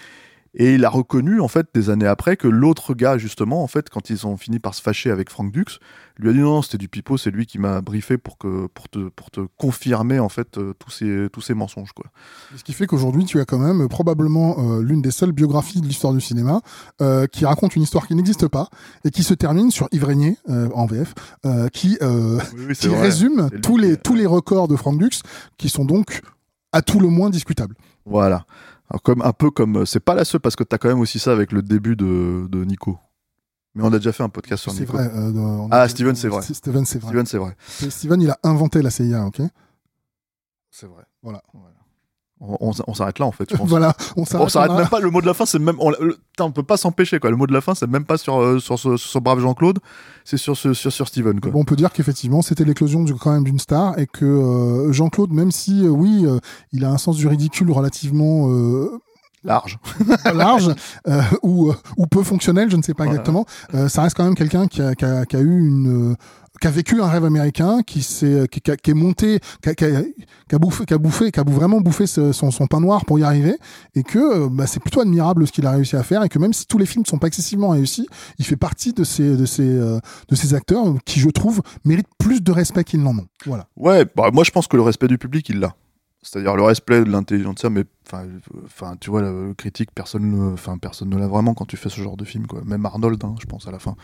Et 0.54 0.74
il 0.74 0.84
a 0.84 0.88
reconnu, 0.88 1.40
en 1.40 1.48
fait, 1.48 1.66
des 1.74 1.90
années 1.90 2.06
après, 2.06 2.36
que 2.36 2.46
l'autre 2.46 2.94
gars, 2.94 3.18
justement, 3.18 3.62
en 3.62 3.66
fait, 3.66 3.90
quand 3.90 4.10
ils 4.10 4.26
ont 4.26 4.36
fini 4.36 4.60
par 4.60 4.74
se 4.74 4.82
fâcher 4.82 5.10
avec 5.10 5.30
Frank 5.30 5.50
Dux, 5.52 5.78
lui 6.18 6.30
a 6.30 6.32
dit 6.32 6.38
non, 6.38 6.54
non, 6.54 6.62
c'était 6.62 6.78
du 6.78 6.88
pipeau, 6.88 7.16
c'est 7.16 7.30
lui 7.30 7.44
qui 7.46 7.58
m'a 7.58 7.80
briefé 7.80 8.18
pour, 8.18 8.38
que, 8.38 8.68
pour, 8.68 8.88
te, 8.88 9.08
pour 9.08 9.32
te 9.32 9.40
confirmer, 9.56 10.20
en 10.20 10.28
fait, 10.28 10.58
euh, 10.58 10.72
tous, 10.78 10.90
ces, 10.90 11.26
tous 11.32 11.40
ces 11.40 11.54
mensonges, 11.54 11.92
quoi. 11.92 12.06
Ce 12.56 12.62
qui 12.62 12.72
fait 12.72 12.86
qu'aujourd'hui, 12.86 13.24
tu 13.24 13.40
as 13.40 13.44
quand 13.44 13.58
même 13.58 13.82
euh, 13.82 13.88
probablement 13.88 14.56
euh, 14.58 14.82
l'une 14.82 15.02
des 15.02 15.10
seules 15.10 15.32
biographies 15.32 15.80
de 15.80 15.86
l'histoire 15.86 16.12
du 16.12 16.20
cinéma 16.20 16.60
euh, 17.00 17.26
qui 17.26 17.44
raconte 17.44 17.74
une 17.74 17.82
histoire 17.82 18.06
qui 18.06 18.14
n'existe 18.14 18.46
pas 18.46 18.68
et 19.04 19.10
qui 19.10 19.24
se 19.24 19.34
termine 19.34 19.72
sur 19.72 19.88
Yves 19.90 20.04
Régnier, 20.04 20.38
euh, 20.48 20.68
en 20.74 20.86
VF, 20.86 21.14
euh, 21.46 21.68
qui, 21.68 21.98
euh, 22.02 22.38
Oui, 22.54 22.64
oui, 22.68 22.74
qui 22.76 22.88
résume 22.88 23.50
tous 23.62 23.76
les, 23.76 23.96
tous 23.96 24.14
les 24.14 24.26
records 24.26 24.68
de 24.68 24.76
Frank 24.76 24.98
Dux 24.98 25.22
qui 25.58 25.68
sont 25.68 25.84
donc 25.84 26.20
à 26.72 26.82
tout 26.82 27.00
le 27.00 27.08
moins 27.08 27.30
discutables. 27.30 27.76
Voilà. 28.04 28.44
Alors, 28.94 29.02
comme, 29.02 29.22
un 29.22 29.32
peu 29.32 29.50
comme. 29.50 29.78
euh, 29.78 29.84
C'est 29.86 29.98
pas 29.98 30.14
la 30.14 30.24
seule, 30.24 30.40
parce 30.40 30.54
que 30.54 30.62
t'as 30.62 30.78
quand 30.78 30.86
même 30.88 31.00
aussi 31.00 31.18
ça 31.18 31.32
avec 31.32 31.50
le 31.50 31.62
début 31.62 31.96
de, 31.96 32.46
de 32.48 32.64
Nico. 32.64 32.96
Mais 33.74 33.82
on 33.82 33.88
a 33.92 33.98
déjà 33.98 34.12
fait 34.12 34.22
un 34.22 34.28
podcast 34.28 34.62
sur 34.62 34.70
C'est 34.72 34.82
Nico. 34.82 34.92
vrai. 34.92 35.06
euh, 35.12 35.32
on 35.32 35.68
Ah, 35.72 35.88
Steven, 35.88 36.14
c'est 36.14 36.28
vrai. 36.28 36.42
Steven, 36.42 36.84
c'est 36.86 37.00
vrai. 37.00 37.08
Steven, 37.10 37.26
c'est 37.26 37.38
vrai. 37.38 37.56
Steven, 37.90 38.22
il 38.22 38.30
a 38.30 38.38
inventé 38.44 38.82
la 38.82 38.90
CIA, 38.90 39.26
ok 39.26 39.42
C'est 40.70 40.86
vrai. 40.86 41.02
Voilà. 41.22 41.42
On, 41.54 41.58
on- 42.60 42.72
on 42.86 42.94
s'arrête 42.94 43.18
là 43.18 43.26
en 43.26 43.32
fait. 43.32 43.46
je 43.50 43.56
pense. 43.56 43.68
Voilà, 43.68 43.94
on 44.16 44.24
s'arrête. 44.24 44.70
Même 44.72 44.88
pas. 44.88 45.00
Le 45.00 45.10
mot 45.10 45.20
de 45.20 45.26
la 45.26 45.34
fin, 45.34 45.46
c'est 45.46 45.58
même. 45.58 45.76
On, 45.78 45.90
le- 45.90 46.18
on 46.40 46.50
peut 46.50 46.62
pas 46.62 46.76
s'empêcher 46.76 47.18
quoi. 47.20 47.30
Le 47.30 47.36
mot 47.36 47.46
de 47.46 47.52
la 47.52 47.60
fin, 47.60 47.74
c'est 47.74 47.86
même 47.88 48.04
pas 48.04 48.16
sur 48.18 48.40
euh, 48.40 48.58
sur 48.58 48.78
ce, 48.78 48.96
sur 48.96 49.10
ce 49.10 49.18
brave 49.18 49.40
Jean-Claude, 49.40 49.78
c'est 50.24 50.36
sur 50.36 50.56
ce 50.56 50.74
sur 50.74 50.92
sur 50.92 51.08
Steven 51.08 51.40
quoi. 51.40 51.50
Bon, 51.50 51.60
on 51.60 51.64
peut 51.64 51.76
dire 51.76 51.92
qu'effectivement, 51.92 52.42
c'était 52.42 52.64
l'éclosion 52.64 53.02
du, 53.04 53.14
quand 53.14 53.32
même 53.32 53.44
d'une 53.44 53.58
star 53.58 53.98
et 53.98 54.06
que 54.06 54.24
euh, 54.24 54.92
Jean-Claude, 54.92 55.32
même 55.32 55.50
si, 55.50 55.84
euh, 55.84 55.88
oui, 55.88 56.24
euh, 56.26 56.38
il 56.72 56.84
a 56.84 56.90
un 56.90 56.98
sens 56.98 57.16
du 57.16 57.26
ridicule 57.28 57.70
relativement 57.70 58.48
euh, 58.50 58.90
Large. 59.44 59.78
large 60.34 60.70
euh, 61.06 61.20
ou, 61.42 61.70
euh, 61.70 61.74
ou 61.96 62.06
peu 62.06 62.22
fonctionnel, 62.22 62.70
je 62.70 62.76
ne 62.76 62.82
sais 62.82 62.94
pas 62.94 63.04
Voilà. 63.04 63.18
exactement, 63.20 63.44
euh, 63.74 63.88
ça 63.88 64.02
reste 64.02 64.16
quand 64.16 64.24
même 64.24 64.34
quelqu'un 64.34 64.66
qui 64.66 64.80
a, 64.82 64.94
qui, 64.94 65.04
a, 65.04 65.26
qui 65.26 65.36
a 65.36 65.40
eu 65.40 65.66
une... 65.66 66.16
qui 66.60 66.66
a 66.66 66.70
vécu 66.70 67.02
un 67.02 67.08
rêve 67.08 67.24
américain, 67.26 67.82
qui 67.86 68.02
s'est, 68.02 68.48
qui, 68.50 68.60
qui 68.60 68.90
est 68.90 68.94
monté, 68.94 69.40
qui 69.62 69.68
a, 69.68 69.74
qui 69.74 69.84
a- 69.84 70.02
qui 70.48 70.54
a 70.54 70.58
bouffé, 70.58 70.84
qui 70.86 70.94
a 70.94 70.98
bouffé, 70.98 71.30
qui 71.30 71.40
a 71.40 71.44
vraiment 71.46 71.80
bouffé 71.80 72.06
ce- 72.06 72.32
son, 72.32 72.50
son 72.50 72.66
pain 72.66 72.80
noir 72.80 73.04
pour 73.04 73.18
y 73.18 73.22
arriver, 73.24 73.56
et 73.94 74.02
que 74.02 74.18
euh, 74.18 74.48
bah, 74.50 74.66
c'est 74.66 74.80
plutôt 74.80 75.00
admirable 75.00 75.46
ce 75.46 75.52
qu'il 75.52 75.66
a 75.66 75.72
réussi 75.72 75.96
à 75.96 76.02
faire, 76.02 76.22
et 76.22 76.28
que 76.30 76.38
même 76.38 76.52
si 76.54 76.66
tous 76.66 76.78
les 76.78 76.86
films 76.86 77.02
ne 77.02 77.08
sont 77.08 77.18
pas 77.18 77.26
excessivement 77.26 77.70
réussis, 77.70 78.06
il 78.38 78.44
fait 78.46 78.56
partie 78.56 78.92
de 78.94 79.04
ces, 79.04 79.36
de 79.36 79.44
ces, 79.46 79.62
euh, 79.68 79.98
de 80.28 80.34
ces 80.36 80.54
acteurs 80.54 80.84
qui, 81.04 81.20
je 81.20 81.28
trouve, 81.28 81.60
méritent 81.84 82.08
plus 82.18 82.42
de 82.42 82.52
respect 82.52 82.84
qu'ils 82.84 83.02
n'en 83.02 83.16
ont. 83.18 83.26
Voilà. 83.46 83.66
Ouais, 83.76 84.06
bah, 84.16 84.30
moi 84.32 84.44
je 84.44 84.50
pense 84.50 84.66
que 84.68 84.76
le 84.76 84.82
respect 84.82 85.08
du 85.08 85.18
public, 85.18 85.48
il 85.50 85.60
l'a. 85.60 85.74
C'est-à-dire 86.26 86.56
le 86.56 86.62
respect 86.62 87.04
de 87.04 87.10
l'intelligence, 87.10 87.56
ça, 87.60 87.68
mais 87.68 87.84
enfin, 88.64 88.96
tu 88.98 89.10
vois, 89.10 89.20
la 89.20 89.52
critique, 89.58 89.90
personne, 89.94 90.30
ne- 90.30 90.52
enfin, 90.54 90.78
personne 90.78 91.10
ne 91.10 91.18
l'a 91.18 91.26
vraiment 91.28 91.52
quand 91.52 91.66
tu 91.66 91.76
fais 91.76 91.90
ce 91.90 92.00
genre 92.00 92.16
de 92.16 92.24
film, 92.24 92.46
quoi. 92.46 92.62
Même 92.64 92.86
Arnold, 92.86 93.22
hein, 93.22 93.34
je 93.38 93.44
pense 93.44 93.68
à 93.68 93.70
la 93.70 93.78
fin. 93.78 93.94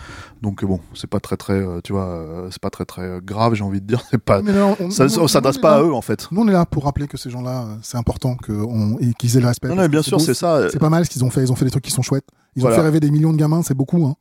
Donc 0.43 0.63
bon, 0.63 0.81
c'est 0.93 1.07
pas 1.09 1.19
très 1.19 1.39
très, 1.39 1.55
euh, 1.55 1.81
tu 1.83 1.95
vois, 1.95 2.05
euh, 2.05 2.49
c'est 2.51 2.61
pas 2.61 2.69
très 2.69 2.85
très 2.85 3.03
euh, 3.03 3.21
grave, 3.23 3.55
j'ai 3.55 3.65
envie 3.65 3.81
de 3.81 3.87
dire. 3.87 4.03
C'est 4.11 4.19
pas, 4.23 4.43
là, 4.43 4.77
on- 4.79 4.91
ça, 4.91 5.07
nous, 5.07 5.29
s'adresse 5.29 5.57
pas 5.57 5.77
à 5.77 5.79
là- 5.81 5.87
eux 5.87 5.95
en 5.95 6.03
fait. 6.03 6.29
Nous, 6.31 6.43
on 6.43 6.47
est 6.49 6.53
là 6.53 6.67
pour 6.67 6.85
rappeler 6.85 7.09
que 7.09 7.17
ces 7.17 7.31
gens-là, 7.31 7.63
euh, 7.65 7.77
c'est 7.83 7.97
important 7.97 8.37
que 8.37 8.53
on, 8.53 8.99
et 8.99 9.15
qu'ils 9.15 9.39
aient 9.39 9.41
le 9.41 9.47
respect. 9.47 9.69
Non, 9.69 9.77
non, 9.77 9.89
bien 9.89 10.03
sûr, 10.03 10.21
c'est 10.21 10.35
ça. 10.35 10.69
C'est 10.71 10.79
pas 10.79 10.91
mal 10.91 11.07
ce 11.07 11.11
qu'ils 11.11 11.25
ont 11.25 11.31
fait. 11.31 11.43
Ils 11.43 11.51
ont 11.51 11.57
fait 11.57 11.65
des 11.65 11.71
trucs 11.71 11.85
qui 11.85 11.91
sont 11.91 12.03
chouettes. 12.03 12.27
Ils 12.55 12.61
Voilà. 12.61 12.77
ont 12.77 12.79
fait 12.81 12.85
rêver 12.85 13.01
des 13.01 13.11
millions 13.11 13.33
de 13.33 13.39
gamins, 13.39 13.63
c'est 13.63 13.73
beaucoup. 13.75 14.05
Hein. 14.07 14.15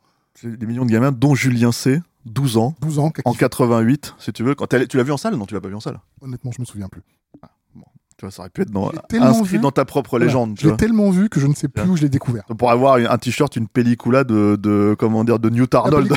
Des 0.44 0.66
millions 0.66 0.86
de 0.86 0.92
gamins, 0.92 1.12
dont 1.12 1.36
Julien 1.36 1.74
C, 1.74 2.02
12 2.26 2.56
ans, 2.56 2.76
12 2.82 3.00
ans. 3.00 3.12
en 3.26 3.34
88, 3.34 4.16
si 4.20 4.32
tu 4.32 4.44
veux. 4.44 4.56
Quand 4.56 4.68
tu 4.68 4.96
l'as 4.98 5.04
vu 5.04 5.12
en 5.12 5.18
salle? 5.18 5.36
Non, 5.36 5.46
tu 5.46 5.54
l'as 5.54 5.60
pas 5.62 5.68
vu 5.68 5.76
en 5.76 5.80
salle. 5.82 6.00
Honnêtement, 6.22 6.52
je 6.56 6.62
me 6.62 6.66
souviens 6.66 6.88
plus. 6.88 7.02
Tu 8.20 8.26
vois, 8.26 8.32
ça 8.32 8.42
aurait 8.42 8.50
pu 8.50 8.64
être 8.64 8.72
dans, 8.72 8.92
inscrit 9.14 9.48
vu. 9.56 9.60
dans 9.60 9.72
ta 9.72 9.86
propre 9.86 10.10
Voilà. 10.10 10.26
légende. 10.26 10.56
tu 10.58 10.66
Je 10.66 10.72
l'ai 10.72 10.76
tellement 10.76 11.10
vu 11.10 11.30
que 11.30 11.40
je 11.40 11.48
ne 11.48 11.54
sais 11.54 11.70
plus 11.70 11.88
où 11.90 11.96
je 11.96 12.02
l'ai 12.02 12.10
découvert. 12.10 12.44
Pour 12.58 12.70
avoir 12.70 12.96
un 12.96 13.18
t-shirt, 13.18 13.56
une 13.56 13.70
pellicula 13.70 14.26
de, 14.26 14.58
de, 14.62 14.94
comment 15.00 15.24
dire, 15.24 15.40
de 15.40 15.50
Newt 15.50 15.74
Arnold. 15.74 16.12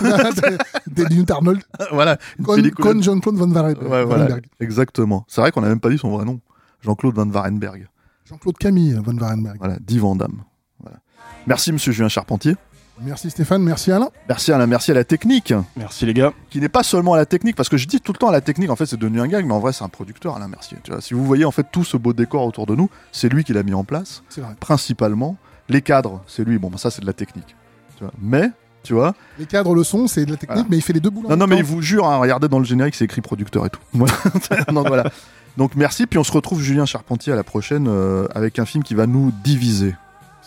Des 0.88 1.04
Newt 1.14 1.30
Arnold. 1.30 1.62
voilà. 1.92 2.18
une 2.40 2.44
Con, 2.44 2.60
con 2.76 3.00
Jean-Claude 3.00 3.36
Van 3.36 3.46
Ouais, 3.46 3.74
voilà, 3.84 4.04
Varenberg. 4.04 4.46
exactement. 4.58 5.24
C'est 5.28 5.40
vrai 5.40 5.52
qu'on 5.52 5.60
n'a 5.60 5.68
même 5.68 5.78
pas 5.78 5.90
dit 5.90 5.98
son 5.98 6.10
vrai 6.10 6.24
nom. 6.24 6.40
Jean-Claude 6.80 7.14
Van 7.14 7.26
Varenberg. 7.26 7.86
Jean-Claude 8.24 8.58
Camille 8.58 8.98
Van 9.00 9.14
Varenberg. 9.14 9.58
Voilà, 9.58 9.76
dit 9.80 10.00
Van 10.00 10.16
Damme. 10.16 10.42
Voilà. 10.80 10.98
Merci, 11.46 11.70
monsieur 11.70 11.92
Julien 11.92 12.08
Charpentier. 12.08 12.56
Merci 13.04 13.30
Stéphane, 13.30 13.62
merci 13.62 13.90
Alain. 13.90 14.10
Merci 14.28 14.52
à 14.52 14.58
la, 14.58 14.66
merci 14.66 14.90
à 14.90 14.94
la 14.94 15.04
technique, 15.04 15.52
Merci 15.76 16.06
les 16.06 16.14
gars. 16.14 16.32
qui 16.50 16.60
n'est 16.60 16.68
pas 16.68 16.82
seulement 16.82 17.14
à 17.14 17.16
la 17.16 17.26
technique, 17.26 17.56
parce 17.56 17.68
que 17.68 17.76
je 17.76 17.88
dis 17.88 18.00
tout 18.00 18.12
le 18.12 18.18
temps 18.18 18.28
à 18.28 18.32
la 18.32 18.40
technique, 18.40 18.70
en 18.70 18.76
fait, 18.76 18.86
c'est 18.86 18.96
devenu 18.96 19.20
un 19.20 19.26
gag, 19.26 19.44
mais 19.44 19.52
en 19.54 19.58
vrai, 19.58 19.72
c'est 19.72 19.82
un 19.82 19.88
producteur, 19.88 20.36
Alain 20.36 20.48
Mercier. 20.48 20.78
Tu 20.84 20.92
vois, 20.92 21.00
si 21.00 21.14
vous 21.14 21.24
voyez, 21.24 21.44
en 21.44 21.50
fait, 21.50 21.66
tout 21.72 21.84
ce 21.84 21.96
beau 21.96 22.12
décor 22.12 22.46
autour 22.46 22.66
de 22.66 22.74
nous, 22.76 22.88
c'est 23.10 23.28
lui 23.28 23.42
qui 23.44 23.52
l'a 23.52 23.62
mis 23.64 23.74
en 23.74 23.82
place, 23.84 24.22
C'est 24.28 24.40
vrai. 24.40 24.54
principalement. 24.60 25.36
Les 25.68 25.82
cadres, 25.82 26.22
c'est 26.26 26.44
lui. 26.44 26.58
Bon, 26.58 26.68
bah, 26.70 26.78
ça, 26.78 26.90
c'est 26.90 27.00
de 27.00 27.06
la 27.06 27.12
technique. 27.12 27.56
Tu 27.96 28.04
vois. 28.04 28.12
Mais, 28.20 28.50
tu 28.82 28.94
vois, 28.94 29.14
Les 29.38 29.46
cadres, 29.46 29.74
le 29.74 29.84
son, 29.84 30.06
c'est 30.06 30.24
de 30.24 30.30
la 30.30 30.36
technique, 30.36 30.54
Voilà. 30.56 30.68
mais 30.70 30.76
il 30.76 30.82
fait 30.82 30.92
les 30.92 31.00
deux 31.00 31.10
boulots. 31.10 31.28
Non, 31.28 31.36
non, 31.36 31.46
mais 31.46 31.56
il 31.58 31.64
vous 31.64 31.82
jure, 31.82 32.06
hein, 32.06 32.18
regardez 32.18 32.48
dans 32.48 32.58
le 32.58 32.64
générique, 32.64 32.94
c'est 32.94 33.04
écrit 33.04 33.20
producteur 33.20 33.66
et 33.66 33.70
tout. 33.70 33.80
Voilà. 33.92 34.14
Donc 34.72 34.86
voilà. 34.86 35.10
Donc 35.56 35.74
merci, 35.76 36.06
puis 36.06 36.18
on 36.18 36.24
se 36.24 36.32
retrouve 36.32 36.60
Julien 36.62 36.86
Charpentier 36.86 37.32
à 37.32 37.36
la 37.36 37.44
prochaine 37.44 37.86
euh, 37.88 38.26
avec 38.34 38.58
un 38.58 38.64
film 38.64 38.82
qui 38.82 38.94
va 38.94 39.06
nous 39.06 39.32
diviser. 39.44 39.94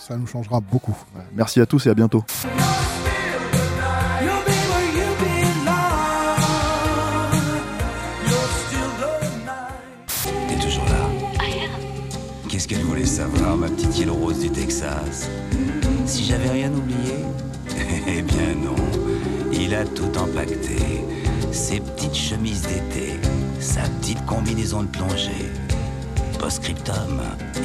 Ça 0.07 0.15
nous 0.17 0.27
changera 0.27 0.59
beaucoup. 0.59 0.95
Merci 1.33 1.59
à 1.61 1.65
tous 1.65 1.87
et 1.87 1.89
à 1.89 1.95
bientôt. 1.95 2.23
T'es 10.47 10.55
toujours 10.63 10.85
là 10.85 11.09
Qu'est-ce 12.47 12.67
qu'elle 12.67 12.83
voulait 12.83 13.07
savoir, 13.07 13.57
ma 13.57 13.67
petite 13.67 13.97
île 13.97 14.11
rose 14.11 14.41
du 14.41 14.51
Texas? 14.51 15.27
Si 16.05 16.23
j'avais 16.23 16.49
rien 16.51 16.71
oublié? 16.71 17.15
Eh 18.07 18.21
bien 18.21 18.53
non. 18.63 18.75
Il 19.51 19.73
a 19.73 19.85
tout 19.85 20.15
empaqueté. 20.19 21.03
Ses 21.51 21.79
petites 21.79 22.13
chemises 22.13 22.61
d'été, 22.61 23.19
sa 23.59 23.81
petite 23.81 24.23
combinaison 24.27 24.83
de 24.83 24.87
plongée. 24.87 25.49
Post-scriptum, 26.45 27.23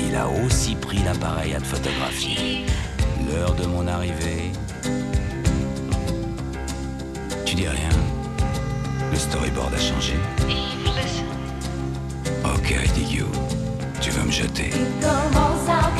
il 0.09 0.17
a 0.17 0.27
aussi 0.27 0.75
pris 0.75 0.97
l'appareil 1.05 1.53
à 1.53 1.59
te 1.59 1.67
photographier. 1.67 2.65
L'heure 3.29 3.55
de 3.55 3.67
mon 3.67 3.87
arrivée. 3.87 4.53
Tu 7.45 7.57
dis 7.57 7.69
rien 7.69 7.91
Le 9.13 9.19
storyboard 9.19 9.75
a 9.75 9.79
changé 9.79 10.15
Ok, 12.43 12.71
I 12.71 12.89
dig 12.95 13.13
you. 13.13 13.27
Tu 14.01 14.09
veux 14.13 14.25
me 14.25 14.33
jeter 14.33 14.71
Commence 15.03 15.69
à 15.69 16.00